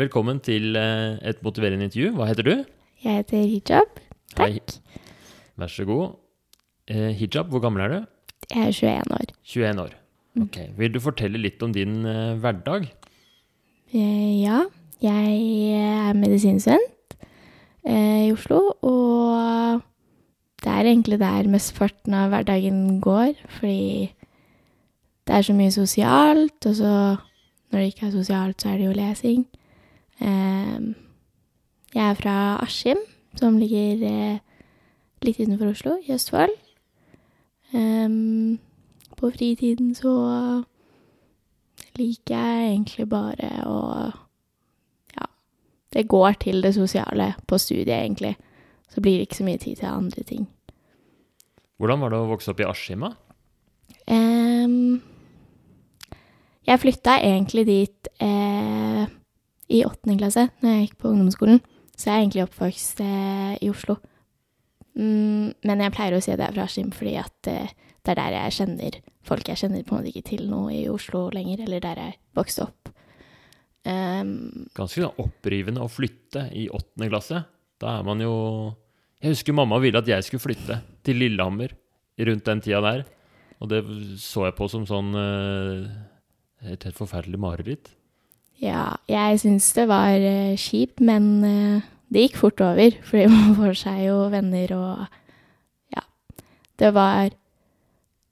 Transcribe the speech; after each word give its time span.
Velkommen 0.00 0.38
til 0.40 0.78
eh, 0.80 1.18
et 1.28 1.42
motiverende 1.44 1.84
intervju. 1.84 2.14
Hva 2.16 2.30
heter 2.30 2.46
du? 2.46 2.52
Jeg 3.04 3.18
heter 3.18 3.42
Hijab. 3.44 3.98
Hei. 4.38 4.54
Takk. 4.56 5.02
Vær 5.60 5.68
så 5.68 5.84
god. 5.84 6.14
Eh, 6.88 7.10
hijab, 7.18 7.50
hvor 7.52 7.60
gammel 7.60 7.82
er 7.84 7.92
du? 7.92 7.98
Jeg 8.54 8.62
er 8.62 8.72
21 8.72 9.12
år. 9.18 9.34
21 9.44 9.82
år. 9.82 9.92
Mm. 10.34 10.46
Ok. 10.46 10.56
Vil 10.78 10.94
du 10.94 11.00
fortelle 11.04 11.42
litt 11.42 11.60
om 11.62 11.76
din 11.76 12.06
eh, 12.08 12.32
hverdag? 12.40 12.88
Eh, 13.92 14.40
ja, 14.40 14.62
jeg 15.04 15.36
er 15.82 16.16
medisinstudent 16.16 17.18
i 17.84 18.32
Oslo, 18.32 18.62
og 18.80 19.84
det 20.64 20.72
er 20.78 20.88
egentlig 20.94 21.20
der 21.20 21.52
mesteparten 21.52 22.16
av 22.16 22.32
hverdagen 22.32 23.00
går, 23.04 23.36
fordi 23.58 24.14
det 25.28 25.36
er 25.36 25.44
så 25.44 25.60
mye 25.60 25.76
sosialt, 25.76 26.60
og 26.64 26.76
så 26.76 26.92
når 27.70 27.78
det 27.78 27.86
ikke 27.92 28.06
er 28.08 28.18
sosialt, 28.18 28.62
så 28.62 28.72
er 28.72 28.78
det 28.80 28.86
jo 28.88 28.96
lesing. 28.96 29.49
Eh, 30.20 30.80
jeg 31.94 32.04
er 32.06 32.18
fra 32.18 32.36
Askim, 32.62 33.00
som 33.38 33.58
ligger 33.58 34.04
eh, 34.06 34.38
litt 35.24 35.40
utenfor 35.40 35.72
Oslo, 35.72 35.96
i 36.04 36.12
Østfold. 36.14 36.52
Em, 37.74 38.58
på 39.16 39.30
fritiden 39.30 39.94
så 39.94 40.12
liker 41.98 42.34
jeg 42.34 42.72
egentlig 42.72 43.06
bare 43.10 43.50
å 43.66 43.80
Ja, 45.14 45.26
det 45.92 46.08
går 46.08 46.38
til 46.42 46.62
det 46.62 46.74
sosiale 46.74 47.34
på 47.46 47.58
studiet, 47.58 47.94
egentlig. 47.98 48.36
Så 48.90 49.00
blir 49.00 49.18
det 49.18 49.28
ikke 49.28 49.40
så 49.42 49.46
mye 49.46 49.58
tid 49.58 49.76
til 49.76 49.86
andre 49.86 50.22
ting. 50.22 50.48
Hvordan 51.78 52.00
var 52.00 52.10
det 52.12 52.18
å 52.18 52.28
vokse 52.28 52.50
opp 52.50 52.60
i 52.60 52.66
Askim? 52.68 53.06
da? 53.06 53.14
Um, 54.10 55.00
jeg 56.66 56.80
flytta 56.82 57.20
egentlig 57.22 57.64
dit 57.66 58.10
eh, 58.20 59.06
i 59.70 59.84
åttende 59.86 60.18
klasse, 60.18 60.48
når 60.60 60.74
jeg 60.74 60.86
gikk 60.86 60.96
på 61.02 61.12
ungdomsskolen. 61.12 61.60
Så 61.94 62.08
jeg 62.08 62.14
er 62.14 62.24
egentlig 62.24 62.46
oppvokst 62.46 63.02
eh, 63.04 63.54
i 63.62 63.70
Oslo. 63.70 63.98
Mm, 64.98 65.52
men 65.66 65.84
jeg 65.84 65.94
pleier 65.94 66.16
å 66.16 66.22
si 66.22 66.32
at 66.32 66.40
jeg 66.40 66.48
er 66.48 66.56
fra 66.56 66.66
Askim 66.66 66.90
fordi 66.92 67.14
at 67.20 67.48
eh, 67.50 67.70
det 68.00 68.12
er 68.12 68.18
der 68.18 68.34
jeg 68.34 68.56
kjenner 68.56 68.96
folk 69.28 69.50
jeg 69.50 69.60
kjenner 69.60 69.84
på 69.86 69.94
en 69.94 70.00
måte 70.00 70.10
ikke 70.10 70.28
til 70.32 70.46
noe 70.50 70.72
i 70.74 70.86
Oslo 70.90 71.28
lenger, 71.34 71.62
eller 71.66 71.82
der 71.84 72.00
jeg 72.00 72.16
vokste 72.36 72.66
opp. 72.66 72.90
Um, 73.84 74.68
Ganske 74.76 75.04
da, 75.04 75.10
opprivende 75.22 75.84
å 75.84 75.92
flytte 75.92 76.48
i 76.56 76.66
åttende 76.72 77.08
klasse. 77.12 77.44
Da 77.80 77.96
er 77.96 78.04
man 78.04 78.20
jo 78.20 78.34
Jeg 79.20 79.36
husker 79.36 79.56
mamma 79.56 79.78
ville 79.80 80.00
at 80.00 80.08
jeg 80.08 80.24
skulle 80.24 80.42
flytte 80.42 80.80
til 81.04 81.20
Lillehammer 81.20 81.72
rundt 82.28 82.46
den 82.48 82.62
tida 82.64 82.80
der. 82.84 83.04
Og 83.60 83.68
det 83.68 83.82
så 84.20 84.46
jeg 84.46 84.56
på 84.56 84.68
som 84.72 84.86
sånn 84.88 85.12
eh, 85.20 86.70
et 86.72 86.84
helt 86.88 86.96
forferdelig 86.96 87.40
mareritt. 87.40 87.90
Ja, 88.60 88.98
jeg 89.08 89.40
syns 89.40 89.70
det 89.76 89.86
var 89.88 90.20
eh, 90.20 90.56
kjipt, 90.60 91.00
men 91.00 91.28
eh, 91.46 91.88
det 92.12 92.26
gikk 92.26 92.40
fort 92.42 92.60
over. 92.64 92.96
Fordi 93.08 93.26
man 93.32 93.56
får 93.58 93.76
seg 93.86 94.04
jo 94.08 94.22
venner 94.32 94.76
og 94.76 95.04
Ja. 95.96 96.04
Det 96.80 96.94
var 96.96 97.30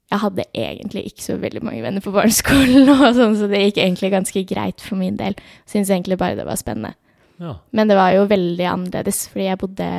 Jeg 0.09 0.19
hadde 0.23 0.45
egentlig 0.57 1.03
ikke 1.05 1.21
så 1.21 1.35
veldig 1.37 1.61
mange 1.61 1.83
venner 1.85 2.01
på 2.01 2.13
barneskolen, 2.13 2.89
og 2.95 3.11
sånn, 3.13 3.35
så 3.37 3.49
det 3.49 3.61
gikk 3.61 3.81
egentlig 3.83 4.09
ganske 4.13 4.45
greit 4.49 4.81
for 4.81 4.97
min 4.97 5.19
del. 5.19 5.37
Syns 5.69 5.91
egentlig 5.93 6.17
bare 6.17 6.37
det 6.37 6.47
var 6.47 6.57
spennende. 6.57 6.95
Ja. 7.39 7.59
Men 7.71 7.91
det 7.91 7.97
var 7.97 8.15
jo 8.15 8.25
veldig 8.29 8.65
annerledes, 8.67 9.27
fordi 9.29 9.45
jeg 9.45 9.59
bodde, 9.61 9.89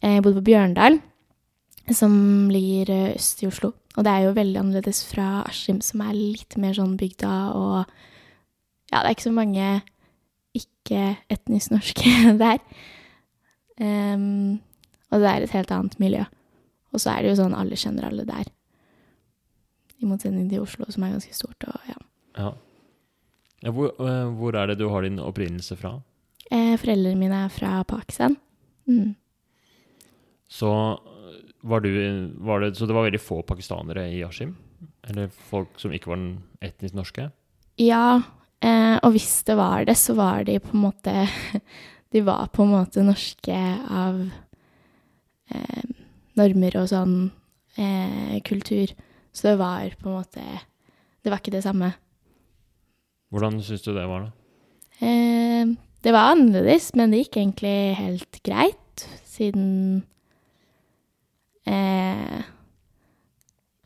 eh, 0.00 0.14
jeg 0.16 0.24
bodde 0.24 0.40
på 0.40 0.48
Bjørndal, 0.48 0.96
som 1.92 2.14
ligger 2.52 3.12
øst 3.12 3.44
i 3.44 3.50
Oslo. 3.50 3.74
Og 3.98 4.06
det 4.06 4.12
er 4.12 4.24
jo 4.24 4.36
veldig 4.36 4.60
annerledes 4.62 5.02
fra 5.10 5.42
Askim, 5.44 5.82
som 5.84 6.00
er 6.06 6.16
litt 6.16 6.56
mer 6.60 6.72
sånn 6.76 6.96
bygda 6.96 7.34
og 7.58 7.92
Ja, 8.90 9.00
det 9.00 9.06
er 9.06 9.16
ikke 9.16 9.28
så 9.28 9.34
mange 9.34 9.68
ikke-etnisk 10.56 11.74
norske 11.74 12.14
der. 12.44 12.58
Um, 13.80 14.60
og 15.10 15.22
det 15.22 15.30
er 15.30 15.46
et 15.46 15.54
helt 15.54 15.70
annet 15.74 15.98
miljø. 16.02 16.24
Og 16.90 17.02
så 17.02 17.14
er 17.14 17.22
det 17.22 17.32
jo 17.32 17.40
sånn 17.42 17.56
alle 17.56 17.78
kjenner 17.78 18.08
alle 18.08 18.26
der. 18.28 18.50
I 20.00 20.08
motsetning 20.08 20.50
til 20.50 20.64
Oslo, 20.64 20.88
som 20.90 21.04
er 21.06 21.14
ganske 21.14 21.34
stort. 21.36 21.66
Og, 21.68 21.80
ja. 21.88 21.98
ja. 22.40 22.52
ja 23.66 23.72
hvor, 23.76 23.92
eh, 24.00 24.30
hvor 24.38 24.56
er 24.58 24.70
det 24.70 24.78
du 24.80 24.88
har 24.90 25.04
din 25.06 25.20
opprinnelse 25.22 25.76
fra? 25.78 25.98
eh, 26.50 26.76
foreldrene 26.80 27.18
mine 27.18 27.44
er 27.46 27.52
fra 27.52 27.80
Pakistan. 27.88 28.36
Mm. 28.90 29.14
Så 30.50 30.70
øh, 30.70 31.38
var 31.62 31.80
du 31.80 31.90
var 32.38 32.60
det, 32.60 32.76
Så 32.76 32.86
det 32.86 32.94
var 32.94 33.06
veldig 33.06 33.20
få 33.20 33.42
pakistanere 33.42 34.10
i 34.12 34.22
Askim? 34.22 34.56
Eller 35.04 35.28
folk 35.28 35.68
som 35.76 35.92
ikke 35.92 36.10
var 36.10 36.16
den 36.16 36.42
etnisk 36.62 36.94
norske? 36.94 37.30
Ja, 37.78 38.22
eh, 38.64 38.96
og 39.00 39.14
hvis 39.14 39.42
det 39.48 39.56
var 39.58 39.84
det, 39.88 39.96
så 39.98 40.14
var 40.18 40.44
de 40.48 40.58
på 40.62 40.74
en 40.76 40.84
måte 40.88 41.14
De 42.12 42.24
var 42.26 42.48
på 42.50 42.64
en 42.64 42.72
måte 42.72 43.04
norske 43.06 43.54
av 43.54 44.16
eh, 45.54 45.84
normer 46.40 46.76
og 46.80 46.88
sånn 46.90 47.14
eh, 47.78 48.40
kultur. 48.42 48.90
Så 49.30 49.52
det 49.52 49.60
var 49.60 49.94
på 50.00 50.08
en 50.10 50.16
måte 50.16 50.42
Det 51.22 51.30
var 51.30 51.38
ikke 51.38 51.54
det 51.54 51.62
samme. 51.62 51.92
Hvordan 53.30 53.60
syns 53.62 53.84
du 53.86 53.92
det 53.94 54.08
var, 54.10 54.26
da? 54.26 55.06
Eh, 55.06 55.70
det 56.02 56.14
var 56.16 56.32
annerledes, 56.34 56.90
men 56.98 57.12
det 57.12 57.24
gikk 57.24 57.38
egentlig 57.38 57.76
helt 58.00 58.40
greit, 58.42 59.04
siden 59.28 59.68
eh, 61.68 62.40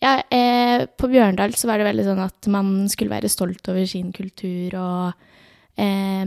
Ja, 0.04 0.18
eh, 0.28 0.84
på 1.00 1.08
Bjørndal 1.08 1.54
så 1.56 1.70
var 1.70 1.80
det 1.80 1.86
veldig 1.88 2.04
sånn 2.04 2.20
at 2.20 2.48
man 2.52 2.72
skulle 2.92 3.14
være 3.14 3.30
stolt 3.32 3.64
over 3.72 3.86
sin 3.88 4.10
kultur, 4.12 4.74
og 4.76 5.14
eh, 5.80 6.24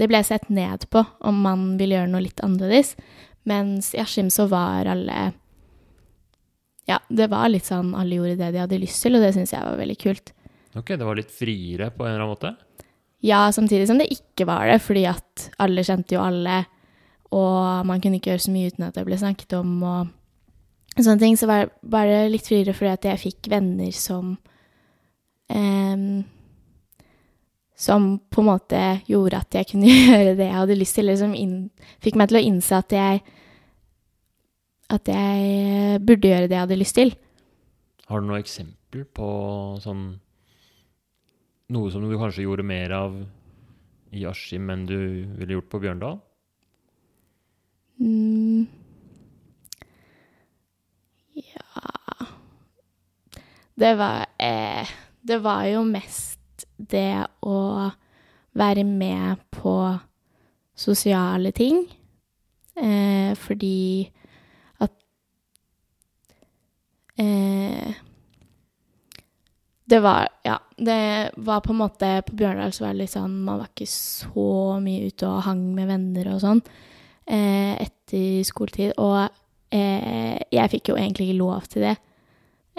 det 0.00 0.08
ble 0.10 0.22
sett 0.26 0.48
ned 0.50 0.88
på 0.90 1.04
om 1.28 1.38
man 1.44 1.68
ville 1.78 1.94
gjøre 1.94 2.10
noe 2.10 2.24
litt 2.24 2.42
annerledes. 2.42 2.96
Mens 3.46 3.92
i 3.94 4.02
Askim 4.02 4.32
så 4.34 4.48
var 4.50 4.90
alle 4.90 5.30
Ja, 6.90 6.98
det 7.08 7.30
var 7.30 7.46
litt 7.52 7.68
sånn 7.70 7.94
alle 7.94 8.18
gjorde 8.18 8.36
det 8.40 8.50
de 8.56 8.64
hadde 8.64 8.82
lyst 8.82 8.98
til, 9.04 9.14
og 9.14 9.22
det 9.22 9.30
syns 9.36 9.54
jeg 9.54 9.62
var 9.62 9.78
veldig 9.78 9.98
kult. 10.02 10.34
Ok, 10.74 10.90
det 10.96 11.06
var 11.06 11.18
litt 11.18 11.30
friere 11.30 11.92
på 11.94 12.04
en 12.04 12.10
eller 12.10 12.24
annen 12.24 12.34
måte? 12.34 12.54
Ja, 13.22 13.44
samtidig 13.54 13.86
som 13.86 14.00
det 14.00 14.10
ikke 14.10 14.48
var 14.48 14.66
det, 14.66 14.80
fordi 14.82 15.06
at 15.06 15.50
alle 15.62 15.86
kjente 15.86 16.16
jo 16.16 16.24
alle, 16.24 16.64
og 17.30 17.86
man 17.86 18.02
kunne 18.02 18.18
ikke 18.18 18.34
gjøre 18.34 18.48
så 18.48 18.54
mye 18.54 18.72
uten 18.72 18.88
at 18.88 18.98
det 18.98 19.06
ble 19.06 19.18
snakket 19.20 19.54
om, 19.60 19.76
og 19.86 20.16
sånne 21.06 21.22
ting. 21.22 21.38
Så 21.38 21.48
var 21.48 22.10
det 22.10 22.20
litt 22.32 22.46
friere 22.48 22.74
fordi 22.76 22.92
at 22.92 23.08
jeg 23.10 23.22
fikk 23.24 23.50
venner 23.52 23.90
som 23.96 24.36
um, 25.48 26.04
Som 27.80 28.08
på 28.28 28.42
en 28.42 28.50
måte 28.50 28.80
gjorde 29.08 29.40
at 29.40 29.60
jeg 29.60 29.70
kunne 29.72 29.88
gjøre 30.10 30.36
det 30.38 30.48
jeg 30.48 30.58
hadde 30.58 30.78
lyst 30.78 30.98
til, 30.98 31.08
eller 31.08 31.20
som 31.20 31.36
inn, 31.36 31.70
fikk 32.04 32.18
meg 32.20 32.30
til 32.30 32.40
å 32.40 32.46
innse 32.50 32.80
at 32.82 32.96
jeg 32.96 33.22
At 34.90 35.08
jeg 35.08 36.00
burde 36.04 36.32
gjøre 36.32 36.48
det 36.48 36.58
jeg 36.58 36.66
hadde 36.66 36.80
lyst 36.80 36.98
til. 36.98 37.14
Har 38.10 38.20
du 38.20 38.26
noe 38.26 38.42
eksempel 38.42 39.06
på 39.06 39.30
sånn 39.82 40.08
Noe 41.70 41.90
som 41.94 42.02
du 42.02 42.16
kanskje 42.18 42.42
gjorde 42.42 42.66
mer 42.66 42.90
av 42.96 43.20
i 44.10 44.24
Askim 44.26 44.66
enn 44.72 44.88
du 44.88 44.98
ville 45.38 45.54
gjort 45.54 45.68
på 45.70 45.78
Bjørndal? 45.84 46.16
Mm. 48.00 48.66
Ja 51.34 52.26
Det 53.74 53.94
var 53.94 54.26
eh, 54.38 54.88
Det 55.20 55.38
var 55.42 55.64
jo 55.64 55.84
mest 55.84 56.38
det 56.76 57.26
å 57.44 57.90
være 58.56 58.84
med 58.84 59.36
på 59.52 59.74
sosiale 60.74 61.52
ting. 61.52 61.84
Eh, 62.76 63.34
fordi 63.36 64.08
at 64.80 64.92
eh, 67.20 67.94
Det 69.84 70.00
var 70.00 70.28
Ja, 70.44 70.58
det 70.78 71.30
var 71.36 71.60
på 71.60 71.72
en 71.72 71.80
måte 71.82 72.22
På 72.26 72.36
Bjørndal 72.36 72.72
så 72.72 72.84
var 72.84 72.94
det 72.94 73.02
litt 73.02 73.12
sånn 73.12 73.34
Man 73.44 73.58
var 73.58 73.68
ikke 73.68 73.90
så 73.90 74.78
mye 74.80 75.10
ute 75.10 75.28
og 75.28 75.42
hang 75.44 75.64
med 75.74 75.90
venner 75.90 76.30
og 76.32 76.40
sånn 76.40 76.62
eh, 77.26 77.74
etter 77.82 78.40
skoletid. 78.46 78.94
Og 78.98 79.28
eh, 79.70 80.38
jeg 80.52 80.70
fikk 80.70 80.90
jo 80.92 80.96
egentlig 80.96 81.30
ikke 81.30 81.38
lov 81.42 81.66
til 81.70 81.82
det. 81.82 81.96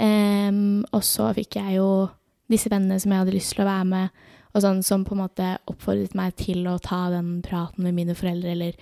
Em, 0.02 0.84
og 0.92 1.04
så 1.06 1.30
fikk 1.36 1.58
jeg 1.60 1.78
jo 1.78 2.10
disse 2.52 2.70
vennene 2.72 3.00
som 3.00 3.12
jeg 3.14 3.24
hadde 3.24 3.36
lyst 3.36 3.54
til 3.56 3.64
å 3.64 3.70
være 3.70 3.88
med, 3.88 4.10
og 4.52 4.64
sånn 4.66 4.82
som 4.84 5.06
på 5.08 5.16
en 5.16 5.22
måte 5.24 5.50
oppfordret 5.72 6.16
meg 6.18 6.36
til 6.40 6.66
å 6.68 6.78
ta 6.84 7.06
den 7.14 7.42
praten 7.46 7.86
med 7.86 7.96
mine 7.96 8.16
foreldre, 8.18 8.52
eller 8.56 8.74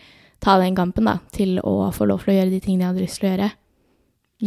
ta 0.42 0.56
den 0.62 0.78
kampen, 0.78 1.06
da, 1.06 1.18
til 1.36 1.60
å 1.62 1.92
få 1.94 2.08
lov 2.10 2.24
til 2.24 2.34
å 2.34 2.38
gjøre 2.40 2.54
de 2.54 2.62
tingene 2.64 2.86
jeg 2.88 2.94
hadde 2.94 3.04
lyst 3.06 3.20
til 3.20 3.30
å 3.30 3.34
gjøre. 3.34 3.50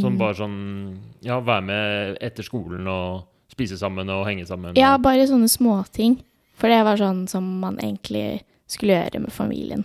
Som 0.00 0.14
Mm. 0.14 0.18
bare 0.18 0.34
sånn 0.34 0.98
Ja, 1.20 1.40
være 1.40 1.62
med 1.62 2.16
etter 2.22 2.42
skolen 2.42 2.86
og 2.88 3.24
spise 3.52 3.76
sammen 3.76 4.08
og 4.08 4.24
henge 4.26 4.46
sammen? 4.46 4.74
Ja, 4.74 4.96
bare 4.96 5.26
sånne 5.28 5.50
småting. 5.52 6.22
For 6.56 6.68
det 6.68 6.82
var 6.84 6.96
sånn 6.96 7.28
som 7.28 7.60
man 7.60 7.76
egentlig 7.76 8.42
skulle 8.66 8.94
gjøre 8.94 9.20
med 9.20 9.32
familien. 9.32 9.84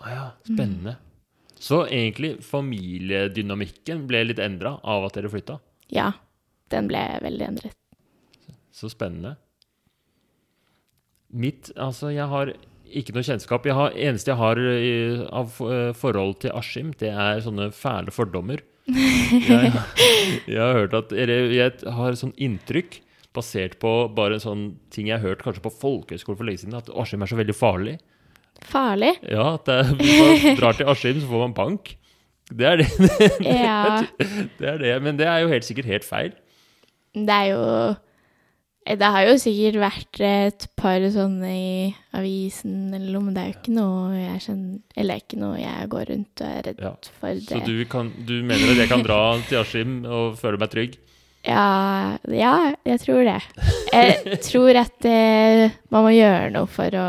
Å 0.00 0.08
ja, 0.08 0.30
spennende. 0.42 0.96
Så 1.60 1.86
egentlig 1.86 2.36
familiedynamikken 2.44 4.04
ble 4.10 4.26
litt 4.28 4.40
endra 4.42 4.76
av 4.84 5.06
at 5.08 5.16
dere 5.16 5.32
flytta? 5.32 5.58
Ja, 5.92 6.12
den 6.72 6.88
ble 6.90 7.02
veldig 7.24 7.46
endret. 7.46 7.76
Så 8.76 8.90
spennende. 8.92 9.36
Mitt 11.32 11.70
Altså, 11.80 12.10
jeg 12.14 12.28
har 12.30 12.52
ikke 12.86 13.14
noe 13.16 13.26
kjennskap. 13.26 13.66
Jeg 13.66 13.76
har, 13.76 13.96
eneste 13.96 14.30
jeg 14.32 14.40
har 14.40 14.60
i, 14.60 14.92
av 15.26 15.56
eh, 15.64 15.90
forhold 15.96 16.38
til 16.44 16.54
Askim, 16.56 16.92
det 17.00 17.10
er 17.10 17.42
sånne 17.44 17.70
fæle 17.74 18.14
fordommer. 18.14 18.62
Jeg, 19.50 19.72
jeg 20.46 20.60
har 20.62 20.76
hørt 20.76 20.92
at 20.94 21.10
jeg 21.10 21.72
har 21.96 22.14
sånn 22.14 22.30
inntrykk, 22.38 23.00
basert 23.34 23.74
på 23.82 23.90
bare 24.14 24.38
sånn 24.38 24.76
ting 24.94 25.08
jeg 25.10 25.18
har 25.18 25.32
hørt 25.32 25.42
kanskje 25.42 25.64
på 25.64 25.72
folkehøyskole 25.74 26.38
for 26.38 26.46
lenge 26.46 26.62
siden, 26.62 26.76
at 26.78 26.92
Askim 26.94 27.24
er 27.26 27.32
så 27.32 27.38
veldig 27.40 27.56
farlig. 27.58 27.96
Farlig? 28.64 29.12
Ja, 29.30 29.54
at 29.54 29.68
hvis 29.98 30.16
man 30.20 30.56
drar 30.60 30.72
til 30.78 30.88
Askim, 30.90 31.20
så 31.22 31.28
får 31.30 31.44
man 31.46 31.54
bank. 31.54 31.92
Det 32.50 32.66
er 32.66 32.76
det. 32.82 32.88
Ja. 33.42 34.02
det 34.58 34.68
er 34.74 34.78
det. 34.78 34.96
Men 35.02 35.16
det 35.18 35.26
er 35.26 35.42
jo 35.44 35.48
helt 35.52 35.64
sikkert 35.66 35.88
helt 35.90 36.04
feil. 36.06 36.32
Det 37.16 37.32
er 37.32 37.48
jo 37.54 37.62
Det 38.86 39.08
har 39.10 39.24
jo 39.26 39.32
sikkert 39.42 39.78
vært 39.82 40.20
et 40.22 40.66
par 40.78 41.02
sånne 41.10 41.48
i 41.50 41.94
avisen 42.14 42.92
eller 42.94 43.16
noe, 43.16 43.24
men 43.26 43.34
det 43.34 43.42
er 43.42 43.48
jo 43.50 43.56
ikke 43.56 43.74
noe 43.74 44.12
jeg 44.20 44.42
kjenner 44.44 45.00
Eller 45.02 45.22
ikke 45.24 45.38
noe 45.40 45.56
jeg 45.58 45.88
går 45.90 46.04
rundt 46.12 46.42
og 46.44 46.52
er 46.52 46.62
redd 46.68 46.84
Ja. 46.84 46.92
for 47.18 47.40
Så 47.40 47.56
det. 47.56 47.64
du, 47.66 47.80
kan, 47.90 48.12
du 48.28 48.34
mener 48.46 48.70
at 48.76 48.82
jeg 48.84 48.92
kan 48.92 49.02
dra 49.02 49.18
til 49.48 49.58
Askim 49.64 49.96
og 50.06 50.36
føle 50.38 50.60
meg 50.62 50.70
trygg? 50.70 50.94
Ja, 51.46 52.16
ja, 52.30 52.54
jeg 52.86 53.00
tror 53.04 53.22
det. 53.26 53.40
Jeg 53.94 54.38
tror 54.42 54.78
at 54.80 54.94
det, 55.02 55.72
man 55.94 56.02
må 56.06 56.10
gjøre 56.14 56.48
noe 56.54 56.66
for 56.70 56.90
å 56.98 57.08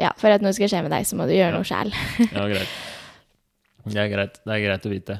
Ja, 0.00 0.10
for 0.18 0.34
at 0.34 0.42
noe 0.42 0.54
skal 0.56 0.70
skje 0.70 0.82
med 0.82 0.90
deg, 0.94 1.06
så 1.06 1.18
må 1.18 1.28
du 1.28 1.34
gjøre 1.36 1.54
noe 1.54 1.66
sjæl. 1.68 1.92
Ja, 2.34 2.48
greit. 2.50 2.74
Det 3.84 4.00
er 4.00 4.10
greit, 4.10 4.38
det 4.42 4.52
er 4.54 4.62
greit 4.64 4.86
å 4.88 4.92
vite. 4.92 5.18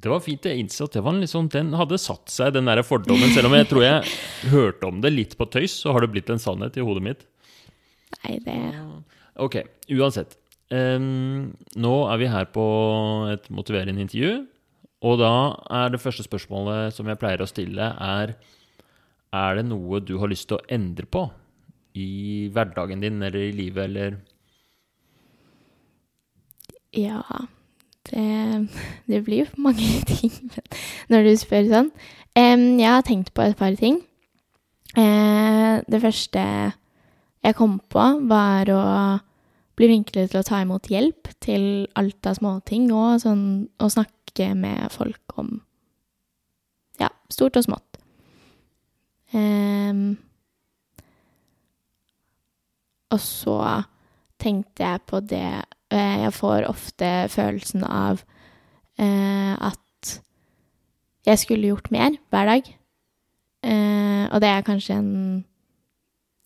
Det 0.00 0.08
var 0.08 0.22
fint. 0.24 0.46
Jeg 0.48 0.62
innså 0.62 0.86
at 0.88 0.94
det 0.96 1.02
var 1.04 1.12
en 1.12 1.20
litt 1.20 1.32
sånn, 1.32 1.50
den 1.52 1.74
hadde 1.76 1.98
satt 2.00 2.32
seg, 2.32 2.54
den 2.56 2.70
der 2.70 2.80
fordommen. 2.86 3.34
Selv 3.34 3.50
om 3.50 3.56
jeg 3.58 3.68
tror 3.68 3.84
jeg 3.84 4.14
hørte 4.54 4.88
om 4.88 5.02
det 5.04 5.12
litt 5.12 5.36
på 5.36 5.46
tøys, 5.52 5.74
så 5.82 5.92
har 5.94 6.04
det 6.04 6.12
blitt 6.14 6.32
en 6.32 6.40
sannhet 6.40 6.78
i 6.80 6.84
hodet 6.86 7.04
mitt. 7.04 7.26
Nei, 8.24 8.38
det 8.46 8.56
Ok, 9.40 9.60
uansett. 9.92 10.34
Um, 10.70 11.52
nå 11.78 11.92
er 12.12 12.20
vi 12.20 12.30
her 12.30 12.48
på 12.54 12.64
et 13.32 13.46
motiverende 13.52 14.02
intervju. 14.06 14.32
Og 15.06 15.20
da 15.20 15.32
er 15.80 15.92
det 15.92 16.00
første 16.02 16.24
spørsmålet 16.26 16.96
som 16.96 17.08
jeg 17.08 17.20
pleier 17.20 17.40
å 17.40 17.48
stille, 17.48 17.92
er 17.96 18.34
Er 19.30 19.54
det 19.54 19.68
noe 19.68 20.00
du 20.02 20.16
har 20.18 20.26
lyst 20.26 20.48
til 20.50 20.58
å 20.58 20.64
endre 20.74 21.06
på 21.06 21.28
i 21.94 22.48
hverdagen 22.52 23.02
din 23.02 23.22
eller 23.22 23.48
i 23.48 23.54
livet, 23.56 23.84
eller 23.84 24.18
Ja, 26.94 27.22
det, 28.10 28.68
det 29.06 29.24
blir 29.24 29.44
jo 29.44 29.62
mange 29.62 29.88
ting 30.10 30.32
når 31.10 31.28
du 31.28 31.32
spør 31.38 31.68
sånn. 31.70 31.90
Um, 32.38 32.78
jeg 32.78 32.90
har 32.90 33.06
tenkt 33.06 33.34
på 33.34 33.42
et 33.46 33.58
par 33.58 33.74
ting. 33.78 34.00
Uh, 34.96 35.82
det 35.90 36.02
første 36.02 36.42
jeg 37.40 37.56
kom 37.56 37.78
på, 37.90 38.04
var 38.28 38.70
å 38.74 38.82
bli 39.78 39.88
flinkere 39.88 40.28
til 40.28 40.42
å 40.42 40.46
ta 40.46 40.60
imot 40.60 40.90
hjelp 40.92 41.30
til 41.40 41.86
alt 41.96 42.26
av 42.28 42.36
småting, 42.36 42.90
og 42.92 43.22
sånn 43.22 43.44
å 43.80 43.88
snakke 43.88 44.52
med 44.58 44.90
folk 44.92 45.38
om 45.40 45.60
ja, 47.00 47.08
stort 47.32 47.56
og 47.56 47.64
smått. 47.64 48.00
Em, 49.32 50.18
og 53.10 53.20
så 53.20 53.58
tenkte 54.40 54.86
jeg 54.86 55.02
på 55.06 55.20
det 55.20 55.46
eh, 55.92 56.16
Jeg 56.24 56.32
får 56.32 56.68
ofte 56.70 57.08
følelsen 57.28 57.84
av 57.84 58.22
eh, 58.98 59.54
at 59.54 60.14
jeg 61.26 61.38
skulle 61.38 61.68
gjort 61.68 61.90
mer 61.92 62.16
hver 62.32 62.48
dag. 62.48 62.70
Eh, 63.64 64.24
og 64.30 64.40
det 64.40 64.48
er 64.48 64.64
kanskje 64.64 64.96
en 64.96 65.44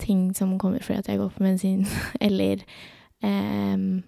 ting 0.02 0.32
som 0.36 0.58
kommer 0.58 0.82
fordi 0.82 0.98
at 0.98 1.08
jeg 1.08 1.18
går 1.18 1.30
på 1.36 1.44
medisin, 1.44 1.86
eller 2.26 2.64
eh, 3.22 4.02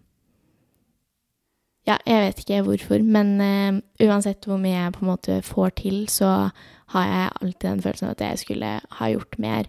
Ja, 1.86 1.96
jeg 2.02 2.22
vet 2.24 2.40
ikke 2.42 2.62
hvorfor, 2.66 3.02
men 3.02 3.40
eh, 3.40 4.08
uansett 4.08 4.44
hvor 4.44 4.58
mye 4.58 4.74
jeg 4.74 4.92
på 4.96 5.04
en 5.04 5.12
måte 5.12 5.42
får 5.46 5.68
til, 5.78 6.08
så 6.10 6.48
har 6.94 7.06
jeg 7.06 7.30
alltid 7.40 7.68
den 7.70 7.82
følelsen 7.82 8.08
av 8.08 8.16
at 8.16 8.24
jeg 8.24 8.38
skulle 8.38 8.72
ha 8.98 9.08
gjort 9.10 9.38
mer. 9.38 9.68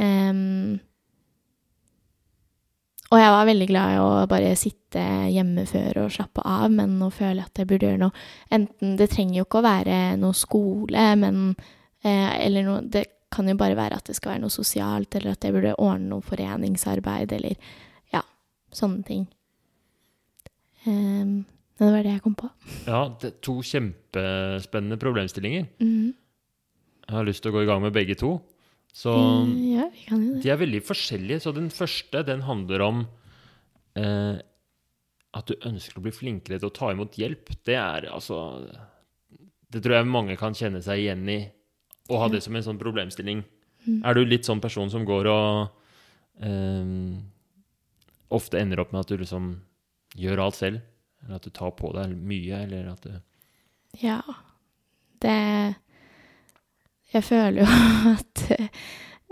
Ehm, 0.00 0.78
og 3.10 3.18
jeg 3.18 3.30
var 3.34 3.46
veldig 3.48 3.66
glad 3.66 3.92
i 3.94 4.00
å 4.02 4.10
bare 4.30 4.50
sitte 4.58 5.02
hjemme 5.34 5.64
før 5.66 6.04
og 6.04 6.12
slappe 6.14 6.44
av, 6.46 6.68
men 6.70 6.92
nå 7.00 7.08
føler 7.10 7.40
jeg 7.40 7.48
at 7.48 7.62
jeg 7.62 7.70
burde 7.72 7.88
gjøre 7.88 8.02
noe. 8.04 8.26
Enten 8.54 8.92
Det 9.00 9.08
trenger 9.10 9.40
jo 9.40 9.46
ikke 9.48 9.58
å 9.62 9.66
være 9.66 9.96
noe 10.20 10.36
skole, 10.38 11.06
men 11.18 11.40
eh, 12.04 12.46
Eller 12.46 12.66
noe 12.68 12.84
Det 12.86 13.04
kan 13.30 13.46
jo 13.50 13.54
bare 13.58 13.78
være 13.78 13.98
at 13.98 14.06
det 14.10 14.16
skal 14.18 14.34
være 14.34 14.44
noe 14.44 14.54
sosialt, 14.54 15.14
eller 15.14 15.34
at 15.34 15.44
jeg 15.46 15.54
burde 15.54 15.76
ordne 15.78 16.10
noe 16.10 16.22
foreningsarbeid, 16.26 17.30
eller 17.36 17.54
ja, 18.10 18.22
sånne 18.74 19.04
ting. 19.06 19.28
Um, 20.86 21.44
men 21.78 21.84
det 21.84 21.92
var 21.94 22.02
det 22.04 22.14
jeg 22.16 22.22
kom 22.24 22.34
på. 22.36 22.48
Ja, 22.88 23.04
det 23.22 23.36
to 23.46 23.60
kjempespennende 23.62 24.98
problemstillinger. 25.00 25.68
Mhm. 25.78 26.10
Jeg 27.06 27.16
har 27.16 27.26
lyst 27.26 27.42
til 27.42 27.50
å 27.50 27.56
gå 27.56 27.62
i 27.64 27.66
gang 27.66 27.80
med 27.82 27.94
begge 27.94 28.14
to. 28.14 28.36
Så 28.92 29.12
ja, 29.70 29.86
de 30.10 30.50
er 30.50 30.60
veldig 30.60 30.82
forskjellige. 30.84 31.44
Så 31.44 31.54
den 31.56 31.70
første, 31.72 32.24
den 32.26 32.44
handler 32.46 32.84
om 32.84 33.02
eh, 33.98 34.40
at 35.36 35.50
du 35.50 35.54
ønsker 35.68 36.00
å 36.00 36.04
bli 36.04 36.12
flinkere 36.14 36.58
til 36.58 36.70
å 36.70 36.74
ta 36.74 36.90
imot 36.94 37.18
hjelp. 37.20 37.52
Det 37.66 37.78
er 37.78 38.08
altså 38.10 38.40
Det 39.70 39.82
tror 39.82 40.00
jeg 40.00 40.10
mange 40.10 40.36
kan 40.40 40.56
kjenne 40.56 40.82
seg 40.82 41.04
igjen 41.04 41.28
i, 41.30 41.40
å 42.10 42.18
ha 42.18 42.28
det 42.32 42.42
som 42.42 42.56
en 42.58 42.66
sånn 42.66 42.80
problemstilling. 42.80 43.44
Mm. 43.86 44.00
Er 44.02 44.16
du 44.16 44.24
litt 44.26 44.48
sånn 44.48 44.60
person 44.60 44.90
som 44.90 45.06
går 45.06 45.28
og 45.30 45.70
eh, 46.42 46.94
ofte 48.34 48.58
ender 48.58 48.82
opp 48.82 48.90
med 48.92 49.04
at 49.04 49.12
du 49.12 49.20
liksom 49.22 49.52
gjør 50.18 50.42
alt 50.46 50.58
selv? 50.58 50.82
Eller 51.22 51.38
at 51.38 51.46
du 51.46 51.52
tar 51.54 51.70
på 51.78 51.92
deg 51.94 52.16
mye, 52.16 52.64
eller 52.64 52.90
at 52.94 53.06
du 53.06 53.14
Ja. 54.02 54.20
Det 55.20 55.36
Jeg 57.14 57.24
føler 57.26 57.62
jo 57.62 57.68
at 58.16 58.42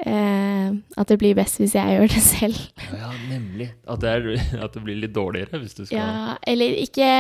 eh, 0.07 0.71
At 0.99 1.11
det 1.13 1.19
blir 1.21 1.37
best 1.39 1.61
hvis 1.61 1.75
jeg 1.79 1.99
gjør 1.99 2.09
det 2.15 2.23
selv. 2.25 2.59
Ja, 2.93 3.11
nemlig. 3.29 3.69
At 3.87 4.01
det, 4.03 4.15
er, 4.17 4.29
at 4.65 4.75
det 4.75 4.83
blir 4.87 4.99
litt 5.03 5.15
dårligere 5.17 5.61
hvis 5.63 5.77
du 5.79 5.85
skal 5.87 5.99
Ja, 5.99 6.37
eller 6.47 6.75
ikke, 6.83 7.11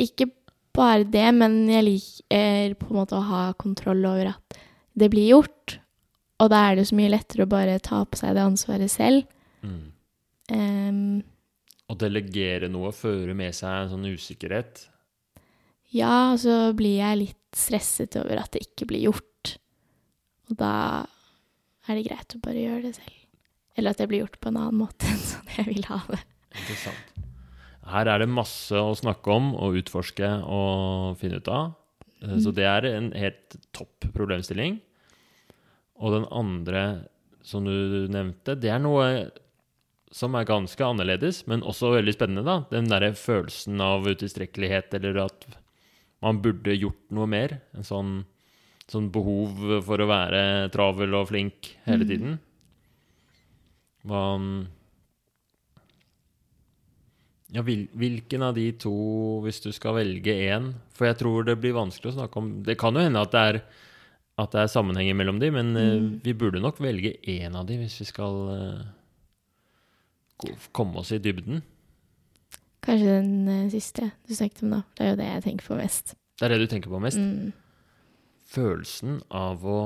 ikke 0.00 0.30
bare 0.72 1.04
det, 1.04 1.26
men 1.36 1.66
jeg 1.68 1.84
liker 1.84 2.74
på 2.80 2.88
en 2.92 3.00
måte 3.02 3.18
å 3.18 3.26
ha 3.28 3.42
kontroll 3.60 4.00
over 4.08 4.30
at 4.32 4.56
det 4.96 5.10
blir 5.12 5.28
gjort. 5.34 5.78
Og 6.40 6.48
da 6.52 6.62
er 6.70 6.78
det 6.80 6.86
så 6.88 6.96
mye 6.96 7.12
lettere 7.12 7.44
å 7.44 7.50
bare 7.52 7.76
ta 7.84 8.00
på 8.08 8.16
seg 8.18 8.32
det 8.36 8.44
ansvaret 8.44 8.90
selv. 8.92 9.28
mm. 9.64 9.82
Ehm, 10.52 11.20
Å 11.92 11.94
delegere 12.00 12.68
noe 12.72 12.90
fører 12.96 13.36
med 13.36 13.54
seg 13.54 13.84
en 13.84 13.92
sånn 13.92 14.08
usikkerhet. 14.16 14.86
ja, 15.92 16.32
og 16.32 16.38
så 16.40 16.72
blir 16.76 16.98
jeg 16.98 17.18
litt 17.20 17.38
stresset 17.56 18.16
over 18.16 18.40
at 18.40 18.52
det 18.56 18.64
ikke 18.66 18.88
blir 18.90 19.04
gjort. 19.10 19.28
Og 20.50 20.56
da 20.58 20.72
er 21.88 21.98
det 21.98 22.06
greit 22.08 22.36
å 22.36 22.40
bare 22.44 22.62
gjøre 22.62 22.82
det 22.88 22.94
selv. 22.98 23.18
Eller 23.76 23.94
at 23.94 24.00
det 24.02 24.08
blir 24.10 24.24
gjort 24.24 24.40
på 24.42 24.50
en 24.52 24.58
annen 24.60 24.80
måte 24.82 25.08
enn 25.12 25.22
sånn 25.22 25.52
jeg 25.56 25.68
vil 25.70 25.86
ha 25.88 26.00
det. 26.10 26.20
Interessant. 26.52 27.08
Her 27.92 28.06
er 28.12 28.22
det 28.22 28.28
masse 28.30 28.78
å 28.78 28.92
snakke 28.94 29.32
om 29.34 29.52
og 29.58 29.78
utforske 29.80 30.28
og 30.46 31.16
finne 31.18 31.40
ut 31.42 31.48
av. 31.50 31.72
Eh, 32.22 32.36
Så 32.38 32.52
det 32.54 32.66
er 32.68 32.86
en 32.92 33.10
helt 33.18 33.56
topp 33.74 34.06
problemstilling. 34.14 34.78
Og 36.02 36.14
den 36.14 36.26
andre 36.30 36.82
som 37.42 37.64
du 37.66 38.06
nevnte, 38.12 38.54
det 38.58 38.70
er 38.70 38.78
noe 38.82 39.30
som 40.14 40.34
er 40.36 40.44
ganske 40.46 40.84
annerledes, 40.84 41.40
men 41.48 41.64
også 41.64 41.94
veldig 41.96 42.12
spennende. 42.14 42.44
da. 42.44 42.56
Den 42.70 42.90
derre 42.90 43.14
følelsen 43.16 43.80
av 43.80 44.04
utilstrekkelighet, 44.06 44.92
eller 44.98 45.22
at 45.24 45.46
man 46.22 46.38
burde 46.44 46.74
gjort 46.76 47.00
noe 47.10 47.26
mer. 47.26 47.56
En 47.74 47.86
sånn, 47.88 48.10
sånn 48.92 49.08
behov 49.12 49.80
for 49.86 50.02
å 50.04 50.08
være 50.10 50.42
travel 50.74 51.16
og 51.18 51.28
flink 51.32 51.72
hele 51.86 52.04
Mm. 52.04 52.10
tiden. 52.12 52.38
Hva 54.06 54.22
ja, 57.52 57.60
vil, 57.62 57.84
hvilken 57.92 58.42
av 58.46 58.54
de 58.56 58.70
to, 58.80 58.92
hvis 59.44 59.60
du 59.62 59.68
skal 59.76 59.98
velge 59.98 60.32
én 60.48 60.70
For 60.96 61.04
jeg 61.10 61.18
tror 61.20 61.44
det 61.44 61.58
blir 61.60 61.74
vanskelig 61.76 62.14
å 62.14 62.16
snakke 62.16 62.40
om 62.40 62.46
Det 62.64 62.78
kan 62.80 62.96
jo 62.96 63.02
hende 63.04 63.20
at 63.20 63.34
det 63.34 63.42
er, 63.50 63.58
at 64.40 64.54
det 64.54 64.62
er 64.62 64.70
sammenhenger 64.72 65.14
mellom 65.18 65.38
de, 65.42 65.50
men 65.52 65.76
eh, 65.76 65.98
Mm. 66.00 66.08
vi 66.24 66.32
burde 66.32 66.62
nok 66.64 66.80
velge 66.80 67.12
én 67.28 67.52
av 67.54 67.66
de 67.68 67.76
hvis 67.76 67.98
vi 68.00 68.06
skal 68.08 68.34
eh, 68.56 68.80
komme 70.72 70.96
oss 70.98 71.12
i 71.12 71.18
dybden. 71.22 71.60
Kanskje 72.82 73.20
den 73.22 73.46
uh, 73.46 73.68
siste 73.70 74.08
du 74.26 74.32
snakket 74.34 74.62
om, 74.64 74.70
da. 74.70 74.80
Det 74.96 75.04
er 75.04 75.10
jo 75.12 75.16
det 75.20 75.28
jeg 75.28 75.42
tenker 75.44 75.66
på 75.68 75.76
mest. 75.78 76.14
Det 76.40 76.48
er 76.48 76.56
det 76.56 76.64
du 76.64 76.66
tenker 76.72 76.90
på 76.90 76.98
mest? 76.98 77.20
Mm. 77.20 77.52
Følelsen 78.52 79.20
av 79.32 79.64
å 79.64 79.80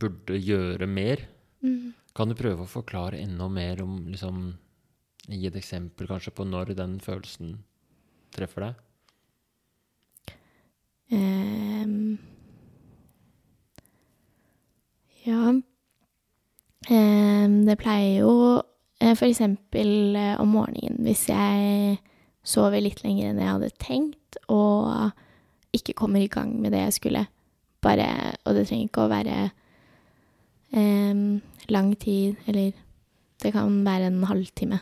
burde 0.00 0.38
gjøre 0.38 0.86
mer. 0.90 1.24
Mm. 1.64 1.94
Kan 2.14 2.30
du 2.30 2.36
prøve 2.38 2.64
å 2.64 2.70
forklare 2.70 3.20
enda 3.22 3.48
mer 3.50 3.82
om 3.84 4.04
liksom, 4.10 4.52
Gi 5.24 5.46
et 5.48 5.54
eksempel 5.56 6.04
kanskje 6.04 6.34
på 6.36 6.44
når 6.44 6.74
den 6.76 6.98
følelsen 7.00 7.54
treffer 8.36 8.66
deg? 8.66 8.74
Um, 11.14 12.18
ja 15.24 15.38
um, 15.48 15.62
det 17.64 17.76
pleier 17.80 18.24
jo 18.24 18.34
eh, 19.00 19.14
for 19.14 19.28
eksempel 19.28 20.16
eh, 20.18 20.40
om 20.42 20.48
morgenen, 20.58 20.98
hvis 21.06 21.28
jeg 21.30 21.96
sover 22.44 22.82
litt 22.84 23.00
lenger 23.04 23.30
enn 23.30 23.40
jeg 23.40 23.52
hadde 23.54 23.70
tenkt, 23.80 24.36
og 24.52 25.14
ikke 25.76 25.96
kommer 25.98 26.22
i 26.22 26.30
gang 26.30 26.54
med 26.62 26.72
det 26.74 26.84
jeg 26.86 26.96
skulle. 27.00 27.26
Bare 27.84 28.06
Og 28.46 28.54
det 28.56 28.66
trenger 28.68 28.88
ikke 28.88 29.04
å 29.04 29.10
være 29.12 29.36
eh, 30.72 31.20
lang 31.68 31.94
tid, 32.00 32.36
eller 32.46 32.72
det 33.42 33.52
kan 33.52 33.82
være 33.84 34.08
en 34.10 34.22
halvtime 34.28 34.80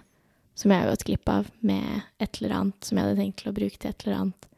som 0.54 0.70
jeg 0.70 0.82
har 0.82 0.90
gått 0.92 1.04
glipp 1.08 1.28
av 1.32 1.48
med 1.64 2.02
et 2.22 2.38
eller 2.40 2.54
annet 2.58 2.84
som 2.86 2.98
jeg 2.98 3.06
hadde 3.06 3.20
tenkt 3.22 3.40
til 3.40 3.50
å 3.50 3.56
bruke 3.56 3.78
til 3.80 3.90
et 3.90 4.04
eller 4.06 4.18
annet. 4.18 4.48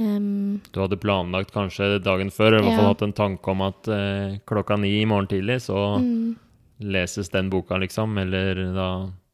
Um, 0.00 0.60
Du 0.72 0.78
hadde 0.80 0.96
planlagt 0.96 1.50
kanskje 1.52 1.98
dagen 2.00 2.30
før, 2.32 2.54
eller 2.54 2.62
i 2.62 2.68
hvert 2.70 2.78
fall 2.78 2.86
Ja. 2.86 2.92
hatt 2.94 3.02
en 3.04 3.12
tanke 3.12 3.50
om 3.52 3.60
at 3.66 3.88
eh, 3.92 4.38
klokka 4.48 4.78
ni 4.80 5.02
i 5.02 5.04
morgen 5.04 5.28
tidlig 5.28 5.58
så 5.66 5.98
mm, 6.00 6.36
leses 6.80 7.28
den 7.28 7.50
boka, 7.52 7.76
liksom, 7.76 8.16
eller 8.22 8.62
da 8.72 8.88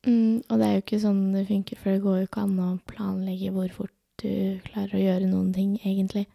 mm, 0.09 0.43
og 0.51 0.59
det 0.59 0.67
er 0.67 0.75
jo 0.75 0.83
ikke 0.83 1.01
sånn 1.05 1.21
det 1.37 1.45
funker, 1.47 1.79
for 1.79 1.95
det 1.95 2.03
går 2.03 2.17
jo 2.19 2.27
ikke 2.27 2.43
an 2.43 2.59
å 2.65 2.71
planlegge 2.91 3.53
hvor 3.55 3.71
fort 3.77 3.95
du 4.23 4.61
klarer 4.67 4.97
å 4.97 5.05
gjøre 5.05 5.31
noen 5.31 5.53
ting, 5.55 5.77
egentlig. 5.83 6.27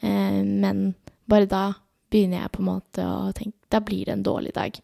Eh, 0.00 0.42
men 0.44 0.92
bare 1.28 1.48
da 1.50 1.64
begynner 2.10 2.44
jeg 2.44 2.54
på 2.54 2.62
en 2.62 2.70
måte 2.70 3.04
å 3.04 3.32
tenke 3.36 3.56
Da 3.68 3.82
blir 3.84 4.06
det 4.08 4.14
en 4.14 4.22
dårlig 4.24 4.54
dag. 4.56 4.78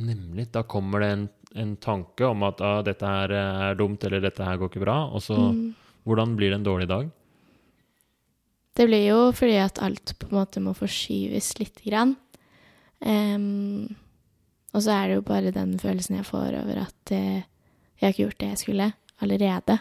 Nemlig. 0.00 0.46
Da 0.54 0.62
kommer 0.64 1.02
det 1.04 1.08
en, 1.12 1.26
en 1.52 1.74
tanke 1.76 2.24
om 2.24 2.46
at 2.48 2.62
ah, 2.64 2.78
dette 2.84 3.04
her 3.04 3.34
er 3.36 3.76
dumt, 3.76 4.04
eller 4.08 4.24
dette 4.24 4.44
her 4.44 4.56
går 4.56 4.70
ikke 4.72 4.86
bra, 4.86 5.02
og 5.12 5.20
så 5.24 5.36
Mm. 5.36 5.74
Hvordan 6.06 6.36
blir 6.38 6.52
det 6.52 6.60
en 6.60 6.66
dårlig 6.66 6.86
dag? 6.88 7.08
Det 8.76 8.84
blir 8.86 9.08
jo 9.08 9.32
fordi 9.34 9.56
at 9.58 9.80
alt 9.82 10.12
på 10.20 10.28
en 10.28 10.36
måte 10.38 10.62
må 10.62 10.74
forskyves 10.76 11.56
lite 11.58 11.82
grann. 11.82 12.14
Um, 13.00 13.96
og 14.70 14.84
så 14.84 14.92
er 14.94 15.08
det 15.08 15.16
jo 15.16 15.24
bare 15.26 15.54
den 15.54 15.74
følelsen 15.80 16.20
jeg 16.20 16.28
får 16.28 16.60
over 16.60 16.84
at 16.84 17.12
uh, 17.12 17.42
jeg 17.96 18.04
har 18.04 18.14
ikke 18.14 18.22
gjort 18.22 18.40
det 18.40 18.50
jeg 18.52 18.62
skulle 18.62 18.88
allerede. 19.24 19.78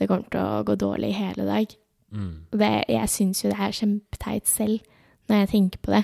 Det 0.00 0.08
kommer 0.08 0.32
til 0.32 0.40
å 0.40 0.64
gå 0.64 0.78
dårlig 0.80 1.12
hele 1.18 1.44
dag. 1.44 1.76
Mm. 2.10 2.32
Det, 2.56 2.70
jeg 2.88 3.12
syns 3.12 3.44
jo 3.44 3.52
det 3.52 3.60
er 3.60 3.76
kjempeteit 3.76 4.48
selv 4.48 4.80
når 5.28 5.42
jeg 5.42 5.50
tenker 5.52 5.84
på 5.84 5.92
det. 5.94 6.02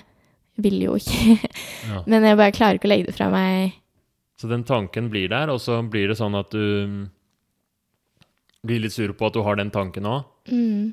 Vil 0.66 0.78
jo 0.84 0.96
ikke. 1.00 1.36
Ja. 1.88 2.02
Men 2.10 2.24
jeg 2.28 2.38
bare 2.38 2.54
klarer 2.54 2.78
ikke 2.78 2.88
å 2.88 2.92
legge 2.92 3.08
det 3.08 3.16
fra 3.16 3.30
meg. 3.32 3.80
Så 4.36 4.48
den 4.52 4.66
tanken 4.68 5.08
blir 5.12 5.30
der, 5.32 5.48
og 5.48 5.62
så 5.64 5.80
blir 5.80 6.12
det 6.12 6.18
sånn 6.20 6.36
at 6.36 6.52
du 6.52 7.08
blir 8.66 8.82
litt 8.82 8.92
sur 8.92 9.12
på 9.16 9.28
at 9.28 9.36
du 9.36 9.40
har 9.46 9.56
den 9.56 9.72
tanken 9.72 10.08
òg. 10.10 10.26
Mm. 10.52 10.92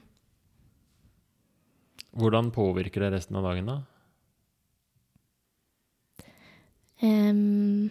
Hvordan 2.20 2.52
påvirker 2.56 3.04
det 3.04 3.16
resten 3.18 3.40
av 3.40 3.48
dagen, 3.50 3.68
da? 3.68 3.82
Um, 7.04 7.90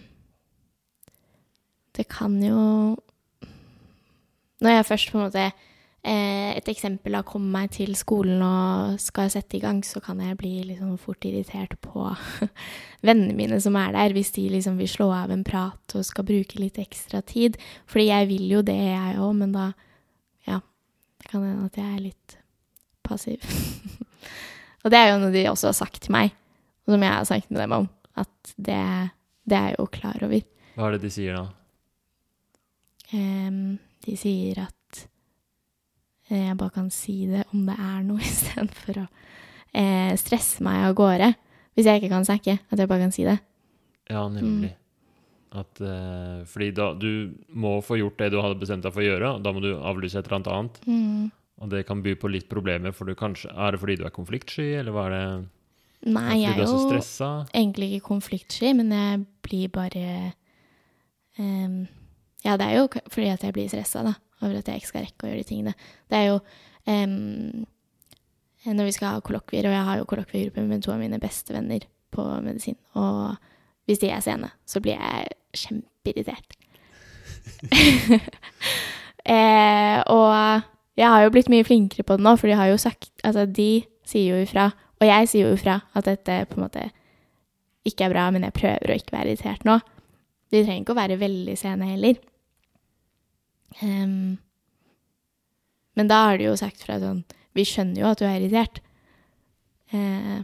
det 1.93 2.07
kan 2.09 2.39
jo 2.41 2.97
Når 4.63 4.77
jeg 4.77 4.89
først 4.89 5.11
på 5.11 5.19
en 5.19 5.25
måte 5.27 5.45
eh, 5.47 6.51
Et 6.57 6.69
eksempel 6.71 7.17
har 7.17 7.27
kommet 7.27 7.53
meg 7.55 7.71
til 7.75 7.95
skolen 7.99 8.43
og 8.47 9.01
skal 9.03 9.31
sette 9.33 9.59
i 9.59 9.63
gang, 9.63 9.81
så 9.87 10.03
kan 10.05 10.21
jeg 10.23 10.39
bli 10.39 10.55
liksom 10.69 10.97
fort 11.03 11.25
irritert 11.27 11.75
på 11.83 12.11
vennene 13.07 13.35
mine 13.39 13.59
som 13.63 13.79
er 13.81 13.95
der, 13.97 14.15
hvis 14.15 14.35
de 14.37 14.49
liksom 14.53 14.79
vil 14.81 14.91
slå 14.91 15.09
av 15.15 15.33
en 15.35 15.45
prat 15.47 15.97
og 15.97 16.07
skal 16.07 16.27
bruke 16.29 16.61
litt 16.61 16.79
ekstra 16.83 17.23
tid. 17.27 17.59
Fordi 17.91 18.09
jeg 18.11 18.31
vil 18.31 18.47
jo 18.59 18.63
det, 18.67 18.79
jeg 18.79 19.19
òg, 19.19 19.33
men 19.41 19.57
da 19.57 19.73
Ja, 20.49 20.59
det 21.23 21.31
kan 21.31 21.45
hende 21.47 21.71
at 21.71 21.79
jeg 21.79 21.89
er 21.89 22.07
litt 22.11 22.37
passiv. 23.07 23.43
og 24.83 24.91
det 24.91 24.99
er 24.99 25.13
jo 25.13 25.21
noe 25.23 25.35
de 25.35 25.49
også 25.51 25.71
har 25.71 25.79
sagt 25.79 26.03
til 26.03 26.15
meg, 26.15 26.35
og 26.87 26.97
som 26.97 27.07
jeg 27.07 27.15
har 27.15 27.27
snakket 27.31 27.55
med 27.55 27.63
dem 27.63 27.77
om. 27.79 27.89
At 28.19 28.55
det, 28.59 28.83
det 29.49 29.59
er 29.59 29.71
jeg 29.71 29.79
jo 29.79 29.87
klar 29.95 30.19
over. 30.27 30.43
Hva 30.75 30.89
er 30.89 30.97
det 30.97 31.03
de 31.07 31.13
sier 31.15 31.39
da? 31.39 31.47
Em, 33.13 33.79
de 34.07 34.17
sier 34.19 34.59
at 34.65 35.03
eh, 36.31 36.49
jeg 36.49 36.59
bare 36.61 36.75
kan 36.75 36.91
si 36.95 37.23
det 37.31 37.47
om 37.53 37.65
det 37.69 37.79
er 37.79 38.05
noe, 38.07 38.21
istedenfor 38.33 39.03
å 39.05 39.07
eh, 39.07 40.13
stresse 40.21 40.65
meg 40.65 40.89
av 40.91 40.99
gårde. 40.99 41.33
Hvis 41.73 41.89
jeg 41.89 42.03
ikke 42.03 42.13
kan 42.13 42.29
snakke, 42.29 42.59
at 42.69 42.79
jeg 42.79 42.91
bare 42.91 43.07
kan 43.07 43.15
si 43.15 43.25
det. 43.25 43.39
Ja, 44.13 44.27
nemlig. 44.29 44.75
At, 45.53 45.81
eh, 45.85 46.43
fordi 46.49 46.71
da, 46.77 46.91
du 46.97 47.33
må 47.49 47.79
få 47.85 47.99
gjort 48.01 48.21
det 48.21 48.33
du 48.33 48.41
hadde 48.41 48.61
bestemt 48.61 48.85
deg 48.87 48.93
for 48.95 49.05
å 49.05 49.09
gjøre, 49.09 49.33
og 49.37 49.45
da 49.45 49.53
må 49.53 49.63
du 49.65 49.73
avlyse 49.77 50.21
et 50.21 50.29
eller 50.29 50.41
annet 50.41 50.53
annet. 50.53 50.85
Mm. 50.89 51.25
Og 51.63 51.73
det 51.73 51.83
kan 51.89 52.03
by 52.05 52.15
på 52.19 52.31
litt 52.33 52.49
problemer, 52.51 52.95
for 52.97 53.09
du 53.09 53.17
kanskje, 53.19 53.53
er 53.53 53.75
det 53.75 53.81
fordi 53.83 53.99
du 54.01 54.07
er 54.09 54.15
konfliktsky, 54.15 54.69
eller 54.81 54.97
hva 54.97 55.09
er 55.09 55.17
det? 55.17 55.25
Nei, 56.13 56.41
jeg 56.41 56.57
er 56.57 56.65
er 56.65 56.67
jo 56.67 56.79
stressa? 56.89 57.31
egentlig 57.55 57.93
ikke 57.93 58.09
konfliktsky, 58.09 58.73
men 58.75 58.91
jeg 58.91 59.21
blir 59.47 59.69
bare 59.71 60.07
em, 61.39 61.85
Ja, 62.43 62.57
det 62.59 62.67
er 62.67 62.81
jo 62.81 62.89
fordi 63.07 63.29
at 63.31 63.45
jeg 63.47 63.55
blir 63.55 63.71
stressa, 63.71 64.03
over 64.43 64.59
at 64.59 64.69
jeg 64.69 64.81
ikke 64.81 64.91
skal 64.91 65.07
rekke 65.07 65.27
å 65.27 65.31
gjøre 65.31 65.43
de 65.45 65.49
tingene. 65.49 65.75
Det 66.11 66.19
er 66.19 66.27
jo 66.33 66.39
um, 66.91 67.67
når 68.71 68.89
vi 68.89 68.95
skal 68.95 69.17
ha 69.17 69.23
kollokvier, 69.25 69.67
og 69.67 69.75
jeg 69.75 69.87
har 69.89 69.99
jo 69.99 70.09
kollokviegruppe 70.11 70.65
med 70.67 70.83
to 70.85 70.93
av 70.95 71.01
mine 71.03 71.19
beste 71.23 71.55
venner 71.55 71.87
på 72.15 72.25
medisin, 72.45 72.79
og 72.99 73.35
hvis 73.89 74.03
de 74.03 74.11
er 74.15 74.23
sene, 74.23 74.53
så 74.69 74.83
blir 74.83 74.99
jeg 74.99 75.33
kjempeirritert. 75.65 76.59
eh, 79.35 79.99
og 80.07 80.63
jeg 80.99 81.09
har 81.09 81.25
jo 81.25 81.33
blitt 81.35 81.51
mye 81.51 81.67
flinkere 81.67 82.07
på 82.07 82.19
det 82.19 82.27
nå, 82.27 82.37
for 82.39 82.51
de 82.51 82.59
har 82.59 82.69
jo 82.71 82.79
sagt 82.79 83.11
Altså, 83.27 83.47
de 83.47 83.83
sier 84.07 84.37
jo 84.37 84.43
ifra, 84.45 84.69
og 85.01 85.09
jeg 85.09 85.31
sier 85.31 85.49
jo 85.49 85.57
ifra, 85.57 85.81
at 85.99 86.07
dette 86.07 86.45
på 86.51 86.59
en 86.59 86.67
måte 86.69 86.85
ikke 87.89 88.07
er 88.07 88.15
bra, 88.15 88.29
men 88.31 88.47
jeg 88.47 88.55
prøver 88.55 88.93
å 88.93 88.99
ikke 88.99 89.17
være 89.17 89.33
irritert 89.33 89.67
nå. 89.67 89.81
De 90.53 90.61
trenger 90.63 90.85
ikke 90.85 90.95
å 90.95 91.01
være 91.01 91.19
veldig 91.19 91.57
sene 91.59 91.89
heller. 91.89 92.21
Em, 93.81 94.39
men 95.99 96.09
da 96.09 96.25
har 96.29 96.41
de 96.41 96.49
jo 96.49 96.57
sagt 96.59 96.83
fra 96.85 96.99
sånn 97.01 97.23
Vi 97.57 97.65
skjønner 97.69 98.03
jo 98.03 98.09
at 98.11 98.21
du 98.21 98.27
er 98.27 98.39
irritert. 98.41 98.81
Uh, 99.93 100.41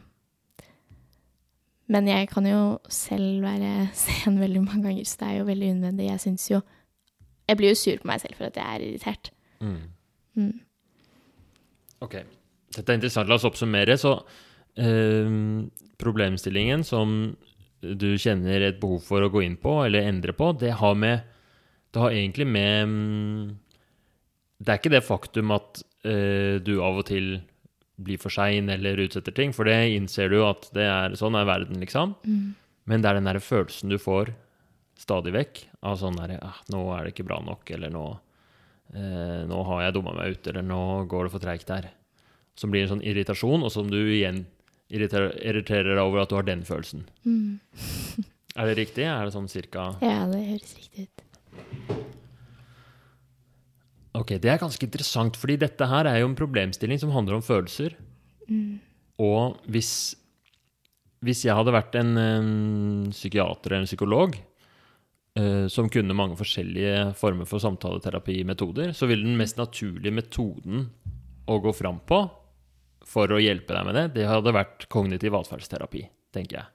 men 1.88 2.08
jeg 2.10 2.28
kan 2.28 2.44
jo 2.44 2.62
selv 2.92 3.44
være 3.46 3.88
sen 3.96 4.40
veldig 4.40 4.64
mange 4.64 4.84
ganger, 4.90 5.08
så 5.08 5.22
det 5.22 5.28
er 5.28 5.38
jo 5.38 5.48
veldig 5.48 5.70
unødvendig. 5.76 6.10
Jeg 6.10 6.24
syns 6.26 6.48
jo 6.52 6.62
Jeg 7.48 7.56
blir 7.56 7.72
jo 7.72 7.80
sur 7.80 8.00
på 8.02 8.10
meg 8.10 8.20
selv 8.20 8.36
for 8.36 8.50
at 8.50 8.58
jeg 8.60 8.74
er 8.76 8.82
irritert. 8.84 9.30
Mm. 9.64 9.78
Mm. 10.36 10.56
Ok, 12.04 12.20
dette 12.76 12.92
er 12.92 12.98
interessant. 12.98 13.28
La 13.30 13.38
oss 13.38 13.46
oppsummere. 13.48 13.96
Så 13.96 14.12
uh, 14.20 15.30
problemstillingen 15.98 16.84
som 16.84 17.14
du 17.80 18.10
kjenner 18.18 18.66
et 18.66 18.80
behov 18.82 19.00
for 19.06 19.24
å 19.24 19.30
gå 19.32 19.46
inn 19.46 19.56
på 19.56 19.78
eller 19.86 20.06
endre 20.10 20.34
på, 20.36 20.50
det 20.60 20.74
har 20.80 20.96
med 20.98 21.24
Det 21.90 22.02
har 22.02 22.14
egentlig 22.14 22.46
med 22.46 22.88
mm, 22.88 23.44
Det 24.58 24.72
er 24.72 24.80
ikke 24.80 24.92
det 24.92 25.06
faktum 25.06 25.54
at 25.56 25.82
uh, 26.06 26.58
du 26.60 26.78
av 26.84 27.00
og 27.00 27.06
til 27.08 27.38
blir 27.98 28.20
for 28.22 28.30
sein 28.30 28.70
eller 28.70 29.00
utsetter 29.02 29.34
ting, 29.34 29.52
for 29.54 29.66
det 29.66 29.78
innser 29.96 30.30
du 30.30 30.38
at 30.46 30.68
det 30.76 30.86
er 30.86 31.16
sånn 31.18 31.34
er 31.34 31.48
verden, 31.48 31.80
liksom. 31.82 32.14
Mm. 32.22 32.52
Men 32.88 33.02
det 33.02 33.10
er 33.10 33.18
den 33.18 33.26
der 33.26 33.40
følelsen 33.42 33.90
du 33.90 33.98
får 33.98 34.30
stadig 34.98 35.34
vekk 35.34 35.60
av 35.86 35.98
sånn 36.00 36.18
der 36.18 36.38
ah, 36.42 36.58
Nå 36.72 36.82
er 36.94 37.04
det 37.04 37.14
ikke 37.14 37.26
bra 37.28 37.40
nok, 37.44 37.68
eller 37.74 37.92
nå 37.92 38.04
eh, 38.94 39.42
Nå 39.50 39.62
har 39.70 39.84
jeg 39.84 39.96
dumma 39.98 40.14
meg 40.16 40.36
ut, 40.36 40.50
eller 40.50 40.66
nå 40.66 40.80
går 41.10 41.26
det 41.26 41.34
for 41.34 41.44
treigt 41.44 41.74
her. 41.74 41.90
Som 42.58 42.72
blir 42.74 42.86
en 42.86 42.94
sånn 42.94 43.04
irritasjon, 43.06 43.66
og 43.66 43.74
som 43.74 43.90
du 43.90 44.00
igjen 44.00 44.44
irriterer, 44.88 45.36
irriterer 45.44 45.94
deg 45.94 46.02
over 46.02 46.24
at 46.24 46.32
du 46.32 46.38
har 46.38 46.46
den 46.48 46.64
følelsen. 46.66 47.04
Mm. 47.28 47.60
Er 48.58 48.70
det 48.70 48.78
riktig? 48.80 49.04
Er 49.06 49.28
det 49.28 49.34
sånn 49.36 49.50
cirka 49.50 49.92
Ja, 50.02 50.24
det 50.30 50.40
høres 50.48 50.74
riktig 50.74 51.06
ut. 51.06 51.27
Ok, 54.18 54.34
det 54.42 54.50
er 54.50 54.60
ganske 54.60 54.86
interessant, 54.86 55.36
fordi 55.38 55.58
dette 55.60 55.86
her 55.88 56.08
er 56.08 56.20
jo 56.22 56.30
en 56.30 56.38
problemstilling 56.38 57.00
som 57.00 57.12
handler 57.14 57.38
om 57.38 57.44
følelser. 57.44 57.94
Mm. 58.48 58.80
Og 59.22 59.58
hvis, 59.70 59.92
hvis 61.24 61.44
jeg 61.46 61.56
hadde 61.58 61.74
vært 61.74 61.98
en, 62.00 62.14
en 62.18 62.50
psykiater 63.12 63.74
eller 63.74 63.84
en 63.84 63.90
psykolog 63.90 64.34
uh, 64.38 65.66
som 65.70 65.90
kunne 65.92 66.16
mange 66.16 66.38
forskjellige 66.40 67.12
former 67.20 67.48
for 67.50 67.62
samtaleterapimetoder, 67.62 68.94
så 68.96 69.10
ville 69.10 69.26
den 69.26 69.38
mest 69.38 69.60
naturlige 69.60 70.14
metoden 70.14 70.88
å 71.48 71.60
gå 71.64 71.72
fram 71.76 72.02
på 72.08 72.24
for 73.08 73.32
å 73.32 73.40
hjelpe 73.40 73.72
deg 73.72 73.86
med 73.88 73.96
det, 73.96 74.06
det 74.18 74.26
hadde 74.28 74.52
vært 74.52 74.84
kognitiv 74.92 75.38
atferdsterapi, 75.38 76.02
tenker 76.34 76.60
jeg. 76.60 76.68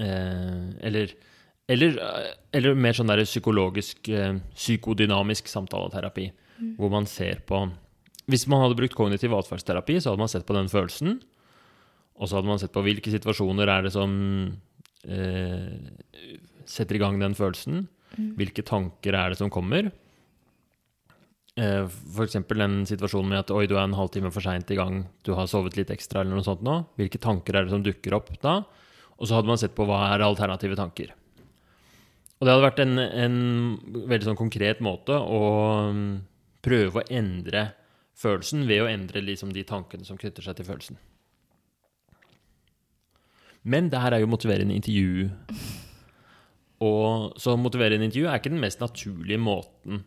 Uh, 0.00 0.72
eller, 0.82 1.12
eller, 1.70 1.96
eller 2.52 2.76
mer 2.76 2.96
sånn 2.96 3.08
der 3.08 3.24
psykologisk, 3.24 4.08
eh, 4.08 4.36
psykodynamisk 4.56 5.48
samtaleterapi, 5.48 6.28
hvor 6.78 6.92
man 6.92 7.08
ser 7.10 7.40
på 7.48 7.66
hvis 8.30 8.46
man 8.48 8.62
hadde 8.62 8.78
brukt 8.78 8.96
kognitiv 8.96 9.34
atferdsterapi, 9.36 9.98
så 10.00 10.12
hadde 10.12 10.22
man 10.22 10.30
sett 10.32 10.46
på 10.48 10.56
den 10.56 10.70
følelsen. 10.72 11.18
Og 12.16 12.28
så 12.28 12.38
hadde 12.38 12.48
man 12.48 12.60
sett 12.62 12.72
på 12.72 12.84
hvilke 12.84 13.12
situasjoner 13.12 13.68
er 13.68 13.84
det 13.84 13.92
som 13.92 14.14
eh, 15.04 15.74
setter 16.64 16.96
i 16.96 17.02
gang 17.02 17.18
den 17.20 17.36
følelsen. 17.36 17.84
Hvilke 18.38 18.64
tanker 18.64 19.16
er 19.18 19.34
det 19.34 19.40
som 19.40 19.50
kommer. 19.52 19.90
Eh, 21.58 21.90
eksempel 22.24 22.62
den 22.62 22.78
situasjonen 22.88 23.34
med 23.34 23.42
at 23.42 23.52
oi, 23.54 23.66
du 23.70 23.76
er 23.76 23.84
en 23.84 23.98
halvtime 23.98 24.32
for 24.34 24.42
seint 24.46 24.72
i 24.72 24.78
gang, 24.78 25.04
du 25.26 25.34
har 25.36 25.50
sovet 25.50 25.76
litt 25.78 25.92
ekstra 25.92 26.22
eller 26.22 26.38
noe 26.38 26.46
sånt 26.46 26.64
nå. 26.66 26.80
Hvilke 26.98 27.20
tanker 27.22 27.58
er 27.58 27.66
det 27.66 27.74
som 27.74 27.84
dukker 27.84 28.16
opp 28.16 28.32
da? 28.42 28.62
Og 29.18 29.28
så 29.28 29.36
hadde 29.36 29.52
man 29.52 29.60
sett 29.60 29.76
på 29.76 29.86
hva 29.86 30.06
er 30.14 30.24
alternative 30.24 30.78
tanker. 30.78 31.12
Og 32.44 32.48
det 32.50 32.52
hadde 32.52 32.64
vært 32.66 32.80
en, 32.82 32.98
en 33.00 33.36
veldig 34.04 34.26
sånn 34.26 34.36
konkret 34.36 34.80
måte 34.84 35.16
å 35.16 35.44
mm, 35.96 36.08
prøve 36.60 37.00
å 37.00 37.04
endre 37.08 37.62
følelsen 38.20 38.66
ved 38.68 38.82
å 38.84 38.88
endre 38.90 39.22
liksom 39.24 39.54
de 39.56 39.62
tankene 39.64 40.04
som 40.04 40.18
knytter 40.20 40.44
seg 40.44 40.58
til 40.58 40.66
følelsen. 40.68 40.98
Men 43.64 43.88
det 43.88 44.02
her 44.04 44.12
er 44.12 44.20
jo 44.20 44.28
motiverende 44.28 44.76
intervju. 44.76 45.30
Og 46.84 47.40
så 47.40 47.56
motiverende 47.56 48.10
intervju 48.10 48.28
er 48.28 48.42
ikke 48.42 48.52
den 48.52 48.60
mest 48.66 48.84
naturlige 48.84 49.40
måten 49.40 50.04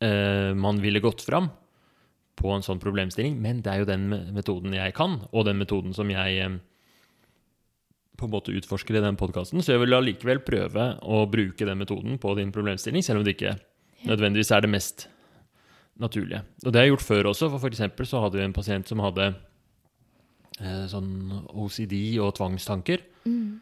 uh, 0.00 0.56
man 0.56 0.80
ville 0.80 1.04
gått 1.04 1.26
fram 1.28 1.50
på 2.40 2.54
en 2.56 2.64
sånn 2.64 2.80
problemstilling, 2.80 3.36
men 3.36 3.60
det 3.60 3.68
er 3.68 3.84
jo 3.84 3.92
den 3.92 4.08
metoden 4.32 4.72
jeg 4.80 4.96
kan, 4.96 5.20
og 5.28 5.44
den 5.44 5.60
metoden 5.60 5.92
som 5.92 6.08
jeg 6.08 6.40
eh, 6.40 6.56
på 8.18 8.26
en 8.26 8.32
måte 8.34 8.54
utforsker 8.54 8.98
i 8.98 9.02
den 9.02 9.18
podkasten. 9.18 9.62
Så 9.62 9.74
jeg 9.74 9.82
vil 9.82 9.96
allikevel 9.96 10.42
prøve 10.46 10.92
å 11.02 11.24
bruke 11.30 11.66
den 11.66 11.80
metoden 11.80 12.18
på 12.22 12.34
din 12.38 12.52
problemstilling, 12.54 13.02
selv 13.02 13.20
om 13.20 13.26
det 13.26 13.36
ikke 13.36 13.56
nødvendigvis 14.06 14.52
er 14.54 14.64
det 14.64 14.70
mest 14.70 15.08
naturlige. 16.00 16.44
Og 16.64 16.70
det 16.70 16.80
har 16.80 16.86
jeg 16.86 16.94
gjort 16.94 17.08
før 17.08 17.30
også, 17.32 17.50
for 17.52 17.58
f.eks. 17.62 18.08
så 18.10 18.22
hadde 18.22 18.40
vi 18.40 18.46
en 18.46 18.56
pasient 18.56 18.90
som 18.90 19.02
hadde 19.02 19.32
eh, 20.60 20.86
sånn 20.90 21.10
OCD 21.50 21.96
og 22.22 22.34
tvangstanker. 22.38 23.04
Mm. 23.26 23.60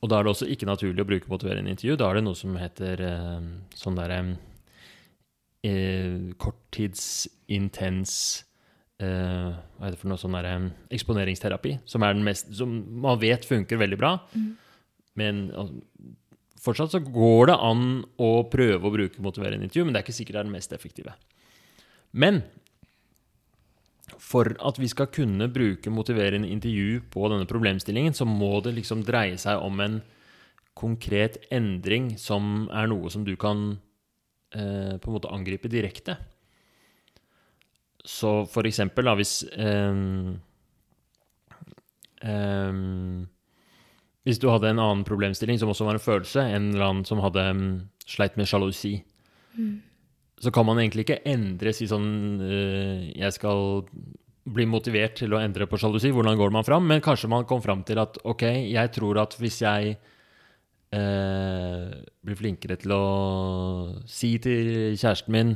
Og 0.00 0.08
da 0.08 0.18
er 0.18 0.24
det 0.24 0.32
også 0.32 0.48
ikke 0.48 0.68
naturlig 0.68 1.04
å 1.04 1.08
bruke 1.08 1.32
motiverende 1.32 1.72
intervju. 1.74 1.98
Da 2.00 2.08
er 2.08 2.18
det 2.18 2.24
noe 2.24 2.38
som 2.38 2.56
heter 2.56 3.02
eh, 3.04 3.48
sånn 3.76 3.98
derre 3.98 4.20
eh, 5.66 6.32
korttidsintens 6.40 8.14
eh, 9.00 9.50
Hva 9.50 9.86
heter 9.88 9.96
det 9.96 10.00
for 10.02 10.12
noe 10.12 10.20
sånn 10.20 10.36
derre 10.36 10.54
eksponeringsterapi, 10.92 11.78
som 11.88 12.04
er 12.06 12.14
den 12.14 12.24
mest 12.26 12.52
Som 12.56 12.74
man 13.02 13.18
vet 13.22 13.44
funker 13.48 13.80
veldig 13.80 13.98
bra. 14.00 14.14
Men 15.18 15.50
al- 15.58 15.72
fortsatt 16.60 16.92
så 16.92 17.00
går 17.00 17.46
det 17.50 17.58
an 17.64 17.84
å 18.20 18.30
prøve 18.52 18.84
å 18.84 18.92
bruke 18.92 19.22
motiverende 19.24 19.64
intervju, 19.64 19.84
men 19.86 19.94
det 19.96 20.00
er 20.02 20.04
ikke 20.06 20.18
sikkert 20.20 20.36
det 20.36 20.40
er 20.42 20.48
den 20.50 20.52
mest 20.58 20.72
effektive. 20.76 21.14
Men 22.12 22.42
for 24.20 24.50
at 24.60 24.78
vi 24.78 24.88
skal 24.90 25.08
kunne 25.14 25.46
bruke 25.52 25.90
motiverende 25.92 26.48
intervju 26.50 27.00
på 27.12 27.28
denne 27.32 27.46
problemstillingen, 27.48 28.12
så 28.16 28.26
må 28.28 28.58
det 28.64 28.74
liksom 28.76 29.04
dreie 29.06 29.38
seg 29.40 29.62
om 29.62 29.80
en 29.80 30.00
konkret 30.76 31.38
endring 31.52 32.12
som 32.18 32.68
er 32.72 32.88
noe 32.90 33.10
som 33.12 33.24
du 33.26 33.34
kan 33.40 33.78
eh, 34.54 34.96
på 35.00 35.08
en 35.10 35.14
måte 35.16 35.30
angripe 35.32 35.70
direkte. 35.72 36.16
Så 38.10 38.30
for 38.50 38.66
eksempel, 38.66 39.06
da, 39.06 39.14
hvis 39.18 39.40
um, 39.54 40.40
um, 42.26 43.28
Hvis 44.26 44.40
du 44.42 44.48
hadde 44.50 44.72
en 44.72 44.82
annen 44.82 45.04
problemstilling 45.06 45.60
som 45.60 45.70
også 45.72 45.86
var 45.86 45.98
en 45.98 46.04
følelse, 46.04 46.42
en 46.42 46.72
eller 46.74 46.88
annen 46.88 47.06
som 47.08 47.22
hadde 47.24 47.44
um, 47.54 47.68
sleit 48.04 48.36
med 48.36 48.50
sjalusi, 48.50 48.98
så 50.40 50.50
kan 50.52 50.66
man 50.66 50.80
egentlig 50.80 51.06
ikke 51.06 51.22
endre 51.28 51.72
si 51.76 51.86
sånn 51.88 52.10
uh, 52.42 53.06
Jeg 53.14 53.36
skal 53.36 53.84
bli 54.50 54.66
motivert 54.66 55.18
til 55.20 55.34
å 55.34 55.40
endre 55.40 55.68
på 55.70 55.78
sjalusi. 55.78 56.10
Hvordan 56.14 56.38
går 56.38 56.52
man 56.54 56.66
fram? 56.66 56.86
Men 56.88 57.02
kanskje 57.04 57.30
man 57.30 57.46
kom 57.48 57.62
fram 57.62 57.84
til 57.86 58.00
at 58.02 58.18
ok, 58.24 58.46
jeg 58.72 58.92
tror 58.96 59.20
at 59.22 59.36
hvis 59.38 59.60
jeg 59.62 59.94
eh, 60.96 61.90
blir 62.24 62.38
flinkere 62.38 62.78
til 62.80 62.94
å 62.96 63.04
si 64.08 64.34
til 64.42 64.96
kjæresten 64.96 65.34
min 65.34 65.54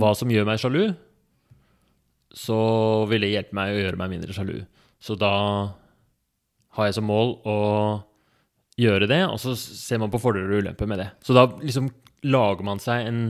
hva 0.00 0.12
som 0.16 0.30
gjør 0.30 0.48
meg 0.48 0.60
sjalu, 0.62 0.84
så 2.36 2.60
vil 3.10 3.24
det 3.24 3.32
hjelpe 3.32 3.56
meg 3.58 3.74
å 3.74 3.80
gjøre 3.80 4.00
meg 4.00 4.12
mindre 4.14 4.34
sjalu. 4.36 4.56
Så 5.02 5.16
da 5.18 5.34
har 6.76 6.86
jeg 6.86 6.96
som 6.98 7.08
mål 7.08 7.34
å 7.48 7.58
gjøre 8.80 9.08
det, 9.10 9.22
og 9.26 9.38
så 9.42 9.56
ser 9.58 10.00
man 10.00 10.12
på 10.12 10.20
fordeler 10.22 10.54
og 10.54 10.64
ulemper 10.64 10.88
med 10.88 11.02
det. 11.02 11.08
Så 11.26 11.34
da 11.36 11.46
liksom 11.60 11.90
lager 12.26 12.66
man 12.66 12.80
seg 12.82 13.08
en 13.08 13.22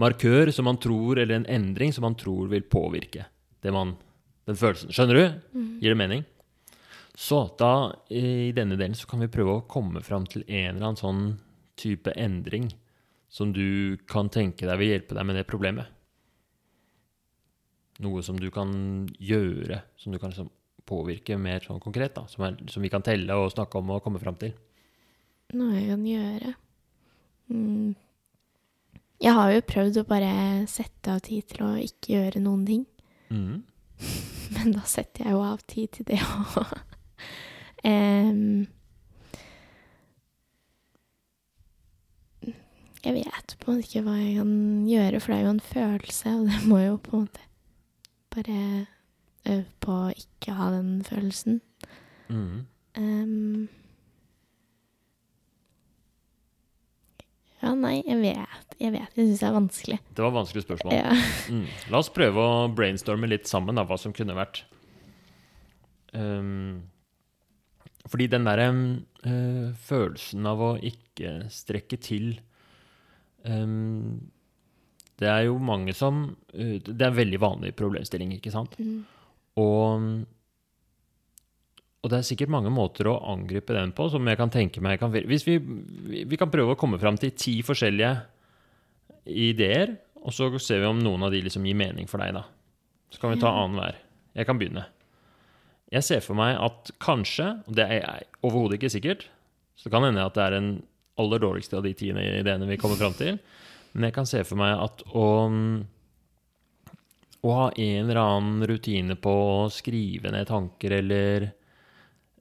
markør 0.00 0.50
som 0.54 0.68
man 0.68 0.80
tror, 0.82 1.18
eller 1.18 1.38
en 1.38 1.50
endring 1.50 1.92
som 1.94 2.06
man 2.06 2.16
tror 2.18 2.48
vil 2.52 2.64
påvirke 2.68 3.26
det 3.64 3.72
man, 3.74 3.94
den 4.48 4.58
følelsen. 4.58 4.92
Skjønner 4.94 5.18
du? 5.18 5.24
Gir 5.82 5.94
det 5.94 6.00
mening? 6.00 6.24
Så 7.16 7.46
da, 7.58 7.96
i 8.12 8.52
denne 8.56 8.76
delen, 8.76 8.96
så 8.96 9.08
kan 9.08 9.22
vi 9.24 9.32
prøve 9.32 9.56
å 9.56 9.66
komme 9.68 10.02
fram 10.04 10.26
til 10.28 10.44
en 10.46 10.76
eller 10.76 10.90
annen 10.90 11.00
sånn 11.00 11.22
type 11.80 12.12
endring 12.12 12.68
som 13.32 13.52
du 13.52 13.96
kan 14.08 14.28
tenke 14.32 14.68
deg 14.68 14.78
vil 14.80 14.92
hjelpe 14.94 15.16
deg 15.16 15.26
med 15.28 15.38
det 15.40 15.46
problemet. 15.48 15.88
Noe 18.04 18.22
som 18.24 18.36
du 18.40 18.50
kan 18.52 18.70
gjøre, 19.22 19.80
som 19.96 20.12
du 20.12 20.18
kan 20.20 20.32
liksom 20.32 20.50
påvirke 20.86 21.38
mer 21.40 21.64
sånn 21.64 21.80
konkret, 21.82 22.14
da, 22.16 22.26
som, 22.30 22.44
er, 22.46 22.58
som 22.70 22.84
vi 22.84 22.90
kan 22.92 23.04
telle 23.04 23.34
og 23.38 23.52
snakke 23.54 23.80
om 23.80 23.94
og 23.94 24.02
komme 24.04 24.20
fram 24.22 24.36
til. 24.40 24.52
Noe 25.56 25.76
jeg 25.78 25.88
kan 25.92 26.04
gjøre 26.10 26.52
mm. 27.54 27.94
Jeg 29.22 29.32
har 29.32 29.52
jo 29.54 29.68
prøvd 29.70 30.00
å 30.00 30.08
bare 30.10 30.30
sette 30.68 31.12
av 31.14 31.22
tid 31.24 31.46
til 31.48 31.62
å 31.64 31.70
ikke 31.80 32.12
gjøre 32.12 32.42
noen 32.44 32.64
ting. 32.68 32.82
Mm. 33.32 33.62
Men 34.54 34.74
da 34.74 34.82
setter 34.86 35.24
jeg 35.24 35.32
jo 35.32 35.40
av 35.46 35.62
tid 35.64 35.88
til 35.96 36.04
det 36.10 36.20
òg. 36.20 36.74
um, 37.80 38.66
jeg 43.06 43.16
vet 43.16 43.56
på 43.62 43.70
en 43.70 43.78
måte 43.78 43.88
ikke 43.88 44.04
hva 44.04 44.18
jeg 44.20 44.36
kan 44.42 44.54
gjøre, 44.90 45.22
for 45.22 45.32
det 45.32 45.38
er 45.38 45.46
jo 45.46 45.54
en 45.54 45.68
følelse, 45.72 46.36
og 46.36 46.44
det 46.52 46.60
må 46.68 46.82
jo 46.84 47.00
på 47.00 47.16
en 47.16 47.24
måte 47.24 47.45
bare 48.36 48.60
øve 49.46 49.64
på 49.82 49.96
å 50.06 50.12
ikke 50.14 50.54
ha 50.58 50.70
den 50.74 51.00
følelsen. 51.06 51.60
Mm. 52.28 52.66
Um, 52.96 53.66
ja, 57.62 57.72
nei, 57.74 58.00
jeg 58.06 58.20
vet. 58.22 58.76
Jeg 58.76 58.92
vet, 58.92 59.14
jeg 59.16 59.30
syns 59.30 59.40
det 59.40 59.48
er 59.48 59.56
vanskelig. 59.56 59.98
Det 60.12 60.24
var 60.24 60.34
vanskelige 60.34 60.66
vanskelig 60.66 60.66
spørsmål. 60.68 60.98
Ja. 60.98 61.12
Mm. 61.56 61.66
La 61.92 62.00
oss 62.02 62.10
prøve 62.10 62.42
å 62.42 62.66
brainstorme 62.74 63.28
litt 63.30 63.46
sammen 63.48 63.78
av 63.78 63.86
hva 63.88 63.96
som 64.00 64.12
kunne 64.14 64.34
vært. 64.36 64.64
Um, 66.10 66.82
fordi 68.10 68.28
den 68.30 68.46
derre 68.46 68.66
eh, 69.26 69.74
følelsen 69.86 70.46
av 70.46 70.62
å 70.62 70.70
ikke 70.78 71.48
strekke 71.52 71.98
til 72.02 72.36
um, 73.46 74.30
Det 75.16 75.28
er 75.30 75.46
jo 75.46 75.56
mange 75.62 75.94
som 75.96 76.24
eh, 76.52 76.76
Det 76.80 76.96
er 76.96 77.10
en 77.10 77.20
veldig 77.20 77.40
vanlig 77.40 77.74
problemstilling, 77.76 78.34
ikke 78.36 78.52
sant? 78.52 78.76
Mm. 78.78 79.04
Og, 79.62 80.08
og 82.04 82.12
det 82.12 82.18
er 82.18 82.26
sikkert 82.28 82.52
mange 82.52 82.72
måter 82.72 83.08
å 83.08 83.18
angripe 83.32 83.76
den 83.76 83.94
på 83.96 84.10
som 84.12 84.28
jeg 84.28 84.40
kan 84.40 84.52
tenke 84.52 84.82
meg 84.84 85.00
kan, 85.00 85.14
Hvis 85.14 85.46
vi, 85.48 85.56
vi, 85.58 86.36
kan 86.36 86.52
prøve 86.52 86.76
å 86.76 86.80
komme 86.80 87.00
fram 87.00 87.16
til 87.20 87.32
ti 87.32 87.58
forskjellige 87.64 88.12
ideer, 89.26 89.96
og 90.22 90.34
så 90.34 90.50
ser 90.62 90.82
vi 90.82 90.90
om 90.90 91.00
noen 91.02 91.24
av 91.26 91.32
de 91.34 91.40
liksom 91.42 91.64
gir 91.66 91.78
mening 91.78 92.06
for 92.10 92.22
deg, 92.22 92.36
da. 92.36 92.44
Så 93.10 93.22
kan 93.22 93.32
vi 93.32 93.40
ta 93.40 93.50
annenhver. 93.54 93.96
Jeg 94.36 94.46
kan 94.46 94.58
begynne. 94.60 94.84
Jeg 95.94 96.04
ser 96.04 96.22
for 96.22 96.38
meg 96.38 96.58
at 96.58 96.90
kanskje, 97.02 97.48
og 97.66 97.76
det 97.78 97.86
er 97.86 98.00
jeg 98.02 98.28
overhodet 98.42 98.78
ikke 98.80 98.92
sikkert, 98.92 99.26
så 99.78 99.86
det 99.86 99.94
kan 99.94 100.06
hende 100.06 100.24
at 100.26 100.34
det 100.36 100.44
er 100.44 100.56
den 100.56 100.70
aller 101.20 101.40
dårligste 101.40 101.78
av 101.78 101.86
de 101.86 101.94
ti 101.96 102.10
ideene 102.10 102.68
vi 102.68 102.78
kommer 102.80 102.98
fram 103.00 103.14
til, 103.16 103.38
men 103.96 104.08
jeg 104.10 104.14
kan 104.18 104.28
se 104.28 104.42
for 104.44 104.60
meg 104.60 104.76
at 104.84 105.02
å 105.16 105.26
å 107.46 107.52
ha 107.54 107.66
en 107.78 108.04
eller 108.08 108.18
annen 108.18 108.64
rutine 108.66 109.14
på 109.22 109.30
å 109.30 109.66
skrive 109.70 110.32
ned 110.34 110.48
tanker 110.50 110.90
eller 110.98 111.44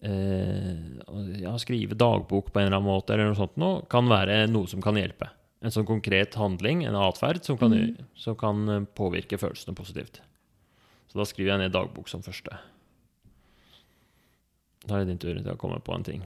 eh, 0.02 0.72
ja, 1.44 1.52
skrive 1.62 1.94
dagbok 2.00 2.48
på 2.52 2.60
en 2.62 2.68
eller 2.72 2.80
annen 2.80 2.88
måte, 2.90 3.14
eller 3.14 3.30
noe 3.30 3.38
sånt 3.38 3.58
noe, 3.62 3.84
kan 3.92 4.08
være 4.10 4.46
noe 4.50 4.66
som 4.72 4.82
kan 4.82 4.98
hjelpe. 4.98 5.28
En 5.66 5.74
sånn 5.74 5.86
konkret 5.86 6.34
handling, 6.40 6.84
en 6.88 6.98
atferd, 6.98 7.44
som, 7.46 7.58
kan- 7.60 7.74
Mm. 7.76 8.06
som 8.18 8.36
kan 8.40 8.70
eh, 8.70 8.82
påvirke 8.98 9.38
følelsene 9.38 9.76
positivt. 9.78 10.22
Så 11.12 11.20
da 11.20 11.26
skriver 11.30 11.52
jeg 11.54 11.60
ned 11.68 11.76
dagbok 11.76 12.10
som 12.10 12.22
første. 12.26 12.58
Da 14.86 14.96
er 14.96 15.06
det 15.06 15.14
din 15.14 15.22
tur 15.22 15.38
til 15.38 15.54
å 15.54 15.58
komme 15.58 15.80
på 15.82 15.94
en 15.96 16.04
ting. 16.06 16.24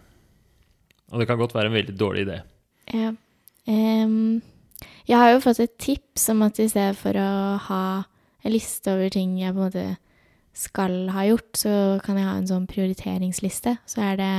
Og 1.11 1.19
det 1.19 1.27
kan 1.27 1.39
godt 1.39 1.53
være 1.55 1.67
en 1.71 1.77
veldig 1.77 1.97
dårlig 1.97 2.25
idé. 2.27 2.39
Ja. 2.93 3.11
Em, 3.67 4.41
jeg 5.09 5.17
har 5.17 5.33
jo 5.33 5.43
fått 5.43 5.61
et 5.63 5.77
tips 5.81 6.29
om 6.33 6.43
at 6.45 6.59
i 6.61 6.69
stedet 6.69 6.97
for 6.99 7.17
å 7.17 7.31
ha 7.69 7.83
en 8.45 8.53
liste 8.53 8.91
over 8.93 9.11
ting 9.13 9.37
jeg 9.39 9.55
på 9.55 9.59
en 9.59 9.67
måte 9.67 9.85
skal 10.59 10.95
ha 11.13 11.23
gjort, 11.27 11.51
så 11.57 11.73
kan 12.03 12.17
jeg 12.19 12.27
ha 12.27 12.35
en 12.37 12.49
sånn 12.49 12.67
prioriteringsliste. 12.69 13.77
Så 13.87 14.03
er 14.03 14.19
det 14.19 14.33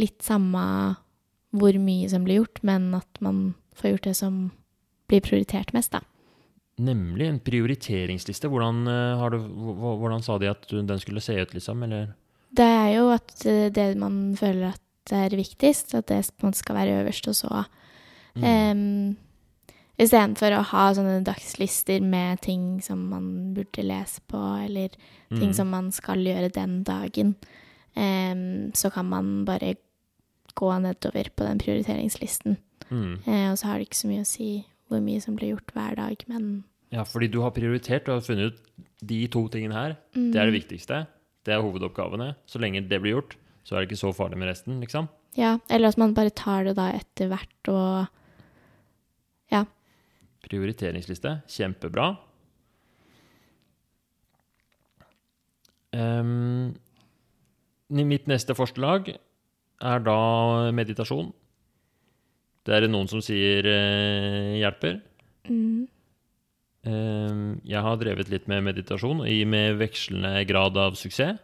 litt 0.00 0.20
samme 0.24 0.62
hvor 1.56 1.78
mye 1.80 2.08
som 2.12 2.26
blir 2.26 2.42
gjort, 2.42 2.60
men 2.66 2.90
at 2.98 3.22
man 3.24 3.54
får 3.78 3.94
gjort 3.94 4.08
det 4.10 4.16
som 4.18 4.38
blir 5.08 5.22
prioritert 5.24 5.72
mest, 5.76 5.94
da. 5.94 6.02
Nemlig 6.76 7.30
en 7.30 7.38
prioriteringsliste. 7.40 8.50
Hvordan, 8.52 8.82
eh, 8.90 9.16
har 9.16 9.32
du, 9.32 9.38
hvordan 9.40 10.24
sa 10.24 10.36
de 10.38 10.50
at 10.50 10.66
den 10.68 11.00
skulle 11.00 11.22
se 11.24 11.38
ut, 11.38 11.54
liksom? 11.56 11.82
Eller 11.86 12.12
Det 12.52 12.66
er 12.66 12.90
jo 12.98 13.08
at 13.14 13.46
eh, 13.46 13.70
det 13.72 13.96
man 13.96 14.36
føler 14.36 14.74
at 14.74 14.82
er 15.14 15.30
viktigst, 15.30 15.94
at 15.94 16.08
det 16.10 16.26
på 16.34 16.44
en 16.44 16.50
måte 16.50 16.60
skal 16.60 16.76
være 16.76 17.00
øverst, 17.00 17.28
og 17.28 17.34
så 17.34 17.64
Mm. 18.36 18.44
Um, 18.44 19.16
Istedenfor 19.98 20.52
å 20.58 20.62
ha 20.72 20.92
sånne 20.92 21.22
dagslister 21.24 22.02
med 22.04 22.42
ting 22.44 22.80
som 22.84 23.06
man 23.08 23.54
burde 23.56 23.82
lese 23.86 24.20
på, 24.28 24.40
eller 24.66 24.88
ting 25.30 25.50
Mm. 25.50 25.54
som 25.54 25.70
man 25.70 25.90
skal 25.90 26.18
gjøre 26.18 26.52
den 26.52 26.82
dagen. 26.84 27.34
Um, 27.96 28.72
så 28.76 28.90
kan 28.92 29.06
man 29.08 29.44
bare 29.46 29.76
gå 30.54 30.68
nedover 30.82 31.30
på 31.34 31.44
den 31.46 31.58
prioriteringslisten. 31.58 32.58
Mm. 32.90 33.20
Uh, 33.26 33.50
og 33.52 33.56
så 33.58 33.64
har 33.70 33.78
det 33.78 33.88
ikke 33.88 34.02
så 34.04 34.08
mye 34.08 34.20
å 34.20 34.26
si 34.28 34.66
hvor 34.90 35.00
mye 35.00 35.20
som 35.22 35.34
blir 35.34 35.54
gjort 35.56 35.72
hver 35.74 35.96
dag, 35.96 36.16
men 36.28 36.64
Ja, 36.92 37.02
fordi 37.02 37.28
du 37.32 37.40
har 37.40 37.50
prioritert 37.50 38.06
og 38.08 38.20
har 38.20 38.20
funnet 38.20 38.52
ut 38.52 38.60
de 39.02 39.26
to 39.28 39.48
tingene 39.48 39.72
her. 39.74 39.96
mm, 40.14 40.30
Det 40.32 40.40
er 40.40 40.50
det 40.50 40.60
viktigste. 40.62 41.06
Det 41.44 41.54
er 41.54 41.62
hovedoppgavene. 41.62 42.36
Så 42.46 42.60
lenge 42.60 42.86
det 42.88 43.00
blir 43.02 43.16
gjort, 43.16 43.34
så 43.64 43.74
er 43.76 43.80
det 43.84 43.88
ikke 43.90 44.04
så 44.04 44.14
farlig 44.14 44.36
med 44.38 44.48
resten, 44.48 44.78
liksom. 44.80 45.08
Ja, 45.36 45.58
eller 45.70 45.88
at 45.88 45.98
man 45.98 46.14
bare 46.14 46.30
tar 46.30 46.64
det 46.64 46.76
da 46.76 46.92
etter 46.92 47.28
hvert 47.28 47.68
og 47.68 48.06
Prioriteringsliste. 50.46 51.40
Kjempebra. 51.50 52.12
Um, 55.96 56.76
mitt 57.88 58.26
neste 58.30 58.54
forslag 58.58 59.10
er 59.16 60.06
da 60.06 60.20
meditasjon. 60.74 61.32
Det 62.66 62.74
er 62.74 62.84
det 62.84 62.90
noen 62.90 63.08
som 63.10 63.22
sier 63.22 63.66
eh, 63.70 64.56
hjelper. 64.62 64.98
mm, 65.46 65.84
Um, 66.86 67.56
jeg 67.66 67.82
har 67.82 67.96
drevet 67.98 68.28
litt 68.30 68.44
med 68.46 68.62
meditasjon, 68.62 69.24
i 69.26 69.40
med 69.48 69.80
vekslende 69.80 70.44
grad 70.46 70.76
av 70.78 70.94
suksess. 70.94 71.40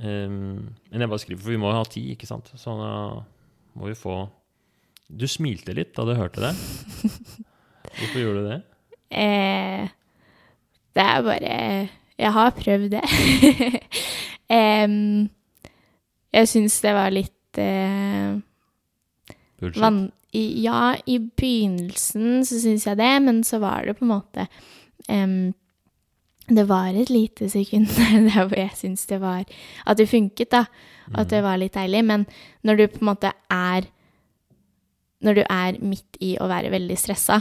Um, 0.00 0.72
men 0.88 1.04
jeg 1.04 1.10
bare 1.12 1.20
skriver, 1.20 1.42
for 1.44 1.52
vi 1.52 1.58
må 1.60 1.68
jo 1.68 1.76
ha 1.76 1.84
tid, 1.84 2.14
ikke 2.14 2.28
sant? 2.30 2.48
Så 2.56 2.72
da 2.78 2.94
må 3.76 3.90
vi 3.90 3.98
få 3.98 4.24
Du 5.12 5.26
smilte 5.28 5.74
litt 5.76 5.92
da 5.98 6.06
du 6.08 6.14
hørte 6.16 6.40
det. 6.40 6.54
Hvorfor 7.98 8.18
gjorde 8.22 8.40
du 8.44 8.48
det? 8.50 8.60
eh, 9.10 9.88
Det 10.94 11.02
er 11.04 11.22
bare 11.22 11.88
Jeg 12.18 12.32
har 12.32 12.50
prøvd 12.56 12.90
det. 12.90 13.02
Em, 14.52 15.28
jeg 16.32 16.48
syns 16.48 16.80
det 16.84 16.92
var 16.94 17.10
litt 17.14 17.58
eh, 17.60 18.34
Van 19.80 20.02
i, 20.32 20.42
ja, 20.64 20.94
i 21.06 21.18
begynnelsen 21.20 22.40
så 22.48 22.58
syns 22.60 22.86
jeg 22.88 22.96
det, 23.00 23.10
men 23.24 23.42
så 23.44 23.58
var 23.62 23.84
det 23.84 23.94
på 23.98 24.04
en 24.06 24.12
måte 24.14 24.46
Det 26.48 26.64
var 26.68 26.92
et 26.96 27.10
lite 27.12 27.48
sekund 27.52 27.86
der 28.32 28.46
hvor 28.48 28.56
jeg 28.58 28.70
syns 28.76 29.06
det 29.06 29.20
var 29.20 29.44
At 29.86 29.98
det 29.98 30.08
funket, 30.08 30.50
da. 30.52 30.64
At 31.14 31.28
det 31.30 31.42
var 31.44 31.56
litt 31.60 31.74
deilig. 31.74 32.04
Men 32.04 32.26
når 32.64 32.76
du 32.76 32.86
på 32.88 33.00
en 33.02 33.10
måte 33.12 33.32
er 33.50 33.88
Når 35.22 35.34
du 35.34 35.42
er 35.48 35.78
midt 35.80 36.16
i 36.20 36.36
å 36.40 36.48
være 36.50 36.70
veldig 36.72 36.96
stressa, 36.98 37.40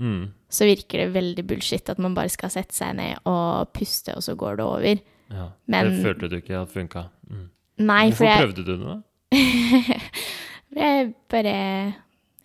Mm. 0.00 0.30
så 0.48 0.64
virker 0.64 0.98
det 1.04 1.12
veldig 1.12 1.42
bullshit 1.46 1.90
at 1.92 1.98
man 2.00 2.14
bare 2.16 2.30
skal 2.32 2.48
sette 2.50 2.72
seg 2.74 2.94
ned 2.96 3.18
og 3.28 3.68
puste, 3.76 4.14
og 4.16 4.22
så 4.24 4.32
går 4.34 4.56
det 4.56 4.64
over. 4.64 5.00
Ja. 5.30 5.48
Men- 5.68 5.90
det 5.92 6.02
følte 6.02 6.28
du 6.30 6.36
ikke 6.40 6.56
at 6.62 6.68
funka. 6.72 7.02
Mm. 7.30 7.50
Nei, 7.78 8.10
for 8.10 8.24
Hvorfor 8.24 8.26
jeg, 8.26 8.40
prøvde 8.40 8.64
du 8.64 8.72
det, 8.72 8.86
da? 8.86 8.96
jeg 10.80 11.14
bare 11.30 11.54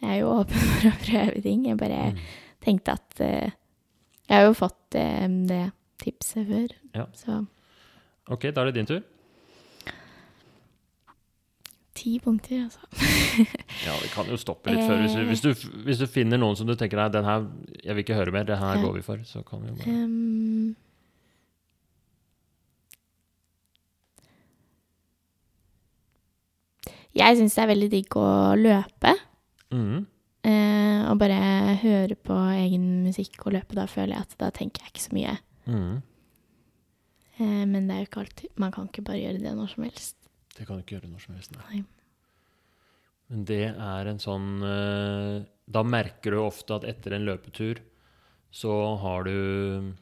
Jeg 0.01 0.11
er 0.11 0.19
jo 0.19 0.29
åpen 0.41 0.67
for 0.75 0.89
å 0.91 0.97
prøve 1.05 1.41
ting. 1.41 1.65
Jeg 1.69 1.77
bare 1.79 2.11
Mm. 2.11 2.19
tenkte 2.65 2.91
at 2.97 3.19
uh, 3.21 3.49
Jeg 4.29 4.37
har 4.37 4.45
jo 4.47 4.53
fått 4.57 4.95
uh, 4.97 5.27
det 5.49 5.71
tipset 6.01 6.47
før, 6.49 6.67
Ja. 6.95 7.05
så 7.13 7.45
Ok, 8.27 8.47
da 8.53 8.61
er 8.61 8.71
det 8.71 8.73
din 8.79 8.85
tur. 8.89 9.01
Ti 11.95 12.17
punkter, 12.23 12.65
altså. 12.67 12.81
Ja, 13.85 13.93
vi 14.01 14.09
kan 14.13 14.29
jo 14.31 14.37
stoppe 14.39 14.73
litt 14.73 14.85
før. 14.85 15.03
Hvis 15.03 15.15
du, 15.15 15.21
hvis, 15.29 15.43
du, 15.43 15.77
hvis 15.85 16.01
du 16.01 16.07
finner 16.09 16.39
noen 16.41 16.57
som 16.59 16.67
du 16.67 16.75
tenker 16.79 16.99
nei, 16.99 17.09
den 17.13 17.27
her 17.27 17.45
jeg 17.81 17.95
vil 17.95 18.05
ikke 18.05 18.17
høre 18.17 18.33
mer, 18.35 18.47
den 18.47 18.59
her 18.61 18.81
går 18.81 18.97
vi 18.97 19.05
for, 19.05 19.21
så 19.27 19.43
kan 19.47 19.63
vi 19.63 19.71
jo 19.71 19.77
bare 19.79 19.95
um, 20.05 20.73
jeg 27.15 27.39
syns 27.39 27.55
det 27.55 27.63
er 27.63 27.71
veldig 27.71 27.89
digg 27.93 28.17
å 28.19 28.27
løpe. 28.59 29.13
Mm. 29.75 30.03
eh, 30.47 30.99
og 31.09 31.17
bare 31.19 31.75
høre 31.81 32.15
på 32.15 32.35
egen 32.55 33.05
musikk 33.05 33.47
og 33.47 33.55
løpe. 33.55 33.77
Da 33.77 33.87
føler 33.89 34.17
jeg 34.17 34.27
at 34.27 34.35
da 34.41 34.51
tenker 34.55 34.83
jeg 34.83 34.93
ikke 34.93 35.05
så 35.05 35.15
mye. 35.15 35.37
Mm. 35.65 35.95
Eh, 37.39 37.63
men 37.65 37.87
det 37.87 37.95
er 37.95 38.03
jo 38.03 38.07
ikke 38.07 38.21
alltid 38.21 38.61
Man 38.61 38.71
kan 38.71 38.85
ikke 38.87 39.03
bare 39.03 39.19
gjøre 39.19 39.41
det 39.43 39.55
når 39.57 39.71
som 39.73 39.87
helst. 39.87 40.15
Det 40.55 40.65
kan 40.67 40.77
du 40.79 40.83
ikke 40.85 40.95
gjøre 40.99 41.09
når 41.11 41.23
som 41.25 41.35
helst. 41.35 41.55
nei. 41.59 41.83
Men 43.29 43.43
det 43.49 43.61
er 43.73 44.07
en 44.11 44.19
sånn 44.21 44.49
eh, 44.63 45.39
Da 45.67 45.81
merker 45.83 46.35
du 46.35 46.43
ofte 46.43 46.75
at 46.77 46.83
etter 46.85 47.15
en 47.17 47.25
løpetur 47.25 47.79
så 48.55 48.71
har 49.01 49.25
du 49.25 49.93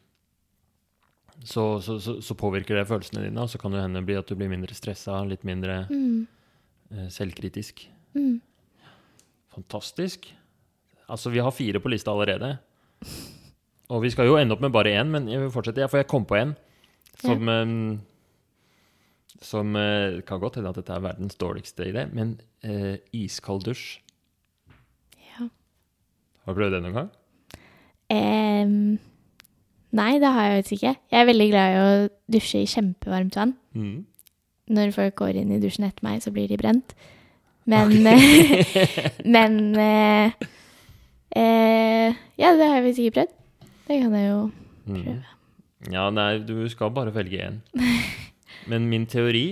så, 1.43 1.79
så, 1.81 1.95
så, 2.03 2.17
så 2.21 2.35
påvirker 2.37 2.77
det 2.77 2.83
følelsene 2.87 3.23
dine, 3.25 3.41
og 3.41 3.49
så 3.49 3.57
kan 3.59 3.73
det 3.73 3.81
hende 3.81 4.03
bli 4.05 4.15
at 4.19 4.27
du 4.29 4.35
blir 4.37 4.51
mindre 4.51 4.75
stressa, 4.77 5.23
litt 5.25 5.43
mindre 5.47 5.79
Mm. 5.89 6.27
eh, 6.93 7.07
selvkritisk. 7.09 7.87
Mm. 8.13 8.37
Fantastisk. 9.55 10.27
Altså, 11.09 11.31
vi 11.33 11.41
har 11.43 11.51
fire 11.51 11.81
på 11.81 11.89
lista 11.91 12.11
allerede. 12.13 12.53
Og 13.89 14.01
vi 14.05 14.11
skal 14.13 14.29
jo 14.29 14.37
ende 14.39 14.53
opp 14.55 14.61
med 14.63 14.71
bare 14.73 14.93
én, 14.93 15.09
men 15.11 15.27
jeg 15.27 15.41
vil 15.41 15.51
fortsette. 15.51 15.81
Ja, 15.83 15.87
For 15.91 15.97
jeg 15.99 16.07
kom 16.07 16.25
på 16.29 16.37
en 16.39 16.53
som 17.21 17.49
eh, 17.49 17.97
Som 19.41 19.75
eh, 19.75 20.21
kan 20.27 20.39
godt 20.39 20.59
hende 20.59 20.69
at 20.69 20.77
dette 20.77 20.93
er 20.93 21.03
verdens 21.03 21.35
dårligste 21.39 21.87
idé, 21.89 22.05
men 22.13 22.35
eh, 22.63 22.97
iskald 23.17 23.65
dusj. 23.65 23.97
Ja. 25.31 25.47
Har 26.45 26.53
du 26.53 26.59
prøvd 26.59 26.77
det 26.77 26.83
noen 26.85 26.99
gang? 26.99 27.11
Um, 28.13 28.99
nei, 29.95 30.11
det 30.21 30.29
har 30.35 30.47
jeg 30.47 30.61
faktisk 30.61 30.77
ikke. 30.77 30.95
Jeg 31.11 31.21
er 31.23 31.29
veldig 31.31 31.49
glad 31.49 31.73
i 31.73 31.81
å 31.81 31.91
dusje 32.35 32.61
i 32.61 32.69
kjempevarmt 32.69 33.37
vann. 33.39 33.55
Mm. 33.73 34.03
Når 34.73 34.93
folk 34.95 35.17
går 35.19 35.41
inn 35.41 35.51
i 35.55 35.59
dusjen 35.63 35.87
etter 35.89 36.05
meg, 36.05 36.21
så 36.23 36.31
blir 36.35 36.47
de 36.51 36.59
brent. 36.61 36.93
Men 37.65 37.93
okay. 37.95 38.87
Men 39.35 39.53
eh, 39.79 40.33
eh, 41.39 42.17
Ja, 42.35 42.51
det 42.59 42.67
har 42.67 42.81
jeg 42.81 42.85
visst 42.89 42.99
ikke 43.03 43.17
prøvd. 43.21 43.39
Det 43.87 44.01
kan 44.03 44.19
jeg 44.19 44.29
jo 44.29 44.43
Mm. 44.83 45.21
Ja, 45.93 46.09
nei, 46.11 46.41
du 46.43 46.57
skal 46.67 46.89
bare 46.91 47.13
velge 47.15 47.39
én. 47.39 47.61
Men 48.71 48.89
min 48.89 49.05
teori 49.09 49.47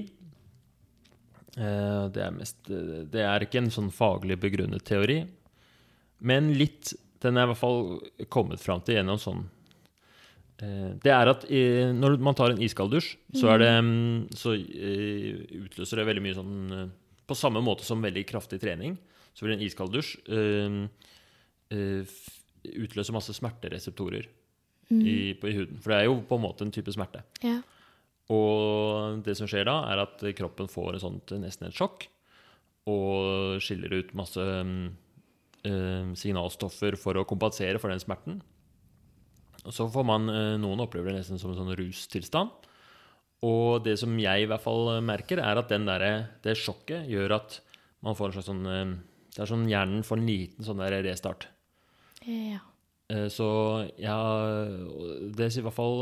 eh, 1.58 2.04
det, 2.14 2.22
er 2.24 2.36
mest, 2.36 2.60
det 2.68 3.24
er 3.26 3.46
ikke 3.46 3.62
en 3.62 3.72
sånn 3.74 3.92
faglig 3.94 4.38
begrunnet 4.42 4.86
teori, 4.88 5.24
men 6.22 6.54
litt 6.54 6.94
Den 7.22 7.38
er 7.38 7.46
i 7.46 7.52
hvert 7.52 7.62
fall 7.62 7.82
kommet 8.34 8.62
fram 8.62 8.82
til 8.86 8.96
gjennom 8.98 9.20
sånn 9.22 9.44
eh, 10.62 10.92
Det 11.02 11.14
er 11.14 11.32
at 11.34 11.46
når 11.98 12.18
man 12.22 12.38
tar 12.38 12.54
en 12.54 12.62
iskald 12.62 12.94
dusj, 12.96 13.16
så, 13.34 13.58
det, 13.62 13.72
mm, 13.86 14.28
så 14.38 14.56
eh, 14.58 15.42
utløser 15.66 16.02
det 16.02 16.08
veldig 16.10 16.26
mye 16.26 16.38
sånn 16.38 16.56
På 17.26 17.38
samme 17.38 17.62
måte 17.66 17.88
som 17.88 18.04
veldig 18.04 18.26
kraftig 18.30 18.62
trening, 18.62 18.98
så 19.34 19.46
vil 19.46 19.56
en 19.58 19.66
iskald 19.66 19.94
dusj 19.96 20.18
eh, 20.30 22.06
utløse 22.62 23.14
masse 23.16 23.34
smertereseptorer 23.34 24.28
mm, 24.90 25.02
i, 25.02 25.18
på, 25.40 25.50
i 25.50 25.56
huden. 25.56 25.80
For 25.82 25.94
det 25.94 26.00
er 26.02 26.10
jo 26.10 26.18
på 26.28 26.38
en 26.38 26.44
måte 26.44 26.66
en 26.66 26.74
type 26.74 26.94
smerte. 26.94 27.24
Ja. 27.44 27.60
Og 28.32 29.22
det 29.26 29.36
som 29.38 29.50
skjer 29.50 29.68
da, 29.68 29.82
er 29.92 30.04
at 30.06 30.24
kroppen 30.38 30.70
får 30.72 30.96
et 30.96 31.04
sånt, 31.04 31.34
nesten 31.42 31.68
et 31.68 31.76
sjokk, 31.76 32.08
og 32.90 33.60
skiller 33.62 33.94
ut 34.00 34.14
masse 34.18 34.42
eh, 34.42 36.14
signalstoffer 36.18 36.98
for 37.00 37.20
å 37.20 37.28
kompensere 37.28 37.82
for 37.82 37.94
den 37.94 38.02
smerten. 38.02 38.40
Og 39.62 39.76
så 39.76 39.86
får 39.92 40.08
man 40.08 40.32
eh, 40.32 40.56
Noen 40.62 40.82
opplever 40.86 41.12
det 41.12 41.22
nesten 41.22 41.42
som 41.42 41.54
en 41.54 41.60
sånn 41.60 41.76
rustilstand. 41.78 42.70
Og 43.46 43.82
det 43.86 43.98
som 43.98 44.14
jeg 44.22 44.44
i 44.44 44.50
hvert 44.50 44.64
fall 44.64 45.00
merker, 45.06 45.42
er 45.42 45.58
at 45.58 45.70
den 45.72 45.88
der, 45.90 46.08
det 46.46 46.58
sjokket 46.62 47.10
gjør 47.10 47.40
at 47.40 47.60
man 48.06 48.18
får 48.18 48.30
en 48.30 48.36
slags 48.38 48.50
sånn 48.50 48.66
eh, 48.70 48.98
Det 49.36 49.44
er 49.44 49.54
sånn 49.54 49.70
hjernen 49.70 50.06
får 50.06 50.22
en 50.22 50.28
liten 50.30 50.68
sånn 50.68 50.82
der 50.82 51.02
restart. 51.06 51.50
ja. 52.26 52.66
Så 53.28 53.46
ja, 54.00 54.16
det 55.36 55.50
sier 55.52 55.60
i 55.60 55.66
hvert 55.66 55.76
fall 55.76 55.98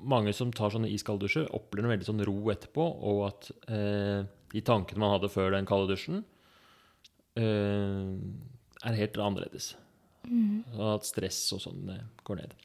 mange 0.00 0.32
som 0.36 0.52
tar 0.54 0.72
sånne 0.74 0.90
iskalddusjer, 0.94 1.50
opplever 1.56 1.88
en 1.88 1.94
veldig 1.94 2.08
sånn 2.08 2.24
ro 2.26 2.38
etterpå, 2.52 2.86
og 3.10 3.22
at 3.28 3.50
eh, 3.72 4.22
de 4.52 4.62
tankene 4.66 5.02
man 5.02 5.14
hadde 5.16 5.32
før 5.32 5.54
den 5.54 5.68
kalde 5.68 5.92
dusjen, 5.92 6.22
eh, 7.38 8.16
er 8.80 8.98
helt 9.00 9.20
annerledes. 9.20 9.74
Mm. 10.26 10.64
Og 10.76 10.86
at 10.96 11.08
stress 11.08 11.42
og 11.56 11.62
sånn 11.64 11.92
eh, 11.92 12.04
går 12.26 12.42
ned. 12.42 12.56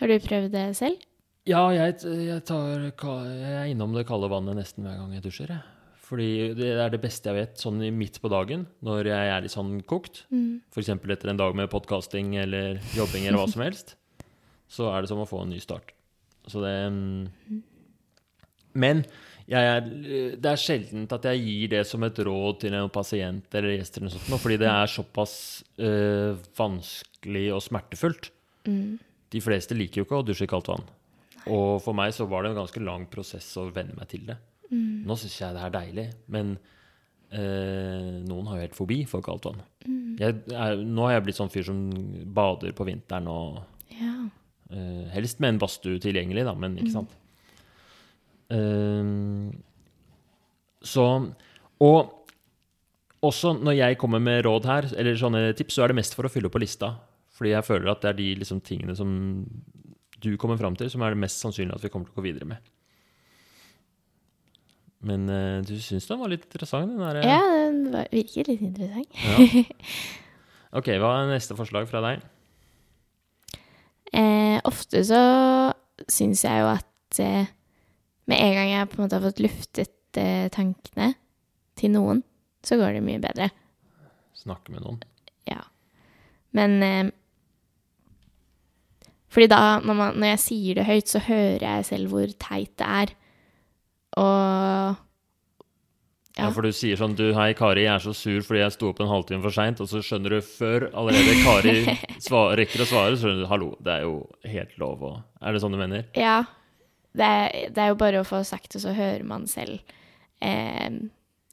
Har 0.00 0.10
du 0.10 0.16
prøvd 0.22 0.54
det 0.54 0.68
selv? 0.78 1.02
Ja, 1.44 1.66
jeg, 1.76 1.98
jeg, 2.08 2.40
tar, 2.48 2.86
jeg 2.88 3.54
er 3.58 3.70
innom 3.70 3.94
det 3.94 4.06
kalde 4.08 4.30
vannet 4.32 4.56
nesten 4.56 4.86
hver 4.86 4.96
gang 4.96 5.12
jeg 5.12 5.26
dusjer. 5.26 5.52
Jeg. 5.52 5.74
Fordi 6.04 6.28
det 6.56 6.70
er 6.76 6.92
det 6.92 7.00
beste 7.02 7.30
jeg 7.30 7.36
vet, 7.36 7.60
sånn 7.60 7.82
midt 7.96 8.20
på 8.20 8.30
dagen, 8.32 8.66
når 8.84 9.10
jeg 9.10 9.32
er 9.32 9.44
litt 9.44 9.54
sånn 9.54 9.76
kokt. 9.88 10.24
Mm. 10.32 10.62
F.eks. 10.72 10.92
etter 10.96 11.32
en 11.32 11.40
dag 11.40 11.56
med 11.56 11.70
podkasting 11.72 12.34
eller 12.40 12.80
jobbing 12.96 13.28
eller 13.28 13.42
hva 13.42 13.50
som 13.52 13.64
helst, 13.64 13.94
så 14.70 14.90
er 14.92 15.04
det 15.04 15.12
som 15.12 15.20
å 15.22 15.28
få 15.28 15.44
en 15.44 15.52
ny 15.54 15.60
start. 15.62 15.92
Så 16.50 16.60
det 16.64 16.74
mm. 16.92 17.62
Men 18.74 19.04
jeg 19.46 19.70
er, 19.70 19.88
det 20.40 20.50
er 20.50 20.60
sjelden 20.60 21.04
at 21.12 21.26
jeg 21.28 21.42
gir 21.44 21.72
det 21.74 21.82
som 21.86 22.04
et 22.06 22.18
råd 22.26 22.62
til 22.62 22.76
en 22.78 22.90
pasient 22.92 23.56
eller 23.58 23.76
gjest, 23.76 23.98
eller 24.00 24.14
sånt, 24.14 24.40
fordi 24.40 24.56
det 24.62 24.70
er 24.70 24.90
såpass 24.90 25.34
øh, 25.78 26.40
vanskelig 26.58 27.44
og 27.54 27.60
smertefullt. 27.62 28.30
Mm. 28.66 28.96
De 29.34 29.42
fleste 29.44 29.76
liker 29.76 30.00
jo 30.00 30.06
ikke 30.08 30.22
å 30.22 30.26
dusje 30.26 30.48
i 30.48 30.50
kaldt 30.50 30.70
vann. 30.72 30.86
Og 31.52 31.82
for 31.84 31.96
meg 31.96 32.14
så 32.16 32.24
var 32.28 32.44
det 32.44 32.54
en 32.54 32.62
ganske 32.62 32.80
lang 32.80 33.04
prosess 33.12 33.50
å 33.60 33.68
venne 33.74 33.96
meg 33.98 34.08
til 34.10 34.24
det. 34.30 34.38
Mm. 34.70 35.04
Nå 35.04 35.18
syns 35.20 35.36
jeg 35.42 35.56
det 35.56 35.66
er 35.66 35.74
deilig, 35.74 36.06
men 36.32 36.54
øh, 37.36 38.10
noen 38.24 38.48
har 38.48 38.58
jo 38.58 38.64
helt 38.64 38.78
fobi 38.78 39.02
for 39.10 39.24
kaldt 39.26 39.50
vann. 39.50 39.60
Mm. 39.84 40.14
Jeg 40.22 40.40
er, 40.56 40.80
nå 40.80 41.04
har 41.04 41.18
jeg 41.18 41.26
blitt 41.28 41.40
sånn 41.42 41.52
fyr 41.52 41.68
som 41.68 41.84
bader 42.36 42.72
på 42.76 42.88
vinteren 42.88 43.28
og 43.28 43.60
Ja. 43.92 44.16
Eh, 44.70 45.04
Helst 45.14 45.40
med 45.40 45.48
en 45.54 45.58
badstue 45.62 45.98
tilgjengelig, 46.00 46.44
da, 46.44 46.54
men 46.54 46.76
ikke 46.78 46.90
Mm. 46.90 46.96
sant. 46.98 47.16
Eh, 48.50 49.04
så 50.84 51.34
Og 51.80 52.12
også 53.24 53.54
når 53.58 53.76
jeg 53.76 53.98
kommer 53.98 54.20
med 54.20 54.44
råd 54.44 54.64
her, 54.68 54.84
eller 54.96 55.14
sånne 55.16 55.54
tips, 55.56 55.74
så 55.78 55.84
er 55.84 55.88
det 55.88 55.96
mest 55.96 56.14
for 56.14 56.24
å 56.24 56.30
fylle 56.30 56.46
opp 56.46 56.52
på 56.52 56.60
lista. 56.62 56.92
Fordi 57.34 57.50
jeg 57.50 57.64
føler 57.66 57.90
at 57.90 58.00
det 58.04 58.08
er 58.10 58.18
de 58.18 58.34
liksom, 58.36 58.60
tingene 58.62 58.94
som 58.96 59.10
du 60.20 60.36
kommer 60.36 60.56
fram 60.60 60.76
til, 60.76 60.88
som 60.92 61.02
er 61.02 61.10
det 61.10 61.18
mest 61.24 61.40
sannsynlig 61.42 61.74
at 61.74 61.82
vi 61.82 61.88
kommer 61.88 62.06
til 62.06 62.14
å 62.14 62.20
gå 62.20 62.26
videre 62.28 62.46
med. 62.46 62.58
Men 65.04 65.26
uh, 65.28 65.60
du 65.66 65.74
syns 65.82 66.06
den 66.08 66.20
var 66.20 66.30
litt 66.32 66.44
interessant, 66.46 66.88
den 66.94 67.00
der? 67.02 67.18
ja, 67.26 67.40
den 67.68 67.90
var, 67.92 68.06
virker 68.12 68.46
litt 68.48 68.62
interessant. 68.64 69.08
Ja. 69.24 69.64
Ok, 70.74 70.88
hva 70.98 71.10
er 71.22 71.28
neste 71.30 71.54
forslag 71.54 71.84
fra 71.86 72.00
deg? 72.02 72.22
Eh, 74.14 74.60
ofte 74.68 75.02
så 75.06 75.20
syns 76.10 76.44
jeg 76.46 76.62
jo 76.62 76.70
at 76.70 77.20
eh, 77.22 77.50
med 78.30 78.40
en 78.40 78.54
gang 78.56 78.70
jeg 78.70 78.90
på 78.90 78.98
en 78.98 79.04
måte 79.04 79.18
har 79.18 79.26
fått 79.26 79.42
luftet 79.42 80.20
eh, 80.20 80.46
tankene 80.54 81.12
til 81.78 81.92
noen, 81.96 82.22
så 82.64 82.78
går 82.80 82.96
det 82.96 83.04
mye 83.04 83.22
bedre. 83.22 83.50
Snakke 84.38 84.74
med 84.74 84.84
noen? 84.84 85.02
Ja. 85.50 85.60
Men 86.54 86.78
eh, 86.82 87.12
Fordi 89.34 89.48
da, 89.50 89.80
når, 89.82 89.98
man, 89.98 90.18
når 90.22 90.34
jeg 90.34 90.42
sier 90.44 90.78
det 90.78 90.86
høyt, 90.86 91.10
så 91.10 91.22
hører 91.26 91.64
jeg 91.64 91.86
selv 91.90 92.12
hvor 92.12 92.34
teit 92.38 92.70
det 92.78 92.90
er. 93.02 93.14
Og 94.22 95.00
Ja. 96.36 96.48
Ja. 96.48 96.50
for 96.50 96.66
du 96.66 96.72
sier 96.74 96.96
sånn 96.98 97.12
Du, 97.14 97.28
hei, 97.36 97.52
Kari, 97.54 97.84
jeg 97.84 97.94
er 97.94 98.02
så 98.02 98.10
sur 98.18 98.40
fordi 98.42 98.58
jeg 98.64 98.72
sto 98.74 98.88
opp 98.90 98.98
en 99.04 99.06
halvtime 99.12 99.40
for 99.44 99.54
seint, 99.54 99.78
og 99.80 99.86
så 99.86 100.00
skjønner 100.02 100.34
du 100.34 100.40
før 100.42 100.88
allerede 100.90 101.36
Kari 101.44 101.74
sva- 102.26 102.56
rekker 102.58 102.82
å 102.82 102.86
svare, 102.90 103.14
så 103.14 103.28
skjønner 103.28 103.44
du 103.44 103.50
hallo, 103.52 103.68
det 103.78 103.92
er 103.94 104.02
jo 104.08 104.16
helt 104.50 104.74
lov 104.82 105.04
å 105.06 105.12
Er 105.40 105.52
det 105.54 105.60
sånn 105.62 105.76
du 105.76 105.78
mener? 105.78 106.08
Ja. 106.18 106.40
Det 107.14 107.22
er, 107.22 107.70
det 107.70 107.78
er 107.84 107.92
jo 107.92 107.98
bare 108.00 108.24
å 108.24 108.26
få 108.26 108.40
sagt 108.42 108.72
det, 108.74 108.80
så 108.82 108.90
hører 108.96 109.22
man 109.30 109.46
selv 109.46 109.78
eh, 110.42 110.90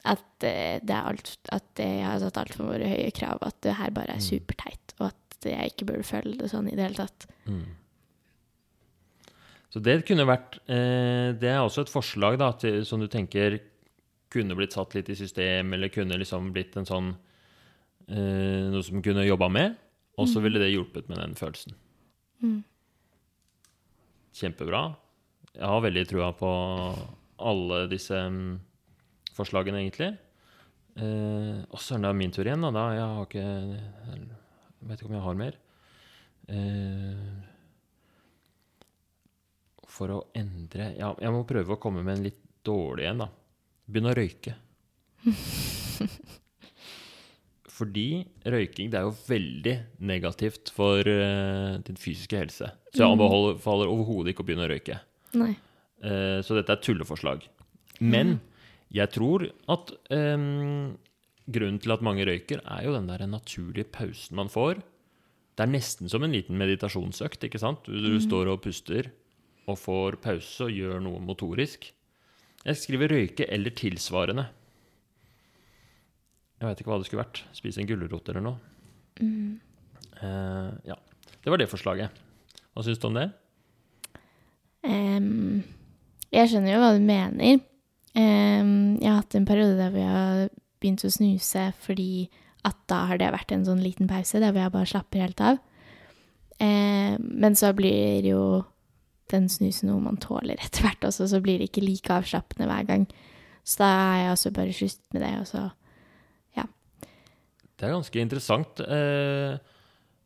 at 0.09 0.47
eh, 0.49 0.79
det 0.81 0.95
er 0.97 1.11
alt 1.11 1.35
At 1.53 1.77
jeg 1.77 2.01
har 2.01 2.17
satt 2.23 2.39
altfor 2.41 2.81
høye 2.81 3.11
krav, 3.13 3.37
at 3.45 3.59
det 3.61 3.75
her 3.77 3.93
bare 3.93 4.15
er 4.15 4.23
Mm. 4.23 4.25
superteit, 4.31 4.95
og 4.97 5.11
at 5.11 5.45
jeg 5.45 5.75
ikke 5.75 5.85
burde 5.91 6.03
føle 6.09 6.33
det 6.41 6.49
sånn 6.49 6.67
i 6.69 6.73
det 6.75 6.87
hele 6.89 6.97
tatt. 7.05 7.27
Mm. 7.45 7.67
Så 9.71 9.79
det 9.85 10.01
kunne 10.09 10.25
vært 10.27 10.57
eh, 10.67 11.31
Det 11.39 11.47
er 11.53 11.61
også 11.63 11.85
et 11.85 11.93
forslag 11.93 12.37
da, 12.41 12.49
til, 12.59 12.81
som 12.85 12.99
du 13.01 13.07
tenker 13.11 13.59
kunne 14.31 14.55
blitt 14.57 14.73
satt 14.77 14.95
litt 14.95 15.09
i 15.11 15.15
system, 15.19 15.73
eller 15.75 15.91
kunne 15.93 16.17
liksom 16.19 16.51
blitt 16.55 16.77
en 16.79 16.87
sånn 16.87 17.11
eh, 18.07 18.67
Noe 18.71 18.83
som 18.83 19.01
kunne 19.03 19.25
jobba 19.27 19.49
med, 19.51 19.75
og 20.17 20.27
så 20.27 20.39
Mm. 20.39 20.43
ville 20.43 20.59
det 20.59 20.71
hjulpet 20.73 21.07
med 21.09 21.17
den 21.19 21.35
følelsen. 21.35 21.73
Mm. 22.41 22.63
Kjempebra. 24.33 24.95
Jeg 25.53 25.67
har 25.67 25.81
veldig 25.83 26.07
trua 26.07 26.31
på 26.33 26.49
alle 27.39 27.87
disse 27.91 28.15
um, 28.15 28.59
forslagene, 29.35 29.81
egentlig. 29.83 30.17
Eh, 30.95 31.63
og 31.71 31.79
det 31.79 32.07
er 32.09 32.13
min 32.17 32.31
tur 32.31 32.43
igjen, 32.47 32.61
da. 32.61 32.85
Jeg 32.95 33.07
har 33.15 33.25
ikke 33.25 33.45
Jeg 34.81 34.87
vet 34.89 34.99
ikke 34.99 35.09
om 35.11 35.15
jeg 35.17 35.25
har 35.27 35.39
mer. 35.39 35.57
Eh, 36.51 37.27
for 39.91 40.07
å 40.15 40.21
endre 40.35 40.93
Ja, 40.97 41.13
jeg 41.19 41.31
må 41.31 41.43
prøve 41.47 41.75
å 41.75 41.79
komme 41.81 42.03
med 42.03 42.17
en 42.17 42.25
litt 42.29 42.39
dårlig 42.65 43.07
en, 43.09 43.23
da. 43.25 43.29
Begynne 43.91 44.13
å 44.13 44.17
røyke. 44.17 44.53
Fordi 47.71 48.05
røyking 48.45 48.91
det 48.91 48.99
er 48.99 49.05
jo 49.07 49.13
veldig 49.27 49.73
negativt 50.05 50.69
for 50.75 50.99
uh, 51.07 51.77
din 51.87 51.97
fysiske 51.99 52.37
helse. 52.37 52.67
Så 52.93 53.01
jeg 53.01 53.07
Mm. 53.09 53.21
anbefaler 53.23 53.89
overhodet 53.89 54.33
ikke 54.33 54.43
å 54.43 54.47
begynne 54.49 54.67
å 54.67 54.71
røyke. 54.71 54.99
Nei. 55.39 55.53
Uh, 56.03 56.41
så 56.45 56.57
dette 56.57 56.73
er 56.75 56.81
tulleforslag. 56.83 57.45
Men 58.01 58.39
jeg 58.91 59.09
tror 59.13 59.45
at 59.71 59.91
um, 60.11 60.97
grunnen 61.47 61.79
til 61.81 61.91
at 61.95 62.01
mange 62.05 62.25
røyker, 62.27 62.61
er 62.65 62.85
jo 62.85 62.93
den 62.97 63.07
der 63.09 63.25
naturlige 63.29 63.87
pausen 63.93 64.35
man 64.35 64.49
får. 64.51 64.81
Det 65.55 65.65
er 65.65 65.71
nesten 65.73 66.09
som 66.09 66.23
en 66.25 66.33
liten 66.33 66.57
meditasjonsøkt. 66.59 67.43
ikke 67.47 67.59
sant? 67.61 67.85
Du, 67.85 67.93
du 67.93 68.19
står 68.23 68.49
og 68.51 68.61
puster 68.65 69.11
og 69.69 69.77
får 69.77 70.17
pause 70.23 70.65
og 70.67 70.71
gjør 70.73 70.99
noe 71.05 71.21
motorisk. 71.23 71.91
Jeg 72.65 72.77
skriver 72.77 73.09
røyke 73.09 73.47
eller 73.49 73.73
tilsvarende. 73.73 74.45
Jeg 76.61 76.67
veit 76.67 76.81
ikke 76.81 76.91
hva 76.91 76.99
det 77.01 77.07
skulle 77.09 77.23
vært. 77.23 77.43
Spise 77.57 77.81
en 77.81 77.89
gulrot 77.89 78.27
eller 78.29 78.45
noe. 78.45 78.59
Mm. 79.21 79.57
Uh, 80.21 80.69
ja. 80.85 80.97
Det 81.41 81.49
var 81.49 81.57
det 81.57 81.71
forslaget. 81.71 82.21
Hva 82.71 82.85
syns 82.85 83.01
du 83.01 83.07
om 83.09 83.17
det? 83.17 83.31
Um, 84.85 85.63
jeg 86.29 86.51
skjønner 86.51 86.75
jo 86.75 86.83
hva 86.83 86.91
du 86.93 87.01
mener. 87.01 87.63
Um, 88.13 88.99
jeg 89.01 89.09
har 89.09 89.19
hatt 89.23 89.37
en 89.39 89.49
periode 89.49 89.79
der 89.79 89.93
vi 89.95 90.05
har 90.05 90.45
begynt 90.81 91.05
å 91.07 91.11
snuse 91.13 91.69
fordi 91.81 92.29
at 92.67 92.77
da 92.91 93.05
har 93.09 93.17
det 93.17 93.31
vært 93.33 93.53
en 93.55 93.65
sånn 93.65 93.81
liten 93.81 94.09
pause 94.09 94.41
der 94.41 94.53
hvor 94.53 94.61
jeg 94.61 94.73
bare 94.75 94.89
slapper 94.89 95.25
helt 95.25 95.41
av. 95.41 95.61
Em, 96.61 97.17
men 97.41 97.57
så 97.57 97.71
blir 97.73 98.25
jo 98.27 98.41
den 99.31 99.49
snusen 99.51 99.89
noe 99.89 100.03
man 100.03 100.19
tåler 100.21 100.59
etter 100.61 100.85
hvert 100.85 101.07
også, 101.09 101.27
så 101.31 101.41
blir 101.43 101.59
det 101.61 101.69
ikke 101.71 101.83
like 101.85 102.13
avslappende 102.13 102.67
hver 102.69 102.87
gang. 102.89 103.07
Så 103.63 103.81
da 103.83 103.89
har 103.91 104.19
jeg 104.23 104.33
også 104.35 104.51
bare 104.55 104.73
sluttet 104.75 105.13
med 105.15 105.23
det, 105.25 105.35
og 105.41 105.47
så 105.49 105.67
Det 107.81 107.89
er 107.89 107.95
ganske 107.97 108.21
interessant. 108.21 108.79
Eh, 108.85 109.57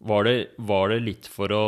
var, 0.04 0.28
det, 0.28 0.34
var 0.68 0.92
det 0.92 0.98
litt 1.06 1.28
for 1.32 1.52
å 1.56 1.66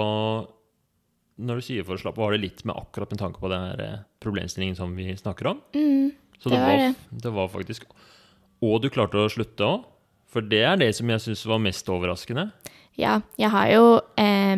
Når 1.39 1.59
du 1.61 1.63
sier 1.63 1.85
for 1.87 1.95
å 1.95 2.01
slappe, 2.01 2.19
var 2.19 2.33
det 2.35 2.41
litt 2.41 2.63
med 2.67 2.75
akkurat 2.75 3.13
med 3.13 3.21
tanke 3.21 3.39
på 3.39 3.47
den 3.53 3.79
eh, 3.79 3.99
problemstillingen 4.19 4.75
som 4.75 4.95
vi 4.97 5.13
snakker 5.15 5.53
om? 5.53 5.61
mm, 5.71 6.11
Så 6.41 6.49
Det 6.49 6.57
det, 6.57 6.65
var 6.65 6.81
det. 6.81 7.21
det 7.23 7.31
var 7.37 7.47
faktisk 7.53 7.85
Og 8.65 8.81
du 8.81 8.89
klarte 8.89 9.21
å 9.21 9.29
slutte 9.31 9.63
òg? 9.63 9.85
For 10.27 10.43
det 10.43 10.59
er 10.67 10.75
det 10.81 10.89
som 10.97 11.07
jeg 11.07 11.23
syns 11.23 11.45
var 11.47 11.61
mest 11.63 11.87
overraskende. 11.87 12.49
Ja, 12.99 13.21
jeg 13.39 13.49
har 13.53 13.69
jo 13.71 13.85
eh, 14.19 14.57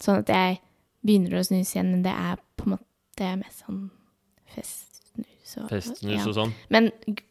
sånn 0.00 0.22
at 0.22 0.32
jeg 0.32 0.60
begynner 1.04 1.38
å 1.38 1.44
snuse 1.46 1.74
igjen, 1.76 1.90
men 1.90 2.02
det 2.02 2.12
er 2.12 2.36
på 2.56 2.66
en 2.68 2.76
måte 2.78 3.30
mest 3.40 3.64
sånn 3.66 3.90
festsnus. 4.54 5.56
og- 5.58 5.68
Festsnus 5.70 6.14
ja. 6.18 6.26
og 6.28 6.34
sånn. 6.36 6.52
Men 6.70 6.90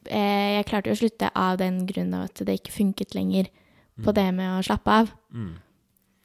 eh, 0.10 0.58
jeg 0.60 0.66
klarte 0.68 0.88
jo 0.92 0.96
å 0.98 1.02
slutte 1.04 1.32
av 1.36 1.58
den 1.58 1.86
grunn 1.88 2.14
av 2.14 2.26
at 2.30 2.36
det 2.46 2.60
ikke 2.62 2.72
funket 2.76 3.16
lenger 3.16 3.48
på 4.00 4.12
Mm. 4.12 4.16
det 4.16 4.34
med 4.36 4.50
å 4.60 4.64
slappe 4.64 4.88
av. 4.88 5.12
Mm. 5.34 5.56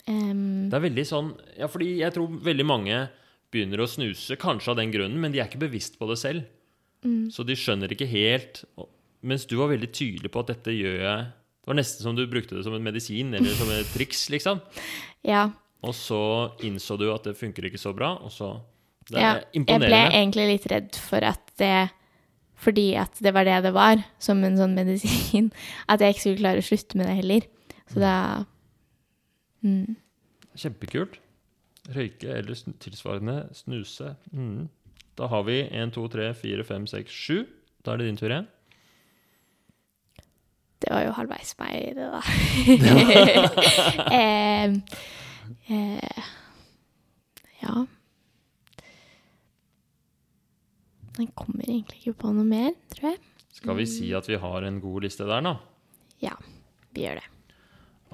Um, 0.07 0.69
Det 0.71 0.75
er 0.77 0.91
veldig 0.91 1.05
sånn 1.07 1.31
Ja, 1.59 1.67
fordi 1.67 1.97
jeg 1.99 2.13
tror 2.13 2.29
veldig 2.29 2.67
mange 2.67 3.09
begynner 3.51 3.79
å 3.81 3.89
snuse, 3.89 4.37
kanskje 4.37 4.69
av 4.69 4.77
den 4.77 4.93
grunnen, 4.93 5.19
men 5.19 5.33
de 5.33 5.39
er 5.41 5.47
ikke 5.49 5.59
bevisst 5.69 5.99
på 5.99 6.07
det 6.09 6.19
selv. 6.19 6.45
mm, 7.05 7.31
Så 7.33 7.45
de 7.47 7.55
skjønner 7.55 7.89
ikke 7.91 8.07
helt 8.09 8.65
Mens 9.23 9.47
du 9.47 9.57
var 9.57 9.69
veldig 9.69 9.91
tydelig 9.93 10.31
på 10.31 10.41
at 10.41 10.47
dette 10.49 10.71
gjør 10.71 10.99
jeg 11.01 11.25
Det 11.25 11.67
var 11.67 11.75
nesten 11.75 12.03
som 12.03 12.15
du 12.15 12.27
brukte 12.27 12.51
det 12.55 12.65
som 12.65 12.75
en 12.75 12.83
medisin 12.85 13.33
eller 13.35 13.49
som 13.55 13.71
et 13.71 13.87
triks, 13.87 14.29
liksom. 14.29 14.61
ja, 15.25 15.51
Og 15.85 15.95
så 15.97 16.23
innså 16.65 16.97
du 17.01 17.09
at 17.13 17.27
det 17.29 17.37
funker 17.39 17.67
ikke 17.69 17.81
så 17.81 17.93
bra, 17.97 18.15
og 18.25 18.33
så 18.33 18.57
Det 19.11 19.21
ja. 19.21 19.35
er 19.37 19.45
Jeg 19.53 19.81
ble 19.83 20.01
egentlig 20.07 20.47
litt 20.49 20.67
redd 20.73 20.97
for 20.97 21.25
at 21.29 21.53
det 21.61 21.91
Fordi 22.57 22.95
at 22.97 23.19
det 23.21 23.35
var 23.37 23.45
det 23.45 23.59
det 23.67 23.75
var, 23.75 24.01
som 24.19 24.41
en 24.45 24.57
sånn 24.57 24.73
medisin. 24.73 25.51
At 25.91 26.01
jeg 26.01 26.15
ikke 26.15 26.23
skulle 26.23 26.41
klare 26.41 26.63
å 26.63 26.65
slutte 26.65 26.97
med 26.97 27.11
det 27.11 27.17
heller. 27.19 27.47
Så 27.93 28.01
da 28.01 28.15
mm. 29.61 29.97
Kjempekult. 30.57 31.19
Røyke 31.93 32.31
eller 32.39 32.57
sn- 32.57 32.79
tilsvarende 32.81 33.51
snuse. 33.53 34.15
Mm. 34.33 34.71
Da 35.19 35.29
har 35.29 35.45
vi 35.45 35.59
1, 35.69 35.93
2, 35.93 36.07
3, 36.15 36.31
4, 36.41 36.65
5, 36.65 36.87
6, 36.95 37.19
7. 37.27 37.45
Da 37.85 37.93
er 37.93 38.01
det 38.01 38.07
din 38.09 38.17
tur 38.23 38.31
igjen. 38.31 38.49
Det 40.85 40.93
var 40.93 41.05
jo 41.05 41.13
halvveis 41.17 41.53
meg, 41.61 41.95
det, 41.97 42.09
da. 42.13 42.21
eh, 44.19 44.75
eh, 45.69 46.31
ja 47.63 47.85
Jeg 51.15 51.31
kommer 51.39 51.63
egentlig 51.63 52.01
ikke 52.01 52.19
på 52.25 52.33
noe 52.35 52.47
mer, 52.49 52.73
tror 52.91 53.13
jeg. 53.13 53.21
Skal 53.55 53.79
vi 53.79 53.85
si 53.87 54.09
at 54.19 54.27
vi 54.27 54.39
har 54.41 54.67
en 54.67 54.81
god 54.83 55.05
liste 55.07 55.27
der, 55.29 55.45
da? 55.47 55.53
Vi 56.95 57.05
gjør 57.05 57.21
det. 57.21 57.29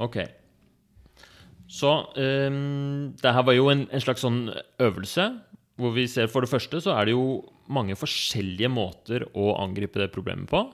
Ok. 0.00 0.18
Så 1.70 1.92
um, 2.16 3.14
det 3.20 3.32
her 3.36 3.46
var 3.46 3.56
jo 3.56 3.70
en, 3.72 3.86
en 3.88 4.02
slags 4.04 4.24
sånn 4.24 4.50
øvelse, 4.82 5.26
hvor 5.80 5.94
vi 5.96 6.04
ser 6.10 6.28
for 6.28 6.44
det 6.44 6.50
første 6.52 6.80
så 6.84 6.92
er 6.96 7.08
det 7.08 7.14
jo 7.14 7.40
mange 7.72 7.96
forskjellige 7.96 8.68
måter 8.72 9.24
å 9.32 9.54
angripe 9.62 10.00
det 10.02 10.10
problemet 10.12 10.50
på. 10.50 10.64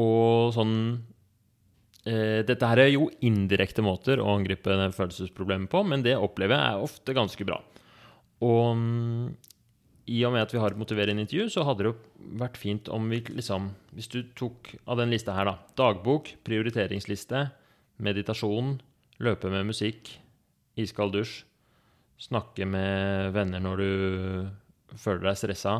Og 0.00 0.54
sånn 0.56 0.76
Dette 2.00 2.64
her 2.64 2.80
er 2.80 2.88
jo 2.94 3.10
indirekte 3.20 3.82
måter 3.84 4.22
å 4.22 4.30
angripe 4.32 4.72
følelsesproblemet 4.96 5.68
på, 5.68 5.82
men 5.84 6.00
det 6.06 6.14
opplever 6.16 6.56
jeg 6.56 6.76
er 6.78 6.84
ofte 6.86 7.16
ganske 7.16 7.44
bra. 7.44 7.58
Og 8.40 8.70
mm, 8.76 9.26
i 10.10 10.22
og 10.26 10.34
med 10.34 10.42
at 10.42 10.54
vi 10.54 10.60
har 10.62 10.72
et 10.72 10.80
motiverende 10.80 11.22
intervju, 11.22 11.50
så 11.52 11.64
hadde 11.66 11.84
det 11.84 11.90
jo 11.92 12.32
vært 12.40 12.58
fint 12.58 12.88
om 12.90 13.06
vi 13.12 13.20
liksom 13.28 13.70
Hvis 13.94 14.10
du 14.10 14.22
tok 14.38 14.72
av 14.86 14.98
den 14.98 15.12
lista 15.12 15.36
her, 15.36 15.46
da. 15.46 15.58
Dagbok, 15.78 16.32
prioriteringsliste, 16.46 17.44
meditasjon, 18.02 18.78
løpe 19.20 19.52
med 19.52 19.68
musikk, 19.68 20.14
iskald 20.80 21.14
dusj, 21.14 21.42
snakke 22.20 22.66
med 22.68 23.32
venner 23.36 23.62
når 23.62 23.80
du 23.80 24.96
føler 25.00 25.30
deg 25.30 25.38
stressa, 25.38 25.74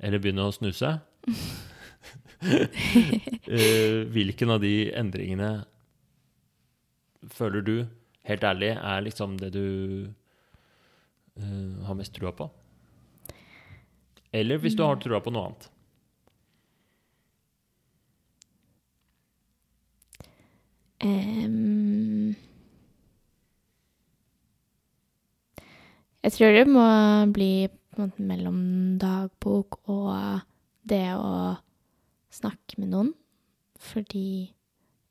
eller 0.00 0.22
begynne 0.22 0.48
å 0.48 0.54
snuse. 0.54 0.96
Eh, 3.48 4.04
hvilken 4.12 4.50
av 4.52 4.60
de 4.60 4.90
endringene 4.92 5.48
føler 7.32 7.64
du, 7.64 7.74
helt 8.28 8.44
ærlig, 8.44 8.74
er 8.76 9.04
liksom 9.06 9.38
det 9.40 9.48
du 9.54 9.64
uh, 11.40 11.86
har 11.88 11.96
mest 11.96 12.12
trua 12.12 12.34
på? 12.36 12.50
Eller 14.36 14.60
hvis 14.60 14.76
du 14.76 14.84
har 14.84 15.00
trua 15.00 15.22
på 15.24 15.32
noe 15.32 15.48
annet. 15.48 15.68
Um, 20.98 22.34
jeg 26.26 26.34
tror 26.34 26.52
det 26.58 26.66
må 26.68 26.84
bli 27.32 27.52
på 27.70 28.02
en 28.02 28.10
måte 28.10 28.28
mellom 28.28 28.60
dagbok 29.00 29.80
og 29.88 30.44
det 30.90 31.06
å 31.14 31.54
snakke 32.38 32.78
med 32.80 32.92
noen. 32.94 33.14
Fordi 33.78 34.50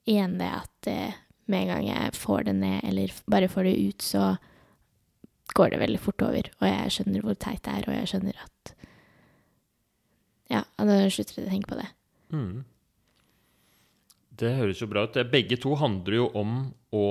igjen 0.08 0.38
det 0.40 0.52
at 0.52 0.92
eh, 0.92 1.18
med 1.48 1.64
en 1.64 1.72
gang 1.72 1.88
jeg 1.88 2.16
får 2.16 2.48
det 2.48 2.56
ned, 2.60 2.80
eller 2.84 3.14
bare 3.32 3.50
får 3.52 3.68
det 3.68 3.76
ut, 3.80 4.02
så 4.04 4.24
går 5.56 5.72
det 5.72 5.82
veldig 5.84 6.00
fort 6.04 6.24
over. 6.28 6.50
Og 6.60 6.68
jeg 6.68 6.96
skjønner 6.96 7.24
hvor 7.24 7.38
teit 7.40 7.64
det 7.66 7.76
er, 7.76 7.88
og 7.88 7.96
jeg 7.96 8.14
skjønner 8.14 8.42
at 8.46 8.74
Ja, 10.48 10.62
da 10.80 10.98
slutter 11.12 11.42
jeg 11.42 11.48
å 11.48 11.52
tenke 11.52 11.72
på 11.74 11.80
det. 11.80 11.88
Mm. 12.32 12.64
Det 14.38 14.54
høres 14.60 14.80
jo 14.80 14.88
bra 14.88 15.04
ut. 15.08 15.18
Begge 15.32 15.58
to 15.60 15.74
handler 15.80 16.16
jo 16.20 16.28
om 16.38 16.54
å, 16.96 17.08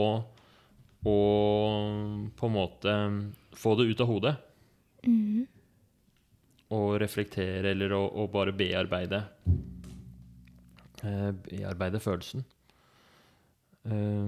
å 1.04 1.16
på 2.38 2.48
en 2.48 2.54
måte 2.54 2.94
få 3.56 3.74
det 3.76 3.88
ut 3.90 4.02
av 4.04 4.08
hodet. 4.12 4.34
Mm. 5.04 5.44
Og 6.76 6.88
reflektere 7.02 7.74
eller 7.74 7.92
å, 7.96 8.04
å 8.22 8.28
bare 8.32 8.54
bearbeide 8.56 9.20
eh, 11.04 11.32
Bearbeide 11.32 12.00
følelsen. 12.00 12.44
Eh, 13.86 14.26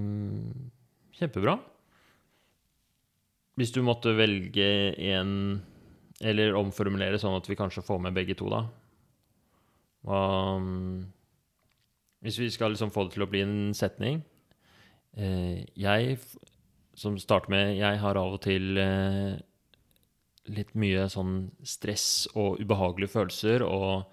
kjempebra. 1.19 1.57
Hvis 3.59 3.73
du 3.75 3.81
måtte 3.83 4.15
velge 4.15 4.95
en 5.11 5.61
Eller 6.19 6.51
omformulere 6.59 7.15
sånn 7.15 7.37
at 7.37 7.45
vi 7.47 7.55
kanskje 7.55 7.83
får 7.83 7.99
med 8.03 8.11
begge 8.11 8.35
to, 8.35 8.49
da. 8.51 8.65
Um, 10.03 11.07
Hvis 12.19 12.39
vi 12.39 12.49
skal 12.51 12.73
liksom 12.73 12.91
få 12.91 13.05
det 13.05 13.13
til 13.13 13.23
å 13.23 13.29
bli 13.31 13.41
en 13.43 13.73
setning 13.75 14.21
uh, 15.15 15.63
Jeg, 15.79 16.19
som 16.95 17.15
starter 17.19 17.51
med 17.51 17.77
Jeg 17.77 17.99
har 18.03 18.19
av 18.19 18.35
og 18.35 18.41
til 18.43 18.79
litt 20.49 20.71
mye 20.79 21.05
sånn 21.11 21.49
stress 21.67 22.27
og 22.33 22.59
ubehagelige 22.61 23.13
følelser 23.13 23.63
og, 23.65 24.07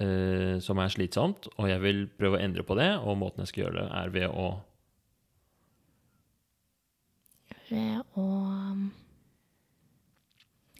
eh, 0.00 0.60
som 0.64 0.78
er 0.78 0.92
slitsomt, 0.92 1.48
og 1.56 1.68
jeg 1.70 1.82
vil 1.82 2.06
prøve 2.18 2.38
å 2.38 2.44
endre 2.44 2.64
på 2.66 2.76
det, 2.78 2.90
og 3.00 3.18
måten 3.20 3.44
jeg 3.44 3.52
skal 3.52 3.66
gjøre 3.66 3.80
det, 3.80 3.88
er 4.00 4.14
ved 4.14 4.28
å 4.30 4.48
ved 7.64 8.18
å 8.20 8.24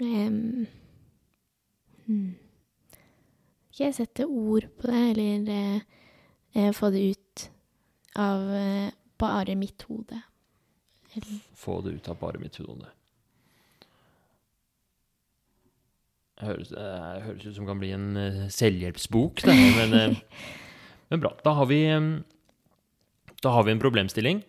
um, 0.01 0.67
hmm. 2.07 2.35
Ikke 3.75 3.91
sette 3.97 4.27
ord 4.27 4.69
på 4.79 4.87
det, 4.87 5.01
eller 5.11 5.49
eh, 5.51 5.81
eh, 6.55 6.71
få 6.77 6.91
det 6.95 7.01
ut 7.11 7.47
av 8.23 8.45
eh, 8.55 8.93
bare 9.19 9.57
mitt 9.59 9.83
hode. 9.89 10.21
Eller, 11.15 11.41
få 11.59 11.81
det 11.83 11.97
ut 11.97 12.09
av 12.09 12.21
bare 12.21 12.39
mitt 12.39 12.57
hode. 12.63 12.87
Det 12.87 12.93
høres, 16.43 16.73
det 16.73 17.25
høres 17.27 17.47
ut 17.47 17.59
som 17.59 17.69
kan 17.69 17.81
bli 17.81 17.93
en 17.95 18.09
eh, 18.19 18.41
selvhjelpsbok, 18.53 19.45
det 19.47 19.55
men, 19.55 19.95
eh, 19.99 20.17
men 21.13 21.23
bra. 21.23 21.35
Da 21.45 21.55
har, 21.61 21.69
vi, 21.71 21.85
eh, 21.93 22.11
da 23.45 23.55
har 23.55 23.69
vi 23.69 23.75
en 23.75 23.83
problemstilling. 23.83 24.43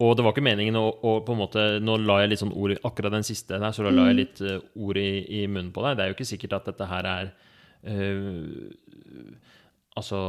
Og 0.00 0.14
det 0.16 0.24
var 0.24 0.32
ikke 0.32 0.46
meningen 0.46 0.78
å, 0.80 0.86
å 1.04 1.18
på 1.24 1.34
en 1.34 1.40
måte 1.42 1.62
Nå 1.84 1.98
la 2.00 2.22
jeg 2.22 2.32
litt 2.32 2.40
sånn 2.40 2.54
ord 2.56 2.72
i 2.72 2.80
akkurat 2.88 3.12
den 3.12 3.26
siste 3.26 3.58
der, 3.60 3.74
så 3.76 3.84
da 3.84 3.92
la 3.92 4.08
jeg 4.08 4.20
litt 4.22 4.42
eh, 4.44 4.62
ord 4.80 5.00
i, 5.00 5.10
i 5.40 5.44
munnen 5.46 5.72
på 5.76 5.84
deg. 5.84 5.98
Det 5.98 6.04
er 6.04 6.12
jo 6.12 6.16
ikke 6.16 6.30
sikkert 6.32 6.56
at 6.56 6.70
dette 6.70 6.88
her 6.88 7.08
er 7.10 7.32
øh, 7.90 9.34
altså 10.00 10.20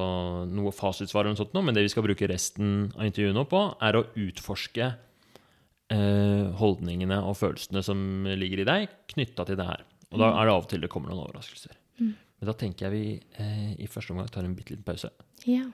noe 0.52 0.74
fasitsvar 0.76 1.24
eller 1.24 1.38
noe 1.38 1.44
sånt, 1.44 1.56
nå, 1.56 1.64
men 1.64 1.78
det 1.78 1.86
vi 1.86 1.94
skal 1.94 2.04
bruke 2.04 2.28
resten 2.30 2.92
av 2.98 3.08
intervjuet 3.08 3.38
nå 3.38 3.46
på, 3.48 3.64
er 3.88 3.96
å 3.98 4.04
utforske 4.20 4.90
øh, 5.96 6.46
holdningene 6.60 7.22
og 7.24 7.38
følelsene 7.40 7.86
som 7.86 8.28
ligger 8.28 8.64
i 8.64 8.68
deg, 8.68 9.00
knytta 9.14 9.48
til 9.48 9.60
det 9.62 9.70
her. 9.70 9.88
Og 10.12 10.20
da 10.20 10.28
er 10.36 10.48
det 10.48 10.54
av 10.56 10.66
og 10.66 10.68
til 10.72 10.84
det 10.84 10.92
kommer 10.92 11.12
noen 11.12 11.24
overraskelser. 11.24 11.78
Men 12.02 12.50
da 12.50 12.58
tenker 12.58 12.88
jeg 12.88 12.94
vi 12.96 13.06
eh, 13.40 13.72
i 13.80 13.88
første 13.88 14.16
omgang 14.16 14.30
tar 14.34 14.44
en 14.48 14.58
bitte 14.58 14.76
liten 14.76 14.88
pause. 14.88 15.14
ja. 15.48 15.70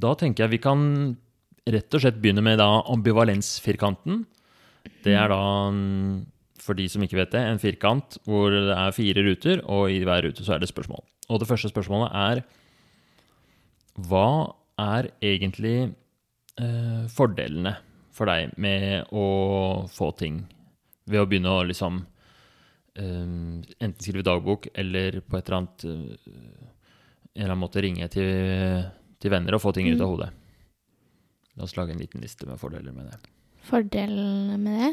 Da 0.00 0.14
tenker 0.16 0.46
jeg 0.46 0.54
vi 0.54 0.58
kan 0.64 0.82
rett 1.68 1.92
og 1.92 2.00
slett 2.00 2.20
begynne 2.22 2.40
med 2.40 2.56
da 2.56 2.80
ambivalensfirkanten. 2.88 4.22
Det 5.04 5.14
er 5.16 5.30
da, 5.32 5.40
mm, 5.72 6.26
for 6.60 6.76
de 6.78 6.86
som 6.92 7.02
ikke 7.04 7.18
vet 7.18 7.34
det, 7.34 7.42
en 7.46 7.62
firkant 7.62 8.18
hvor 8.28 8.52
det 8.52 8.76
er 8.76 8.96
fire 8.96 9.24
ruter, 9.26 9.62
og 9.64 9.90
i 9.92 10.02
hver 10.04 10.24
rute 10.26 10.44
så 10.46 10.56
er 10.56 10.62
det 10.62 10.70
spørsmål. 10.70 11.02
Og 11.30 11.40
det 11.40 11.48
første 11.48 11.70
spørsmålet 11.70 12.10
er 12.16 12.42
Hva 14.00 14.54
er 14.80 15.10
egentlig 15.20 15.90
eh, 16.60 17.04
fordelene 17.12 17.74
for 18.14 18.30
deg 18.30 18.54
med 18.60 19.12
å 19.12 19.86
få 19.92 20.10
ting 20.18 20.42
ved 21.10 21.20
å 21.20 21.28
begynne 21.28 21.52
å 21.52 21.66
liksom 21.66 22.00
eh, 22.96 23.04
enten 23.04 24.00
skrive 24.00 24.26
dagbok 24.26 24.70
eller 24.74 25.20
på 25.20 25.38
et 25.38 25.48
eller 25.48 25.58
annet 25.58 25.86
eh, 25.88 26.70
en 27.30 27.44
eller 27.44 27.52
annen 27.54 27.62
måte 27.62 27.82
ringe 27.84 28.08
til, 28.12 28.30
til 29.22 29.32
venner 29.32 29.56
og 29.56 29.62
få 29.62 29.72
ting 29.76 29.88
ut 29.90 30.00
av 30.00 30.10
hodet. 30.10 30.30
La 31.56 31.66
oss 31.66 31.76
lage 31.78 31.94
en 31.94 32.00
liten 32.00 32.22
liste 32.24 32.48
med 32.48 32.58
fordeler 32.60 32.94
med 32.94 33.10
det. 33.10 33.20
Fordelene 33.70 34.58
med 34.58 34.82
det 34.82 34.90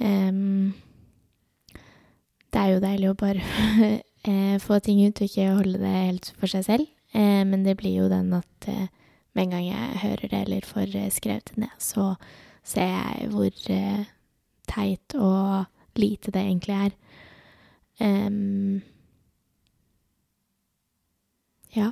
Um, 0.00 0.74
Det 2.52 2.60
er 2.60 2.70
jo 2.72 2.82
deilig 2.82 3.08
å 3.10 3.16
bare 3.18 3.42
eh, 4.28 4.56
få 4.62 4.78
ting 4.84 5.02
ut 5.04 5.18
og 5.20 5.26
ikke 5.26 5.48
holde 5.58 5.80
det 5.82 5.94
helt 5.94 6.30
for 6.38 6.50
seg 6.50 6.64
selv. 6.64 6.92
Uh, 7.12 7.44
men 7.48 7.64
det 7.66 7.76
blir 7.80 7.98
jo 8.02 8.06
den 8.10 8.30
at 8.36 8.68
uh, 8.70 8.86
med 9.36 9.46
en 9.46 9.56
gang 9.56 9.66
jeg 9.66 10.02
hører 10.04 10.30
det 10.32 10.40
eller 10.46 10.68
får 10.68 10.94
skrevet 11.14 11.52
det 11.52 11.64
ned, 11.66 11.74
så 11.82 12.14
ser 12.66 12.88
jeg 12.88 13.28
hvor 13.34 13.60
uh, 13.74 14.08
teit 14.68 15.16
og 15.18 16.00
lite 16.00 16.32
det 16.32 16.44
egentlig 16.44 16.78
er. 16.88 16.96
Um, 18.00 18.80
ja, 21.74 21.90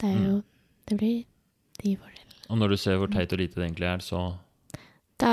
det 0.00 0.10
er 0.12 0.20
jo 0.22 0.42
Det 0.86 0.96
blir 1.00 1.22
de 1.82 1.96
fordelene. 1.96 2.34
Og 2.48 2.58
når 2.58 2.68
du 2.68 2.76
ser 2.78 3.00
hvor 3.00 3.10
teit 3.10 3.32
og 3.32 3.40
lite 3.40 3.58
det 3.58 3.64
egentlig 3.64 3.88
er, 3.90 3.98
så 3.98 4.36
Da 5.22 5.32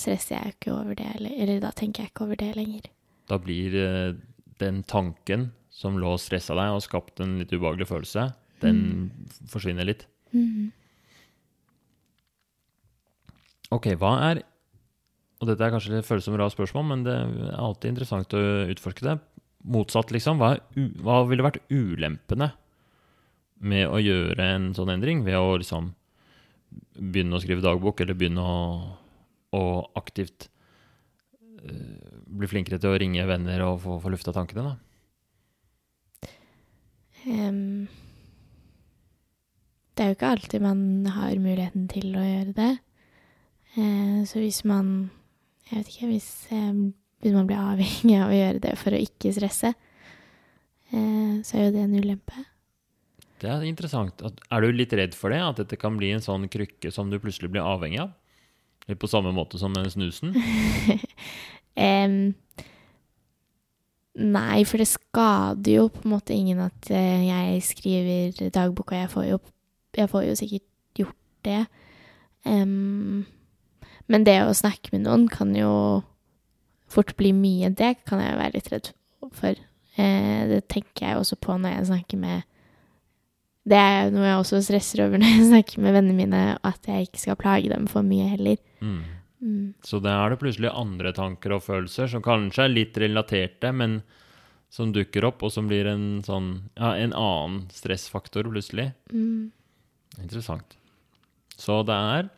stresser 0.00 0.36
jeg 0.36 0.54
ikke 0.56 0.74
over 0.74 0.96
det, 0.98 1.08
eller, 1.16 1.32
eller 1.40 1.62
da 1.62 1.70
tenker 1.76 2.04
jeg 2.04 2.12
ikke 2.12 2.26
over 2.26 2.36
det 2.40 2.52
lenger. 2.58 2.90
da 3.30 3.38
blir 3.40 3.74
eh, 3.80 4.14
den 4.60 4.82
tanken 4.84 5.50
som 5.72 5.96
lå 5.96 6.14
og 6.14 6.20
stressa 6.20 6.54
deg 6.58 6.74
og 6.74 6.82
skapt 6.84 7.22
en 7.24 7.38
litt 7.40 7.52
ubehagelig 7.54 7.88
følelse, 7.88 8.26
den 8.60 9.10
forsvinner 9.50 9.88
litt. 9.88 10.04
Mm. 10.36 10.70
Ok, 13.72 13.94
hva 14.00 14.16
er 14.30 14.42
Og 15.40 15.48
dette 15.48 15.64
er 15.64 15.72
kanskje 15.74 15.96
et 15.98 16.06
følsomt 16.06 16.36
som 16.36 16.38
rart 16.38 16.54
spørsmål, 16.54 16.84
men 16.86 17.00
det 17.02 17.14
er 17.16 17.56
alltid 17.58 17.90
interessant 17.90 18.34
å 18.38 18.42
utforske 18.70 19.02
det. 19.02 19.16
Motsatt, 19.66 20.12
liksom. 20.14 20.38
Hva, 20.38 20.52
hva 21.02 21.16
ville 21.26 21.42
vært 21.42 21.58
ulempene 21.66 22.52
med 23.58 23.88
å 23.90 23.98
gjøre 23.98 24.46
en 24.54 24.68
sånn 24.76 24.92
endring? 24.94 25.24
Ved 25.26 25.34
å 25.40 25.56
liksom 25.58 25.88
begynne 26.94 27.34
å 27.34 27.42
skrive 27.42 27.64
dagbok, 27.64 28.04
eller 28.04 28.14
begynne 28.14 28.44
å, 28.46 28.60
å 29.52 29.64
aktivt 29.98 30.48
uh, 31.62 32.22
bli 32.26 32.48
flinkere 32.50 32.80
til 32.80 32.92
å 32.92 33.00
ringe 33.00 33.26
venner 33.28 33.64
og 33.66 33.82
få, 33.84 33.98
få 34.02 34.12
lufta 34.12 34.34
tankene, 34.34 34.72
da? 34.72 34.78
Um, 37.22 37.86
det 39.92 40.04
er 40.04 40.10
jo 40.10 40.16
ikke 40.16 40.32
alltid 40.34 40.64
man 40.64 40.80
har 41.14 41.36
muligheten 41.38 41.84
til 41.92 42.16
å 42.16 42.24
gjøre 42.24 42.54
det. 42.56 42.72
Uh, 43.76 44.22
så 44.28 44.42
hvis 44.42 44.64
man 44.68 45.10
Jeg 45.70 45.78
vet 45.78 45.92
ikke 45.92 46.08
hvis, 46.10 46.30
um, 46.52 46.80
hvis 47.22 47.32
man 47.32 47.46
blir 47.48 47.56
avhengig 47.56 48.16
av 48.20 48.28
å 48.28 48.36
gjøre 48.36 48.60
det 48.60 48.72
for 48.76 48.92
å 48.92 48.98
ikke 49.00 49.30
stresse, 49.32 49.70
uh, 50.92 51.36
så 51.46 51.56
er 51.56 51.68
jo 51.68 51.76
det 51.76 51.84
en 51.86 51.94
ulempe. 51.96 52.42
Det 53.40 53.48
er 53.50 53.64
interessant. 53.66 54.20
Er 54.22 54.62
du 54.62 54.68
litt 54.74 54.92
redd 54.94 55.16
for 55.18 55.32
det? 55.32 55.40
At 55.42 55.62
dette 55.62 55.78
kan 55.80 55.96
bli 55.98 56.12
en 56.14 56.22
sånn 56.22 56.44
krykke 56.52 56.92
som 56.94 57.08
du 57.10 57.16
plutselig 57.22 57.50
blir 57.54 57.64
avhengig 57.64 58.02
av? 58.04 58.12
Litt 58.90 59.00
på 59.02 59.10
samme 59.10 59.32
måte 59.34 59.60
som 59.60 59.74
med 59.74 59.90
snusen? 59.92 60.34
um, 61.86 62.16
nei, 64.18 64.62
for 64.68 64.82
det 64.82 64.88
skader 64.90 65.76
jo 65.76 65.86
på 65.92 66.02
en 66.04 66.14
måte 66.16 66.34
ingen 66.34 66.64
at 66.64 66.90
eh, 66.90 67.28
jeg 67.28 67.62
skriver 67.68 68.50
dagbok, 68.54 68.90
og 68.92 68.98
jeg 68.98 69.12
får 69.12 69.28
jo, 69.30 69.38
jeg 69.96 70.10
får 70.10 70.26
jo 70.26 70.38
sikkert 70.40 70.66
gjort 70.98 71.20
det. 71.46 71.60
Um, 72.44 73.22
men 74.10 74.26
det 74.26 74.40
å 74.44 74.56
snakke 74.56 74.90
med 74.92 75.06
noen 75.06 75.28
kan 75.30 75.54
jo 75.56 76.02
fort 76.92 77.14
bli 77.16 77.32
mye. 77.36 77.70
Det 77.72 77.94
kan 78.08 78.20
jeg 78.22 78.38
være 78.38 78.56
litt 78.56 78.72
redd 78.72 78.90
for. 79.32 79.56
Eh, 79.96 80.40
det 80.50 80.64
tenker 80.72 81.06
jeg 81.06 81.20
også 81.20 81.38
på 81.40 81.56
når 81.60 81.76
jeg 81.76 81.88
snakker 81.90 82.16
med 82.16 82.48
Det 83.68 83.76
er 83.76 84.08
noe 84.10 84.24
jeg 84.24 84.38
også 84.40 84.58
stresser 84.64 85.02
over 85.04 85.20
når 85.20 85.34
jeg 85.36 85.48
snakker 85.52 85.82
med 85.84 85.94
vennene 85.94 86.16
mine, 86.18 86.38
at 86.66 86.88
jeg 86.88 87.06
ikke 87.06 87.20
skal 87.22 87.38
plage 87.38 87.70
dem 87.70 87.86
for 87.90 88.02
mye 88.02 88.26
heller. 88.32 88.58
Mm. 88.82 89.02
Mm. 89.42 89.62
Så 89.82 89.98
da 90.02 90.14
er 90.20 90.32
det 90.32 90.40
plutselig 90.42 90.70
andre 90.70 91.12
tanker 91.16 91.56
og 91.56 91.64
følelser 91.64 92.10
som 92.10 92.22
kanskje 92.22 92.66
er 92.66 92.76
litt 92.76 92.98
relaterte, 93.00 93.72
men 93.74 94.00
som 94.72 94.92
dukker 94.94 95.26
opp, 95.28 95.42
og 95.44 95.52
som 95.52 95.66
blir 95.68 95.88
en 95.90 96.22
sånn 96.24 96.54
Ja, 96.78 96.94
en 96.96 97.12
annen 97.12 97.66
stressfaktor 97.74 98.46
plutselig. 98.48 98.92
Mm. 99.12 99.50
Interessant. 100.22 100.78
Så 101.56 101.82
det 101.86 101.96
er 101.96 102.30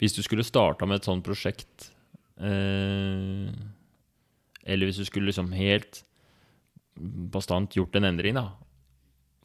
Hvis 0.00 0.16
du 0.16 0.22
skulle 0.24 0.46
starta 0.46 0.86
med 0.88 1.00
et 1.00 1.08
sånt 1.08 1.24
prosjekt 1.24 1.90
eh, 2.40 3.52
Eller 4.64 4.88
hvis 4.88 5.02
du 5.02 5.04
skulle 5.04 5.28
liksom 5.28 5.52
helt 5.52 6.02
bastant 6.96 7.72
gjort 7.72 7.94
en 7.96 8.04
endring, 8.04 8.36
da. 8.36 8.52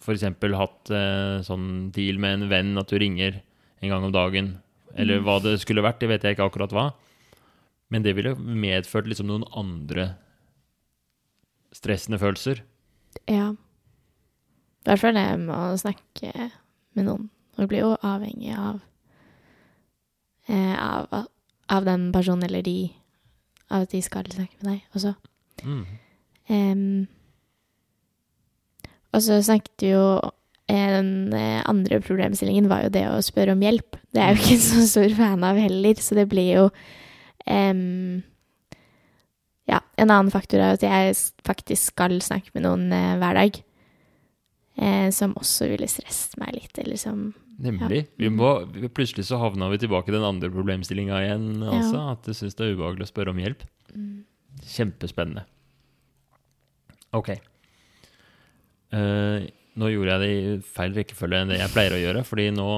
F.eks. 0.04 0.26
hatt 0.60 0.90
eh, 0.92 1.38
sånn 1.48 1.90
deal 1.96 2.20
med 2.20 2.34
en 2.36 2.50
venn 2.52 2.80
at 2.80 2.92
du 2.92 2.98
ringer 3.00 3.40
en 3.80 3.92
gang 3.94 4.04
om 4.04 4.12
dagen. 4.12 4.50
Eller 4.96 5.20
Mm. 5.20 5.26
hva 5.26 5.42
det 5.42 5.60
skulle 5.62 5.82
vært, 5.82 6.00
det 6.00 6.10
vet 6.10 6.24
jeg 6.24 6.36
ikke 6.38 6.50
akkurat 6.50 6.72
hva. 6.72 6.94
Men 7.90 8.04
det 8.04 8.16
ville 8.16 8.36
medført 8.36 9.08
liksom 9.08 9.28
noen 9.28 9.46
andre 9.56 10.18
stressende 11.72 12.20
følelser. 12.20 12.62
Ja. 13.28 13.52
I 13.52 14.90
hvert 14.90 15.00
fall 15.00 15.14
det 15.14 15.40
med 15.40 15.56
å 15.56 15.78
snakke 15.78 16.52
med 16.96 17.06
noen. 17.06 17.30
Du 17.58 17.68
blir 17.68 17.80
jo 17.80 17.98
avhengig 18.04 18.56
av, 18.58 18.82
eh, 20.48 20.76
av 20.80 21.28
av 21.70 21.86
den 21.86 22.12
personen 22.14 22.44
eller 22.44 22.62
de 22.62 22.94
Av 23.70 23.82
at 23.82 23.92
de 23.92 24.00
skal 24.02 24.24
snakke 24.24 24.56
med 24.64 24.70
deg 24.72 24.82
også. 24.96 25.16
Mm. 25.66 25.86
Um, 26.50 27.08
og 29.12 29.20
så 29.22 29.42
snakket 29.44 29.84
vi 29.84 29.90
jo 29.92 30.32
Den 30.68 31.34
eh, 31.34 31.62
andre 31.70 32.02
problemstillingen 32.04 32.68
var 32.68 32.86
jo 32.86 32.94
det 32.94 33.06
å 33.08 33.22
spørre 33.24 33.56
om 33.56 33.62
hjelp. 33.64 33.96
Det 34.12 34.20
er 34.24 34.34
jeg 34.34 34.38
jo 34.38 34.44
ikke 34.44 34.64
så 34.66 34.88
stor 34.92 35.16
fan 35.16 35.46
av 35.48 35.60
heller, 35.62 36.02
så 36.04 36.18
det 36.18 36.28
blir 36.32 36.50
jo 36.52 36.66
um, 37.48 38.20
Ja, 39.68 39.80
en 39.96 40.12
annen 40.12 40.32
faktor 40.34 40.60
er 40.60 40.76
at 40.76 40.84
jeg 40.84 41.16
faktisk 41.48 41.94
skal 41.94 42.20
snakke 42.24 42.52
med 42.56 42.68
noen 42.68 42.92
uh, 42.92 43.16
hver 43.22 43.40
dag. 43.40 43.60
Uh, 44.78 45.08
som 45.16 45.34
også 45.40 45.72
ville 45.72 45.88
stresset 45.90 46.36
meg 46.42 46.54
litt, 46.60 46.76
eller 46.84 47.00
som 47.02 47.30
Nemlig. 47.58 48.04
Vi 48.22 48.30
må, 48.30 48.52
plutselig 48.94 49.26
så 49.26 49.40
havna 49.42 49.72
vi 49.72 49.80
tilbake 49.82 50.12
i 50.12 50.14
den 50.14 50.26
andre 50.26 50.50
problemstillinga 50.54 51.22
igjen. 51.24 51.48
Altså, 51.66 52.04
At 52.14 52.28
du 52.28 52.36
syns 52.38 52.54
det 52.54 52.68
er 52.68 52.76
ubehagelig 52.78 53.08
å 53.08 53.10
spørre 53.10 53.34
om 53.34 53.40
hjelp. 53.42 53.64
mm, 53.96 54.20
Kjempespennende. 54.76 55.48
Ok. 57.18 57.32
Eh, 58.94 59.48
nå 59.78 59.92
gjorde 59.94 60.16
jeg 60.16 60.24
det 60.24 60.30
i 60.34 60.56
feil 60.66 60.96
rekkefølge 60.98 61.42
enn 61.44 61.52
det 61.54 61.60
jeg 61.62 61.74
pleier 61.74 61.96
å 61.96 62.02
gjøre. 62.02 62.24
fordi 62.26 62.48
nå 62.56 62.70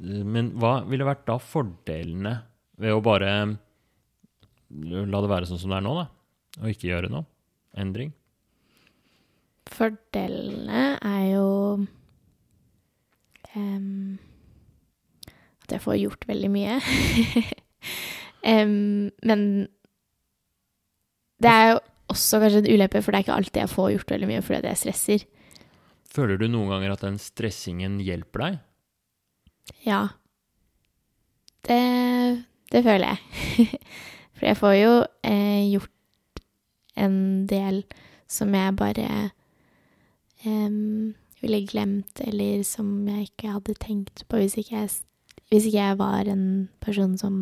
Men 0.00 0.52
hva 0.60 0.80
ville 0.88 1.08
vært 1.08 1.26
da 1.28 1.36
fordelene 1.42 2.38
ved 2.80 2.94
å 2.94 3.02
bare 3.04 3.34
la 4.70 5.20
det 5.20 5.30
være 5.30 5.50
sånn 5.50 5.60
som 5.60 5.72
det 5.72 5.80
er 5.80 5.84
nå, 5.84 5.94
da? 5.98 6.06
Og 6.62 6.72
ikke 6.72 6.88
gjøre 6.88 7.10
noe? 7.12 7.26
Endring? 7.78 8.12
Fordelene 9.70 10.84
er 11.06 11.24
jo 11.34 11.48
um, 13.54 14.18
at 15.28 15.74
jeg 15.76 15.84
får 15.84 15.98
gjort 16.00 16.26
veldig 16.30 16.50
mye. 16.54 16.78
um, 18.54 19.10
men 19.26 19.44
det 21.40 21.52
er 21.52 21.68
jo 21.72 21.76
også 22.10 22.40
kanskje 22.42 22.64
en 22.64 22.72
ulempe, 22.74 23.02
for 23.02 23.12
det 23.12 23.20
er 23.20 23.26
ikke 23.26 23.36
alltid 23.36 23.62
jeg 23.62 23.74
får 23.74 23.92
gjort 23.94 24.16
veldig 24.16 24.30
mye 24.30 24.42
fordi 24.46 24.72
jeg 24.72 24.82
stresser. 24.82 25.28
Føler 26.10 26.40
du 26.40 26.48
noen 26.50 26.72
ganger 26.72 26.94
at 26.96 27.04
den 27.06 27.18
stressingen 27.22 28.00
hjelper 28.02 28.44
deg? 28.44 28.58
Ja. 29.86 30.00
Det, 31.66 31.82
det 32.72 32.82
føler 32.86 33.12
jeg. 33.12 33.68
For 34.40 34.48
jeg 34.48 34.58
får 34.58 34.74
jo 34.78 34.92
eh, 35.28 35.68
gjort 35.70 36.42
en 37.00 37.18
del 37.50 37.82
som 38.30 38.54
jeg 38.56 38.76
bare 38.78 39.06
eh, 40.42 40.74
ville 41.40 41.62
glemt, 41.68 42.22
eller 42.24 42.64
som 42.66 42.90
jeg 43.08 43.30
ikke 43.30 43.54
hadde 43.54 43.78
tenkt 43.82 44.24
på 44.28 44.40
hvis 44.40 44.58
ikke 44.60 44.76
jeg, 44.78 44.92
hvis 45.52 45.68
ikke 45.68 45.78
jeg 45.78 45.98
var 46.00 46.30
en 46.30 46.44
person 46.82 47.16
som 47.20 47.40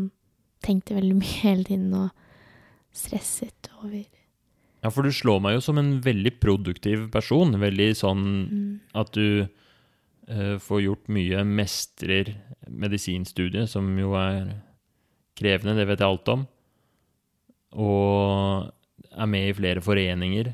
tenkte 0.65 0.99
veldig 0.99 1.17
mye 1.23 1.43
hele 1.45 1.65
tiden 1.69 1.93
og 1.97 2.11
stresset 2.95 3.71
over 3.81 4.03
Ja, 4.79 4.93
for 4.95 5.03
du 5.03 5.11
slår 5.15 5.41
meg 5.43 5.57
jo 5.57 5.63
som 5.65 5.81
en 5.81 5.97
veldig 6.05 6.37
produktiv 6.43 7.09
person. 7.15 7.57
Veldig 7.59 7.89
sånn 7.99 8.25
mm, 8.47 8.69
at 9.01 9.11
du 9.17 9.43
uh, 9.43 10.57
får 10.63 10.85
gjort 10.85 11.11
mye, 11.15 11.43
mestrer 11.43 12.37
medisinstudiet, 12.69 13.71
som 13.73 13.91
jo 13.99 14.15
er 14.19 14.53
krevende, 15.39 15.77
det 15.79 15.89
vet 15.91 16.03
jeg 16.03 16.13
alt 16.13 16.33
om. 16.35 16.47
Og 17.79 18.71
er 19.19 19.31
med 19.31 19.51
i 19.51 19.57
flere 19.57 19.83
foreninger. 19.83 20.53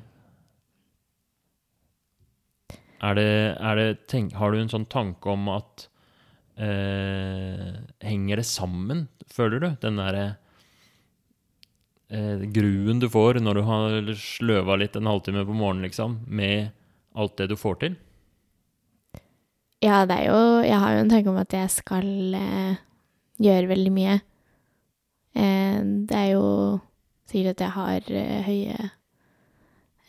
Er 3.04 3.18
det, 3.18 3.32
er 3.60 3.76
det 3.76 3.88
tenk, 4.08 4.32
Har 4.38 4.52
du 4.52 4.62
en 4.62 4.70
sånn 4.72 4.86
tanke 4.88 5.28
om 5.28 5.50
at 5.52 5.88
uh, 6.56 7.76
Henger 8.00 8.40
det 8.40 8.48
sammen, 8.48 9.04
føler 9.28 9.60
du? 9.60 9.68
Den 9.82 10.00
derre 10.00 10.24
eh, 12.14 12.46
gruen 12.54 13.02
du 13.02 13.08
får 13.10 13.42
når 13.42 13.58
du 13.58 13.62
har 13.66 14.14
sløva 14.20 14.78
litt 14.80 14.96
en 14.98 15.10
halvtime 15.10 15.44
på 15.44 15.56
morgenen, 15.56 15.88
liksom, 15.88 16.20
med 16.26 16.70
alt 17.14 17.36
det 17.38 17.50
du 17.52 17.56
får 17.58 17.80
til? 17.82 17.98
Ja, 19.84 20.04
det 20.08 20.16
er 20.16 20.30
jo 20.30 20.38
Jeg 20.64 20.78
har 20.80 20.94
jo 20.94 21.02
en 21.02 21.12
tanke 21.12 21.28
om 21.30 21.36
at 21.42 21.52
jeg 21.52 21.70
skal 21.74 22.38
eh, 22.38 22.80
gjøre 23.42 23.70
veldig 23.74 23.92
mye. 23.92 24.16
Eh, 25.34 25.78
det 26.08 26.18
er 26.18 26.30
jo 26.32 26.46
sikkert 27.30 27.58
at 27.58 27.64
jeg 27.64 27.74
har 27.74 28.10
eh, 28.14 28.48
høye 28.48 28.90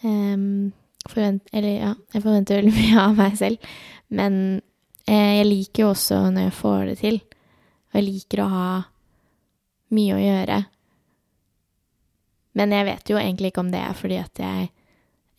em, 0.05 0.71
forvent... 1.09 1.49
Eller 1.51 1.79
ja, 1.79 1.93
jeg 2.13 2.23
forventer 2.23 2.61
veldig 2.61 2.75
mye 2.81 3.03
av 3.03 3.17
meg 3.19 3.37
selv. 3.39 3.71
Men 4.13 4.61
eh, 5.07 5.41
jeg 5.41 5.49
liker 5.49 5.85
jo 5.85 5.91
også 5.93 6.21
når 6.29 6.49
jeg 6.49 6.57
får 6.61 6.85
det 6.91 6.97
til. 7.01 7.19
Og 7.91 7.99
jeg 7.99 8.07
liker 8.09 8.43
å 8.43 8.51
ha 8.53 8.69
mye 9.95 10.15
å 10.15 10.21
gjøre. 10.21 10.61
Men 12.55 12.71
jeg 12.71 12.85
vet 12.87 13.09
jo 13.11 13.17
egentlig 13.19 13.51
ikke 13.51 13.63
om 13.65 13.71
det 13.73 13.81
er 13.83 13.95
fordi 13.99 14.17
at 14.21 14.39
jeg 14.39 14.69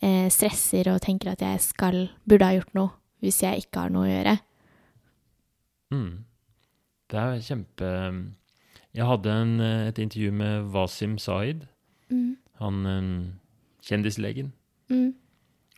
eh, 0.05 0.27
stresser 0.33 0.89
og 0.93 1.01
tenker 1.01 1.31
at 1.33 1.41
jeg 1.41 1.61
skal 1.65 2.03
Burde 2.29 2.45
ha 2.45 2.57
gjort 2.57 2.73
noe 2.77 2.93
hvis 3.25 3.39
jeg 3.41 3.63
ikke 3.65 3.81
har 3.81 3.89
noe 3.89 4.05
å 4.05 4.11
gjøre. 4.11 4.35
Mm. 5.89 6.11
Det 7.09 7.17
er 7.17 7.39
kjempe 7.41 7.87
Jeg 8.93 9.07
hadde 9.09 9.33
en, 9.33 9.55
eh, 9.63 9.87
et 9.89 10.01
intervju 10.03 10.31
med 10.33 10.69
Wasim 10.73 11.17
Zaid, 11.17 11.65
Mm. 12.09 12.37
han 12.61 12.85
eh, 12.85 13.33
kjendislegen. 13.83 14.53
Mm. 14.89 15.13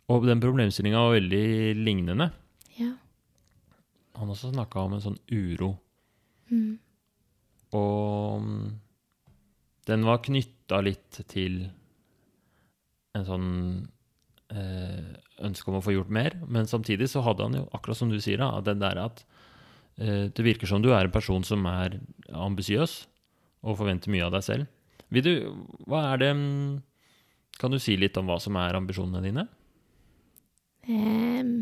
Og 0.08 0.26
den 0.26 0.40
problemstillinga 0.42 1.00
var 1.02 1.16
veldig 1.16 1.74
lignende. 1.80 2.30
Ja. 2.78 2.92
Han 4.14 4.28
også 4.30 4.52
snakka 4.52 4.84
om 4.84 4.94
en 4.94 5.02
sånn 5.02 5.18
uro. 5.32 5.72
Mm. 6.50 6.78
Og 7.72 8.42
mm, 8.42 8.70
den 9.90 10.06
var 10.06 10.22
knytta 10.24 10.80
litt 10.86 11.22
til 11.30 11.64
en 13.18 13.26
sånn 13.26 13.48
eh, 14.54 15.14
ønske 15.46 15.70
om 15.70 15.78
å 15.80 15.84
få 15.84 15.94
gjort 15.96 16.12
mer. 16.14 16.36
Men 16.46 16.70
samtidig 16.70 17.10
så 17.10 17.24
hadde 17.26 17.46
han 17.46 17.58
jo, 17.58 17.66
akkurat 17.76 17.98
som 17.98 18.12
du 18.12 18.20
sier, 18.22 18.40
da, 18.42 18.62
den 18.64 18.82
der 18.82 19.00
at 19.02 19.24
eh, 19.98 20.28
det 20.30 20.46
virker 20.46 20.70
som 20.70 20.84
du 20.84 20.92
er 20.94 21.08
en 21.08 21.14
person 21.14 21.46
som 21.46 21.66
er 21.70 21.98
ambisiøs 22.30 23.00
og 23.66 23.80
forventer 23.80 24.12
mye 24.12 24.28
av 24.28 24.36
deg 24.36 24.46
selv. 24.46 24.70
Vil 25.10 25.26
du, 25.26 25.34
hva 25.90 26.12
er 26.12 26.22
det 26.22 26.30
Kan 27.58 27.74
du 27.74 27.80
si 27.82 27.96
litt 27.98 28.16
om 28.16 28.30
hva 28.30 28.38
som 28.40 28.56
er 28.56 28.78
ambisjonene 28.78 29.20
dine? 29.20 29.42
Um, 30.88 31.58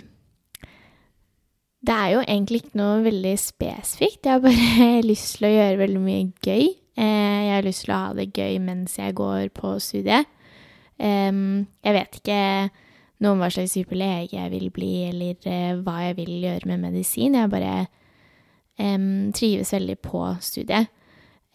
det 1.83 1.95
er 1.95 2.13
jo 2.13 2.21
egentlig 2.23 2.61
ikke 2.63 2.79
noe 2.79 3.01
veldig 3.03 3.33
spesifikt. 3.41 4.21
Jeg 4.23 4.37
har 4.37 4.45
bare 4.45 4.91
lyst 5.11 5.39
til 5.39 5.49
å 5.49 5.55
gjøre 5.57 5.81
veldig 5.81 6.03
mye 6.05 6.29
gøy. 6.45 6.69
Eh, 6.99 7.41
jeg 7.47 7.55
har 7.55 7.67
lyst 7.67 7.87
til 7.87 7.95
å 7.95 8.03
ha 8.03 8.13
det 8.19 8.33
gøy 8.35 8.59
mens 8.65 8.99
jeg 8.99 9.17
går 9.19 9.49
på 9.55 9.77
studiet. 9.83 10.27
Jeg 10.99 11.95
vet 11.95 12.17
ikke 12.19 12.39
noe 13.23 13.35
om 13.35 13.43
hva 13.43 13.51
slags 13.51 13.75
type 13.75 13.97
lege 13.99 14.37
jeg 14.37 14.51
vil 14.53 14.69
bli, 14.75 14.93
eller 15.11 15.49
eh, 15.51 15.75
hva 15.83 16.01
jeg 16.07 16.19
vil 16.21 16.35
gjøre 16.45 16.71
med 16.71 16.85
medisin. 16.87 17.37
Jeg 17.39 17.51
bare 17.51 17.75
um, 18.79 19.31
trives 19.35 19.73
veldig 19.75 19.99
på 20.05 20.23
studiet. 20.45 20.91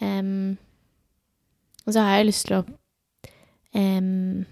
Um, 0.03 0.57
og 1.85 1.95
så 1.95 2.03
har 2.03 2.19
jeg 2.19 2.29
lyst 2.29 2.47
til 2.49 2.59
å 2.59 2.63
um, 3.79 4.43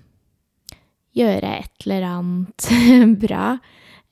gjøre 1.17 1.55
et 1.59 1.87
eller 1.87 2.07
annet 2.07 2.69
bra. 3.25 3.45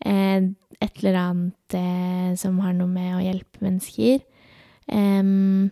Eh, 0.03 0.49
et 0.79 1.01
eller 1.03 1.19
annet 1.19 1.75
uh, 1.79 2.31
som 2.39 2.59
har 2.63 2.75
noe 2.75 2.91
med 2.91 3.15
å 3.15 3.23
hjelpe 3.23 3.63
mennesker. 3.63 4.23
Em, 4.89 5.69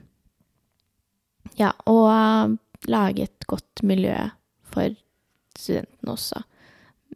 ja, 1.59 1.71
og 1.89 2.57
lage 2.87 3.23
et 3.23 3.47
godt 3.49 3.83
miljø 3.83 4.15
for 4.63 4.93
studentene 5.57 6.11
også. 6.13 6.41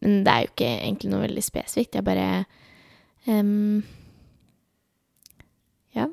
Men 0.01 0.23
det 0.25 0.31
er 0.33 0.39
jo 0.45 0.49
ikke 0.51 0.69
egentlig 0.81 1.11
noe 1.11 1.21
veldig 1.27 1.43
spesifikt. 1.45 1.95
Jeg 1.95 2.03
bare 2.07 2.45
um, 3.27 3.83
Ja. 5.95 6.07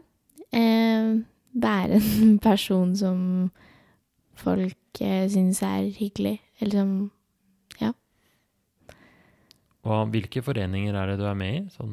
Um, 0.52 1.24
være 1.54 2.00
en 2.02 2.38
person 2.50 2.96
som 2.96 3.22
folk 4.34 5.00
uh, 5.00 5.24
syns 5.30 5.62
er 5.62 5.88
hyggelig. 5.98 6.40
Eller 6.60 6.80
som 6.82 6.92
Hva, 9.88 10.02
hvilke 10.10 10.42
foreninger 10.44 10.92
er 10.98 11.06
det 11.12 11.18
du 11.20 11.24
er 11.24 11.36
med 11.38 11.54
i? 11.54 11.60
Sånn, 11.72 11.92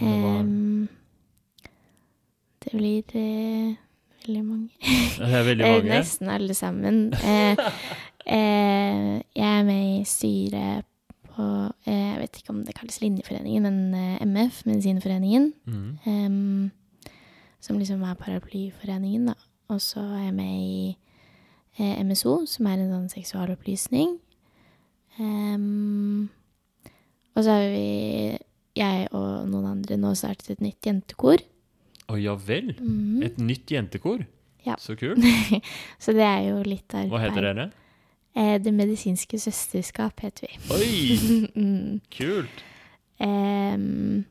eller 0.00 0.22
hva- 0.24 0.88
Det 2.64 2.72
blir 2.72 3.12
eh, 3.20 3.74
veldig 4.26 4.44
mange. 4.44 4.70
veldig 5.18 5.64
Eh, 5.66 5.74
mange. 5.76 5.90
Nesten 5.90 6.30
alle 6.32 6.54
sammen. 6.54 7.12
Eh, 7.14 7.56
eh, 8.36 9.22
jeg 9.36 9.48
er 9.58 9.64
med 9.68 10.00
i 10.00 10.04
styret 10.08 10.84
på 11.32 11.46
eh, 11.86 11.92
Jeg 12.12 12.20
vet 12.20 12.40
ikke 12.40 12.54
om 12.54 12.64
det 12.66 12.74
kalles 12.76 13.00
Linjeforeningen, 13.00 13.62
men 13.62 13.94
MF, 14.28 14.64
Medisinforeningen. 14.66 15.52
Mm. 15.66 16.70
som 17.62 17.78
liksom 17.78 18.02
er 18.02 18.14
paraplyforeningen, 18.18 19.26
da. 19.30 19.34
Og 19.70 19.80
så 19.80 20.00
er 20.00 20.24
jeg 20.24 20.34
med 20.34 20.54
i 20.58 20.96
eh, 21.78 22.02
MSO, 22.04 22.42
som 22.46 22.66
er 22.66 22.82
en 22.82 22.90
sånn 22.90 23.08
seksualopplysning. 23.12 24.18
Og 27.32 27.44
så 27.44 27.54
har 27.54 27.68
vi, 27.70 28.38
jeg 28.76 29.08
og 29.12 29.48
noen 29.48 29.70
andre, 29.76 29.96
nå 30.00 30.12
startet 30.18 30.50
et 30.56 30.64
nytt 30.64 30.84
jentekor. 30.88 31.40
Å 32.10 32.18
ja 32.18 32.34
vel. 32.38 32.72
Mm. 32.78 33.22
Et 33.26 33.38
nytt 33.42 33.70
jentekor. 33.70 34.24
Ja. 34.66 34.76
Så 34.78 34.96
kult. 34.98 35.22
Så 36.02 36.14
det 36.16 36.26
er 36.26 36.48
jo 36.50 36.60
litt 36.66 36.90
arbeid. 36.94 37.12
Hva 37.12 37.22
heter 37.22 37.48
dere? 37.48 37.70
Eh, 38.32 38.56
det 38.62 38.72
medisinske 38.74 39.38
søsterskap 39.40 40.22
heter 40.24 40.48
vi. 40.48 40.60
Oi, 40.72 41.16
mm. 41.62 41.98
kult. 42.14 42.62
Um, 43.22 44.22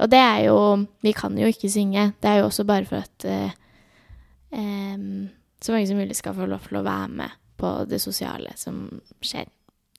og 0.00 0.08
det 0.08 0.18
er 0.18 0.38
jo 0.46 0.58
Vi 1.04 1.12
kan 1.12 1.34
jo 1.36 1.48
ikke 1.50 1.68
synge. 1.72 2.12
Det 2.22 2.30
er 2.30 2.38
jo 2.40 2.46
også 2.48 2.64
bare 2.68 2.86
for 2.88 3.02
at 3.02 3.26
uh, 3.28 3.50
um, 4.56 5.26
så 5.60 5.72
mange 5.72 5.88
som 5.88 5.98
mulig 5.98 6.16
skal 6.16 6.36
få 6.36 6.46
lov 6.46 6.68
til 6.68 6.78
å 6.78 6.86
være 6.86 7.08
med 7.08 7.34
på 7.56 7.72
det 7.90 8.00
sosiale 8.00 8.52
som 8.60 8.86
skjer. 9.24 9.48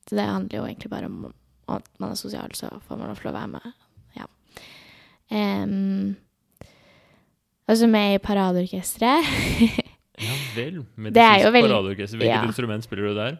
Så 0.08 0.16
det 0.16 0.24
handler 0.24 0.60
jo 0.60 0.66
egentlig 0.66 0.92
bare 0.94 1.10
om 1.10 1.26
at 1.68 1.90
man 2.00 2.14
er 2.14 2.20
sosial, 2.20 2.54
så 2.56 2.70
får 2.88 3.00
man 3.00 3.10
lov 3.10 3.20
til 3.20 3.32
å 3.32 3.36
være 3.36 3.52
med. 3.58 3.74
Ja. 4.16 4.28
Em, 5.36 6.16
og 7.68 7.78
så 7.78 7.88
med 7.92 8.16
i 8.16 8.24
Paradeorkesteret. 8.24 9.36
Ja 10.18 10.34
vel. 10.56 10.80
Medisinsk 10.98 11.52
paradeorkester. 11.54 12.18
Hvilket 12.18 12.40
ja. 12.40 12.46
instrument 12.50 12.82
spiller 12.82 13.06
du 13.06 13.18
der? 13.20 13.36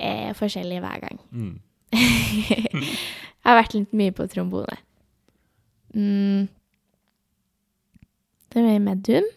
eh, 0.00 0.30
forskjellig 0.36 0.80
hver 0.82 1.02
gang. 1.02 1.20
Mm. 1.30 1.60
Jeg 3.40 3.48
har 3.48 3.58
vært 3.58 3.76
litt 3.76 3.92
mye 3.96 4.14
på 4.14 4.26
trombone. 4.30 4.78
Mm. 5.94 6.48
Det 8.50 8.60
er 8.60 8.66
med 8.66 8.76
i 8.76 8.82
Medum. 8.84 9.28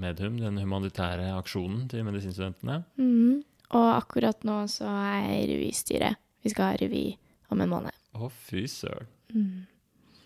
Medhum, 0.00 0.36
den 0.40 0.58
humanitære 0.62 1.32
aksjonen 1.34 1.86
til 1.90 2.04
medisinstudentene. 2.06 2.82
Mm. 3.00 3.42
Og 3.76 3.88
akkurat 3.96 4.46
nå 4.46 4.62
så 4.70 4.86
er 4.88 5.24
jeg 5.26 5.40
i 5.40 5.48
revystyret. 5.54 6.20
Vi 6.42 6.52
skal 6.52 6.70
ha 6.70 6.78
revy 6.80 7.04
om 7.52 7.60
en 7.60 7.70
måned. 7.70 7.96
Å, 8.16 8.30
fy 8.46 8.64
søren. 8.70 9.10
Mm. 9.34 9.66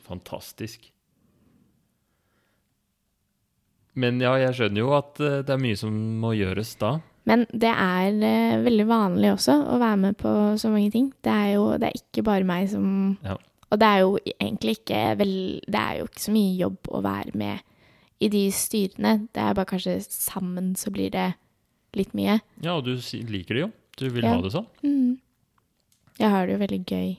Fantastisk. 0.07 0.91
Men 3.95 4.21
ja, 4.23 4.35
jeg 4.43 4.57
skjønner 4.59 4.83
jo 4.83 4.93
at 4.97 5.21
eh, 5.23 5.41
det 5.47 5.55
er 5.55 5.61
mye 5.63 5.79
som 5.79 5.95
må 6.21 6.33
gjøres 6.35 6.75
da. 6.81 6.97
Men 7.25 7.47
det 7.57 7.71
er 7.71 8.17
uh, 8.21 8.65
veldig 8.67 8.85
vanlig 8.91 9.31
også 9.33 9.55
å 9.73 9.79
være 9.81 9.97
med 10.03 10.17
på 10.21 10.31
så 10.61 10.69
mange 10.69 10.91
ting. 10.93 11.07
Det 11.25 11.33
er 11.33 11.55
jo 11.55 11.71
det 11.81 11.89
er 11.89 12.01
ikke 12.03 12.25
bare 12.27 12.45
meg 12.49 12.69
som 12.73 12.89
Ja. 13.25 13.39
Og 13.73 13.81
det 13.81 13.87
er 13.89 14.03
jo 14.05 14.11
egentlig 14.39 14.75
ikke 14.77 14.99
vel 15.19 15.33
Det 15.65 15.81
er 15.81 15.97
jo 15.99 16.05
ikke 16.07 16.21
så 16.23 16.35
mye 16.35 16.59
jobb 16.61 16.91
å 16.95 17.01
være 17.03 17.33
med 17.41 17.63
i 18.23 18.29
de 18.31 18.43
styrene. 18.55 19.15
Det 19.35 19.41
er 19.43 19.57
bare 19.57 19.71
kanskje 19.73 19.97
sammen 20.05 20.75
så 20.79 20.93
blir 20.95 21.11
det 21.11 21.31
litt 21.97 22.13
mye. 22.15 22.39
Ja, 22.63 22.77
og 22.77 22.85
du 22.85 22.93
liker 23.31 23.55
det 23.57 23.65
jo. 23.65 23.71
Du 23.99 24.09
vil 24.11 24.25
Ja. 24.25 24.35
ha 24.35 24.43
det 24.43 24.53
sånn. 24.53 24.67
Mm. 24.85 25.19
Jeg 26.19 26.31
har 26.31 26.47
det 26.47 26.55
jo 26.55 26.61
veldig 26.63 26.83
gøy 26.87 27.17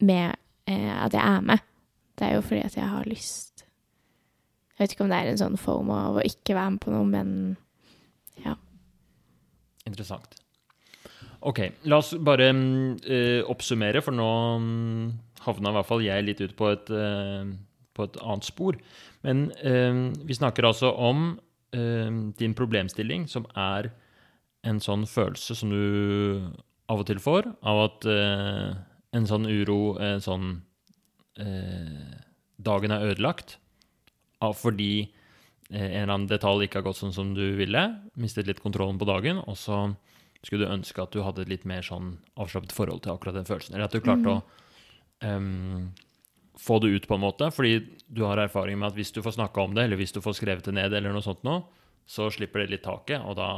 med 0.00 0.36
eh, 0.66 1.04
at 1.04 1.12
jeg 1.12 1.22
er 1.22 1.40
med. 1.40 1.60
Det 2.18 2.28
er 2.28 2.34
jo 2.36 2.42
fordi 2.44 2.64
at 2.66 2.76
jeg 2.76 2.88
har 2.88 3.04
lyst. 3.08 3.51
Jeg 4.72 4.86
vet 4.86 4.94
ikke 4.94 5.04
om 5.04 5.12
det 5.12 5.18
er 5.20 5.32
en 5.32 5.40
sånn 5.40 5.58
fomo 5.60 5.96
av 5.98 6.20
å 6.20 6.24
ikke 6.26 6.56
være 6.56 6.74
med 6.74 6.82
på 6.82 6.92
noe, 6.94 7.08
men 7.08 7.34
ja. 8.42 8.56
Interessant. 9.88 10.38
Ok, 11.42 11.60
la 11.90 11.98
oss 11.98 12.12
bare 12.22 12.48
eh, 12.52 13.42
oppsummere, 13.50 14.00
for 14.04 14.14
nå 14.14 14.30
mm, 14.62 15.06
havna 15.46 15.72
i 15.72 15.76
hvert 15.76 15.88
fall 15.88 16.04
jeg 16.04 16.26
litt 16.26 16.42
ut 16.42 16.54
på 16.58 16.68
et, 16.70 16.92
uh, 16.94 17.42
på 17.92 18.06
et 18.06 18.18
annet 18.22 18.46
spor. 18.46 18.78
Men 19.26 19.48
uh, 19.60 20.12
vi 20.22 20.38
snakker 20.38 20.68
altså 20.70 20.94
om 20.94 21.32
din 21.72 22.52
problemstilling, 22.52 23.22
som 23.32 23.46
er 23.56 23.86
en 24.68 24.76
sånn 24.84 25.06
følelse 25.08 25.54
som 25.56 25.70
du 25.72 26.42
av 26.92 27.00
og 27.00 27.06
til 27.08 27.16
får, 27.16 27.46
av 27.64 27.78
at 27.86 28.04
en 28.04 29.28
sånn 29.30 29.48
uro, 29.48 29.94
en 29.96 30.20
sånn 30.20 30.50
Dagen 32.60 32.92
er 32.92 33.06
ødelagt 33.08 33.56
fordi 34.56 34.92
eh, 35.70 35.86
en 35.86 36.02
eller 36.02 36.14
annen 36.16 36.30
detalj 36.30 36.66
ikke 36.66 36.80
har 36.80 36.88
gått 36.90 37.00
sånn 37.00 37.14
som 37.14 37.34
du 37.36 37.44
ville, 37.58 37.84
mistet 38.18 38.48
litt 38.50 38.62
kontrollen 38.64 38.98
på 39.00 39.08
dagen, 39.08 39.42
og 39.46 39.58
så 39.58 39.84
skulle 40.42 40.66
du 40.66 40.74
ønske 40.74 41.02
at 41.02 41.14
du 41.14 41.22
hadde 41.22 41.44
et 41.44 41.52
litt 41.52 41.66
mer 41.68 41.84
sånn 41.86 42.16
avslappet 42.40 42.74
forhold 42.74 43.04
til 43.04 43.14
akkurat 43.14 43.36
den 43.38 43.46
følelsen. 43.46 43.76
Eller 43.76 43.86
at 43.86 43.94
du 43.94 44.02
klarte 44.02 44.32
å 44.32 44.40
um, 45.22 45.92
få 46.58 46.80
det 46.82 46.90
ut 46.96 47.06
på 47.06 47.14
en 47.14 47.22
måte, 47.22 47.50
fordi 47.54 47.76
du 48.10 48.24
har 48.26 48.40
erfaring 48.42 48.80
med 48.80 48.90
at 48.90 48.98
hvis 48.98 49.14
du 49.14 49.22
får 49.22 49.36
snakka 49.38 49.62
om 49.62 49.76
det, 49.76 49.86
eller 49.86 50.00
hvis 50.00 50.14
du 50.14 50.18
får 50.24 50.40
skrevet 50.40 50.66
det 50.66 50.74
ned, 50.74 50.96
eller 50.98 51.14
noe 51.14 51.22
sånt 51.24 51.46
nå, 51.46 51.60
så 52.10 52.26
slipper 52.34 52.64
det 52.64 52.74
litt 52.74 52.84
taket, 52.86 53.22
og 53.22 53.38
da 53.38 53.48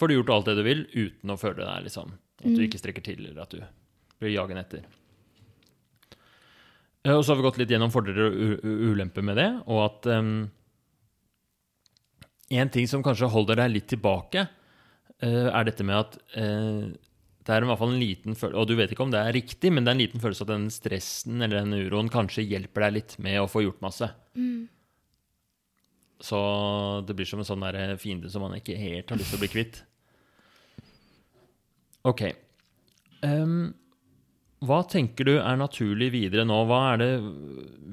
får 0.00 0.10
du 0.10 0.16
gjort 0.16 0.34
alt 0.34 0.50
det 0.50 0.56
du 0.58 0.64
vil 0.66 0.82
uten 0.96 1.30
å 1.30 1.38
føle 1.38 1.62
deg 1.62 1.86
liksom 1.86 2.16
At 2.40 2.56
du 2.56 2.62
ikke 2.64 2.80
strekker 2.80 3.04
til, 3.04 3.22
eller 3.28 3.44
at 3.44 3.54
du 3.54 3.60
blir 4.18 4.32
jagen 4.32 4.58
etter. 4.58 4.86
Eh, 7.06 7.16
Og 7.16 7.24
så 7.24 7.32
har 7.32 7.40
vi 7.40 7.46
gått 7.48 7.60
litt 7.60 7.70
gjennom 7.72 7.92
fordeler 7.92 8.30
og 8.30 8.64
ulemper 8.64 9.24
med 9.24 9.38
det, 9.40 9.50
og 9.66 9.84
at 9.86 10.08
um, 10.20 10.32
en 12.50 12.72
ting 12.72 12.88
som 12.90 13.04
kanskje 13.04 13.30
holder 13.30 13.62
deg 13.62 13.76
litt 13.76 13.88
tilbake, 13.92 14.48
uh, 15.24 15.48
er 15.48 15.68
dette 15.68 15.86
med 15.86 15.96
at 15.96 16.18
uh, 16.36 16.90
det 17.40 17.54
er 17.56 17.64
i 17.64 17.70
hvert 17.70 17.80
fall 17.80 17.94
en 17.94 18.02
liten 18.02 18.36
følelse, 18.36 18.60
og 18.60 18.68
du 18.68 18.76
vet 18.76 18.92
ikke 18.92 19.06
om 19.06 19.14
det 19.14 19.22
er 19.22 19.32
riktig, 19.34 19.72
men 19.72 19.86
det 19.86 19.90
er 19.90 19.96
en 19.96 20.02
liten 20.04 20.22
følelse 20.22 20.44
at 20.44 20.52
den 20.52 20.68
stressen 20.70 21.40
eller 21.40 21.64
den 21.64 21.88
uroen 21.88 22.10
kanskje 22.12 22.44
hjelper 22.44 22.84
deg 22.84 22.98
litt 22.98 23.16
med 23.22 23.40
å 23.40 23.48
få 23.48 23.64
gjort 23.64 23.80
masse. 23.82 24.10
Så 26.20 26.38
det 27.08 27.16
blir 27.16 27.26
som 27.26 27.40
en 27.40 27.48
sånn 27.48 27.64
fiende 27.98 28.28
som 28.30 28.44
man 28.44 28.58
ikke 28.58 28.76
helt 28.76 29.08
har 29.08 29.18
lyst 29.18 29.32
til 29.32 29.40
å 29.40 29.42
bli 29.42 29.50
kvitt. 29.50 29.80
Ok. 32.12 32.22
Em, 33.24 33.72
hva 34.60 34.82
tenker 34.84 35.24
du 35.24 35.32
er 35.38 35.56
naturlig 35.56 36.10
videre 36.12 36.44
nå? 36.44 36.58
Hva 36.68 36.80
er 36.90 37.00
det 37.00 37.12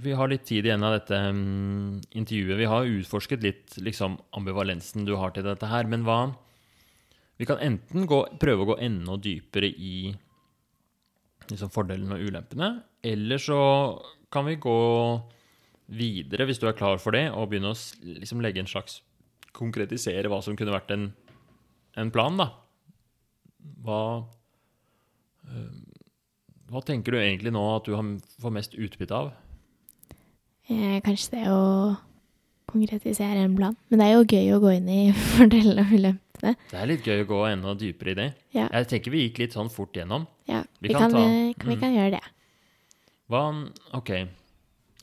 Vi 0.03 0.15
har 0.19 0.27
litt 0.27 0.43
tid 0.49 0.67
igjen 0.67 0.83
av 0.83 0.97
dette 0.97 1.15
em, 1.15 2.01
intervjuet. 2.11 2.59
Vi 2.59 2.67
har 2.67 2.89
utforsket 2.91 3.45
litt 3.45 3.77
liksom, 3.79 4.17
ambivalensen 4.35 5.07
du 5.07 5.15
har 5.15 5.31
til 5.31 5.47
dette 5.47 5.69
her, 5.71 5.87
men 5.87 6.03
hva 6.07 6.35
Vi 7.39 7.47
kan 7.47 7.61
enten 7.63 8.07
gå, 8.09 8.19
prøve 8.41 8.65
å 8.65 8.69
gå 8.73 8.77
enda 8.83 9.15
dypere 9.21 9.69
i 9.69 10.11
liksom, 11.47 11.71
fordelene 11.71 12.17
og 12.17 12.27
ulempene, 12.27 12.71
eller 13.05 13.39
så 13.39 13.59
kan 14.33 14.47
vi 14.49 14.57
gå 14.59 14.79
videre, 15.87 16.47
hvis 16.49 16.59
du 16.59 16.65
er 16.67 16.75
klar 16.75 16.97
for 16.99 17.15
det, 17.15 17.29
og 17.29 17.51
begynne 17.51 17.71
å 17.71 17.77
liksom, 18.17 18.41
legge 18.43 18.63
en 18.63 18.69
slags 18.69 19.03
Konkretisere 19.57 20.29
hva 20.29 20.37
som 20.45 20.53
kunne 20.53 20.73
vært 20.73 20.91
en, 20.93 21.05
en 21.97 22.09
plan, 22.13 22.35
da. 22.37 22.51
Hva 23.81 24.01
Hva 26.67 26.81
tenker 26.83 27.15
du 27.15 27.19
egentlig 27.21 27.53
nå 27.55 27.61
at 27.75 27.85
du 27.87 27.93
har, 27.95 28.07
får 28.43 28.53
mest 28.57 28.75
utbytte 28.75 29.15
av? 29.15 29.31
eh, 30.67 30.97
kanskje 31.05 31.37
det 31.37 31.43
å 31.51 31.95
konkretisere 32.67 33.45
en 33.45 33.55
plan. 33.55 33.75
Men 33.87 34.01
det 34.01 34.07
er 34.07 34.17
jo 34.17 34.25
gøy 34.27 34.49
å 34.57 34.61
gå 34.63 34.73
inn 34.75 34.89
i 34.91 35.01
fordelene 35.37 35.85
og 35.85 35.93
ulempene. 35.95 36.55
Det 36.69 36.79
er 36.81 36.89
litt 36.91 37.07
gøy 37.07 37.23
å 37.23 37.29
gå 37.29 37.37
enda 37.47 37.75
dypere 37.79 38.11
i 38.13 38.17
det. 38.19 38.27
Ja. 38.57 38.67
Jeg 38.75 38.89
tenker 38.91 39.13
vi 39.15 39.23
gikk 39.25 39.39
litt 39.45 39.55
sånn 39.55 39.71
fort 39.73 39.95
gjennom. 39.95 40.27
Ja, 40.49 40.65
Vi 40.81 40.89
vi, 40.89 40.93
kan 40.93 41.07
kan, 41.07 41.15
ta- 41.15 41.23
mm. 41.23 41.69
vi 41.71 41.79
kan 41.79 41.95
gjøre 41.95 42.17
det. 42.19 42.25
Hva 43.31 43.45
Ok. 43.97 44.11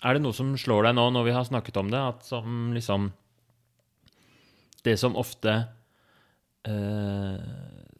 Er 0.05 0.17
det 0.19 0.21
noe 0.21 0.37
som 0.37 0.53
slår 0.61 0.85
deg 0.91 0.99
nå 0.99 1.07
når 1.17 1.25
vi 1.31 1.33
har 1.33 1.47
snakket 1.49 1.79
om 1.81 1.89
det, 1.93 2.01
at 2.01 2.27
som 2.29 2.75
liksom 2.77 3.09
Det 4.85 4.99
som 5.01 5.17
ofte 5.17 5.53
eh, 6.69 7.39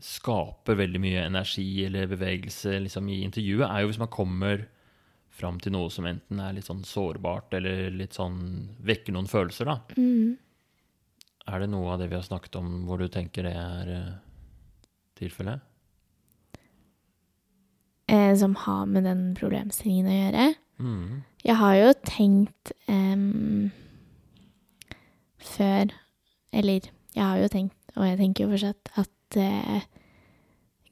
skaper 0.05 0.77
veldig 0.77 1.01
mye 1.01 1.25
energi 1.25 1.69
eller 1.87 2.11
bevegelse 2.11 2.77
liksom, 2.85 3.09
i 3.09 3.23
intervjuet, 3.25 3.67
er 3.69 3.83
jo 3.83 3.91
hvis 3.91 4.01
man 4.03 4.13
kommer 4.13 4.67
fram 5.35 5.59
til 5.63 5.75
noe 5.75 5.91
som 5.91 6.07
enten 6.07 6.41
er 6.45 6.55
litt 6.55 6.69
sånn 6.69 6.85
sårbart 6.87 7.57
eller 7.57 7.89
litt 7.95 8.15
sånn 8.15 8.39
vekker 8.85 9.17
noen 9.17 9.31
følelser, 9.31 9.71
da. 9.71 9.79
Mm. 9.97 10.37
Er 11.51 11.61
det 11.61 11.71
noe 11.73 11.95
av 11.95 12.01
det 12.01 12.11
vi 12.13 12.19
har 12.19 12.27
snakket 12.27 12.59
om 12.61 12.85
hvor 12.89 13.01
du 13.01 13.09
tenker 13.13 13.49
det 13.49 13.55
er 13.59 13.95
eh, 13.95 14.13
tilfellet? 15.19 15.65
Eh, 18.13 18.33
som 18.37 18.55
har 18.63 18.85
med 18.87 19.09
den 19.09 19.25
problemstillingen 19.37 20.09
å 20.09 20.19
gjøre. 20.19 20.47
Mm. 20.85 21.09
Jeg 21.45 21.59
har 21.61 21.75
jo 21.79 21.91
tenkt 22.03 22.73
em, 22.91 23.71
før 25.39 25.93
Eller 26.51 26.89
jeg 27.15 27.23
har 27.23 27.39
jo 27.39 27.51
tenkt, 27.51 27.79
og 27.95 28.09
jeg 28.09 28.19
tenker 28.19 28.45
jo 28.45 28.53
fortsatt, 28.55 28.91
at 28.99 29.11
eh, 29.41 29.87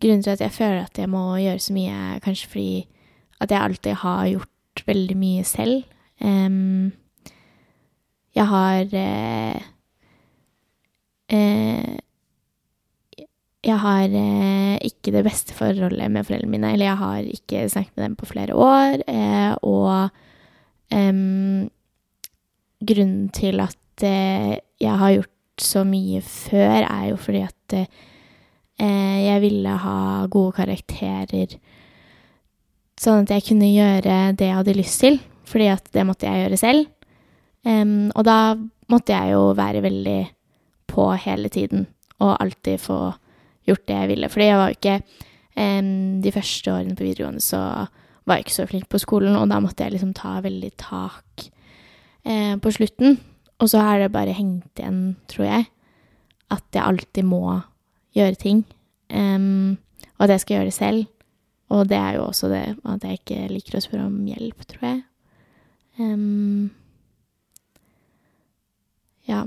grunnen 0.03 0.23
til 0.25 0.35
at 0.35 0.43
jeg 0.45 0.55
føler 0.55 0.83
at 0.85 0.99
jeg 0.99 1.11
må 1.11 1.25
gjøre 1.41 1.63
så 1.63 1.77
mye, 1.77 1.99
er 2.15 2.25
kanskje 2.25 2.51
fordi 2.51 2.87
at 3.43 3.51
jeg 3.51 3.61
alltid 3.61 4.01
har 4.03 4.27
gjort 4.31 4.87
veldig 4.87 5.17
mye 5.19 5.45
selv. 5.45 5.85
Um, 6.23 6.93
jeg 8.33 8.47
har 8.49 8.95
eh, 8.97 9.63
eh, 11.29 11.99
jeg 13.63 13.79
har 13.79 14.15
eh, 14.19 14.79
ikke 14.83 15.13
det 15.15 15.23
beste 15.27 15.55
forholdet 15.55 16.11
med 16.11 16.27
foreldrene 16.27 16.51
mine, 16.51 16.73
eller 16.73 16.89
jeg 16.89 16.99
har 16.99 17.29
ikke 17.31 17.69
snakket 17.71 17.97
med 17.97 18.05
dem 18.05 18.17
på 18.19 18.27
flere 18.27 18.55
år, 18.59 19.05
eh, 19.07 19.53
og 19.63 20.09
em, 20.91 21.69
grunnen 22.83 23.29
til 23.31 23.63
at 23.63 24.07
eh, 24.07 24.57
jeg 24.83 24.99
har 24.99 25.15
gjort 25.15 25.63
så 25.63 25.85
mye 25.87 26.23
før, 26.27 26.89
er 26.89 27.05
jo 27.13 27.21
fordi 27.21 27.45
at 27.47 27.77
eh, 27.79 27.87
jeg 28.81 29.41
ville 29.43 29.73
ha 29.85 30.27
gode 30.33 30.55
karakterer, 30.57 31.53
sånn 32.99 33.25
at 33.25 33.33
jeg 33.37 33.45
kunne 33.51 33.69
gjøre 33.71 34.33
det 34.39 34.49
jeg 34.49 34.57
hadde 34.57 34.75
lyst 34.79 35.03
til, 35.05 35.19
fordi 35.49 35.69
at 35.73 35.89
det 35.95 36.05
måtte 36.09 36.29
jeg 36.29 36.45
gjøre 36.45 36.61
selv. 36.61 36.87
Um, 37.63 38.11
og 38.19 38.25
da 38.27 38.55
måtte 38.91 39.15
jeg 39.15 39.35
jo 39.37 39.53
være 39.55 39.83
veldig 39.85 40.21
på 40.91 41.09
hele 41.25 41.51
tiden, 41.53 41.87
og 42.19 42.37
alltid 42.43 42.81
få 42.83 43.01
gjort 43.69 43.85
det 43.89 43.99
jeg 44.01 44.11
ville. 44.11 44.31
Fordi 44.33 44.49
jeg 44.49 44.59
var 44.59 44.71
jo 44.71 44.79
ikke 44.79 44.97
um, 45.57 46.23
De 46.23 46.33
første 46.35 46.73
årene 46.73 46.97
på 46.99 47.07
videregående 47.07 47.45
så 47.45 47.61
var 48.23 48.39
jeg 48.39 48.47
ikke 48.47 48.57
så 48.57 48.69
flink 48.71 48.89
på 48.91 49.01
skolen, 49.03 49.37
og 49.39 49.49
da 49.51 49.61
måtte 49.63 49.85
jeg 49.85 49.97
liksom 49.97 50.15
ta 50.15 50.41
veldig 50.43 50.73
tak 50.81 51.47
uh, 52.27 52.57
på 52.59 52.75
slutten. 52.75 53.21
Og 53.63 53.71
så 53.71 53.83
har 53.83 54.03
det 54.03 54.15
bare 54.15 54.35
hengt 54.35 54.79
igjen, 54.79 55.17
tror 55.31 55.47
jeg, 55.47 55.69
at 56.51 56.65
jeg 56.75 56.83
alltid 56.83 57.27
må 57.27 57.61
gjøre 58.17 58.39
ting. 58.41 58.63
Um, 59.13 59.79
og 60.17 60.27
at 60.27 60.37
jeg 60.37 60.45
skal 60.45 60.57
gjøre 60.57 60.71
det 60.71 60.77
selv. 60.77 61.09
Og 61.73 61.89
det 61.89 61.97
er 61.97 62.19
jo 62.19 62.27
også 62.27 62.51
det 62.53 62.65
at 62.77 63.05
jeg 63.07 63.21
ikke 63.21 63.41
liker 63.53 63.79
å 63.79 63.83
spørre 63.85 64.07
om 64.11 64.23
hjelp, 64.29 64.65
tror 64.69 64.87
jeg. 64.89 65.03
Um, 65.99 66.71
ja. 69.29 69.45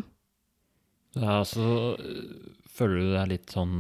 Ja, 1.16 1.40
så 1.48 1.96
øh, 1.96 2.54
føler 2.70 3.02
du 3.02 3.12
deg 3.14 3.30
litt 3.32 3.54
sånn 3.54 3.76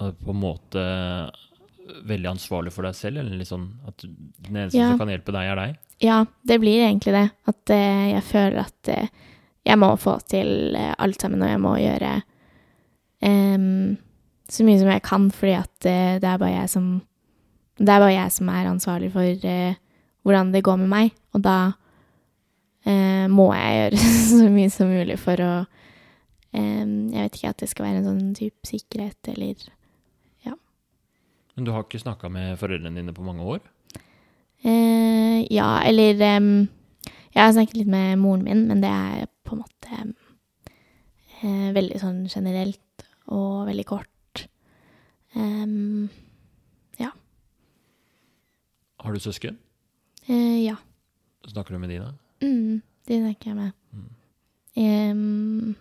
øh, 0.00 0.12
på 0.12 0.32
en 0.32 0.40
måte 0.40 0.84
veldig 2.06 2.30
ansvarlig 2.30 2.72
for 2.72 2.86
deg 2.86 2.96
selv, 2.96 3.20
eller 3.20 3.36
litt 3.36 3.50
sånn 3.50 3.66
at 3.88 4.04
den 4.06 4.54
eneste 4.54 4.78
Ja. 4.78 4.92
som 4.92 5.02
kan 5.02 5.10
hjelpe 5.12 5.34
deg, 5.34 5.50
er 5.50 5.58
deg? 5.58 5.76
Ja, 6.02 6.24
det 6.42 6.58
blir 6.62 6.86
egentlig 6.86 7.14
det. 7.14 7.26
At 7.50 7.74
uh, 7.74 8.06
jeg 8.12 8.22
føler 8.26 8.62
at 8.64 8.92
uh, 8.94 9.28
jeg 9.62 9.78
må 9.78 9.92
få 10.00 10.16
til 10.26 10.74
eh, 10.74 10.94
alt 10.98 11.22
sammen, 11.22 11.42
og 11.42 11.50
jeg 11.52 11.60
må 11.62 11.76
gjøre 11.78 12.12
em, 13.22 13.96
så 14.52 14.64
mye 14.66 14.80
som 14.80 14.90
jeg 14.92 15.04
kan, 15.06 15.28
fordi 15.32 15.54
at 15.56 15.86
uh, 15.88 16.18
det 16.20 16.50
er 16.52 16.66
som 16.70 17.02
Det 17.78 17.88
er 17.88 18.00
bare 18.00 18.12
jeg 18.12 18.32
som 18.32 18.48
er 18.48 18.68
ansvarlig 18.68 19.12
for 19.12 19.24
uh, 19.24 19.74
hvordan 20.22 20.52
det 20.52 20.64
går 20.64 20.76
med 20.76 20.88
meg, 20.88 21.12
og 21.32 21.42
da 21.42 21.72
uh, 22.86 23.26
må 23.32 23.52
jeg 23.54 23.78
gjøre 23.78 24.02
så 24.32 24.50
mye 24.50 24.70
som 24.70 24.92
mulig 24.92 25.18
for 25.18 25.40
å 25.40 25.52
um, 26.52 27.12
Jeg 27.12 27.22
vet 27.22 27.38
ikke 27.38 27.54
at 27.54 27.62
det 27.62 27.70
skal 27.70 27.86
være 27.86 28.02
en 28.02 28.10
sånn 28.10 28.34
type 28.34 28.68
sikkerhet 28.68 29.32
eller 29.34 29.56
Ja. 30.44 30.54
Men 31.56 31.64
du 31.64 31.72
har 31.72 31.86
ikke 31.86 32.02
snakka 32.02 32.28
med 32.28 32.58
foreldrene 32.60 33.00
dine 33.00 33.16
på 33.16 33.24
mange 33.24 33.42
år? 33.42 33.62
Ja, 34.62 35.80
eller 35.82 36.38
um, 36.38 36.68
Jeg 37.32 37.40
har 37.40 37.52
snakket 37.52 37.80
litt 37.80 37.90
med 37.90 38.20
moren 38.20 38.44
min, 38.44 38.66
men 38.68 38.82
det 38.84 38.92
er 38.92 39.26
på 39.42 39.56
en 39.56 39.64
måte 39.64 39.80
veldig 41.74 41.98
sånn 41.98 42.20
generelt 42.30 42.91
og 43.26 43.66
veldig 43.68 43.84
kort. 43.86 44.08
Ja. 47.00 47.10
Har 49.00 49.12
du 49.12 49.20
søsken? 49.20 49.58
Uh, 50.28 50.60
ja. 50.62 50.76
Snakker 51.48 51.74
du 51.74 51.78
med 51.82 51.90
de, 51.90 51.98
da? 51.98 52.12
Mm, 52.44 52.82
det 53.08 53.18
snakker 53.18 53.50
jeg 53.50 53.56
med. 53.56 53.72
Mm. 53.92 54.10
Um, 54.76 55.74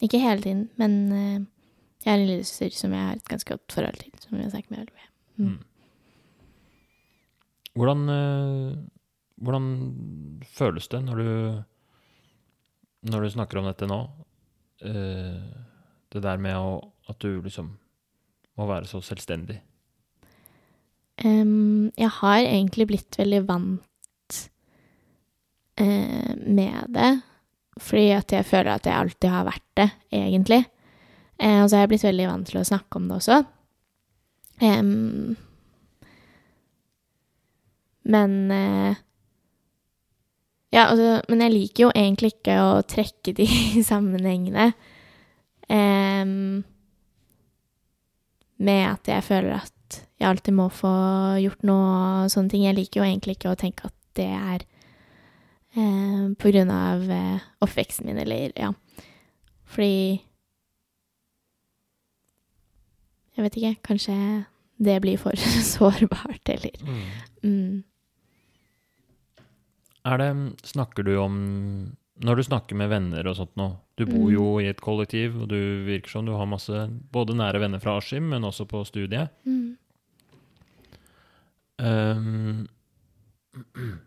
ikke 0.00 0.20
hele 0.20 0.42
tiden, 0.42 0.68
men 0.76 1.12
uh, 1.12 1.46
jeg 2.04 2.12
har 2.12 2.18
en 2.18 2.26
lillesøster 2.28 2.76
som 2.76 2.92
jeg 2.92 3.06
har 3.06 3.16
et 3.16 3.28
ganske 3.28 3.54
godt 3.54 3.72
forhold 3.72 4.00
til, 4.02 4.12
som 4.20 4.38
jeg 4.40 4.50
snakker 4.52 4.70
med 4.74 4.78
veldig 4.82 4.96
mye. 4.98 5.10
Mm. 5.36 5.46
Mm. 5.46 5.58
Hvordan, 7.80 8.00
uh, 8.08 8.76
hvordan 9.40 9.66
føles 10.44 10.88
det 10.88 11.04
når 11.04 11.16
du 11.16 11.62
Når 13.02 13.20
du 13.20 13.30
snakker 13.30 13.58
om 13.58 13.64
dette 13.64 13.86
nå? 13.88 13.96
Eh, 14.84 15.40
det 16.10 16.22
der 16.24 16.40
med 16.42 16.58
å, 16.58 16.78
at 17.10 17.20
du 17.22 17.40
liksom 17.42 17.74
må 18.58 18.66
være 18.68 18.88
så 18.90 19.00
selvstendig. 19.04 19.60
Um, 21.24 21.90
jeg 21.98 22.08
har 22.20 22.40
egentlig 22.40 22.86
blitt 22.88 23.18
veldig 23.20 23.40
vant 23.48 24.38
uh, 25.80 26.32
med 26.36 26.94
det, 26.96 27.10
fordi 27.80 28.06
at 28.16 28.32
jeg 28.32 28.48
føler 28.48 28.72
at 28.74 28.88
jeg 28.88 28.96
alltid 28.96 29.28
har 29.32 29.48
vært 29.48 29.68
det, 29.76 29.88
egentlig. 30.16 30.62
Uh, 31.40 31.62
og 31.62 31.68
så 31.68 31.76
har 31.76 31.84
jeg 31.84 31.92
blitt 31.94 32.08
veldig 32.08 32.28
vant 32.30 32.48
til 32.48 32.60
å 32.60 32.66
snakke 32.68 33.00
om 33.00 33.08
det 33.10 33.20
også. 33.20 33.42
Um, 34.60 35.36
men 38.10 38.34
uh, 38.52 38.96
Ja, 40.70 40.86
altså, 40.86 41.20
men 41.28 41.40
jeg 41.42 41.52
liker 41.52 41.82
jo 41.86 41.92
egentlig 41.96 42.36
ikke 42.36 42.56
å 42.62 42.80
trekke 42.86 43.32
de 43.36 43.46
sammenhengene. 43.90 44.70
Em, 45.70 46.64
med 48.60 48.82
at 48.88 49.08
jeg 49.08 49.24
føler 49.24 49.60
at 49.60 50.00
jeg 50.20 50.28
alltid 50.28 50.56
må 50.56 50.66
få 50.74 50.90
gjort 51.40 51.62
noe 51.66 51.92
og 52.24 52.32
sånne 52.32 52.52
ting. 52.52 52.66
Jeg 52.66 52.76
liker 52.76 53.00
jo 53.00 53.06
egentlig 53.06 53.38
ikke 53.38 53.52
å 53.52 53.58
tenke 53.58 53.88
at 53.88 53.96
det 54.18 54.28
er 54.34 54.64
eh, 55.78 56.26
på 56.36 56.52
grunn 56.52 56.72
av 56.74 57.06
eh, 57.06 57.46
oppveksten 57.64 58.10
min, 58.10 58.18
eller 58.20 58.52
ja. 58.58 58.72
Fordi 59.70 60.26
Jeg 63.38 63.46
vet 63.46 63.56
ikke, 63.56 63.76
kanskje 63.86 64.14
det 64.82 64.98
blir 65.00 65.16
for 65.20 65.38
sårbart, 65.74 66.50
eller 66.50 66.74
mm. 67.40 67.84
Er 70.04 70.20
det 70.20 70.30
Snakker 70.68 71.06
du 71.06 71.14
om 71.22 71.36
Når 72.20 72.36
du 72.36 72.42
snakker 72.44 72.76
med 72.76 72.90
venner 72.92 73.24
og 73.30 73.36
sånt 73.38 73.54
nå 73.56 73.70
Du 73.96 74.04
bor 74.06 74.26
Mm. 74.28 74.32
jo 74.34 74.46
i 74.60 74.66
et 74.68 74.80
kollektiv, 74.80 75.40
og 75.42 75.48
du 75.48 75.84
virker 75.86 76.08
som 76.10 76.26
du 76.26 76.32
har 76.32 76.46
masse 76.48 76.72
både 77.12 77.34
nære 77.36 77.60
venner 77.60 77.80
fra 77.80 77.96
Askim, 77.98 78.28
men 78.28 78.42
også 78.44 78.66
på 78.68 78.84
studiet. 78.84 79.30
Mm. 79.44 79.76
Um, 81.80 82.68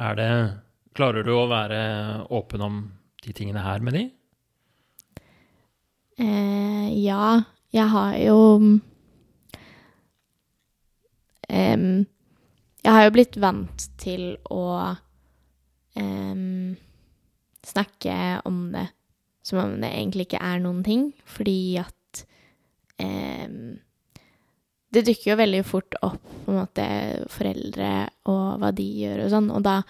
er 0.00 0.14
det 0.18 0.30
Klarer 0.94 1.22
du 1.22 1.30
å 1.30 1.46
være 1.48 2.26
åpen 2.34 2.60
om 2.66 2.80
de 3.22 3.32
tingene 3.32 3.62
her 3.62 3.78
med 3.80 3.94
de? 3.94 4.02
Eh, 6.18 6.88
ja, 6.98 7.42
jeg 7.72 7.86
har 7.88 8.16
jo 8.18 8.38
um, 8.58 8.80
Jeg 11.48 12.92
har 12.96 13.04
jo 13.06 13.14
blitt 13.14 13.38
vant 13.40 13.86
til 14.02 14.34
å 14.50 14.64
em, 15.96 16.74
snakke 17.70 18.16
om 18.48 18.70
det 18.74 18.88
som 19.46 19.62
om 19.62 19.76
det 19.80 19.88
egentlig 19.88 20.28
ikke 20.28 20.42
er 20.44 20.60
noen 20.60 20.82
ting, 20.84 21.10
fordi 21.24 21.78
at 21.80 22.24
eh, 23.00 23.48
Det 24.90 25.04
dukker 25.06 25.30
jo 25.30 25.38
veldig 25.38 25.60
fort 25.64 25.94
opp 26.02 26.22
på 26.44 26.50
en 26.50 26.56
måte 26.58 26.86
foreldre 27.30 27.90
og 28.26 28.58
hva 28.58 28.72
de 28.74 28.86
gjør 29.04 29.24
og 29.24 29.30
sånn, 29.30 29.52
og 29.54 29.62
da 29.62 29.82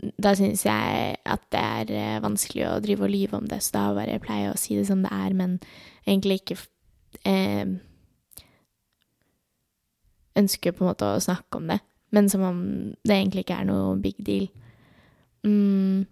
da 0.00 0.32
syns 0.36 0.64
jeg 0.64 1.16
at 1.28 1.42
det 1.52 1.60
er 1.60 1.90
eh, 1.92 2.22
vanskelig 2.24 2.64
å 2.70 2.80
drive 2.80 3.04
og 3.04 3.12
lyve 3.12 3.36
om 3.36 3.46
det, 3.50 3.60
så 3.60 3.74
da 3.74 3.82
bare 3.98 4.20
pleier 4.22 4.48
jeg 4.48 4.54
å 4.54 4.60
si 4.60 4.76
det 4.78 4.86
som 4.88 5.02
det 5.04 5.10
er, 5.12 5.34
men 5.36 5.58
egentlig 6.06 6.40
ikke 6.40 6.56
eh, 7.28 7.74
ønsker 10.40 10.72
på 10.72 10.84
en 10.84 10.90
måte 10.92 11.10
å 11.10 11.20
snakke 11.20 11.60
om 11.60 11.68
det. 11.68 11.80
Men 12.16 12.30
som 12.32 12.46
om 12.46 12.62
det 13.04 13.16
egentlig 13.16 13.44
ikke 13.44 13.60
er 13.60 13.68
noe 13.68 13.98
big 14.00 14.16
deal. 14.24 14.48
Mm. 15.44 16.08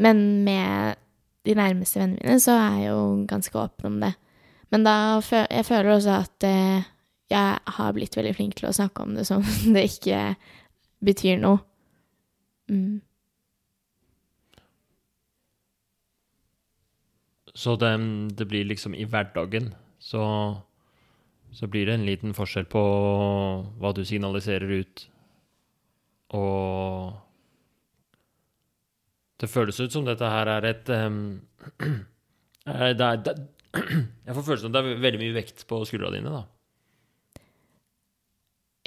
Men 0.00 0.44
med 0.46 0.96
de 1.44 1.56
nærmeste 1.56 2.00
vennene 2.00 2.20
mine 2.24 2.40
så 2.40 2.56
er 2.56 2.78
jeg 2.80 2.88
jo 2.90 3.02
ganske 3.28 3.58
åpen 3.60 3.92
om 3.92 4.00
det. 4.04 4.14
Men 4.70 4.86
da 4.86 4.94
jeg 5.50 5.66
føler 5.66 5.92
også 5.92 6.16
at 6.22 6.46
eh, 6.46 6.88
jeg 7.30 7.74
har 7.76 7.92
blitt 7.96 8.16
veldig 8.16 8.34
flink 8.36 8.58
til 8.58 8.70
å 8.70 8.74
snakke 8.74 9.04
om 9.04 9.14
det 9.18 9.26
som 9.28 9.44
det 9.74 9.86
ikke 9.90 10.22
betyr 11.04 11.40
noe. 11.42 11.62
Mm. 12.70 13.00
Så 17.54 17.74
det, 17.76 17.92
det 18.38 18.46
blir 18.48 18.68
liksom 18.68 18.94
i 18.94 19.04
hverdagen 19.10 19.72
så, 20.00 20.22
så 21.52 21.66
blir 21.66 21.88
det 21.88 21.96
en 21.98 22.06
liten 22.06 22.36
forskjell 22.36 22.68
på 22.70 22.82
hva 23.80 23.90
du 23.96 24.04
signaliserer 24.06 24.70
ut. 24.80 25.02
Og 26.38 27.10
det 29.40 29.48
føles 29.48 29.78
ut 29.80 29.92
som 29.94 30.04
dette 30.04 30.28
her 30.28 30.50
er 30.52 30.66
et 30.68 30.90
um, 30.92 31.20
er- 32.66 32.94
det 32.98 33.06
er, 33.06 33.20
det, 33.24 33.34
Jeg 34.26 34.36
får 34.36 34.46
følelsen 34.46 34.70
av 34.70 34.80
at 34.82 34.88
det 34.90 34.96
er 34.96 35.04
veldig 35.06 35.20
mye 35.22 35.36
vekt 35.36 35.64
på 35.70 35.78
skuldra 35.88 36.10
dine, 36.14 36.32
da. 36.34 36.42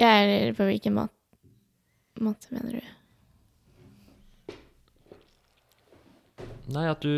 Jeg 0.01 0.33
er 0.49 0.55
på 0.57 0.65
hvilken 0.67 0.95
måte, 0.97 1.13
måte 2.25 2.53
mener 2.53 2.79
du? 2.79 4.53
Nei, 6.73 6.85
at 6.89 7.03
du 7.03 7.11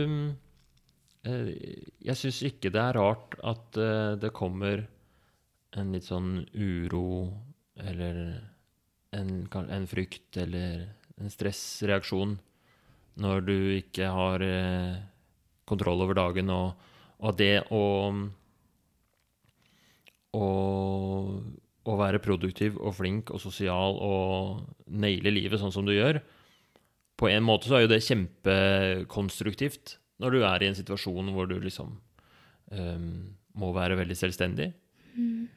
eh, 1.27 1.49
Jeg 2.03 2.17
syns 2.19 2.41
ikke 2.49 2.71
det 2.73 2.81
er 2.81 2.97
rart 2.97 3.37
at 3.45 3.79
eh, 3.79 4.15
det 4.21 4.33
kommer 4.35 4.85
en 5.75 5.91
litt 5.95 6.07
sånn 6.07 6.45
uro 6.55 7.27
eller 7.75 8.19
en, 9.15 9.31
en 9.51 9.87
frykt 9.91 10.37
eller 10.39 10.85
en 11.19 11.31
stressreaksjon 11.31 12.37
når 13.21 13.45
du 13.47 13.55
ikke 13.77 14.09
har 14.11 14.43
eh, 14.43 14.97
kontroll 15.67 16.03
over 16.03 16.17
dagen, 16.17 16.49
og, 16.51 16.75
og 17.23 17.37
det 17.39 17.63
å 17.71 17.83
å 20.35 21.93
være 21.99 22.21
produktiv 22.23 22.79
og 22.81 22.95
flink 22.97 23.29
og 23.33 23.41
sosial 23.41 23.99
og 24.03 24.65
naile 24.91 25.31
livet 25.33 25.61
sånn 25.61 25.73
som 25.73 25.85
du 25.87 25.93
gjør, 25.93 26.19
på 27.15 27.29
en 27.31 27.45
måte 27.45 27.69
så 27.69 27.77
er 27.77 27.85
jo 27.85 27.91
det 27.93 28.03
kjempekonstruktivt 28.03 29.95
når 30.23 30.35
du 30.35 30.39
er 30.47 30.63
i 30.63 30.69
en 30.71 30.77
situasjon 30.77 31.31
hvor 31.35 31.47
du 31.47 31.55
liksom 31.61 31.93
um, 31.95 33.07
må 33.55 33.71
være 33.75 33.99
veldig 34.01 34.17
selvstendig. 34.19 34.71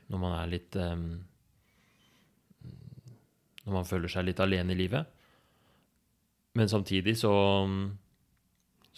Når 0.06 0.22
man 0.22 0.36
er 0.38 0.50
litt 0.52 0.76
um, 0.78 1.08
Når 3.64 3.72
man 3.74 3.88
føler 3.88 4.12
seg 4.12 4.28
litt 4.28 4.38
alene 4.40 4.72
i 4.72 4.78
livet. 4.78 5.08
Men 6.58 6.70
samtidig 6.70 7.14
så 7.20 7.32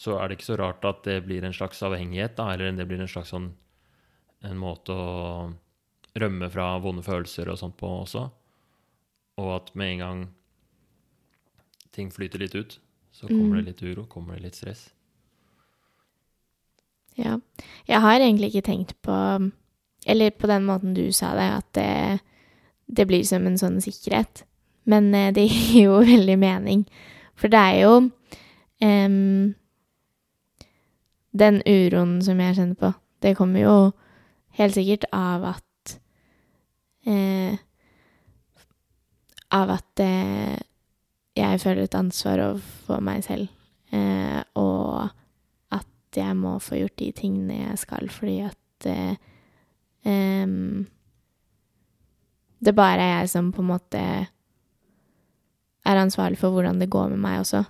så 0.00 0.14
er 0.16 0.28
det 0.30 0.38
ikke 0.38 0.46
så 0.48 0.56
rart 0.56 0.84
at 0.88 1.02
det 1.04 1.18
blir 1.26 1.44
en 1.44 1.52
slags 1.52 1.82
avhengighet, 1.84 2.32
da, 2.38 2.54
eller 2.54 2.72
det 2.72 2.86
blir 2.88 3.02
en 3.04 3.10
slags 3.10 3.34
sånn 3.34 3.50
en 4.48 4.56
måte 4.56 4.94
å 4.96 5.50
rømme 6.16 6.48
fra 6.48 6.70
vonde 6.80 7.04
følelser 7.04 7.50
og 7.52 7.58
sånt 7.60 7.76
på 7.76 7.90
også. 8.06 8.22
Og 9.36 9.50
at 9.58 9.68
med 9.76 9.92
en 9.92 10.00
gang 10.00 10.22
ting 11.92 12.08
flyter 12.14 12.40
litt 12.40 12.56
ut, 12.56 12.78
så 13.12 13.28
kommer 13.28 13.58
Mm. 13.58 13.64
det 13.64 13.66
litt 13.68 13.82
uro, 13.82 14.06
kommer 14.06 14.34
det 14.38 14.42
litt 14.46 14.56
stress. 14.56 14.88
Ja. 17.18 17.38
Jeg 17.86 18.00
har 18.00 18.20
egentlig 18.20 18.54
ikke 18.54 18.68
tenkt 18.70 18.94
på 19.02 19.52
Eller 20.06 20.30
på 20.30 20.46
den 20.48 20.64
måten 20.64 20.94
du 20.94 21.12
sa 21.12 21.34
det, 21.36 21.50
at 21.58 21.72
det, 21.76 22.20
det 22.88 23.04
blir 23.06 23.22
som 23.22 23.44
en 23.46 23.58
sånn 23.60 23.82
sikkerhet. 23.84 24.46
Men 24.88 25.14
eh, 25.14 25.30
det 25.30 25.44
gir 25.44 25.90
jo 25.90 25.98
veldig 26.14 26.38
mening. 26.40 26.86
For 27.40 27.48
det 27.48 27.58
er 27.58 27.76
jo 27.80 27.94
um, 28.84 29.54
Den 31.40 31.60
uroen 31.64 32.18
som 32.24 32.40
jeg 32.42 32.56
kjenner 32.58 32.76
på, 32.76 32.92
det 33.22 33.36
kommer 33.38 33.62
jo 33.62 33.76
helt 34.58 34.74
sikkert 34.76 35.06
av 35.14 35.46
at 35.54 35.94
uh, 37.08 37.54
Av 39.56 39.72
at 39.78 40.02
uh, 40.04 40.58
jeg 41.38 41.60
føler 41.62 41.86
et 41.86 41.94
ansvar 41.96 42.42
overfor 42.44 43.00
meg 43.00 43.24
selv. 43.24 43.48
uh, 43.94 44.42
og 44.54 45.08
at 45.72 46.16
jeg 46.16 46.36
må 46.36 46.58
få 46.58 46.76
gjort 46.82 46.98
de 46.98 47.12
tingene 47.16 47.62
jeg 47.62 47.78
skal, 47.78 48.10
fordi 48.10 48.40
at 48.40 48.86
em, 50.04 50.86
Det 52.60 52.74
bare 52.74 53.00
er 53.00 53.18
jeg 53.20 53.28
som 53.30 53.52
på 53.52 53.62
en 53.62 53.68
måte 53.70 54.02
er 55.86 55.96
ansvarlig 56.00 56.38
for 56.38 56.50
hvordan 56.54 56.78
det 56.82 56.90
går 56.92 57.08
med 57.14 57.18
meg 57.22 57.40
også. 57.40 57.64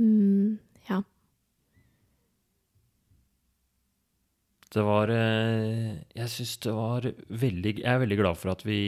Mm, 0.00 0.58
ja. 0.88 1.02
Det 4.72 4.84
var 4.86 5.10
eh, 5.12 5.96
Jeg 6.16 6.30
syns 6.32 6.54
det 6.64 6.72
var 6.76 7.08
veldig 7.28 7.72
Jeg 7.82 7.88
er 7.90 7.98
veldig 8.04 8.16
glad 8.22 8.38
for 8.40 8.52
at 8.54 8.62
vi 8.64 8.78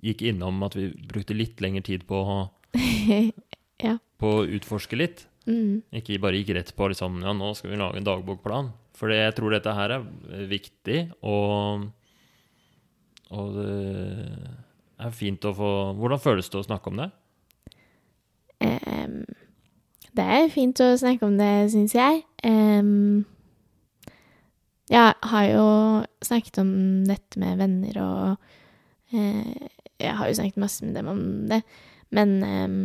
gikk 0.00 0.22
innom 0.30 0.62
at 0.64 0.76
vi 0.78 0.86
brukte 1.10 1.36
litt 1.36 1.60
lengre 1.60 1.82
tid 1.84 2.06
på, 2.08 2.22
å- 2.24 2.46
på 4.20 4.30
å 4.38 4.46
utforske 4.56 4.96
litt. 4.96 5.26
mm, 5.44 5.82
Ikke 6.00 6.16
bare 6.22 6.38
gikk 6.40 6.54
rett 6.56 6.72
på 6.76 6.88
liksom, 6.88 7.18
ja, 7.20 7.34
nå 7.36 7.50
skal 7.58 7.74
vi 7.74 7.80
lage 7.82 8.00
en 8.00 8.06
dagbokplan. 8.08 8.70
For 8.96 9.12
jeg 9.12 9.34
tror 9.36 9.52
dette 9.52 9.74
her 9.76 9.92
er 9.98 10.06
viktig, 10.48 11.02
og, 11.20 11.84
og 13.30 13.56
det 13.56 15.06
er 15.06 15.16
fint 15.16 15.44
å 15.46 15.54
få 15.56 15.70
Hvordan 15.98 16.20
føles 16.22 16.50
det 16.50 16.60
å 16.60 16.66
snakke 16.66 16.90
om 16.90 17.00
det? 17.00 17.10
Um, 18.60 19.22
det 20.16 20.24
er 20.26 20.48
fint 20.52 20.80
å 20.84 20.92
snakke 21.00 21.24
om 21.26 21.38
det, 21.38 21.70
syns 21.72 21.94
jeg. 21.96 22.24
Um, 22.44 23.24
jeg 24.90 25.14
har 25.32 25.44
jo 25.46 25.66
snakket 26.26 26.58
om 26.60 26.72
dette 27.06 27.40
med 27.40 27.60
venner, 27.62 28.00
og 28.02 29.14
uh, 29.14 29.68
jeg 30.00 30.16
har 30.18 30.28
jo 30.28 30.38
snakket 30.40 30.60
masse 30.60 30.84
med 30.84 30.98
dem 30.98 31.08
om 31.12 31.22
det, 31.50 31.62
men 32.10 32.34
um, 32.42 32.80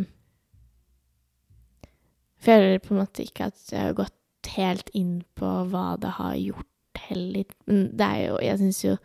føler 2.46 2.78
på 2.78 2.94
en 2.94 3.02
måte 3.02 3.26
ikke 3.26 3.50
at 3.50 3.72
jeg 3.72 3.90
har 3.90 3.98
gått 3.98 4.52
helt 4.56 4.90
inn 4.94 5.20
på 5.36 5.50
hva 5.72 5.96
det 6.00 6.14
har 6.20 6.36
gjort 6.38 7.00
heller. 7.08 7.44
Men 7.66 7.88
det 7.98 8.06
er 8.06 8.20
jo 8.28 8.36
Jeg 8.42 8.58
syns 8.62 8.84
jo 8.84 8.96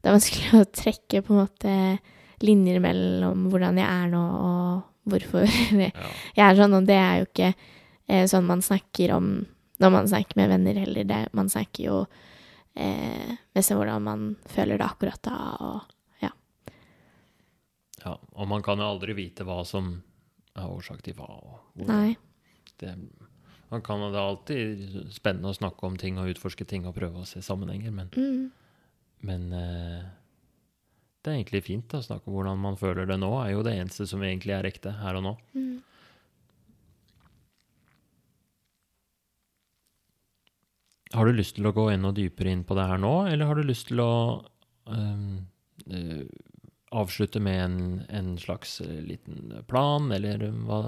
det 0.00 0.08
er 0.08 0.16
vanskelig 0.16 0.60
å 0.60 0.68
trekke 0.72 1.22
på 1.26 1.34
en 1.34 1.42
måte 1.42 1.74
linjer 2.40 2.80
mellom 2.80 3.48
hvordan 3.52 3.78
jeg 3.80 3.86
er 3.86 4.10
nå, 4.12 4.20
og 4.40 5.12
hvorfor 5.12 5.44
jeg 5.84 6.44
er 6.44 6.58
sånn, 6.58 6.76
og 6.78 6.88
det 6.88 6.96
er 6.96 7.20
jo 7.20 7.28
ikke 7.28 7.50
eh, 7.52 8.26
sånn 8.30 8.48
man 8.48 8.64
snakker 8.64 9.12
om 9.16 9.32
når 9.80 9.92
man 9.94 10.08
snakker 10.08 10.36
med 10.36 10.50
venner 10.52 10.76
heller. 10.82 11.06
Det, 11.08 11.18
man 11.36 11.48
snakker 11.48 11.84
jo 11.86 11.98
eh, 12.76 13.32
mest 13.56 13.72
om 13.72 13.80
hvordan 13.80 14.04
man 14.04 14.26
føler 14.52 14.80
det 14.80 14.88
akkurat 14.88 15.22
da, 15.24 15.38
og 15.64 16.24
ja. 16.24 16.32
Ja, 18.04 18.14
Og 18.36 18.48
man 18.48 18.64
kan 18.64 18.80
jo 18.80 18.88
aldri 18.90 19.16
vite 19.16 19.46
hva 19.48 19.62
som 19.68 19.94
er 20.56 20.68
årsak 20.68 21.00
til 21.06 21.16
hva. 21.16 21.28
Og 21.32 21.80
hvor. 21.80 21.88
Nei. 21.88 22.16
Det, 22.80 22.92
man 23.70 23.84
kan, 23.86 24.02
det 24.12 24.18
er 24.18 24.26
alltid 24.26 25.12
spennende 25.14 25.52
å 25.52 25.56
snakke 25.56 25.88
om 25.88 25.96
ting 26.00 26.20
og 26.20 26.28
utforske 26.32 26.66
ting 26.68 26.88
og 26.88 26.96
prøve 26.96 27.22
å 27.22 27.28
se 27.28 27.42
sammenhenger, 27.44 27.92
men, 27.94 28.12
Mm, 28.16 28.50
men 29.26 29.52
eh, 29.52 30.00
det 31.20 31.30
er 31.30 31.36
egentlig 31.36 31.66
fint 31.66 31.94
å 31.96 32.02
snakke 32.04 32.30
om 32.30 32.38
hvordan 32.38 32.60
man 32.62 32.78
føler 32.80 33.08
det 33.08 33.18
nå, 33.20 33.30
er 33.42 33.52
jo 33.52 33.64
det 33.66 33.76
eneste 33.76 34.06
som 34.08 34.22
egentlig 34.24 34.56
er 34.56 34.68
ekte 34.70 34.96
her 35.02 35.20
og 35.20 35.26
nå. 35.28 35.36
mm. 35.52 35.78
Har 41.10 41.26
du 41.26 41.34
lyst 41.34 41.56
til 41.56 41.66
å 41.66 41.72
gå 41.74 41.88
enda 41.90 42.12
dypere 42.14 42.52
inn 42.54 42.62
på 42.62 42.76
det 42.78 42.84
her 42.86 43.00
nå, 43.02 43.14
eller 43.26 43.48
har 43.48 43.58
du 43.58 43.66
lyst 43.66 43.88
til 43.88 43.98
å 43.98 44.12
um, 44.86 45.40
uh, 45.90 46.22
avslutte 46.94 47.42
med 47.42 47.58
en, 47.64 47.80
en 48.14 48.28
slags 48.38 48.76
eh, 48.84 49.00
liten 49.02 49.56
plan, 49.66 50.06
eller 50.14 50.44
hva? 50.68 50.78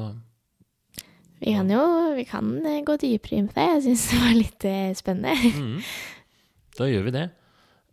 Vi 1.43 1.57
kan 1.57 1.75
jo 1.75 1.83
vi 2.15 2.23
kan 2.31 2.55
gå 2.87 2.97
dypere 3.03 3.41
inn 3.41 3.51
på 3.51 3.59
det. 3.59 3.67
Jeg 3.73 3.85
syns 3.89 4.07
det 4.13 4.21
var 4.23 4.39
litt 4.39 4.69
spennende. 5.03 5.53
Mm. 5.59 5.77
Da 6.79 6.87
gjør 6.87 7.09
vi 7.09 7.17
det. 7.19 7.27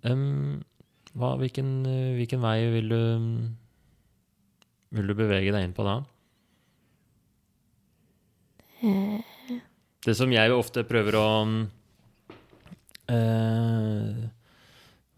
Ehm, 0.08 0.62
hva, 1.18 1.34
hvilken, 1.40 1.70
eh, 1.90 2.14
hvilken 2.16 2.42
vei 2.44 2.60
vil 2.72 2.88
du 2.92 3.02
Vil 4.96 5.08
du 5.10 5.14
bevege 5.14 5.52
deg 5.54 5.64
inn 5.68 5.76
på 5.76 5.84
da? 5.86 5.96
Det 10.06 10.16
som 10.16 10.32
jeg 10.32 10.52
ofte 10.56 10.88
prøver 10.88 11.16
å 11.20 11.44
uh, 11.44 11.68
I 13.12 13.14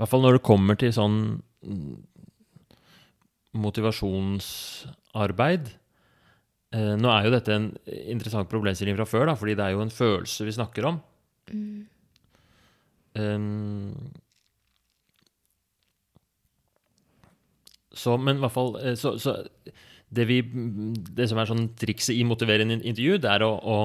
hvert 0.01 0.09
fall 0.09 0.23
når 0.25 0.33
det 0.37 0.47
kommer 0.47 0.75
til 0.81 0.91
sånn 0.95 1.17
motivasjonsarbeid 3.53 5.63
uh, 6.73 6.95
Nå 6.97 7.07
er 7.13 7.21
jo 7.27 7.35
dette 7.35 7.51
en 7.53 7.67
interessant 7.85 8.49
problemstilling 8.49 8.97
fra 8.97 9.05
før, 9.05 9.29
da, 9.29 9.37
fordi 9.37 9.53
det 9.59 9.65
er 9.67 9.73
jo 9.75 9.85
en 9.85 9.93
følelse 9.93 10.41
vi 10.47 10.57
snakker 10.57 10.83
om. 10.89 10.97
Mm. 11.51 11.85
Um, 13.21 13.93
så, 17.93 18.17
men 18.19 18.37
i 18.37 18.43
hvert 18.45 18.53
fall 18.55 18.75
eh, 18.81 18.95
så, 18.99 19.15
så 19.19 19.35
det, 20.11 20.25
vi, 20.27 20.41
det 20.43 21.27
som 21.31 21.39
er 21.39 21.47
sånn 21.47 21.69
trikset 21.79 22.15
i 22.19 22.23
motiverende 22.27 22.79
intervju, 22.81 23.17
det 23.23 23.29
er 23.31 23.45
å, 23.47 23.51
å 23.63 23.75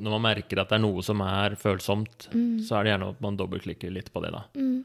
Når 0.00 0.14
man 0.14 0.22
merker 0.24 0.60
at 0.62 0.70
det 0.70 0.78
er 0.78 0.84
noe 0.86 1.02
som 1.04 1.20
er 1.24 1.56
følsomt, 1.60 2.28
Mm. 2.32 2.60
så 2.64 2.78
er 2.78 2.84
det 2.84 2.92
gjerne 2.94 3.10
at 3.14 3.20
man 3.24 3.36
dobbeltklikker 3.36 3.92
litt 3.92 4.08
på 4.12 4.22
det, 4.24 4.30
da. 4.32 4.44
Mm. 4.56 4.84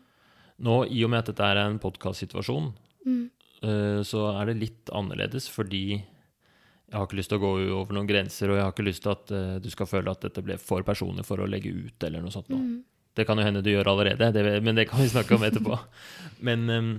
Nå, 0.64 0.76
i 0.92 1.04
og 1.04 1.10
med 1.12 1.24
at 1.24 1.32
dette 1.32 1.44
er 1.48 1.62
en 1.66 1.80
podkastsituasjon, 1.84 2.74
Mm. 3.06 3.24
eh, 3.64 4.00
så 4.08 4.26
er 4.40 4.46
det 4.52 4.60
litt 4.62 4.92
annerledes, 4.96 5.48
fordi 5.52 5.86
jeg 5.98 7.00
har 7.00 7.08
ikke 7.08 7.18
lyst 7.18 7.32
til 7.32 7.40
å 7.40 7.42
gå 7.42 7.54
over 7.80 7.94
noen 7.98 8.08
grenser, 8.08 8.52
og 8.52 8.56
jeg 8.60 8.64
har 8.68 8.72
ikke 8.76 8.86
lyst 8.86 9.02
til 9.04 9.12
at 9.16 9.32
eh, 9.32 9.60
du 9.64 9.70
skal 9.74 9.88
føle 9.90 10.12
at 10.12 10.22
dette 10.28 10.44
ble 10.46 10.58
for 10.62 10.84
personlig 10.84 11.26
for 11.26 11.40
å 11.42 11.48
legge 11.50 11.72
ut, 11.74 12.04
eller 12.04 12.22
noe 12.22 12.32
sånt. 12.36 12.52
Mm. 12.54 12.84
Det 13.16 13.26
kan 13.28 13.38
jo 13.38 13.44
hende 13.48 13.64
du 13.64 13.72
gjør 13.72 13.90
allerede, 13.94 14.32
det, 14.34 14.44
men 14.64 14.76
det 14.76 14.88
kan 14.90 15.00
vi 15.02 15.08
snakke 15.10 15.36
om 15.36 15.44
etterpå. 15.48 15.80
Men, 16.48 16.70
ehm, 16.70 16.94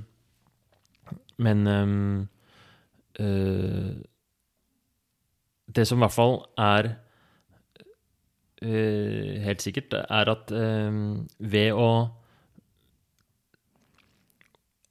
men 1.42 1.66
um, 1.66 2.28
uh, 3.20 3.94
Det 5.66 5.86
som 5.88 5.98
i 5.98 6.04
hvert 6.04 6.14
fall 6.14 6.36
er 6.60 6.90
uh, 8.62 9.32
helt 9.46 9.64
sikkert, 9.64 9.96
er 10.04 10.30
at 10.34 10.52
um, 10.54 11.24
ved 11.38 11.72
å 11.72 11.88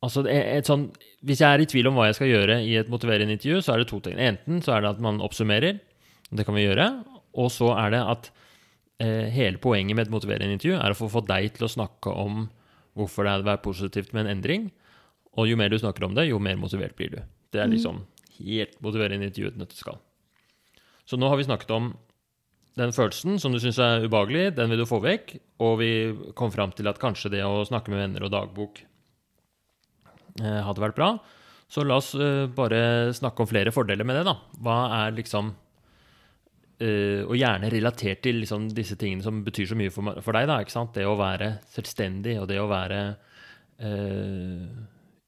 Altså, 0.03 0.25
sånn, 0.67 0.89
Hvis 1.23 1.39
jeg 1.39 1.47
er 1.47 1.61
i 1.63 1.67
tvil 1.69 1.87
om 1.87 1.95
hva 1.95 2.09
jeg 2.09 2.17
skal 2.17 2.27
gjøre 2.27 2.57
i 2.67 2.75
et 2.75 2.89
motiverende 2.91 3.37
intervju, 3.37 3.61
så 3.63 3.71
er 3.73 3.81
det 3.81 3.87
to 3.87 4.01
ting. 4.03 4.17
Enten 4.19 4.59
så 4.59 4.75
er 4.75 4.83
det 4.83 4.89
at 4.97 5.03
man 5.03 5.21
oppsummerer, 5.23 5.77
og 6.27 6.39
det 6.39 6.43
kan 6.43 6.57
vi 6.57 6.65
gjøre, 6.65 6.87
og 7.39 7.47
så 7.53 7.69
er 7.77 7.93
det 7.93 8.01
at 8.11 8.27
eh, 8.99 9.29
hele 9.31 9.61
poenget 9.63 9.95
med 9.95 10.07
et 10.07 10.13
motiverende 10.13 10.57
intervju 10.57 10.75
er 10.75 10.93
å 10.93 10.97
få, 10.97 11.07
få 11.13 11.23
deg 11.29 11.55
til 11.55 11.67
å 11.67 11.71
snakke 11.71 12.11
om 12.11 12.47
hvorfor 12.99 13.25
det 13.25 13.37
hadde 13.37 13.47
vært 13.47 13.63
positivt 13.65 14.11
med 14.13 14.25
en 14.25 14.35
endring. 14.35 14.67
Og 15.37 15.47
jo 15.49 15.57
mer 15.57 15.69
du 15.73 15.77
snakker 15.79 16.05
om 16.05 16.13
det, 16.15 16.27
jo 16.29 16.39
mer 16.39 16.55
motivert 16.61 16.95
blir 16.95 17.09
du. 17.11 17.21
Det 17.51 17.61
er 17.61 17.67
Mhm. 17.67 17.73
liksom 17.75 18.01
helt 18.39 18.81
motiverende 18.81 19.25
intervju 19.29 19.49
i 19.51 19.61
et 19.63 19.73
skal. 19.73 19.99
Så 21.05 21.17
nå 21.17 21.27
har 21.29 21.37
vi 21.37 21.43
snakket 21.43 21.71
om 21.71 21.97
den 22.75 22.91
følelsen 22.91 23.39
som 23.39 23.51
du 23.51 23.59
syns 23.59 23.77
er 23.77 24.07
ubehagelig, 24.07 24.55
den 24.55 24.69
vil 24.69 24.79
du 24.79 24.85
få 24.85 25.01
vekk. 25.01 25.39
Og 25.59 25.79
vi 25.79 25.91
kom 26.33 26.51
fram 26.51 26.71
til 26.71 26.87
at 26.87 26.99
kanskje 26.99 27.29
det 27.31 27.43
å 27.43 27.65
snakke 27.65 27.89
med 27.89 27.99
venner 27.99 28.23
og 28.25 28.31
dagbok 28.31 28.81
eh, 30.41 30.61
hadde 30.65 30.81
vært 30.81 30.95
bra. 30.95 31.19
Så 31.69 31.83
la 31.85 31.97
oss 31.97 32.13
eh, 32.15 32.47
bare 32.47 33.13
snakke 33.13 33.41
om 33.41 33.47
flere 33.49 33.71
fordeler 33.73 34.05
med 34.05 34.15
det, 34.17 34.25
da. 34.25 34.35
Hva 34.61 35.07
er 35.07 35.11
liksom 35.17 35.53
eh, 36.79 37.21
Og 37.25 37.35
gjerne 37.37 37.69
relatert 37.71 38.21
til 38.25 38.41
liksom 38.41 38.69
disse 38.73 38.95
tingene 38.99 39.23
som 39.23 39.43
betyr 39.45 39.69
så 39.69 39.75
mye 39.77 39.91
for, 39.93 40.21
for 40.21 40.33
deg, 40.33 40.47
da. 40.49 40.59
ikke 40.61 40.71
sant? 40.73 40.93
Det 40.93 41.05
å 41.05 41.17
være 41.17 41.59
selvstendig, 41.73 42.39
og 42.41 42.47
det 42.49 42.59
å 42.61 42.67
være 42.71 42.99
eh, 43.79 44.67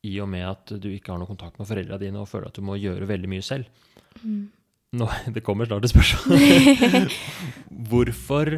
I 0.06 0.14
og 0.24 0.30
med 0.32 0.46
at 0.48 0.76
du 0.82 0.90
ikke 0.92 1.14
har 1.14 1.22
noe 1.22 1.30
kontakt 1.30 1.58
med 1.60 1.70
foreldrene 1.70 2.02
dine 2.02 2.22
og 2.22 2.30
føler 2.30 2.52
at 2.52 2.58
du 2.58 2.66
må 2.66 2.78
gjøre 2.80 3.10
veldig 3.10 3.32
mye 3.32 3.46
selv. 3.46 3.70
Mm. 4.22 4.46
Nå, 5.00 5.10
det 5.36 5.44
kommer 5.46 5.70
snart 5.70 5.88
et 5.88 5.94
spørsmål. 5.94 7.10
Hvorfor 7.90 8.58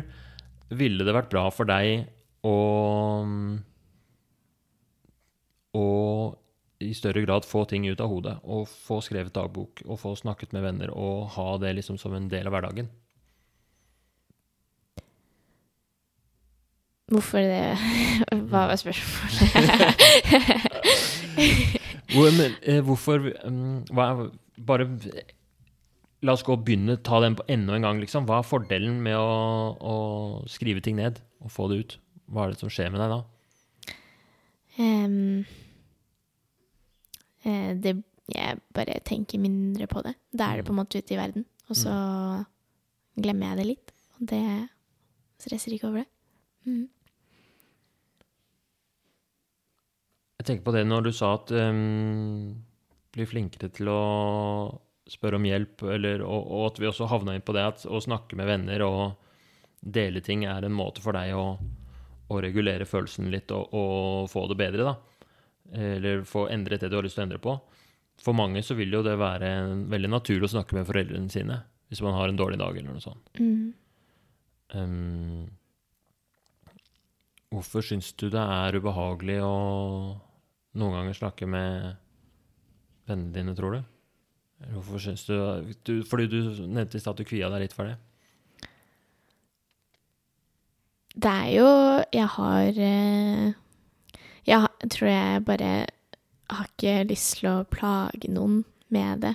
ville 0.78 1.08
det 1.08 1.16
vært 1.16 1.32
bra 1.32 1.48
for 1.54 1.70
deg 1.70 2.08
å 2.48 2.58
å 5.78 5.88
i 6.80 6.94
større 6.94 7.24
grad 7.26 7.46
få 7.46 7.64
ting 7.70 7.88
ut 7.90 8.02
av 8.02 8.12
hodet, 8.12 8.36
og 8.46 8.68
få 8.70 9.00
skrevet 9.02 9.34
dagbok, 9.34 9.82
og 9.88 10.00
få 10.02 10.14
snakket 10.18 10.54
med 10.54 10.66
venner, 10.66 10.94
og 10.94 11.34
ha 11.34 11.58
det 11.62 11.74
liksom 11.80 11.98
som 12.02 12.14
en 12.14 12.30
del 12.30 12.50
av 12.50 12.54
hverdagen? 12.54 12.90
Hvorfor 17.08 17.40
det 17.40 17.78
Hva 18.52 18.68
var 18.68 18.76
spørsmålet? 18.76 20.04
Eh, 22.08 22.80
hvorfor 22.82 23.20
mm, 23.20 23.92
er, 23.92 24.22
Bare 24.64 24.86
la 26.26 26.34
oss 26.34 26.44
gå 26.48 26.56
og 26.56 26.64
begynne, 26.66 26.96
ta 27.04 27.20
den 27.22 27.36
på 27.38 27.44
enda 27.52 27.76
en 27.76 27.84
gang, 27.86 28.00
liksom. 28.02 28.26
Hva 28.26 28.40
er 28.40 28.48
fordelen 28.48 29.02
med 29.04 29.18
å, 29.20 29.76
å 29.78 29.96
skrive 30.50 30.82
ting 30.82 30.98
ned 30.98 31.20
og 31.44 31.52
få 31.54 31.68
det 31.70 31.78
ut? 31.82 31.98
Hva 32.32 32.46
er 32.46 32.56
det 32.56 32.62
som 32.62 32.72
skjer 32.74 32.90
med 32.94 33.04
deg 33.04 33.14
da? 33.14 33.20
Um, 34.78 35.44
det, 37.84 37.94
jeg 38.34 38.60
bare 38.76 38.98
tenker 39.06 39.44
mindre 39.44 39.86
på 39.92 40.02
det. 40.08 40.16
Da 40.34 40.50
er 40.50 40.62
det 40.62 40.68
på 40.68 40.74
en 40.74 40.82
måte 40.82 41.04
ute 41.04 41.14
i 41.14 41.20
verden. 41.20 41.46
Og 41.70 41.78
så 41.78 41.94
glemmer 43.20 43.52
jeg 43.52 43.60
det 43.60 43.68
litt. 43.70 43.94
Og 44.18 44.28
det 44.32 44.44
stresser 45.44 45.76
ikke 45.76 45.92
over 45.92 46.02
det. 46.02 46.10
Mm. 46.68 46.86
Jeg 50.48 50.54
tenker 50.54 50.70
på 50.70 50.78
det 50.78 50.86
når 50.88 51.02
du 51.04 51.10
sa 51.12 51.34
at 51.36 51.52
um, 51.52 52.54
bli 53.12 53.26
flinkere 53.28 53.68
til 53.76 53.90
å 53.92 54.02
spørre 55.12 55.36
om 55.36 55.44
hjelp, 55.44 55.82
eller, 55.92 56.22
og, 56.24 56.46
og 56.56 56.62
at 56.70 56.78
vi 56.80 56.88
også 56.88 57.10
havna 57.12 57.34
inn 57.36 57.44
på 57.44 57.52
det 57.52 57.66
at 57.68 57.82
å 57.84 58.00
snakke 58.00 58.38
med 58.40 58.48
venner 58.48 58.84
og 58.86 59.18
dele 59.84 60.22
ting 60.24 60.46
er 60.48 60.64
en 60.64 60.76
måte 60.78 61.04
for 61.04 61.20
deg 61.20 61.34
å, 61.36 61.58
å 62.32 62.40
regulere 62.40 62.88
følelsen 62.88 63.28
litt 63.34 63.52
og, 63.52 63.76
og 63.76 64.30
få 64.32 64.46
det 64.48 64.56
bedre, 64.62 64.86
da. 64.88 64.96
Eller 65.84 66.24
få 66.24 66.46
endret 66.48 66.86
det 66.86 66.94
du 66.94 66.96
har 66.96 67.04
lyst 67.04 67.20
til 67.20 67.26
å 67.26 67.28
endre 67.28 67.42
på. 67.44 67.58
For 68.24 68.32
mange 68.40 68.64
så 68.64 68.78
vil 68.80 68.96
jo 68.96 69.02
det 69.04 69.18
være 69.20 69.50
en, 69.66 69.84
veldig 69.92 70.14
naturlig 70.14 70.48
å 70.48 70.54
snakke 70.56 70.78
med 70.78 70.88
foreldrene 70.88 71.34
sine 71.34 71.60
hvis 71.92 72.00
man 72.08 72.16
har 72.16 72.32
en 72.32 72.40
dårlig 72.40 72.62
dag 72.64 72.72
eller 72.72 72.96
noe 72.96 73.04
sånt. 73.04 73.28
Mm. 73.36 73.76
Um, 74.80 75.44
hvorfor 77.52 77.84
syns 77.84 78.14
du 78.16 78.30
det 78.32 78.48
er 78.48 78.80
ubehagelig 78.80 79.42
å 79.44 79.52
noen 80.78 81.00
ganger 81.00 81.18
snakke 81.18 81.48
med 81.50 81.96
vennene 83.08 83.34
dine, 83.36 83.56
tror 83.58 83.78
du? 83.78 83.82
Hvorfor 84.74 85.02
syns 85.02 85.26
du, 85.28 85.36
du 85.86 86.02
Fordi 86.08 86.26
du 86.32 86.40
nevnte 86.66 86.98
i 86.98 87.02
stad 87.02 87.14
at 87.14 87.22
du 87.22 87.28
kvia 87.30 87.50
deg 87.54 87.68
litt 87.68 87.76
for 87.78 87.90
det. 87.90 87.98
Det 91.18 91.34
er 91.34 91.52
jo 91.54 91.68
Jeg 92.14 92.30
har 92.38 92.80
eh, 92.88 93.52
Jeg 94.50 94.90
tror 94.94 95.12
jeg 95.12 95.46
bare 95.46 95.76
har 96.48 96.72
ikke 96.72 97.04
lyst 97.10 97.40
til 97.40 97.50
å 97.52 97.68
plage 97.68 98.30
noen 98.32 98.62
med 98.96 99.26
det. 99.26 99.34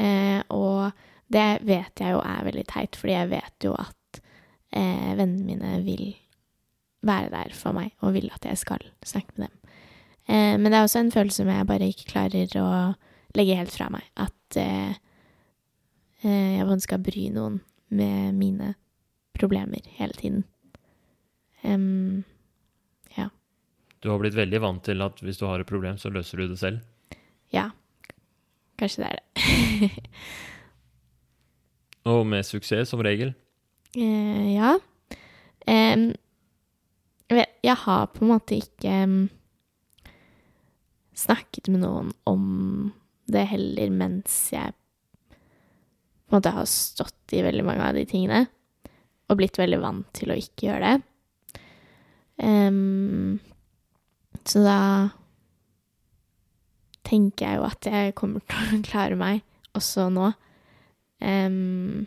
Eh, 0.00 0.40
og 0.56 0.88
det 1.28 1.60
vet 1.68 2.00
jeg 2.00 2.14
jo 2.14 2.22
er 2.24 2.46
veldig 2.46 2.64
teit, 2.70 2.96
fordi 2.96 3.12
jeg 3.12 3.28
vet 3.34 3.66
jo 3.66 3.74
at 3.76 4.20
eh, 4.72 5.12
vennene 5.18 5.44
mine 5.44 5.82
vil 5.84 6.14
være 7.04 7.28
der 7.34 7.52
for 7.52 7.76
meg, 7.76 7.92
og 8.00 8.16
vil 8.16 8.32
at 8.32 8.48
jeg 8.48 8.56
skal 8.62 8.88
snakke 9.04 9.36
med 9.36 9.52
dem. 9.52 9.59
Eh, 10.30 10.54
men 10.56 10.70
det 10.70 10.78
er 10.78 10.86
også 10.86 11.02
en 11.02 11.12
følelse 11.14 11.42
som 11.42 11.50
jeg 11.50 11.68
bare 11.68 11.90
ikke 11.90 12.10
klarer 12.12 12.54
å 12.60 12.68
legge 13.38 13.58
helt 13.58 13.74
fra 13.74 13.88
meg. 13.92 14.06
At 14.20 14.58
eh, 14.60 14.94
eh, 16.22 16.50
jeg 16.58 16.68
bare 16.68 16.86
skal 16.86 17.02
bry 17.02 17.26
noen 17.34 17.60
med 17.90 18.38
mine 18.38 18.74
problemer 19.34 19.82
hele 19.98 20.14
tiden. 20.14 20.44
Em, 21.66 22.22
Du 24.00 24.08
har 24.08 24.16
blitt 24.16 24.32
veldig 24.32 24.60
vant 24.64 24.80
til 24.80 25.02
at 25.04 25.18
hvis 25.20 25.36
du 25.36 25.44
har 25.44 25.60
et 25.60 25.68
problem, 25.68 25.98
så 26.00 26.08
løser 26.08 26.40
du 26.40 26.48
det 26.48 26.58
selv. 26.58 26.80
ja, 27.52 27.70
kanskje 28.80 29.02
det 29.02 29.10
er 29.10 29.18
det. 29.20 29.90
Og 32.10 32.24
med 32.26 32.46
suksess, 32.48 32.88
som 32.88 33.02
regel. 33.04 33.34
Eh, 33.92 34.54
ja. 34.54 34.78
Um, 35.68 36.06
jeg, 37.28 37.76
har 37.76 38.06
på 38.14 38.24
en 38.24 38.30
måte 38.32 38.56
ikke 38.56 38.94
snakket 41.20 41.70
med 41.72 41.84
noen 41.84 42.12
om 42.28 42.44
det 43.30 43.46
heller 43.52 43.92
mens 43.94 44.36
jeg 44.54 44.74
på 46.30 46.36
en 46.36 46.38
måte 46.38 46.52
har 46.54 46.66
stått 46.70 47.34
i 47.34 47.42
veldig 47.42 47.64
mange 47.66 47.86
av 47.86 47.96
de 47.98 48.04
tingene. 48.06 48.44
Og 49.30 49.38
blitt 49.38 49.58
veldig 49.58 49.80
vant 49.82 50.06
til 50.14 50.30
å 50.30 50.38
ikke 50.38 50.68
gjøre 50.68 50.92
det. 50.92 51.62
Um, 52.40 53.40
så 54.46 54.62
da 54.64 54.78
tenker 57.06 57.46
jeg 57.46 57.58
jo 57.58 57.66
at 57.66 57.90
jeg 57.90 58.14
kommer 58.18 58.44
til 58.46 58.78
å 58.78 58.80
klare 58.86 59.18
meg 59.18 59.42
også 59.76 60.06
nå. 60.14 60.30
Um, 61.20 62.06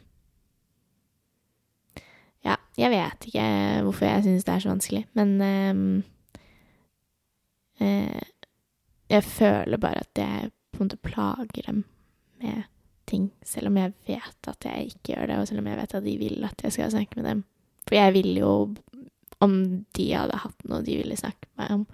ja, 2.44 2.58
jeg 2.80 2.92
vet 2.96 3.28
ikke 3.30 3.48
hvorfor 3.86 4.08
jeg 4.08 4.26
syns 4.26 4.48
det 4.48 4.56
er 4.56 4.64
så 4.64 4.72
vanskelig, 4.72 5.04
men 5.20 5.36
um, 5.44 5.84
eh, 7.84 8.24
Jeg 9.14 9.26
føler 9.28 9.78
bare 9.82 10.02
at 10.02 10.18
jeg 10.18 10.52
på 10.74 10.82
en 10.82 10.88
måte 10.88 11.02
plager 11.06 11.68
dem 11.68 11.84
med 12.42 12.64
ting, 13.10 13.30
selv 13.46 13.70
om 13.70 13.78
jeg 13.78 13.94
vet 14.08 14.50
at 14.50 14.66
jeg 14.66 14.90
ikke 14.90 15.14
gjør 15.14 15.30
det, 15.30 15.38
og 15.38 15.48
selv 15.50 15.62
om 15.62 15.70
jeg 15.70 15.78
vet 15.78 15.96
at 16.00 16.06
de 16.06 16.18
vil 16.18 16.48
at 16.48 16.64
jeg 16.66 16.74
skal 16.74 16.92
snakke 16.94 17.20
med 17.20 17.30
dem. 17.30 17.44
For 17.86 18.00
jeg 18.00 18.14
vil 18.16 18.32
jo, 18.40 18.52
om 19.44 19.56
de 19.98 20.06
hadde 20.16 20.42
hatt 20.44 20.68
noe 20.70 20.86
de 20.88 20.98
ville 21.02 21.20
snakke 21.20 21.46
med 21.52 21.62
meg 21.62 21.74
om, 21.78 21.88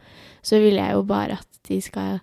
så 0.46 0.62
vil 0.64 0.80
jeg 0.80 0.96
jo 0.96 1.06
bare 1.10 1.40
at 1.42 1.62
de 1.68 1.82
skal 1.84 2.20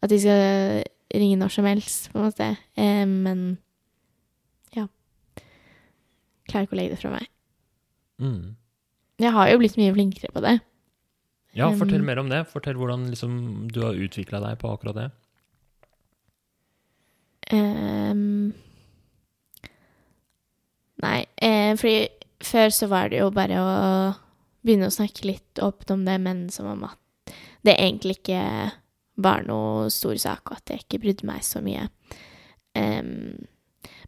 at 0.00 0.12
de 0.12 0.20
skal 0.20 0.84
ringe 1.14 1.36
når 1.36 1.52
som 1.52 1.66
helst, 1.68 2.08
på 2.12 2.18
en 2.18 2.24
måte. 2.28 2.48
Eh, 2.78 3.04
men 3.08 3.58
ja. 4.76 4.86
Klarer 6.48 6.66
ikke 6.66 6.76
å 6.76 6.80
legge 6.80 6.94
det 6.94 7.02
fra 7.02 7.12
meg. 7.14 7.28
Mm. 8.20 8.56
Jeg 9.20 9.34
har 9.36 9.50
jo 9.50 9.60
blitt 9.60 9.76
mye 9.80 9.94
flinkere 9.96 10.32
på 10.32 10.42
det. 10.44 10.56
Ja, 11.56 11.68
Um, 11.70 11.78
fortell 11.78 12.02
mer 12.06 12.20
om 12.22 12.28
det. 12.30 12.44
Fortell 12.52 12.78
hvordan 12.78 13.08
liksom, 13.10 13.68
du 13.72 13.82
har 13.82 13.98
utvikla 13.98 14.40
deg 14.44 14.58
på 14.60 14.70
akkurat 14.70 14.98
det. 14.98 15.08
Um, 17.50 18.52
nei, 21.02 21.26
eh, 21.42 21.74
fordi 21.74 22.06
før 22.46 22.70
så 22.70 22.86
var 22.86 23.10
det 23.10 23.18
jo 23.18 23.32
bare 23.34 23.58
å 23.58 23.72
begynne 24.62 24.86
å 24.86 24.94
snakke 24.94 25.26
litt 25.26 25.58
åpent 25.58 25.90
om 25.96 26.04
det, 26.06 26.18
men 26.22 26.44
som 26.54 26.68
om 26.70 26.84
at 26.86 27.34
det 27.66 27.74
egentlig 27.74 28.20
ikke 28.20 28.44
var 29.20 29.42
noe 29.48 29.90
stor 29.92 30.16
sak, 30.20 30.48
og 30.48 30.60
at 30.60 30.72
jeg 30.72 30.84
ikke 30.84 31.02
brydde 31.02 31.26
meg 31.28 31.42
så 31.44 31.60
mye. 31.64 31.88
Um, 32.78 33.42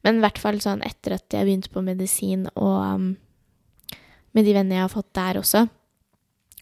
men 0.06 0.18
i 0.18 0.22
hvert 0.22 0.38
fall 0.40 0.60
sånn 0.62 0.82
etter 0.86 1.16
at 1.18 1.34
jeg 1.34 1.46
begynte 1.46 1.72
på 1.74 1.82
medisin, 1.84 2.46
og 2.54 2.78
um, 2.94 3.12
med 4.32 4.46
de 4.46 4.54
vennene 4.54 4.78
jeg 4.78 4.86
har 4.86 4.94
fått 4.94 5.12
der 5.18 5.42
også, 5.42 5.66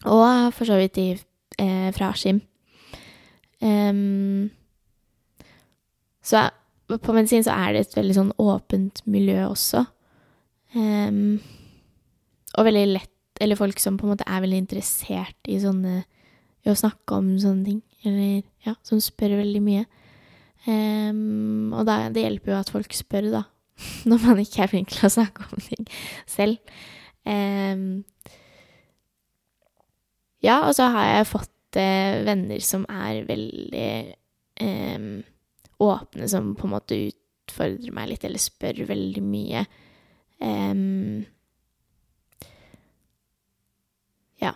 og 0.05 0.53
for 0.55 0.65
så 0.67 0.79
vidt 0.79 0.95
de 0.97 1.07
eh, 1.13 1.89
fra 1.95 2.11
Askim. 2.11 2.41
Um, 3.61 4.49
så 6.25 6.47
på 7.01 7.13
medisin 7.13 7.45
så 7.45 7.53
er 7.53 7.73
det 7.75 7.85
et 7.85 7.97
veldig 7.97 8.15
sånn 8.17 8.31
åpent 8.41 9.03
miljø 9.09 9.37
også. 9.47 9.85
Um, 10.75 11.39
og 12.57 12.67
veldig 12.67 12.85
lett 12.95 13.09
Eller 13.41 13.57
folk 13.59 13.79
som 13.81 13.97
på 13.97 14.05
en 14.05 14.13
måte 14.13 14.25
er 14.29 14.39
veldig 14.43 14.59
interessert 14.61 15.49
i 15.49 15.57
sånne 15.59 16.03
I 16.63 16.69
å 16.71 16.75
snakke 16.77 17.17
om 17.17 17.31
sånne 17.41 17.65
ting. 17.65 17.79
Eller 18.05 18.43
ja, 18.65 18.75
som 18.85 19.01
spør 19.01 19.39
veldig 19.39 19.61
mye. 19.65 19.85
Um, 20.67 21.71
og 21.73 21.87
da, 21.89 22.11
det 22.13 22.21
hjelper 22.21 22.53
jo 22.53 22.59
at 22.59 22.69
folk 22.69 22.93
spør, 22.93 23.31
da. 23.33 23.43
Når 24.09 24.21
man 24.27 24.41
ikke 24.43 24.61
er 24.65 24.69
flink 24.69 24.93
til 24.93 25.07
å 25.07 25.13
snakke 25.15 25.47
om 25.49 25.63
ting 25.63 25.87
selv. 26.29 26.59
Ehm, 27.25 28.03
ja, 30.41 30.61
og 30.65 30.75
så 30.77 30.89
har 30.93 31.09
jeg 31.09 31.29
fått 31.29 31.77
eh, 31.79 32.21
venner 32.25 32.63
som 32.65 32.85
er 32.89 33.21
veldig 33.27 33.91
eh, 34.61 35.05
åpne, 35.81 36.29
som 36.29 36.55
på 36.57 36.67
en 36.67 36.73
måte 36.75 36.97
utfordrer 37.09 37.93
meg 37.95 38.11
litt, 38.11 38.25
eller 38.25 38.41
spør 38.41 38.83
veldig 38.89 39.23
mye. 39.25 39.63
Em, 40.41 41.21
ja. 44.41 44.55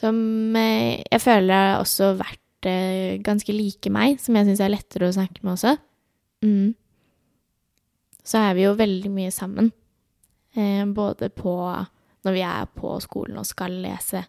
Som 0.00 0.18
eh, 0.58 1.02
jeg 1.06 1.22
føler 1.22 1.54
har 1.54 1.82
også 1.82 2.12
vært 2.20 2.70
eh, 2.70 3.18
ganske 3.22 3.54
like 3.54 3.92
meg, 3.94 4.18
som 4.22 4.38
jeg 4.38 4.50
syns 4.50 4.64
er 4.64 4.74
lettere 4.74 5.10
å 5.10 5.16
snakke 5.18 5.44
med 5.44 5.54
også. 5.54 5.76
Mm. 6.42 6.74
Så 8.22 8.42
er 8.42 8.58
vi 8.58 8.66
jo 8.66 8.76
veldig 8.78 9.10
mye 9.14 9.32
sammen. 9.34 9.72
Eh, 10.54 10.84
både 10.86 11.30
på 11.34 11.56
når 12.22 12.36
vi 12.36 12.42
er 12.46 12.68
på 12.78 12.94
skolen 13.02 13.40
og 13.40 13.48
skal 13.48 13.74
lese, 13.82 14.22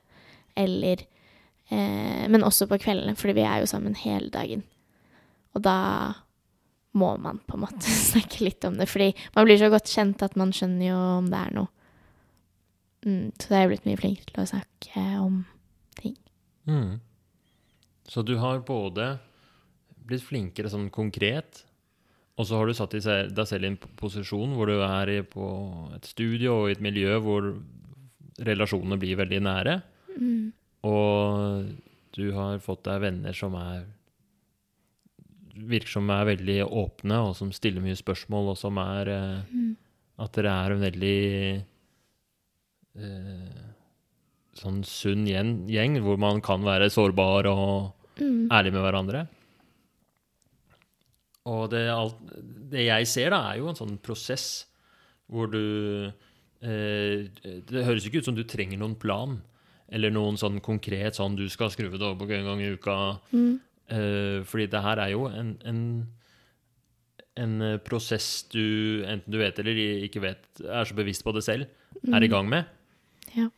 eller 0.55 1.05
eh, 1.69 2.25
Men 2.29 2.43
også 2.43 2.67
på 2.69 2.79
kveldene, 2.81 3.15
fordi 3.19 3.37
vi 3.39 3.47
er 3.47 3.63
jo 3.63 3.69
sammen 3.69 3.95
hele 3.99 4.29
dagen. 4.33 4.63
Og 5.53 5.63
da 5.65 5.77
må 6.93 7.15
man 7.17 7.41
på 7.47 7.57
en 7.57 7.65
måte 7.65 7.95
snakke 8.11 8.45
litt 8.45 8.65
om 8.67 8.77
det, 8.77 8.89
fordi 8.89 9.11
man 9.35 9.47
blir 9.47 9.59
så 9.61 9.71
godt 9.73 9.89
kjent 9.89 10.23
at 10.25 10.37
man 10.39 10.53
skjønner 10.55 10.87
jo 10.91 10.99
om 11.19 11.31
det 11.31 11.39
er 11.39 11.57
noe. 11.57 11.71
Mm, 13.03 13.33
så 13.35 13.49
da 13.49 13.57
er 13.57 13.65
jeg 13.65 13.73
blitt 13.73 13.89
mye 13.89 13.99
flinkere 13.99 14.31
til 14.31 14.43
å 14.45 14.51
snakke 14.53 15.03
om 15.19 15.41
ting. 15.99 16.15
Mm. 16.69 17.01
Så 18.07 18.23
du 18.23 18.37
har 18.39 18.63
både 18.63 19.17
blitt 20.03 20.23
flinkere 20.23 20.71
sånn 20.71 20.89
konkret, 20.93 21.63
og 22.39 22.47
så 22.47 22.57
har 22.57 22.67
du 22.67 22.75
satt 22.75 22.95
deg 22.95 23.47
selv 23.47 23.65
i 23.65 23.69
en 23.69 23.79
posisjon 23.99 24.55
hvor 24.57 24.69
du 24.71 24.79
er 24.81 25.11
på 25.29 25.47
et 25.93 26.07
studio 26.09 26.63
og 26.63 26.69
i 26.69 26.75
et 26.75 26.83
miljø 26.83 27.19
hvor 27.21 27.51
relasjonene 28.41 28.97
blir 29.01 29.19
veldig 29.19 29.41
nære, 29.45 29.75
Mm. 30.19 30.53
og 30.83 31.65
du 32.13 32.31
har 32.35 32.59
fått 32.61 32.83
deg 32.85 33.01
venner 33.01 33.33
som 33.33 33.55
er 33.57 33.85
virker 35.53 35.87
som 35.95 36.09
er 36.09 36.25
veldig 36.25 36.59
åpne, 36.65 37.17
og 37.29 37.35
som 37.37 37.51
stiller 37.53 37.81
mye 37.81 37.97
spørsmål, 37.97 38.51
og 38.53 38.57
som 38.57 38.77
er 38.81 39.07
eh, 39.13 39.41
Mm. 39.53 39.75
At 40.21 40.33
dere 40.37 40.51
er 40.53 40.71
en 40.75 40.81
veldig 40.83 41.63
eh, 43.01 43.63
sånn 44.57 44.83
sunn 44.85 45.25
gjeng, 45.25 45.53
gjeng, 45.69 45.97
hvor 46.05 46.19
man 46.21 46.41
kan 46.45 46.61
være 46.65 46.91
sårbar 46.93 47.49
og 47.49 47.93
Mm. 48.21 48.47
ærlig 48.53 48.73
med 48.73 48.83
hverandre. 48.85 49.27
Og 51.49 51.69
det, 51.71 51.89
alt, 51.89 52.15
det 52.71 52.85
jeg 52.85 53.07
ser, 53.09 53.31
da, 53.33 53.39
er 53.51 53.57
jo 53.57 53.69
en 53.71 53.75
sånn 53.79 53.97
prosess 54.05 54.65
hvor 55.27 55.49
du 55.51 56.11
eh, 56.61 57.25
Det 57.65 57.83
høres 57.83 58.05
ikke 58.05 58.21
ut 58.21 58.25
som 58.29 58.35
du 58.37 58.43
trenger 58.47 58.77
noen 58.79 58.93
plan, 58.95 59.41
eller 59.93 60.13
noen 60.13 60.39
sånn 60.39 60.59
konkret 60.63 61.19
sånn 61.19 61.37
du 61.37 61.45
skal 61.53 61.71
skru 61.73 61.91
det 61.91 62.01
over 62.01 62.33
en 62.33 62.49
gang 62.49 62.61
i 62.63 62.73
uka. 62.73 62.97
Mm. 63.33 63.53
Uh, 63.93 64.39
fordi 64.47 64.69
det 64.71 64.81
her 64.81 65.01
er 65.03 65.13
jo 65.13 65.27
en, 65.29 65.53
en, 65.69 65.81
en 67.39 67.55
eh, 67.65 67.79
prosess 67.83 68.45
du, 68.53 69.03
enten 69.09 69.33
du 69.33 69.39
vet 69.41 69.59
eller 69.59 69.79
ikke 70.07 70.23
vet, 70.23 70.45
er 70.63 70.87
så 70.87 70.97
bevisst 70.97 71.25
på 71.25 71.33
det 71.35 71.43
selv, 71.45 71.67
er 72.09 72.25
i 72.25 72.31
gang 72.31 72.49
med. 72.49 72.69
Ja. 73.35 73.49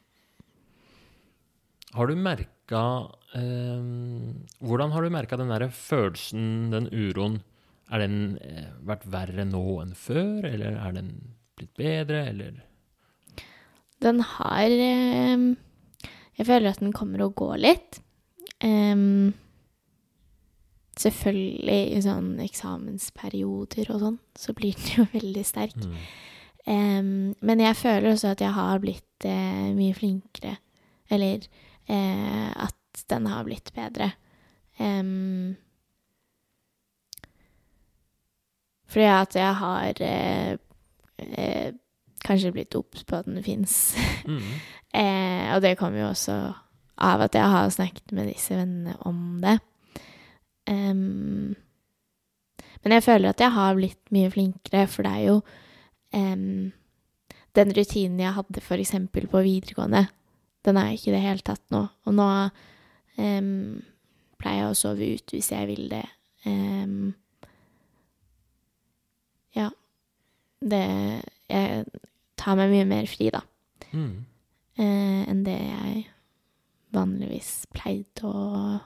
Har 1.95 2.11
du 2.11 2.15
merka 2.19 2.83
eh, 3.37 3.83
Hvordan 4.59 4.91
har 4.91 5.03
du 5.03 5.13
merka 5.13 5.39
den 5.39 5.51
derre 5.53 5.69
følelsen, 5.71 6.71
den 6.73 6.89
uroen? 6.91 7.39
Er 7.93 8.01
den 8.01 8.37
eh, 8.43 8.71
vært 8.87 9.05
verre 9.11 9.45
nå 9.47 9.63
enn 9.83 9.93
før, 9.95 10.47
eller 10.49 10.79
er 10.81 10.95
den 10.95 11.11
blitt 11.55 11.75
bedre, 11.79 12.25
eller 12.31 12.63
Den 14.03 14.19
har 14.35 14.73
Jeg 16.35 16.47
føler 16.49 16.71
at 16.71 16.81
den 16.83 16.93
kommer 16.95 17.25
og 17.25 17.35
går 17.39 17.57
litt. 17.63 17.99
Um, 18.63 19.33
selvfølgelig 20.99 21.81
i 21.95 22.01
sånn 22.03 22.29
eksamensperioder 22.43 23.91
og 23.93 24.01
sånn, 24.03 24.21
så 24.39 24.55
blir 24.55 24.77
den 24.79 24.93
jo 24.99 25.09
veldig 25.17 25.45
sterk. 25.47 25.77
mm. 25.81 25.99
Um, 26.65 27.35
men 27.45 27.59
jeg 27.61 27.77
føler 27.77 28.09
også 28.09 28.31
at 28.33 28.41
jeg 28.41 28.49
har 28.55 28.79
blitt 28.81 29.25
eh, 29.29 29.67
mye 29.77 29.93
flinkere. 29.93 30.55
Eller 31.13 31.45
eh, 31.85 32.49
at 32.49 33.03
den 33.11 33.27
har 33.29 33.45
blitt 33.45 33.69
bedre. 33.75 34.09
Um, 34.79 35.53
fordi 38.89 39.05
at 39.05 39.35
jeg 39.35 39.55
har 39.55 40.01
eh, 40.01 40.57
eh, 41.19 41.73
kanskje 42.25 42.51
blitt 42.55 42.75
obs 42.75 43.03
på 43.03 43.15
at 43.19 43.29
den 43.29 43.43
fins. 43.43 43.95
Mm. 44.25 44.41
Eh, 44.95 45.47
og 45.55 45.61
det 45.63 45.75
kommer 45.79 45.99
jo 46.01 46.09
også 46.13 46.35
av 46.95 47.25
at 47.25 47.35
jeg 47.35 47.51
har 47.51 47.71
snakket 47.73 48.13
med 48.15 48.29
disse 48.31 48.55
vennene 48.55 48.95
om 49.07 49.41
det. 49.43 49.57
Um, 50.65 51.55
men 52.83 52.95
jeg 52.95 53.03
føler 53.05 53.33
at 53.33 53.41
jeg 53.43 53.53
har 53.53 53.75
blitt 53.77 54.13
mye 54.15 54.31
flinkere, 54.33 54.85
for 54.89 55.05
det 55.05 55.11
er 55.11 55.25
jo 55.27 55.35
um, 56.15 56.71
Den 57.55 57.71
rutinen 57.71 58.19
jeg 58.19 58.33
hadde 58.35 58.63
eksempel 58.79 59.27
på 59.31 59.43
videregående, 59.45 60.07
den 60.65 60.77
er 60.77 60.91
ikke 60.91 61.11
i 61.11 61.15
det 61.15 61.21
hele 61.23 61.45
tatt 61.45 61.61
nå. 61.71 61.85
Og 62.05 62.15
nå 62.17 62.25
um, 63.15 63.83
pleier 64.41 64.63
jeg 64.63 64.71
å 64.71 64.79
sove 64.79 65.11
ut 65.15 65.35
hvis 65.35 65.51
jeg 65.53 65.69
vil 65.69 65.85
det. 65.91 66.05
Ja. 69.55 69.69
Det 70.61 70.83
Jeg 71.49 71.85
tar 72.37 72.57
meg 72.59 72.73
mye 72.73 72.85
mer 72.89 73.07
fri, 73.09 73.31
da 73.33 73.41
Mm. 73.95 74.25
Eh, 74.77 75.21
enn 75.29 75.43
det 75.45 75.57
jeg 75.57 76.05
vanligvis 76.95 77.65
pleide 77.75 78.27
å 78.29 78.79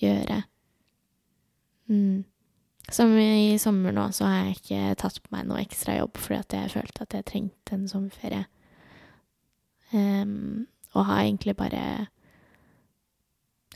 gjøre. 0.00 0.42
Mm. 1.88 2.24
Som 2.92 3.14
i 3.16 3.56
sommer 3.60 3.94
nå, 3.96 4.10
så 4.12 4.28
har 4.28 4.42
jeg 4.42 4.58
ikke 4.58 4.96
tatt 5.00 5.20
på 5.24 5.32
meg 5.32 5.46
noe 5.48 5.62
ekstra 5.62 5.96
jobb 5.96 6.18
fordi 6.20 6.40
at 6.42 6.56
jeg 6.58 6.72
følte 6.74 7.06
at 7.06 7.16
jeg 7.16 7.26
trengte 7.30 7.76
en 7.76 7.88
sommerferie. 7.88 8.44
Um, 9.94 10.66
og 10.94 11.06
har 11.06 11.20
egentlig 11.22 11.52
bare 11.56 12.08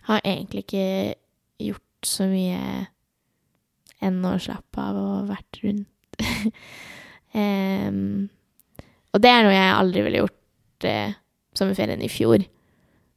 Har 0.09 0.21
egentlig 0.25 0.65
ikke 0.65 1.15
gjort 1.61 2.07
så 2.07 2.25
mye 2.31 2.87
enn 4.01 4.19
å 4.25 4.39
slappe 4.41 4.81
av 4.81 4.97
og 4.97 5.29
vært 5.29 5.59
rundt. 5.63 6.23
um, 7.35 8.29
og 9.13 9.23
det 9.23 9.33
er 9.33 9.45
noe 9.45 9.57
jeg 9.57 9.75
aldri 9.75 10.05
ville 10.07 10.23
gjort 10.23 10.87
eh, 10.89 11.19
sommerferien 11.59 12.03
i 12.05 12.09
fjor, 12.13 12.45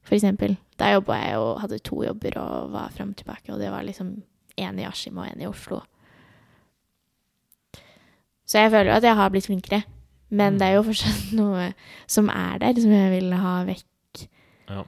for 0.04 0.18
eksempel. 0.18 0.58
Da 0.82 0.92
jobba 0.96 1.18
jeg 1.22 1.38
og 1.38 1.62
hadde 1.62 1.80
to 1.86 2.02
jobber 2.04 2.38
og 2.42 2.72
var 2.74 2.90
fram 2.96 3.14
og 3.14 3.20
tilbake, 3.22 3.54
og 3.54 3.60
det 3.62 3.70
var 3.72 3.86
liksom 3.86 4.16
én 4.58 4.80
i 4.82 4.86
Askim 4.90 5.18
og 5.22 5.28
én 5.30 5.42
i 5.42 5.48
Oslo. 5.50 5.82
Så 8.46 8.60
jeg 8.60 8.72
føler 8.74 8.92
jo 8.92 8.98
at 9.00 9.06
jeg 9.08 9.16
har 9.16 9.30
blitt 9.32 9.48
flinkere, 9.48 9.84
men 10.30 10.54
Mm. 10.54 10.60
det 10.60 10.68
er 10.68 10.74
jo 10.76 10.84
fortsatt 10.84 11.32
noe 11.40 11.74
som 12.08 12.30
er 12.30 12.58
der, 12.60 12.74
som 12.82 12.92
jeg 12.92 13.12
vil 13.22 13.34
ha 13.34 13.54
vekk 13.68 14.28
Ja. 14.70 14.84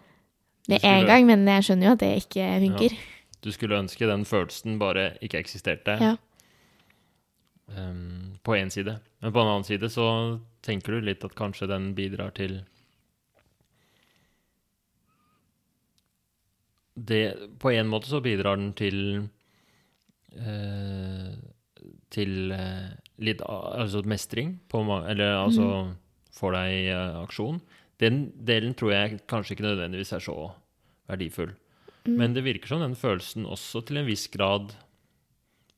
med 0.69 0.83
en 0.83 1.05
gang. 1.05 1.25
Men 1.27 1.45
jeg 1.47 1.63
skjønner 1.63 1.87
jo 1.87 1.91
at 1.93 1.99
det 1.99 2.11
ikke 2.23 2.47
funker. 2.67 2.97
du 3.43 3.51
skulle 3.51 3.75
ønske 3.79 4.07
den 4.07 4.23
følelsen 4.25 4.79
bare 4.79 5.17
ikke 5.21 5.37
eksisterte. 5.39 5.97
Ja. 6.01 6.15
Um, 7.77 8.37
på 8.43 8.55
én 8.55 8.69
side. 8.69 8.99
Men 9.21 9.31
på 9.33 9.39
en 9.41 9.47
annen 9.47 9.63
side 9.63 9.89
så 9.89 10.39
tenker 10.61 10.93
du 10.93 11.01
litt 11.01 11.23
at 11.23 11.35
kanskje 11.35 11.67
den 11.67 11.93
bidrar 11.95 12.33
til 12.35 12.63
det, 16.93 17.35
På 17.59 17.71
en 17.71 17.89
måte 17.89 18.09
så 18.09 18.21
bidrar 18.21 18.59
den 18.59 18.73
til 18.77 18.99
eh, 20.37 21.31
Til 22.13 22.53
eh, 22.53 22.91
litt 23.23 23.41
altså 23.45 24.03
mestring, 24.05 24.59
på, 24.69 24.81
eller 25.07 25.39
altså 25.39 25.67
får 26.33 26.55
deg 26.55 26.73
i 26.73 26.85
eh, 26.91 27.17
aksjon. 27.21 27.59
Den 28.01 28.23
delen 28.45 28.73
tror 28.77 28.93
jeg 28.93 29.21
kanskje 29.29 29.55
ikke 29.55 29.67
nødvendigvis 29.67 30.13
er 30.17 30.23
så 30.25 30.37
verdifull. 31.09 31.53
Mm. 32.03 32.15
Men 32.19 32.35
det 32.35 32.43
virker 32.45 32.73
som 32.73 32.81
den 32.83 32.97
følelsen 32.99 33.45
også 33.45 33.83
til 33.87 34.01
en 34.01 34.09
viss 34.09 34.25
grad 34.33 34.73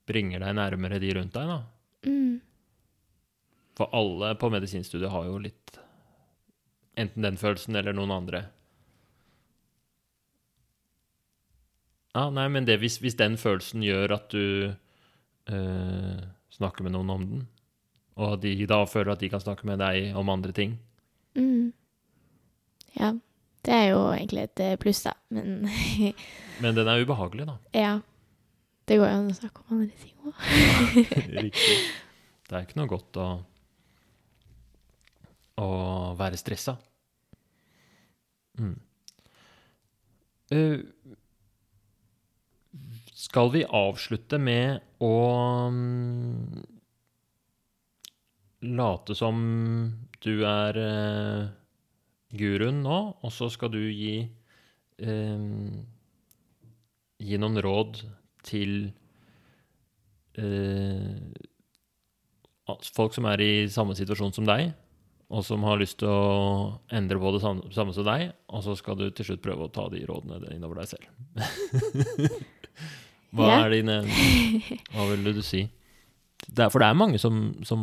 bringer 0.09 0.41
deg 0.41 0.55
nærmere 0.57 0.99
de 1.01 1.13
rundt 1.17 1.35
deg, 1.35 1.51
da. 1.51 1.59
Mm. 2.07 2.39
For 3.75 3.91
alle 3.95 4.31
på 4.39 4.49
medisinstudiet 4.53 5.11
har 5.11 5.27
jo 5.29 5.41
litt 5.41 5.81
Enten 6.95 7.25
den 7.25 7.35
følelsen 7.35 7.75
eller 7.75 7.91
noen 7.91 8.13
andre. 8.15 8.39
Ja, 12.15 12.29
nei, 12.31 12.45
men 12.47 12.65
det, 12.67 12.77
hvis, 12.79 12.97
hvis 13.03 13.17
den 13.19 13.35
følelsen 13.37 13.83
gjør 13.83 14.13
at 14.15 14.29
du 14.31 14.71
eh, 15.51 16.21
snakker 16.55 16.85
med 16.87 16.95
noen 16.95 17.11
om 17.11 17.25
den, 17.27 17.41
og 18.15 18.37
de 18.45 18.53
da 18.71 18.77
føler 18.87 19.11
at 19.11 19.19
de 19.19 19.29
kan 19.33 19.43
snakke 19.43 19.67
med 19.67 19.81
deg 19.83 20.15
om 20.17 20.29
andre 20.31 20.55
ting 20.55 20.77
Mm. 21.35 21.73
Ja. 22.95 23.09
Det 23.65 23.73
er 23.75 23.89
jo 23.89 23.97
egentlig 24.13 24.45
et 24.45 24.61
eh, 24.63 24.77
pluss, 24.79 25.01
da. 25.03 25.11
Men 25.35 25.65
Men 26.63 26.77
den 26.77 26.87
er 26.87 27.01
ubehagelig, 27.03 27.43
da. 27.49 27.57
ja. 27.75 27.97
Det 28.87 28.95
går 29.01 29.09
jo 29.09 29.17
an 29.17 29.31
å 29.33 29.35
snakke 29.35 29.63
om 29.65 29.81
andre 29.81 29.97
ting 29.99 30.15
òg. 30.29 30.39
Riktig. 31.43 31.77
Det 32.47 32.55
er 32.55 32.63
ikke 32.63 32.77
noe 32.79 32.87
godt 32.87 33.19
å 33.19 33.27
å 35.59 35.67
være 36.19 36.37
stressa. 36.39 36.75
Mm. 38.59 38.75
Eh, 40.55 40.79
skal 43.15 43.51
vi 43.53 43.63
avslutte 43.63 44.37
med 44.41 44.83
å 45.03 45.15
mm, 45.71 46.63
late 48.75 49.15
som 49.15 49.37
du 50.25 50.33
er 50.49 50.79
eh, 50.81 51.47
guruen 52.35 52.81
nå, 52.83 52.99
og 53.23 53.31
så 53.31 53.47
skal 53.53 53.71
du 53.71 53.79
gi 53.87 54.17
eh, 54.99 55.45
gi 57.25 57.39
noen 57.39 57.61
råd 57.63 58.01
til 58.45 58.73
eh, 60.35 61.13
folk 62.95 63.15
som 63.15 63.29
er 63.31 63.43
i 63.45 63.53
samme 63.71 63.95
situasjon 63.97 64.35
som 64.35 64.49
deg, 64.49 64.73
og 65.31 65.41
som 65.45 65.63
har 65.65 65.79
lyst 65.81 66.01
til 66.03 66.11
å 66.11 66.81
endre 66.93 67.17
på 67.21 67.31
det 67.33 67.41
samme, 67.41 67.71
samme 67.73 67.95
som 67.95 68.05
deg, 68.07 68.27
og 68.51 68.65
så 68.65 68.75
skal 68.77 68.99
du 68.99 69.07
til 69.09 69.31
slutt 69.31 69.45
prøve 69.45 69.69
å 69.69 69.73
ta 69.73 69.87
de 69.93 70.03
rådene 70.05 70.53
innover 70.57 70.83
deg 70.83 70.91
selv. 70.97 71.07
Hva 73.35 73.47
Ja. 73.49 73.57
er 73.65 73.73
dine 73.75 73.97
Hva 74.93 75.05
vil 75.11 75.33
du 75.35 75.41
si? 75.43 75.65
Det 76.45 76.65
er, 76.65 76.69
for 76.69 76.79
det 76.79 76.87
er 76.87 76.97
mange 76.99 77.17
som, 77.19 77.39
som, 77.65 77.81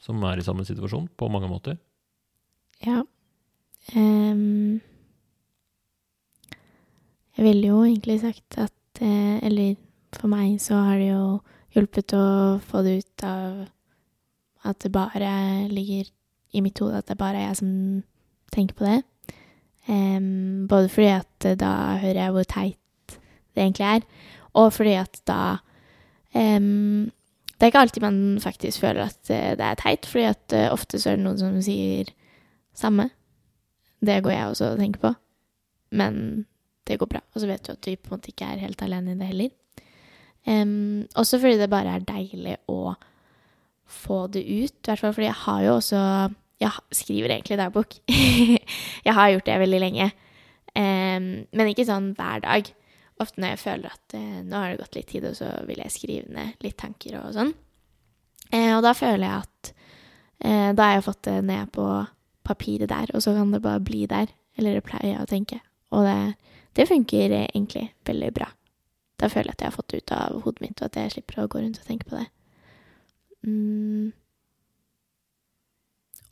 som 0.00 0.22
er 0.28 0.38
i 0.40 0.44
samme 0.46 0.64
situasjon, 0.64 1.08
på 1.18 1.28
mange 1.32 1.48
måter. 1.50 1.76
Ja. 2.86 3.02
Um, 3.96 4.80
jeg 7.36 7.44
ville 7.48 7.66
jo 7.68 7.82
egentlig 7.84 8.20
sagt 8.22 8.56
at 8.62 9.02
eh, 9.02 9.40
Eller 9.44 9.74
for 10.14 10.30
meg 10.30 10.60
så 10.62 10.78
har 10.86 10.96
det 11.00 11.08
jo 11.10 11.24
hjulpet 11.74 12.14
å 12.16 12.24
få 12.62 12.84
det 12.86 12.98
ut 13.02 13.24
av 13.26 13.64
at 14.64 14.78
det 14.80 14.92
bare 14.94 15.66
ligger 15.68 16.06
i 16.54 16.62
mitt 16.64 16.78
hode 16.80 17.00
at 17.02 17.08
det 17.10 17.18
bare 17.18 17.40
er 17.42 17.48
jeg 17.50 17.58
som 17.58 17.72
tenker 18.54 18.78
på 18.78 18.86
det. 18.86 19.00
Um, 19.90 20.64
både 20.70 20.88
fordi 20.88 21.10
at 21.12 21.48
da 21.60 21.72
hører 22.00 22.20
jeg 22.22 22.32
hvor 22.36 22.46
teit 22.48 22.78
det 23.54 23.62
egentlig 23.62 23.86
er, 23.86 24.06
og 24.54 24.72
fordi 24.74 24.94
at 24.98 25.20
da 25.26 25.56
um, 26.34 27.10
Det 27.54 27.62
er 27.62 27.70
ikke 27.70 27.84
alltid 27.84 28.02
man 28.02 28.16
faktisk 28.42 28.80
føler 28.82 29.06
at 29.06 29.30
eh, 29.30 29.52
det 29.56 29.64
er 29.64 29.76
teit, 29.78 30.06
fordi 30.10 30.24
at 30.26 30.52
eh, 30.52 30.72
ofte 30.72 30.98
så 30.98 31.12
er 31.12 31.16
det 31.16 31.24
noen 31.24 31.38
som 31.38 31.54
sier 31.62 32.10
samme. 32.74 33.06
Det 34.02 34.22
går 34.24 34.34
jeg 34.34 34.46
også 34.46 34.72
og 34.72 34.80
tenker 34.82 35.00
på. 35.00 35.12
Men 35.94 36.46
det 36.86 36.98
går 36.98 37.06
bra. 37.06 37.20
Og 37.32 37.40
så 37.40 37.48
vet 37.48 37.62
du 37.66 37.72
at 37.72 37.84
du 37.84 37.94
på 37.94 38.10
en 38.10 38.16
måte 38.16 38.32
ikke 38.32 38.48
er 38.50 38.64
helt 38.64 38.82
alene 38.82 39.14
i 39.14 39.18
det 39.20 39.30
heller. 39.30 39.52
Um, 40.46 41.06
også 41.16 41.38
fordi 41.40 41.56
det 41.62 41.70
bare 41.72 41.94
er 41.94 42.04
deilig 42.04 42.58
å 42.68 42.94
få 43.88 44.26
det 44.32 44.44
ut. 44.44 44.74
I 44.74 44.90
hvert 44.90 45.00
fall 45.00 45.14
fordi 45.16 45.30
jeg 45.30 45.42
har 45.46 45.62
jo 45.64 45.76
også 45.78 46.00
Jeg 46.60 46.70
skriver 46.92 47.32
egentlig 47.34 47.58
dagbok. 47.58 47.94
jeg 49.06 49.14
har 49.14 49.30
gjort 49.30 49.46
det 49.46 49.60
veldig 49.60 49.80
lenge. 49.80 50.10
Um, 50.74 51.44
men 51.50 51.70
ikke 51.70 51.86
sånn 51.86 52.12
hver 52.16 52.44
dag. 52.44 52.68
Ofte 53.22 53.40
når 53.40 53.54
jeg 53.54 53.62
føler 53.62 53.92
at 53.94 54.16
eh, 54.18 54.40
nå 54.42 54.58
har 54.58 54.72
det 54.72 54.80
gått 54.82 54.96
litt 54.98 55.10
tid, 55.12 55.26
og 55.28 55.36
så 55.38 55.50
vil 55.68 55.82
jeg 55.84 55.94
skrive 55.94 56.34
ned 56.34 56.64
litt 56.64 56.78
tanker 56.80 57.20
og 57.20 57.30
sånn. 57.36 57.52
Eh, 58.50 58.72
og 58.74 58.82
da 58.86 58.94
føler 58.96 59.24
jeg 59.24 59.44
at 59.44 59.70
eh, 60.44 60.70
Da 60.76 60.88
har 60.88 60.96
jeg 60.96 61.06
fått 61.06 61.22
det 61.28 61.36
ned 61.46 61.70
på 61.74 61.86
papiret 62.44 62.90
der, 62.90 63.12
og 63.14 63.22
så 63.24 63.36
kan 63.36 63.54
det 63.54 63.62
bare 63.64 63.82
bli 63.84 64.04
der. 64.10 64.32
Eller 64.58 64.76
det 64.76 64.86
pleier 64.86 65.14
jeg 65.14 65.22
å 65.22 65.30
tenke. 65.30 65.60
Og 65.94 66.04
det, 66.06 66.50
det 66.76 66.88
funker 66.90 67.32
egentlig 67.38 67.88
veldig 68.06 68.32
bra. 68.34 68.50
Da 69.18 69.30
føler 69.30 69.52
jeg 69.52 69.56
at 69.56 69.62
jeg 69.62 69.70
har 69.70 69.78
fått 69.78 69.94
det 69.94 70.02
ut 70.02 70.14
av 70.14 70.42
hodet 70.44 70.64
mitt, 70.64 70.76
og 70.80 70.90
at 70.90 70.98
jeg 70.98 71.14
slipper 71.14 71.40
å 71.42 71.48
gå 71.50 71.62
rundt 71.62 71.80
og 71.80 71.88
tenke 71.88 72.10
på 72.10 72.18
det. 72.18 72.26
Mm. 73.46 74.12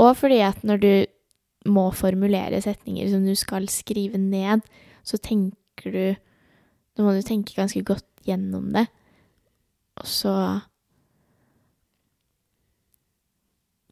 Og 0.02 0.12
fordi 0.18 0.40
at 0.42 0.62
når 0.66 0.82
du 0.82 0.92
må 1.70 1.90
formulere 1.94 2.60
setninger 2.62 3.10
som 3.12 3.26
du 3.26 3.34
skal 3.38 3.68
skrive 3.70 4.18
ned, 4.18 4.64
så 5.06 5.18
tenker 5.22 5.94
du 5.94 6.04
Da 6.96 7.04
må 7.04 7.14
du 7.16 7.22
tenke 7.24 7.56
ganske 7.56 7.82
godt 7.86 8.08
gjennom 8.26 8.72
det. 8.74 8.86
Og 10.00 10.08
så 10.08 10.34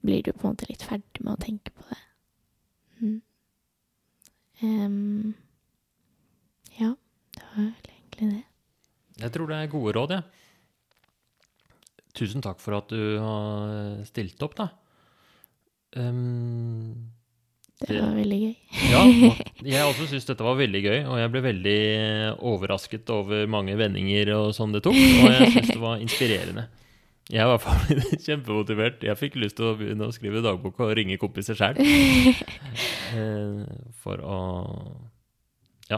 blir 0.05 0.25
du 0.25 0.33
på 0.33 0.47
en 0.47 0.55
måte 0.55 0.69
litt 0.71 0.85
ferdig 0.87 1.25
med 1.25 1.35
å 1.35 1.41
tenke 1.41 1.73
på 1.77 1.85
det. 1.89 2.01
Mm. 3.01 3.19
Um, 4.61 5.35
ja, 6.77 6.95
det 7.37 7.47
var 7.47 7.65
vel 7.65 7.91
egentlig 7.95 8.31
det. 8.35 8.45
Jeg 9.21 9.35
tror 9.35 9.51
det 9.51 9.59
er 9.61 9.73
gode 9.73 9.95
råd, 9.97 10.15
jeg. 10.17 10.25
Tusen 12.17 12.45
takk 12.45 12.61
for 12.61 12.77
at 12.81 12.91
du 12.91 13.21
har 13.23 14.01
stilt 14.09 14.41
opp, 14.45 14.57
da. 14.59 14.69
Um, 15.97 17.11
Det 17.81 17.97
var 17.97 18.13
veldig 18.13 18.39
gøy. 18.43 18.55
ja, 18.91 19.03
jeg 19.73 19.85
også 19.89 20.07
syns 20.11 20.27
dette 20.29 20.45
var 20.45 20.59
veldig 20.59 20.83
gøy, 20.85 20.99
og 21.09 21.17
jeg 21.17 21.31
ble 21.33 21.41
veldig 21.47 21.79
overrasket 22.51 23.09
over 23.15 23.47
mange 23.49 23.77
vendinger 23.81 24.35
og 24.37 24.51
sånn 24.57 24.75
det 24.77 24.83
tok. 24.85 24.99
Og 24.99 25.33
jeg 25.33 25.49
syns 25.55 25.71
det 25.73 25.81
var 25.81 26.03
inspirerende. 26.05 26.67
Jeg 27.31 27.47
var 27.47 27.63
kjempemotivert. 28.27 29.05
Jeg 29.07 29.17
fikk 29.19 29.39
lyst 29.39 29.57
til 29.59 29.71
å 29.71 29.77
begynne 29.79 30.09
å 30.09 30.15
skrive 30.15 30.43
dagbok 30.45 30.81
og 30.83 30.93
ringe 30.99 31.19
kompiser 31.21 31.59
sjøl. 31.59 31.81
Eh, 33.11 33.65
for 34.05 34.21
å 34.23 34.37
Ja. 35.91 35.97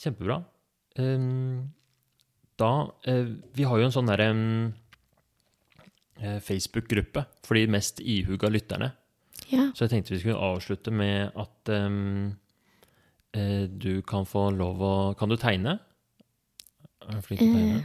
Kjempebra. 0.00 0.38
Um, 0.96 1.66
da 2.56 2.70
eh, 3.04 3.26
Vi 3.52 3.66
har 3.68 3.82
jo 3.82 3.84
en 3.84 3.92
sånn 3.92 4.08
derre 4.08 4.30
eh, 6.16 6.38
Facebook-gruppe 6.40 7.26
for 7.44 7.60
de 7.60 7.66
mest 7.76 8.00
ihuga 8.00 8.48
lytterne. 8.48 8.94
Ja. 9.52 9.68
Så 9.74 9.84
jeg 9.86 9.90
tenkte 9.92 10.14
vi 10.14 10.20
skulle 10.22 10.40
avslutte 10.42 10.90
med 10.90 11.30
at 11.38 11.70
um, 11.70 12.32
eh, 13.36 13.66
du 13.70 14.00
kan 14.06 14.26
få 14.26 14.48
lov 14.50 14.80
å 14.82 14.94
Kan 15.18 15.28
du 15.30 15.36
tegne? 15.36 15.78
Er 17.06 17.20
du 17.20 17.22
flink 17.22 17.40
til 17.44 17.52
å 17.52 17.58
tegne? 17.58 17.84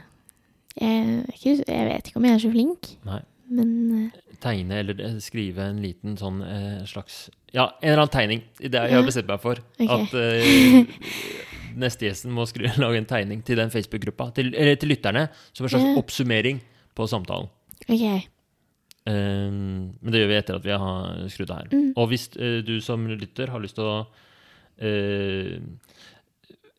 Eh, 0.81 0.87
jeg, 0.87 1.35
ikke, 1.35 1.53
jeg 1.67 1.85
vet 1.91 2.07
ikke 2.09 2.17
om 2.21 2.25
jeg 2.25 2.33
er 2.37 2.41
så 2.45 2.51
flink, 2.53 2.89
Nei. 3.05 3.19
men 3.51 3.71
eh, 4.07 4.19
Tegne 4.41 4.79
eller 4.81 5.19
skrive 5.21 5.67
en 5.69 5.81
liten 5.83 6.15
sånn 6.17 6.39
slags 6.89 7.27
Ja, 7.53 7.67
en 7.83 7.91
eller 7.91 8.05
annen 8.07 8.13
tegning. 8.15 8.41
Det 8.57 8.73
har 8.79 8.87
jeg 8.89 9.01
Ja. 9.03 9.05
bestemt 9.05 9.27
meg 9.29 9.41
for. 9.43 9.59
Okay. 9.77 9.85
At 9.85 10.13
uh, 10.17 11.11
neste 11.83 12.07
gjesten 12.07 12.31
må 12.33 12.47
skru, 12.49 12.65
lage 12.81 12.97
en 12.97 13.05
tegning 13.05 13.43
til 13.45 13.59
den 13.59 13.69
Facebook-gruppa. 13.69 14.31
Til, 14.33 14.49
eller 14.55 14.79
til 14.81 14.89
lytterne, 14.95 15.27
som 15.53 15.67
en 15.67 15.73
slags 15.75 15.85
Ja. 15.85 15.93
oppsummering 15.99 16.61
på 16.97 17.05
samtalen. 17.11 17.51
OK. 17.85 18.07
Um, 19.01 19.97
men 19.97 20.13
det 20.13 20.19
gjør 20.21 20.29
vi 20.29 20.37
etter 20.37 20.57
at 20.59 20.65
vi 20.67 20.75
har 20.83 21.21
skrudd 21.33 21.53
av 21.53 21.63
her. 21.63 21.71
Mm. 21.73 21.87
Og 21.97 22.11
hvis 22.11 22.27
eh, 22.37 22.59
du 22.65 22.75
som 22.85 23.07
lytter 23.09 23.49
har 23.49 23.63
lyst 23.63 23.79
til 23.79 23.87
å 23.89 23.95
eh, 24.77 25.57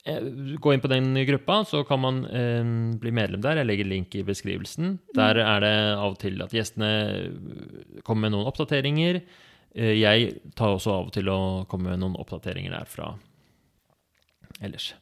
eh, 0.06 0.28
gå 0.62 0.74
inn 0.74 0.84
på 0.84 0.90
den 0.92 1.10
gruppa, 1.26 1.62
så 1.66 1.82
kan 1.88 2.02
man 2.04 2.22
eh, 2.30 2.62
bli 3.02 3.14
medlem 3.14 3.42
der. 3.42 3.58
Jeg 3.62 3.70
legger 3.72 3.90
link 3.90 4.14
i 4.14 4.24
beskrivelsen. 4.26 5.00
Der 5.18 5.42
er 5.42 5.66
det 5.66 5.74
av 5.96 6.12
og 6.12 6.20
til 6.22 6.38
at 6.46 6.54
gjestene 6.54 6.92
kommer 8.06 8.28
med 8.28 8.36
noen 8.36 8.52
oppdateringer. 8.52 9.22
Eh, 9.74 9.98
jeg 9.98 10.32
tar 10.58 10.76
også 10.76 10.94
av 10.94 11.10
og 11.10 11.14
til 11.18 11.30
å 11.32 11.40
komme 11.70 11.90
med 11.90 12.04
noen 12.04 12.18
oppdateringer 12.22 12.74
derfra 12.76 13.14
ellers. 14.62 14.92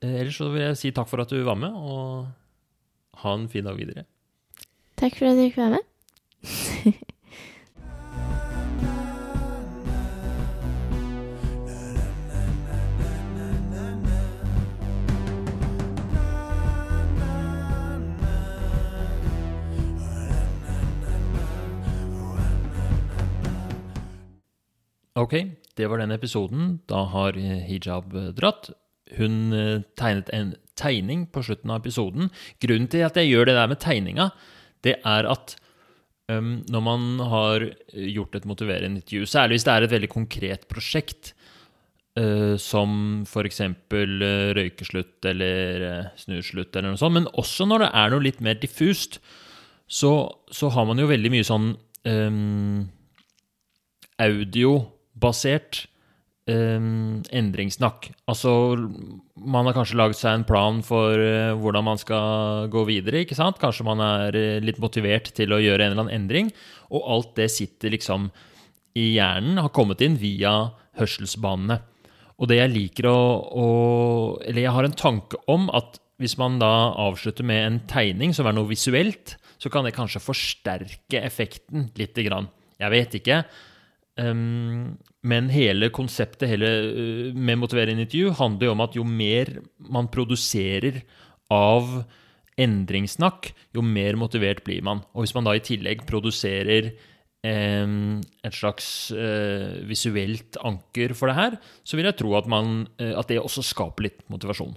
Eh, 0.00 0.20
ellers 0.22 0.40
så 0.40 0.50
vil 0.52 0.68
jeg 0.70 0.80
si 0.80 0.92
takk 0.94 1.10
for 1.10 1.22
at 1.22 1.32
du 1.32 1.40
var 1.44 1.58
med, 1.60 1.74
og 1.74 3.20
ha 3.22 3.32
en 3.36 3.48
fin 3.52 3.66
dag 3.66 3.76
videre. 3.78 4.06
Takk 4.96 5.18
for 5.18 5.28
at 5.28 5.36
du 5.36 5.44
fikk 5.44 5.58
være 5.60 5.76
med. 5.76 5.84
Ok, 25.16 25.32
det 25.76 25.86
var 25.88 26.02
den 26.02 26.12
episoden. 26.12 26.80
Da 26.88 27.06
har 27.08 27.36
eh, 27.40 27.64
hijab 27.64 28.12
eh, 28.14 28.32
dratt. 28.36 28.68
Hun 29.16 29.52
eh, 29.56 29.80
tegnet 29.96 30.28
en 30.36 30.52
tegning 30.76 31.24
på 31.32 31.40
slutten 31.46 31.72
av 31.72 31.80
episoden. 31.80 32.28
Grunnen 32.60 32.88
til 32.92 33.04
at 33.06 33.16
jeg 33.16 33.30
gjør 33.30 33.48
det 33.48 33.56
der 33.56 33.70
med 33.70 33.80
tegninga, 33.80 34.28
det 34.86 34.98
er 35.02 35.28
at 35.30 35.56
um, 36.32 36.60
når 36.72 36.84
man 36.84 37.08
har 37.32 37.66
gjort 37.92 38.38
et 38.38 38.46
motiverende 38.48 39.02
intervju, 39.02 39.28
særlig 39.30 39.58
hvis 39.58 39.66
det 39.66 39.74
er 39.74 39.86
et 39.86 39.94
veldig 39.94 40.12
konkret 40.12 40.66
prosjekt, 40.70 41.32
uh, 42.20 42.54
som 42.60 43.24
f.eks. 43.26 43.62
Uh, 43.62 44.52
røykeslutt 44.58 45.30
eller 45.32 45.86
uh, 45.86 46.12
snuslutt 46.20 46.76
eller 46.76 46.94
noe 46.94 47.00
sånt, 47.02 47.18
men 47.18 47.30
også 47.34 47.68
når 47.68 47.86
det 47.86 47.90
er 48.02 48.14
noe 48.14 48.26
litt 48.26 48.40
mer 48.44 48.60
diffust, 48.62 49.20
så, 49.86 50.12
så 50.50 50.70
har 50.74 50.86
man 50.88 50.98
jo 50.98 51.10
veldig 51.10 51.30
mye 51.30 51.46
sånn 51.46 51.68
um, 52.10 52.86
audiobasert 54.22 55.84
um, 56.50 57.22
endringssnakk. 57.34 58.10
Altså, 58.30 58.52
man 59.36 59.68
har 59.68 59.76
kanskje 59.76 59.98
laget 59.98 60.20
seg 60.20 60.38
en 60.38 60.46
plan 60.48 60.82
for 60.86 61.18
uh, 61.18 61.56
hvordan 61.58 61.86
man 61.86 62.00
skal 62.00 62.70
gå 62.72 62.86
videre, 62.88 63.24
ikke 63.24 63.38
sant? 63.38 63.60
Kanskje 63.62 63.86
man 63.88 64.02
er 64.04 64.36
uh, 64.36 64.64
litt 64.64 64.80
motivert 64.82 65.32
til 65.36 65.54
å 65.54 65.60
gjøre 65.62 65.86
en 65.86 65.94
eller 65.94 66.06
annen 66.06 66.22
endring, 66.22 66.52
og 66.90 67.10
alt 67.16 67.34
det 67.38 67.50
sitter 67.54 67.94
liksom 67.94 68.30
i 68.96 69.12
hjernen, 69.18 69.60
har 69.60 69.74
kommet 69.76 70.02
inn 70.04 70.16
via 70.20 70.54
hørselsbanene. 71.00 71.80
Og 72.36 72.50
det 72.50 72.60
jeg 72.60 72.72
liker 72.72 73.08
å, 73.08 73.20
å 73.48 73.66
Eller 74.44 74.66
jeg 74.66 74.74
har 74.76 74.84
en 74.84 74.96
tanke 74.96 75.38
om 75.48 75.70
at 75.72 75.96
hvis 76.20 76.36
man 76.40 76.58
da 76.60 76.92
avslutter 77.00 77.44
med 77.44 77.62
en 77.62 77.78
tegning 77.88 78.32
som 78.36 78.48
er 78.48 78.56
noe 78.56 78.68
visuelt, 78.70 79.34
så 79.60 79.72
kan 79.72 79.84
det 79.84 79.94
kanskje 79.96 80.22
forsterke 80.24 81.20
effekten 81.20 81.90
lite 81.96 82.24
grann. 82.24 82.48
Jeg 82.80 82.92
vet 82.92 83.16
ikke. 83.20 83.42
Um, 84.16 84.96
men 85.28 85.50
hele 85.52 85.90
konseptet 85.92 86.48
hele, 86.48 86.68
uh, 86.88 87.34
med 87.36 87.60
motiverende 87.60 88.06
intervju 88.06 88.30
handler 88.38 88.70
jo 88.70 88.72
om 88.72 88.84
at 88.86 88.96
jo 88.96 89.04
mer 89.04 89.50
man 89.92 90.08
produserer 90.08 91.02
av 91.52 92.00
endringssnakk, 92.56 93.50
jo 93.76 93.84
mer 93.84 94.16
motivert 94.16 94.64
blir 94.64 94.80
man. 94.86 95.04
Og 95.12 95.26
hvis 95.26 95.36
man 95.36 95.44
da 95.44 95.52
i 95.52 95.60
tillegg 95.60 96.06
produserer 96.08 96.94
um, 97.44 98.24
et 98.40 98.56
slags 98.56 99.12
uh, 99.12 99.84
visuelt 99.84 100.56
anker 100.64 101.12
for 101.12 101.28
det 101.28 101.36
her, 101.36 101.60
så 101.84 102.00
vil 102.00 102.08
jeg 102.08 102.16
tro 102.22 102.32
at, 102.40 102.48
man, 102.48 102.86
uh, 102.96 103.12
at 103.20 103.28
det 103.28 103.42
også 103.42 103.68
skaper 103.68 104.08
litt 104.08 104.24
motivasjon. 104.32 104.72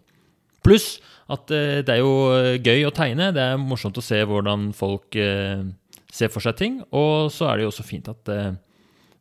Pluss 0.67 0.97
at 1.31 1.47
det 1.47 1.93
er 1.93 2.01
jo 2.01 2.57
gøy 2.59 2.81
å 2.83 2.91
tegne. 2.91 3.29
Det 3.31 3.39
er 3.39 3.61
morsomt 3.61 3.95
å 3.95 4.03
se 4.03 4.17
hvordan 4.27 4.73
folk 4.75 5.15
ser 5.15 6.31
for 6.33 6.43
seg 6.43 6.57
ting. 6.59 6.79
Og 6.91 7.29
så 7.31 7.47
er 7.47 7.53
det 7.55 7.63
jo 7.63 7.69
også 7.69 7.85
fint 7.85 8.09
at 8.11 8.31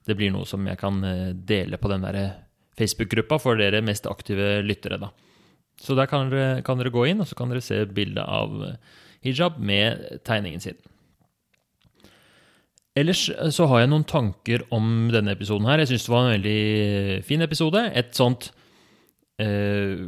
det 0.08 0.16
blir 0.18 0.32
noe 0.34 0.48
som 0.48 0.66
jeg 0.68 0.80
kan 0.80 1.00
eh, 1.04 1.30
dele 1.36 1.78
på 1.80 1.90
den 1.92 2.06
der 2.06 2.20
Facebook-gruppa 2.78 3.40
for 3.42 3.58
dere 3.58 3.82
mest 3.84 4.06
aktive 4.10 4.58
lyttere. 4.64 4.98
da. 5.02 5.10
Så 5.80 5.94
der 5.94 6.10
kan 6.10 6.30
dere, 6.30 6.62
kan 6.66 6.78
dere, 6.80 6.94
gå 6.94 7.06
inn, 7.10 7.22
og 7.22 7.28
så 7.30 7.38
kan 7.38 7.52
dere 7.52 7.64
se 7.64 7.84
bildet 7.86 8.24
av 8.24 8.54
eh, 8.66 8.78
hijab 9.26 9.58
med 9.62 10.22
tegningen 10.26 10.62
sin. 10.62 10.78
Ellers 12.98 13.28
eh, 13.30 13.52
så 13.54 13.68
har 13.70 13.84
jeg 13.84 13.92
noen 13.92 14.06
tanker 14.08 14.66
om 14.74 15.10
denne 15.14 15.34
episoden 15.36 15.68
her. 15.70 15.82
Jeg 15.82 15.92
syns 15.92 16.08
det 16.08 16.14
var 16.14 16.26
en 16.26 16.34
veldig 16.36 17.22
fin 17.28 17.46
episode. 17.46 17.84
Et 17.98 18.10
sånt 18.16 18.50
eh, 19.42 20.02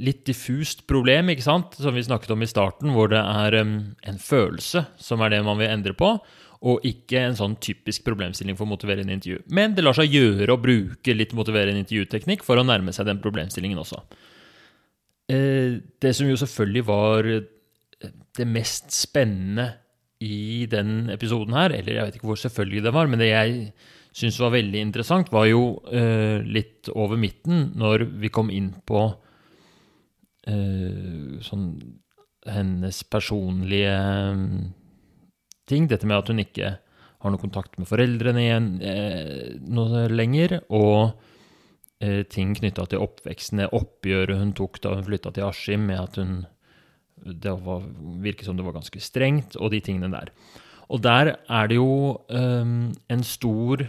litt 0.00 0.24
diffust 0.26 0.86
problem, 0.90 1.30
ikke 1.30 1.44
sant, 1.44 1.76
som 1.78 1.94
vi 1.94 2.04
snakket 2.04 2.32
om 2.34 2.42
i 2.42 2.50
starten, 2.50 2.94
hvor 2.96 3.12
det 3.12 3.20
er 3.20 3.60
um, 3.60 3.76
en 4.02 4.16
følelse 4.18 4.82
som 4.98 5.22
er 5.22 5.30
det 5.30 5.44
man 5.46 5.60
vil 5.60 5.70
endre 5.70 5.94
på 5.94 6.16
og 6.64 6.84
ikke 6.86 7.20
en 7.20 7.38
sånn 7.38 7.56
typisk 7.62 8.04
problemstilling 8.06 8.56
for 8.58 8.68
motiverende 8.70 9.16
intervju. 9.16 9.42
Men 9.54 9.74
det 9.76 9.84
lar 9.84 9.96
seg 9.96 10.12
gjøre 10.12 10.54
å 10.54 10.60
bruke 10.60 11.16
litt 11.16 11.34
motiverende 11.36 11.82
intervjuteknikk 11.82 12.44
for 12.46 12.60
å 12.60 12.66
nærme 12.66 12.94
seg 12.94 13.08
den 13.08 13.20
problemstillingen 13.24 13.80
også. 13.82 14.00
Eh, 15.32 15.80
det 16.00 16.12
som 16.16 16.28
jo 16.28 16.38
selvfølgelig 16.40 16.84
var 16.88 17.30
det 18.34 18.46
mest 18.48 18.92
spennende 18.94 19.70
i 20.24 20.64
den 20.70 21.10
episoden 21.12 21.56
her, 21.56 21.74
eller 21.74 21.98
jeg 21.98 22.06
vet 22.06 22.16
ikke 22.18 22.30
hvor 22.30 22.40
selvfølgelig 22.40 22.84
det 22.86 22.94
var, 22.96 23.10
men 23.10 23.20
det 23.20 23.28
jeg 23.30 23.66
syns 24.14 24.38
var 24.40 24.54
veldig 24.54 24.80
interessant, 24.80 25.32
var 25.34 25.48
jo 25.50 25.82
eh, 25.90 26.40
litt 26.46 26.88
over 26.94 27.18
midten 27.20 27.72
når 27.78 28.06
vi 28.22 28.30
kom 28.32 28.52
inn 28.54 28.70
på 28.86 29.02
eh, 30.48 31.42
sånn 31.44 31.68
hennes 32.44 33.00
personlige 33.08 33.94
ting. 35.70 35.88
Dette 35.90 36.08
med 36.08 36.18
at 36.20 36.32
hun 36.32 36.42
ikke 36.42 36.74
har 37.24 37.32
noe 37.32 37.40
kontakt 37.40 37.78
med 37.80 37.88
foreldrene 37.88 38.42
igjen 38.42 38.68
eh, 38.84 39.54
noe 39.64 40.06
lenger. 40.12 40.58
Og 40.74 41.14
eh, 42.04 42.22
ting 42.30 42.52
knytta 42.58 42.86
til 42.90 43.04
oppveksten, 43.04 43.62
det 43.62 43.72
oppgjøret 43.76 44.40
hun 44.40 44.52
tok 44.56 44.80
da 44.84 44.96
hun 44.98 45.06
flytta 45.08 45.32
til 45.34 45.48
Askim, 45.48 45.88
med 45.90 46.02
at 46.02 46.20
hun 46.20 46.44
Det 47.24 47.52
var, 47.64 47.80
virket 48.20 48.44
som 48.44 48.56
det 48.56 48.64
var 48.66 48.74
ganske 48.74 49.00
strengt, 49.00 49.54
og 49.56 49.70
de 49.72 49.80
tingene 49.80 50.10
der. 50.12 50.32
Og 50.92 51.00
der 51.00 51.38
er 51.48 51.68
det 51.68 51.78
jo 51.78 52.20
eh, 52.28 52.90
en 53.08 53.24
stor 53.24 53.86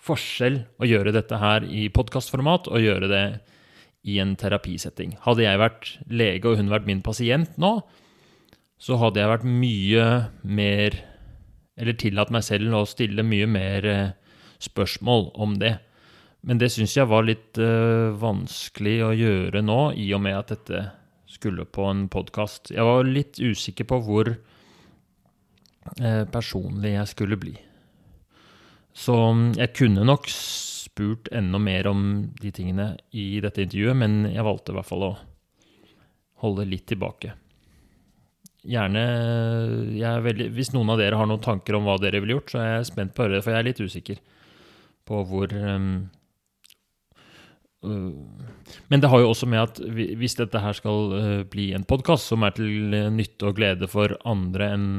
forskjell 0.00 0.62
å 0.80 0.88
gjøre 0.88 1.12
dette 1.12 1.36
her 1.36 1.66
i 1.68 1.90
podkastformat 1.92 2.70
og 2.72 2.80
gjøre 2.80 3.10
det 3.10 3.24
i 4.08 4.16
en 4.22 4.32
terapisetting. 4.40 5.18
Hadde 5.26 5.44
jeg 5.44 5.60
vært 5.60 5.90
lege 6.08 6.48
og 6.48 6.56
hun 6.56 6.72
vært 6.72 6.88
min 6.88 7.02
pasient 7.04 7.58
nå, 7.60 7.80
så 8.80 8.96
hadde 8.96 9.20
jeg 9.20 9.28
vært 9.34 9.44
mye 9.44 10.06
mer 10.40 10.96
eller 11.80 11.96
tillatt 11.96 12.32
meg 12.34 12.44
selv 12.44 12.74
å 12.76 12.86
stille 12.88 13.24
mye 13.24 13.46
mer 13.48 13.86
eh, 13.88 14.12
spørsmål 14.60 15.30
om 15.40 15.56
det. 15.62 15.78
Men 16.44 16.60
det 16.60 16.70
syns 16.72 16.96
jeg 16.96 17.08
var 17.08 17.26
litt 17.28 17.58
uh, 17.60 18.16
vanskelig 18.16 18.94
å 19.04 19.10
gjøre 19.12 19.60
nå, 19.64 19.80
i 20.00 20.06
og 20.16 20.22
med 20.24 20.38
at 20.38 20.52
dette 20.54 20.84
skulle 21.28 21.66
på 21.68 21.84
en 21.88 22.06
podkast. 22.12 22.72
Jeg 22.72 22.84
var 22.84 23.04
litt 23.04 23.40
usikker 23.40 23.88
på 23.88 23.98
hvor 24.06 24.30
uh, 24.32 26.24
personlig 26.32 26.94
jeg 26.94 27.10
skulle 27.12 27.40
bli. 27.40 27.52
Så 28.96 29.16
mm, 29.16 29.44
jeg 29.60 29.74
kunne 29.76 30.06
nok 30.08 30.32
spurt 30.32 31.28
enda 31.36 31.60
mer 31.60 31.90
om 31.92 32.08
de 32.40 32.52
tingene 32.56 32.94
i 33.12 33.34
dette 33.44 33.66
intervjuet, 33.66 34.00
men 34.00 34.24
jeg 34.32 34.48
valgte 34.48 34.72
i 34.72 34.80
hvert 34.80 34.88
fall 34.88 35.06
å 35.10 35.14
holde 36.40 36.68
litt 36.68 36.88
tilbake 36.88 37.36
gjerne 38.66 39.02
veldig, 40.24 40.50
Hvis 40.56 40.72
noen 40.74 40.92
av 40.92 41.00
dere 41.00 41.16
har 41.16 41.28
noen 41.28 41.42
tanker 41.42 41.76
om 41.76 41.86
hva 41.88 41.96
dere 42.00 42.20
ville 42.20 42.36
gjort, 42.38 42.52
så 42.52 42.62
er 42.62 42.72
jeg 42.74 42.90
spent 42.90 43.14
på 43.14 43.22
å 43.22 43.26
høre 43.26 43.38
det, 43.38 43.44
for 43.44 43.54
jeg 43.54 43.60
er 43.62 43.68
litt 43.70 43.80
usikker 43.80 44.18
på 45.08 45.20
hvor 45.26 45.54
um, 45.56 46.08
Men 47.80 49.00
det 49.00 49.08
har 49.08 49.22
jo 49.22 49.30
også 49.30 49.48
med 49.48 49.62
at 49.62 49.80
hvis 50.20 50.36
dette 50.38 50.60
her 50.60 50.76
skal 50.76 51.14
uh, 51.14 51.40
bli 51.48 51.70
en 51.76 51.86
podkast 51.88 52.28
som 52.30 52.44
er 52.44 52.54
til 52.58 52.92
nytte 53.14 53.48
og 53.48 53.56
glede 53.56 53.88
for 53.90 54.18
andre 54.28 54.74
enn 54.76 54.92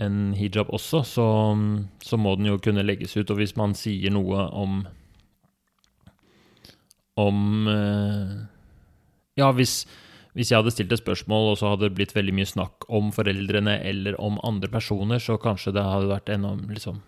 en 0.00 0.30
hijab 0.32 0.70
også, 0.72 1.02
så, 1.04 1.26
så, 2.00 2.16
må 2.16 2.30
den 2.38 2.46
jo 2.48 2.54
kunne 2.64 2.80
legges 2.86 3.18
ut. 3.18 3.28
Og 3.28 3.36
hvis 3.36 3.52
man 3.58 3.74
sier 3.76 4.08
noe 4.14 4.46
om 4.48 4.78
om 7.20 7.68
Ja, 9.36 9.50
hvis 9.52 9.82
hvis 10.38 10.52
jeg 10.52 10.60
hadde 10.60 10.72
stilt 10.74 10.92
et 10.94 11.02
spørsmål, 11.02 11.52
og 11.52 11.58
så 11.58 11.72
hadde 11.72 11.88
det 11.88 11.96
blitt 11.98 12.14
veldig 12.14 12.34
mye 12.36 12.48
snakk 12.48 12.86
om 12.92 13.10
foreldrene 13.14 13.80
eller 13.86 14.18
om 14.22 14.38
andre 14.46 14.70
personer, 14.70 15.22
så 15.22 15.38
kanskje 15.42 15.74
det 15.74 15.82
hadde 15.82 16.12
vært 16.12 16.30
enorm, 16.30 16.68
liksom, 16.70 17.00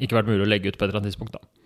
ikke 0.00 0.18
vært 0.18 0.28
mulig 0.28 0.44
å 0.44 0.50
legge 0.50 0.72
ut 0.72 0.76
på 0.76 0.84
et 0.84 0.90
eller 0.90 1.00
annet 1.00 1.14
tidspunkt. 1.14 1.38
da. 1.38 1.60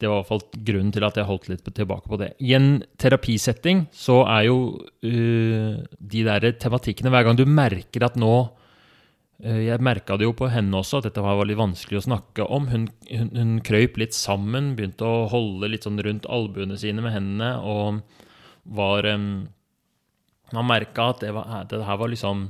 Det 0.00 0.08
var 0.08 0.16
i 0.16 0.22
hvert 0.22 0.30
fall 0.30 0.62
grunnen 0.70 0.94
til 0.94 1.04
at 1.04 1.18
jeg 1.18 1.28
holdt 1.28 1.50
litt 1.50 1.66
tilbake 1.76 2.08
på 2.08 2.18
det. 2.22 2.30
I 2.40 2.54
en 2.56 2.70
terapisetting 3.00 3.84
så 3.92 4.22
er 4.22 4.46
jo 4.46 4.56
uh, 4.80 5.74
de 6.14 6.24
der 6.24 6.46
tematikkene 6.56 7.12
Hver 7.12 7.26
gang 7.26 7.36
du 7.36 7.44
merker 7.44 8.06
at 8.06 8.16
nå 8.16 8.32
uh, 8.48 9.60
Jeg 9.60 9.84
merka 9.84 10.16
det 10.16 10.24
jo 10.24 10.32
på 10.38 10.48
henne 10.48 10.80
også, 10.80 11.02
at 11.02 11.10
dette 11.10 11.24
var 11.24 11.44
litt 11.44 11.60
vanskelig 11.60 12.00
å 12.00 12.06
snakke 12.06 12.48
om. 12.48 12.70
Hun, 12.72 12.88
hun, 13.10 13.30
hun 13.36 13.54
krøyp 13.66 14.00
litt 14.00 14.16
sammen, 14.16 14.72
begynte 14.78 15.04
å 15.04 15.28
holde 15.32 15.68
litt 15.68 15.84
sånn 15.84 16.00
rundt 16.00 16.28
albuene 16.32 16.80
sine 16.80 17.04
med 17.04 17.18
hendene 17.18 17.52
og 17.60 18.00
var 18.64 19.04
um, 19.10 19.50
man 20.56 20.68
merka 20.68 21.10
at 21.12 21.22
det, 21.24 21.34
var, 21.36 21.66
det, 21.70 21.82
her 21.86 22.00
var 22.00 22.10
liksom 22.12 22.48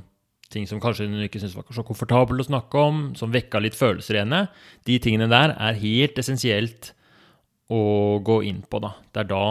ting 0.51 0.65
som 0.67 0.81
kanskje 0.83 1.07
hun 1.07 1.21
ikke 1.23 1.39
syntes 1.39 1.55
var 1.55 1.67
så 1.71 1.83
komfortabel 1.87 2.43
å 2.43 2.47
snakke 2.47 2.79
om, 2.79 3.03
som 3.15 3.31
vekka 3.31 3.61
litt 3.63 3.77
følelser 3.77 4.17
i 4.17 4.23
henne. 4.23 4.41
De 4.87 4.97
tingene 5.03 5.29
der 5.31 5.53
er 5.55 5.79
helt 5.79 6.19
essensielt 6.19 6.91
å 7.71 8.19
gå 8.25 8.41
inn 8.49 8.59
på, 8.67 8.81
da. 8.83 8.95
Det 9.13 9.23
er 9.23 9.29
da 9.31 9.45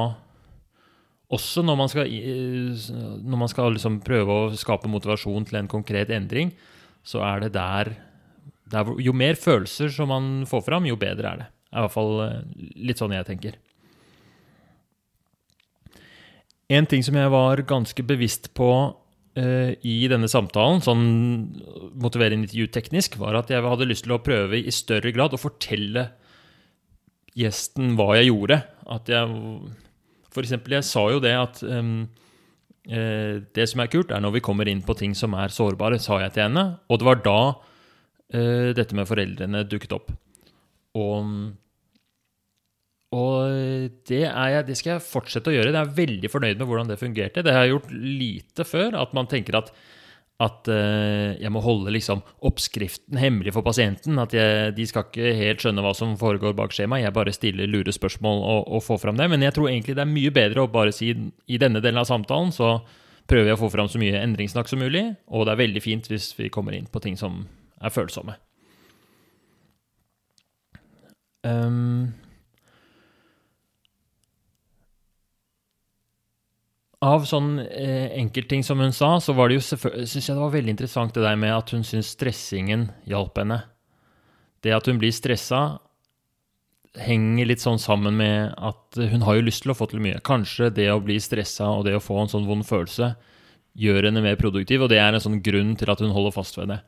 også 1.30 1.62
når 1.62 1.78
man 1.78 1.90
skal, 1.90 2.10
når 3.22 3.40
man 3.44 3.50
skal 3.50 3.72
liksom 3.76 4.00
prøve 4.04 4.34
å 4.34 4.58
skape 4.58 4.90
motivasjon 4.90 5.46
til 5.46 5.60
en 5.60 5.70
konkret 5.70 6.10
endring, 6.12 6.50
så 7.06 7.22
er 7.24 7.46
det 7.46 7.52
der, 7.54 7.94
der 8.70 8.90
Jo 9.00 9.14
mer 9.16 9.38
følelser 9.38 9.92
som 9.94 10.10
man 10.10 10.30
får 10.50 10.66
fram, 10.66 10.88
jo 10.90 10.98
bedre 11.00 11.32
er 11.32 11.42
det. 11.44 11.48
Det 11.70 11.78
er 11.78 11.80
i 11.80 11.86
hvert 11.86 11.94
fall 11.94 12.16
eh, 12.24 12.38
litt 12.90 12.98
sånn 12.98 13.14
jeg 13.14 13.28
tenker. 13.28 13.58
En 16.70 16.86
ting 16.86 17.02
som 17.02 17.16
jeg 17.18 17.30
var 17.32 17.62
ganske 17.66 18.02
bevisst 18.06 18.52
på 18.54 18.70
eh, 19.38 19.74
i 19.82 19.96
denne 20.10 20.30
samtalen, 20.30 20.82
sånn 20.84 21.04
motiverende 21.98 22.46
intervju 22.46 22.70
teknisk, 22.76 23.18
var 23.18 23.40
at 23.40 23.50
jeg 23.50 23.64
hadde 23.64 23.88
lyst 23.90 24.06
til 24.06 24.14
å 24.14 24.22
prøve 24.22 24.60
i 24.60 24.74
større 24.74 25.10
grad 25.14 25.34
å 25.34 25.40
fortelle 25.40 26.12
gjesten 27.38 27.96
hva 27.98 28.14
jeg 28.18 28.30
gjorde. 28.30 28.60
At 28.90 29.10
jeg 29.10 29.38
For 30.30 30.46
eksempel, 30.46 30.76
jeg 30.78 30.86
sa 30.86 31.02
jo 31.10 31.18
det 31.18 31.32
at 31.34 31.58
um, 31.66 32.04
eh, 32.86 33.42
det 33.42 33.66
som 33.66 33.82
er 33.82 33.90
kult, 33.90 34.12
er 34.14 34.22
når 34.22 34.36
vi 34.36 34.44
kommer 34.46 34.68
inn 34.70 34.82
på 34.86 34.94
ting 34.94 35.14
som 35.18 35.34
er 35.34 35.50
sårbare, 35.50 35.98
sa 35.98 36.20
jeg 36.22 36.36
til 36.36 36.46
henne. 36.46 36.78
Og 36.86 37.00
det 37.00 37.08
var 37.08 37.24
da 37.24 37.40
eh, 38.30 38.70
dette 38.78 38.94
med 38.94 39.10
foreldrene 39.10 39.64
dukket 39.66 39.96
opp. 39.96 40.12
Og, 40.94 41.34
og 43.10 43.90
det, 44.06 44.20
jeg, 44.22 44.66
det 44.68 44.76
skal 44.78 44.92
jeg 44.94 45.02
fortsette 45.02 45.50
å 45.50 45.54
gjøre. 45.54 45.72
Jeg 45.72 45.80
er 45.80 45.96
veldig 45.96 46.28
fornøyd 46.30 46.60
med 46.60 46.68
hvordan 46.68 46.92
det 46.92 47.00
fungerte. 47.00 47.42
Det 47.42 47.54
har 47.54 47.64
jeg 47.66 47.72
gjort 47.74 47.88
lite 47.90 48.66
før. 48.66 48.94
At 49.00 49.16
man 49.18 49.26
tenker 49.30 49.58
at, 49.58 49.72
at 50.46 50.70
eh, 50.70 51.34
jeg 51.42 51.50
må 51.50 51.62
holde 51.64 51.90
liksom 51.90 52.22
oppskriften 52.46 53.18
hemmelig 53.18 53.56
for 53.56 53.66
pasienten. 53.66 54.20
At 54.22 54.36
jeg, 54.36 54.76
de 54.78 54.86
skal 54.86 55.08
ikke 55.08 55.34
helt 55.40 55.64
skjønne 55.64 55.82
hva 55.82 55.90
som 55.98 56.14
foregår 56.20 56.54
bak 56.58 56.76
skjemaet. 56.76 57.08
Jeg 57.08 57.16
bare 57.18 57.34
stiller 57.34 57.72
lure 57.72 57.96
spørsmål 57.96 58.44
og, 58.46 58.70
og 58.78 58.86
får 58.86 59.02
fram 59.08 59.18
det. 59.18 59.26
Men 59.34 59.42
jeg 59.42 59.58
tror 59.58 59.72
egentlig 59.72 59.98
det 59.98 60.06
er 60.06 60.14
mye 60.14 60.36
bedre 60.38 60.68
å 60.68 60.70
bare 60.70 60.94
si 60.94 61.10
i 61.10 61.58
denne 61.58 61.82
delen 61.82 61.98
av 61.98 62.06
samtalen 62.12 62.54
så 62.54 62.76
prøver 63.30 63.50
jeg 63.50 63.58
å 63.58 63.62
få 63.64 63.74
fram 63.74 63.90
så 63.90 63.98
mye 63.98 64.22
endringssnakk 64.22 64.70
som 64.70 64.86
mulig. 64.86 65.08
Og 65.34 65.48
det 65.48 65.56
er 65.56 65.64
veldig 65.66 65.82
fint 65.82 66.06
hvis 66.14 66.30
vi 66.38 66.54
kommer 66.54 66.78
inn 66.78 66.86
på 66.86 67.02
ting 67.02 67.18
som 67.18 67.42
er 67.82 67.90
følsomme. 67.90 68.38
Um, 71.42 72.12
Av 77.00 77.24
sånn 77.24 77.54
eh, 77.62 78.10
enkeltting 78.20 78.64
som 78.66 78.80
hun 78.82 78.92
sa, 78.92 79.14
så 79.24 79.32
var 79.32 79.48
det 79.48 79.56
jo 79.56 79.62
Syns 79.64 80.18
jeg 80.18 80.34
det 80.34 80.42
var 80.42 80.52
veldig 80.52 80.74
interessant 80.74 81.14
det 81.16 81.24
der 81.24 81.38
med 81.40 81.54
at 81.54 81.72
hun 81.72 81.86
syns 81.86 82.12
stressingen 82.12 82.90
hjalp 83.08 83.40
henne. 83.40 83.62
Det 84.60 84.74
at 84.76 84.90
hun 84.90 85.00
blir 85.00 85.14
stressa, 85.16 85.80
henger 87.00 87.48
litt 87.48 87.62
sånn 87.62 87.80
sammen 87.80 88.18
med 88.18 88.52
at 88.58 88.98
hun 88.98 89.24
har 89.24 89.38
jo 89.38 89.46
lyst 89.46 89.64
til 89.64 89.72
å 89.72 89.78
få 89.78 89.88
til 89.88 90.02
mye. 90.04 90.20
Kanskje 90.26 90.72
det 90.74 90.90
å 90.92 91.00
bli 91.00 91.16
stressa 91.22 91.70
og 91.72 91.86
det 91.86 91.96
å 91.96 92.04
få 92.04 92.18
en 92.20 92.32
sånn 92.32 92.48
vond 92.48 92.66
følelse 92.66 93.14
gjør 93.80 94.08
henne 94.08 94.22
mer 94.24 94.38
produktiv, 94.40 94.82
og 94.82 94.90
det 94.92 94.98
er 95.00 95.14
en 95.14 95.22
sånn 95.22 95.40
grunn 95.44 95.76
til 95.78 95.92
at 95.92 96.00
hun 96.02 96.12
holder 96.12 96.34
fast 96.34 96.58
ved 96.58 96.72
det. 96.72 96.80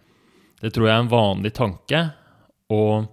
Det 0.62 0.72
tror 0.74 0.88
jeg 0.88 0.94
er 0.96 1.04
en 1.04 1.12
vanlig 1.12 1.52
tanke, 1.56 2.00
og 2.74 3.06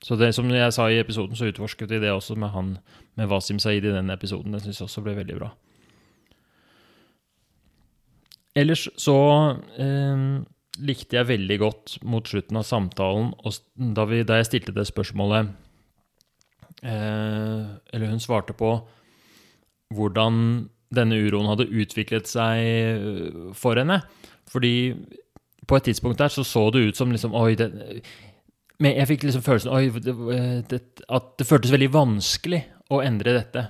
Så 0.03 0.17
det 0.19 0.33
som 0.35 0.49
jeg 0.51 0.73
sa 0.75 0.89
i 0.91 0.99
episoden, 0.99 1.37
så 1.39 1.47
utforsket 1.47 1.91
vi 1.93 2.01
det 2.03 2.11
også 2.11 2.35
med 2.35 2.51
han 2.51 2.73
med 3.15 3.29
Wasim 3.31 3.59
Saeed 3.61 3.85
i 3.87 3.93
den 3.93 4.11
episoden. 4.11 4.51
Det 4.51 4.63
syns 4.65 4.81
jeg 4.81 4.89
også 4.89 5.03
ble 5.05 5.15
veldig 5.21 5.37
bra. 5.37 5.53
Ellers 8.59 8.85
så 8.99 9.17
eh, 9.81 10.25
likte 10.83 11.17
jeg 11.17 11.29
veldig 11.29 11.57
godt 11.61 11.95
mot 12.05 12.27
slutten 12.27 12.59
av 12.59 12.67
samtalen, 12.67 13.31
da, 13.95 14.05
vi, 14.09 14.21
da 14.27 14.41
jeg 14.41 14.49
stilte 14.51 14.75
det 14.75 14.85
spørsmålet 14.89 15.49
eh, 16.83 17.63
Eller 17.93 18.11
hun 18.11 18.21
svarte 18.21 18.53
på 18.57 18.75
hvordan 19.93 20.37
denne 20.95 21.19
uroen 21.19 21.49
hadde 21.51 21.69
utviklet 21.69 22.29
seg 22.29 22.63
eh, 22.63 23.39
for 23.57 23.79
henne. 23.79 24.01
Fordi 24.51 24.75
på 25.67 25.79
et 25.79 25.87
tidspunkt 25.89 26.19
der 26.19 26.31
så 26.33 26.43
så 26.43 26.67
det 26.73 26.83
ut 26.89 26.99
som 26.99 27.11
liksom 27.11 27.35
Oi, 27.39 27.55
det, 27.55 27.69
men 28.83 28.97
jeg 28.97 29.09
fikk 29.13 29.25
liksom 29.27 29.45
følelsen 29.45 29.71
oi, 29.71 29.87
det, 30.03 30.13
det, 30.71 30.81
at 31.07 31.33
det 31.39 31.47
føltes 31.47 31.71
veldig 31.71 31.91
vanskelig 31.93 32.63
å 32.91 32.99
endre 33.05 33.35
dette. 33.37 33.67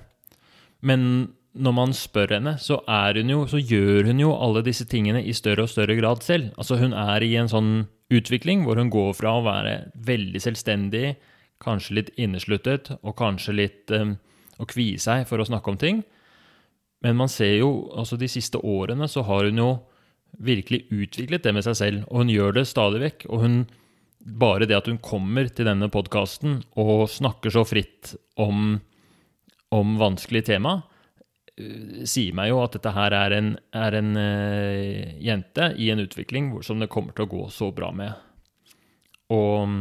Men 0.83 1.33
når 1.53 1.75
man 1.77 1.93
spør 1.93 2.33
henne, 2.37 2.55
så, 2.57 2.79
jo, 3.13 3.43
så 3.49 3.59
gjør 3.61 4.09
hun 4.09 4.21
jo 4.23 4.31
alle 4.33 4.63
disse 4.65 4.87
tingene 4.89 5.21
i 5.21 5.35
større 5.37 5.67
og 5.67 5.69
større 5.69 5.95
grad 5.99 6.23
selv. 6.25 6.49
Altså 6.57 6.79
Hun 6.81 6.95
er 6.97 7.23
i 7.23 7.35
en 7.37 7.51
sånn 7.51 7.73
utvikling 8.13 8.65
hvor 8.65 8.79
hun 8.81 8.89
går 8.93 9.13
fra 9.17 9.35
å 9.37 9.45
være 9.45 9.75
veldig 10.07 10.41
selvstendig, 10.41 11.13
kanskje 11.63 11.99
litt 11.99 12.09
innesluttet, 12.19 12.89
og 13.03 13.15
kanskje 13.19 13.55
litt 13.55 13.93
um, 13.93 14.17
å 14.59 14.67
kvie 14.69 14.99
seg 14.99 15.27
for 15.29 15.39
å 15.39 15.47
snakke 15.47 15.71
om 15.71 15.79
ting. 15.79 16.01
Men 17.03 17.19
man 17.19 17.31
ser 17.31 17.57
jo, 17.59 17.71
altså 17.91 18.17
de 18.19 18.29
siste 18.31 18.59
årene 18.63 19.09
så 19.11 19.25
har 19.27 19.49
hun 19.49 19.59
jo 19.59 19.71
virkelig 20.43 20.85
utviklet 20.91 21.43
det 21.43 21.53
med 21.55 21.65
seg 21.65 21.77
selv, 21.77 22.05
og 22.09 22.23
hun 22.23 22.31
gjør 22.31 22.55
det 22.57 22.65
stadig 22.69 23.01
vekk. 23.03 23.25
Og 23.29 23.43
hun, 23.43 23.57
bare 24.23 24.67
det 24.69 24.77
at 24.77 24.87
hun 24.89 25.01
kommer 25.03 25.49
til 25.51 25.67
denne 25.67 25.91
podkasten 25.93 26.61
og 26.79 27.05
snakker 27.11 27.53
så 27.53 27.65
fritt 27.67 28.15
om, 28.39 28.79
om 29.75 29.97
vanskelige 29.99 30.53
tema, 30.53 30.77
eh, 31.57 32.05
sier 32.09 32.35
meg 32.37 32.53
jo 32.53 32.61
at 32.63 32.77
dette 32.77 32.95
her 32.95 33.17
er 33.19 33.37
en, 33.39 33.51
er 33.75 33.99
en 33.99 34.15
uh, 34.17 35.19
jente 35.21 35.73
i 35.75 35.91
en 35.93 36.03
utvikling 36.05 36.53
som 36.65 36.79
det 36.81 36.91
kommer 36.93 37.15
til 37.15 37.27
å 37.27 37.33
gå 37.35 37.43
så 37.53 37.69
bra 37.75 37.91
med. 37.91 38.15
Og 39.33 39.67
um, 39.67 39.77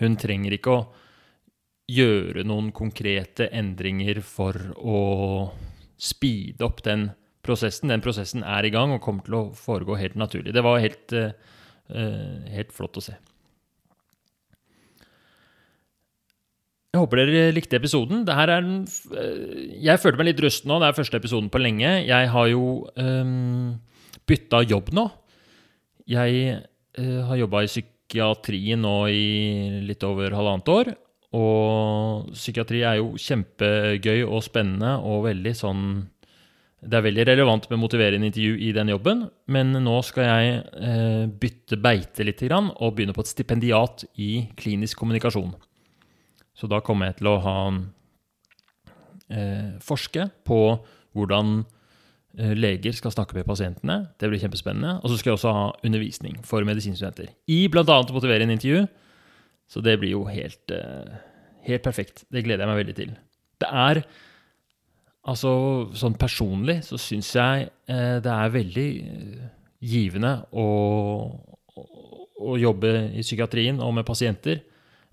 hun 0.00 0.18
trenger 0.18 0.58
ikke 0.58 0.74
å 0.74 0.84
gjøre 1.94 2.46
noen 2.48 2.70
konkrete 2.74 3.46
endringer 3.52 4.22
for 4.24 4.56
å 4.80 5.00
speede 6.04 6.66
opp 6.66 6.82
den 6.84 7.08
prosessen. 7.44 7.92
Den 7.92 8.02
prosessen 8.04 8.44
er 8.44 8.66
i 8.66 8.72
gang 8.72 8.92
og 8.94 9.02
kommer 9.04 9.24
til 9.26 9.38
å 9.38 9.44
foregå 9.56 9.96
helt 10.00 10.16
naturlig. 10.20 10.54
Det 10.56 10.64
var 10.64 10.82
helt, 10.82 11.12
eh, 11.12 11.32
eh, 11.92 12.50
helt 12.56 12.72
flott 12.72 13.00
å 13.00 13.04
se. 13.04 13.16
Jeg 16.94 17.02
håper 17.02 17.24
dere 17.26 17.50
likte 17.50 17.74
episoden. 17.80 18.22
F- 18.86 19.10
eh, 19.18 19.80
jeg 19.82 19.98
følte 19.98 20.20
meg 20.20 20.28
litt 20.30 20.44
rusten 20.44 20.70
nå. 20.70 20.78
Det 20.78 20.88
er 20.88 21.00
første 21.00 21.18
episoden 21.18 21.50
på 21.50 21.58
lenge. 21.58 22.06
Jeg 22.06 22.28
har 22.30 22.46
jo 22.52 22.86
um, 22.94 23.80
bytta 24.30 24.62
jobb 24.62 24.92
nå. 24.94 25.08
Jeg 26.06 26.60
uh, 27.00 27.20
har 27.26 27.40
jobba 27.40 27.64
i 27.64 27.70
psykiatrien 27.72 28.80
nå 28.84 29.08
i 29.10 29.80
litt 29.88 30.04
over 30.06 30.36
halvannet 30.38 30.70
år. 30.70 30.92
Og 31.34 32.30
psykiatri 32.34 32.84
er 32.86 33.00
jo 33.00 33.14
kjempegøy 33.18 34.24
og 34.26 34.42
spennende 34.46 34.96
og 35.02 35.24
veldig 35.26 35.54
sånn 35.58 35.84
Det 36.84 36.98
er 36.98 37.06
veldig 37.06 37.24
relevant 37.30 37.66
med 37.70 37.80
motiverende 37.80 38.28
intervju 38.28 38.58
i 38.60 38.70
den 38.76 38.90
jobben, 38.92 39.22
men 39.48 39.72
nå 39.72 39.94
skal 40.04 40.26
jeg 40.28 40.58
eh, 40.76 41.22
bytte 41.40 41.78
beite 41.80 42.26
litt 42.28 42.42
og 42.52 42.90
begynne 42.94 43.14
på 43.16 43.24
et 43.24 43.30
stipendiat 43.30 44.04
i 44.20 44.50
klinisk 44.54 45.00
kommunikasjon. 45.00 45.54
Så 46.52 46.68
da 46.68 46.82
kommer 46.84 47.08
jeg 47.08 47.22
til 47.22 47.30
å 47.32 47.38
ha 47.40 47.56
eh, 49.32 49.80
forske 49.80 50.28
på 50.44 50.60
hvordan 51.16 51.64
eh, 52.38 52.52
leger 52.52 52.92
skal 52.92 53.14
snakke 53.14 53.38
med 53.38 53.48
pasientene. 53.48 53.98
Det 54.20 54.28
blir 54.28 54.42
kjempespennende. 54.42 54.98
Og 55.00 55.08
så 55.08 55.18
skal 55.18 55.32
jeg 55.32 55.38
også 55.38 55.54
ha 55.56 55.64
undervisning 55.88 56.36
for 56.44 56.68
medisinstudenter. 56.68 57.32
I 57.48 57.64
bl.a. 57.72 57.84
å 57.86 58.14
motivere 58.14 58.44
en 58.44 58.54
intervju. 58.54 58.84
Så 59.70 59.82
det 59.84 59.96
blir 60.00 60.14
jo 60.14 60.24
helt, 60.28 60.70
eh, 60.70 61.16
helt 61.68 61.84
perfekt. 61.84 62.24
Det 62.30 62.44
gleder 62.44 62.64
jeg 62.64 62.72
meg 62.72 62.82
veldig 62.82 62.96
til. 63.00 63.18
Det 63.62 63.70
er 63.70 64.04
Altså, 65.24 65.50
sånn 65.96 66.18
personlig 66.20 66.82
så 66.84 66.98
syns 67.00 67.30
jeg 67.32 67.68
eh, 67.88 68.18
det 68.20 68.28
er 68.28 68.50
veldig 68.52 68.88
eh, 69.00 69.46
givende 69.80 70.34
å, 70.52 70.66
å, 71.80 72.56
jobbe 72.60 72.90
i 73.16 73.24
psykiatrien 73.24 73.80
og 73.80 73.94
med 73.96 74.04
pasienter. 74.04 74.60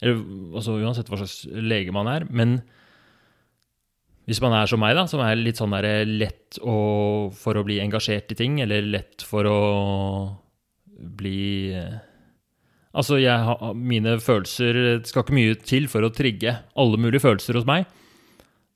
Eller 0.03 0.19
altså, 0.51 0.75
uansett 0.83 1.07
hva 1.07 1.21
slags 1.21 1.45
lege 1.47 1.95
man 1.95 2.11
er. 2.11 2.25
Men 2.27 2.57
hvis 4.27 4.43
man 4.43 4.57
er 4.57 4.67
som 4.67 4.83
meg, 4.83 4.97
da, 4.99 5.07
som 5.07 5.23
er 5.23 5.39
litt 5.39 5.61
sånn 5.61 5.77
der 5.77 6.03
lett 6.03 6.59
å, 6.59 7.31
for 7.31 7.55
å 7.55 7.63
bli 7.67 7.79
engasjert 7.79 8.35
i 8.35 8.39
ting, 8.43 8.59
eller 8.65 8.83
lett 8.83 9.23
for 9.23 9.47
å 9.47 9.59
bli 10.91 11.71
eh, 11.71 12.01
Altså, 12.91 13.21
jeg 13.21 13.73
mine 13.79 14.17
følelser 14.19 14.77
Det 14.99 15.07
skal 15.07 15.23
ikke 15.23 15.37
mye 15.37 15.57
til 15.63 15.87
for 15.91 16.03
å 16.03 16.11
trigge 16.11 16.57
alle 16.75 16.99
mulige 16.99 17.23
følelser 17.23 17.59
hos 17.59 17.67
meg. 17.67 17.87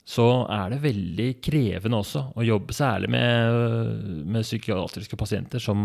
Så 0.06 0.24
er 0.54 0.70
det 0.70 0.84
veldig 0.84 1.28
krevende 1.42 1.98
også 1.98 2.28
å 2.38 2.44
jobbe, 2.46 2.74
særlig 2.76 3.10
med, 3.10 4.22
med 4.22 4.46
psykiatriske 4.46 5.18
pasienter 5.18 5.62
som, 5.62 5.80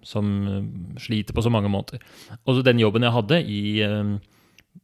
som, 0.00 0.30
sliter 0.96 1.36
på 1.36 1.44
så 1.44 1.52
mange 1.52 1.68
måter. 1.68 2.00
Og 2.48 2.62
den 2.64 2.80
jobben 2.80 3.04
jeg 3.04 3.14
hadde 3.18 3.40
i, 3.44 3.60
eh, 3.84 4.14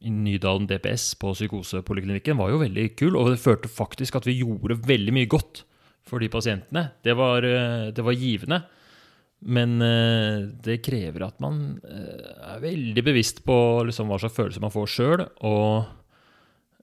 i 0.05 0.13
Nydalen 0.13 0.69
DPS 0.69 1.09
på 1.17 1.33
psykosepoliklinikken, 1.33 2.37
var 2.37 2.53
jo 2.53 2.61
veldig 2.61 2.85
kul, 2.99 3.17
og 3.17 3.31
det 3.33 3.41
førte 3.41 3.71
faktisk 3.71 4.19
at 4.21 4.29
vi 4.29 4.37
gjorde 4.43 4.77
veldig 4.85 5.17
mye 5.17 5.31
godt 5.33 5.63
for 6.07 6.21
de 6.21 6.29
pasientene. 6.29 6.91
Det 7.03 7.17
var, 7.17 7.49
eh, 7.49 7.89
det 7.89 8.05
var 8.05 8.13
givende. 8.13 8.61
Men 9.45 9.81
eh, 9.85 10.47
det 10.65 10.79
krever 10.85 11.27
at 11.27 11.37
man 11.43 11.77
eh, 11.85 12.29
er 12.55 12.63
veldig 12.63 13.03
bevisst 13.05 13.43
på 13.45 13.57
liksom, 13.85 14.09
hva 14.09 14.17
slags 14.21 14.37
følelser 14.37 14.63
man 14.63 14.73
får 14.73 14.87
sjøl, 14.89 15.23
og 15.45 15.85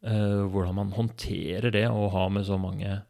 uh, 0.07 0.45
hvordan 0.53 0.77
man 0.79 0.93
håndterer 0.95 1.75
det 1.75 1.89
å 1.91 2.07
ha 2.15 2.29
med 2.33 2.47
så 2.47 2.61
mange 2.61 3.01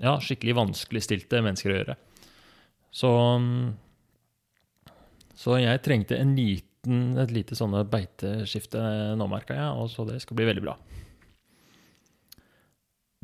ja, 0.00 0.14
skikkelig 0.16 0.54
vanskeligstilte 0.56 1.42
mennesker 1.44 1.72
å 1.72 1.74
gjøre. 1.76 1.96
Så, 2.88 3.10
så 5.36 5.58
jeg 5.60 5.82
trengte 5.84 6.16
en 6.16 6.32
liten, 6.38 7.18
et 7.20 7.34
lite 7.36 7.58
sånne 7.58 7.82
beiteskifte 7.92 8.80
nå, 9.20 9.26
merka 9.28 9.58
jeg, 9.58 9.74
og 9.76 9.92
så 9.92 10.06
det 10.08 10.22
skal 10.24 10.40
bli 10.40 10.48
veldig 10.48 10.64
bra. 10.64 10.78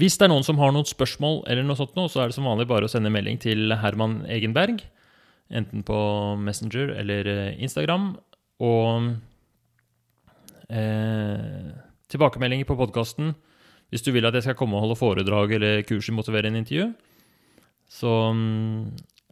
Hvis 0.03 0.17
det 0.19 0.25
er 0.27 0.33
noen 0.33 0.43
som 0.43 0.59
har 0.59 0.73
noen 0.75 0.87
spørsmål, 0.89 1.45
eller 1.47 1.63
noe 1.63 1.79
sånt 1.79 1.93
nå, 1.95 2.09
så 2.11 2.25
er 2.25 2.31
det 2.31 2.35
som 2.35 2.47
vanlig 2.49 2.65
bare 2.67 2.89
å 2.89 2.91
sende 2.91 3.13
melding 3.15 3.37
til 3.39 3.71
Herman 3.79 4.25
Egenberg. 4.27 4.81
Enten 5.55 5.85
på 5.87 5.99
Messenger 6.43 6.91
eller 6.99 7.29
eh, 7.31 7.61
Instagram. 7.63 8.09
Og 8.67 9.13
eh, 10.75 11.69
tilbakemeldinger 12.11 12.67
på 12.67 12.75
podkasten. 12.81 13.31
Hvis 13.95 14.03
du 14.03 14.11
vil 14.17 14.27
at 14.27 14.35
jeg 14.35 14.49
skal 14.49 14.57
komme 14.59 14.75
og 14.75 14.89
holde 14.89 14.97
foredrag 14.99 15.55
eller 15.55 15.85
kurs 15.87 16.09
i 16.11 16.15
motiverende 16.17 16.65
intervju, 16.65 16.89
så 17.93 18.15
mm, 18.35 18.81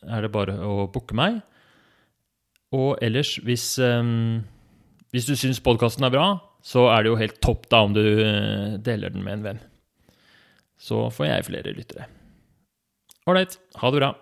er 0.07 0.23
det 0.23 0.31
bare 0.37 0.55
å 0.69 0.85
booke 0.93 1.19
meg. 1.19 1.41
Og 2.79 2.93
ellers, 3.03 3.33
hvis, 3.43 3.73
um, 3.83 4.45
hvis 5.11 5.27
du 5.27 5.35
syns 5.35 5.59
podkasten 5.67 6.07
er 6.07 6.15
bra, 6.15 6.29
så 6.63 6.87
er 6.93 7.03
det 7.03 7.11
jo 7.11 7.19
helt 7.19 7.43
topp 7.43 7.67
da 7.75 7.83
om 7.89 7.97
du 7.97 8.05
uh, 8.05 8.79
deler 8.79 9.11
den 9.11 9.27
med 9.27 9.41
en 9.41 9.47
venn 9.49 9.63
så 10.81 11.05
får 11.13 11.29
jeg 11.29 11.47
flere 11.51 11.75
lyttere. 11.77 12.09
Ålreit. 13.29 13.59
Ha 13.83 13.91
det 13.93 14.01
bra. 14.01 14.15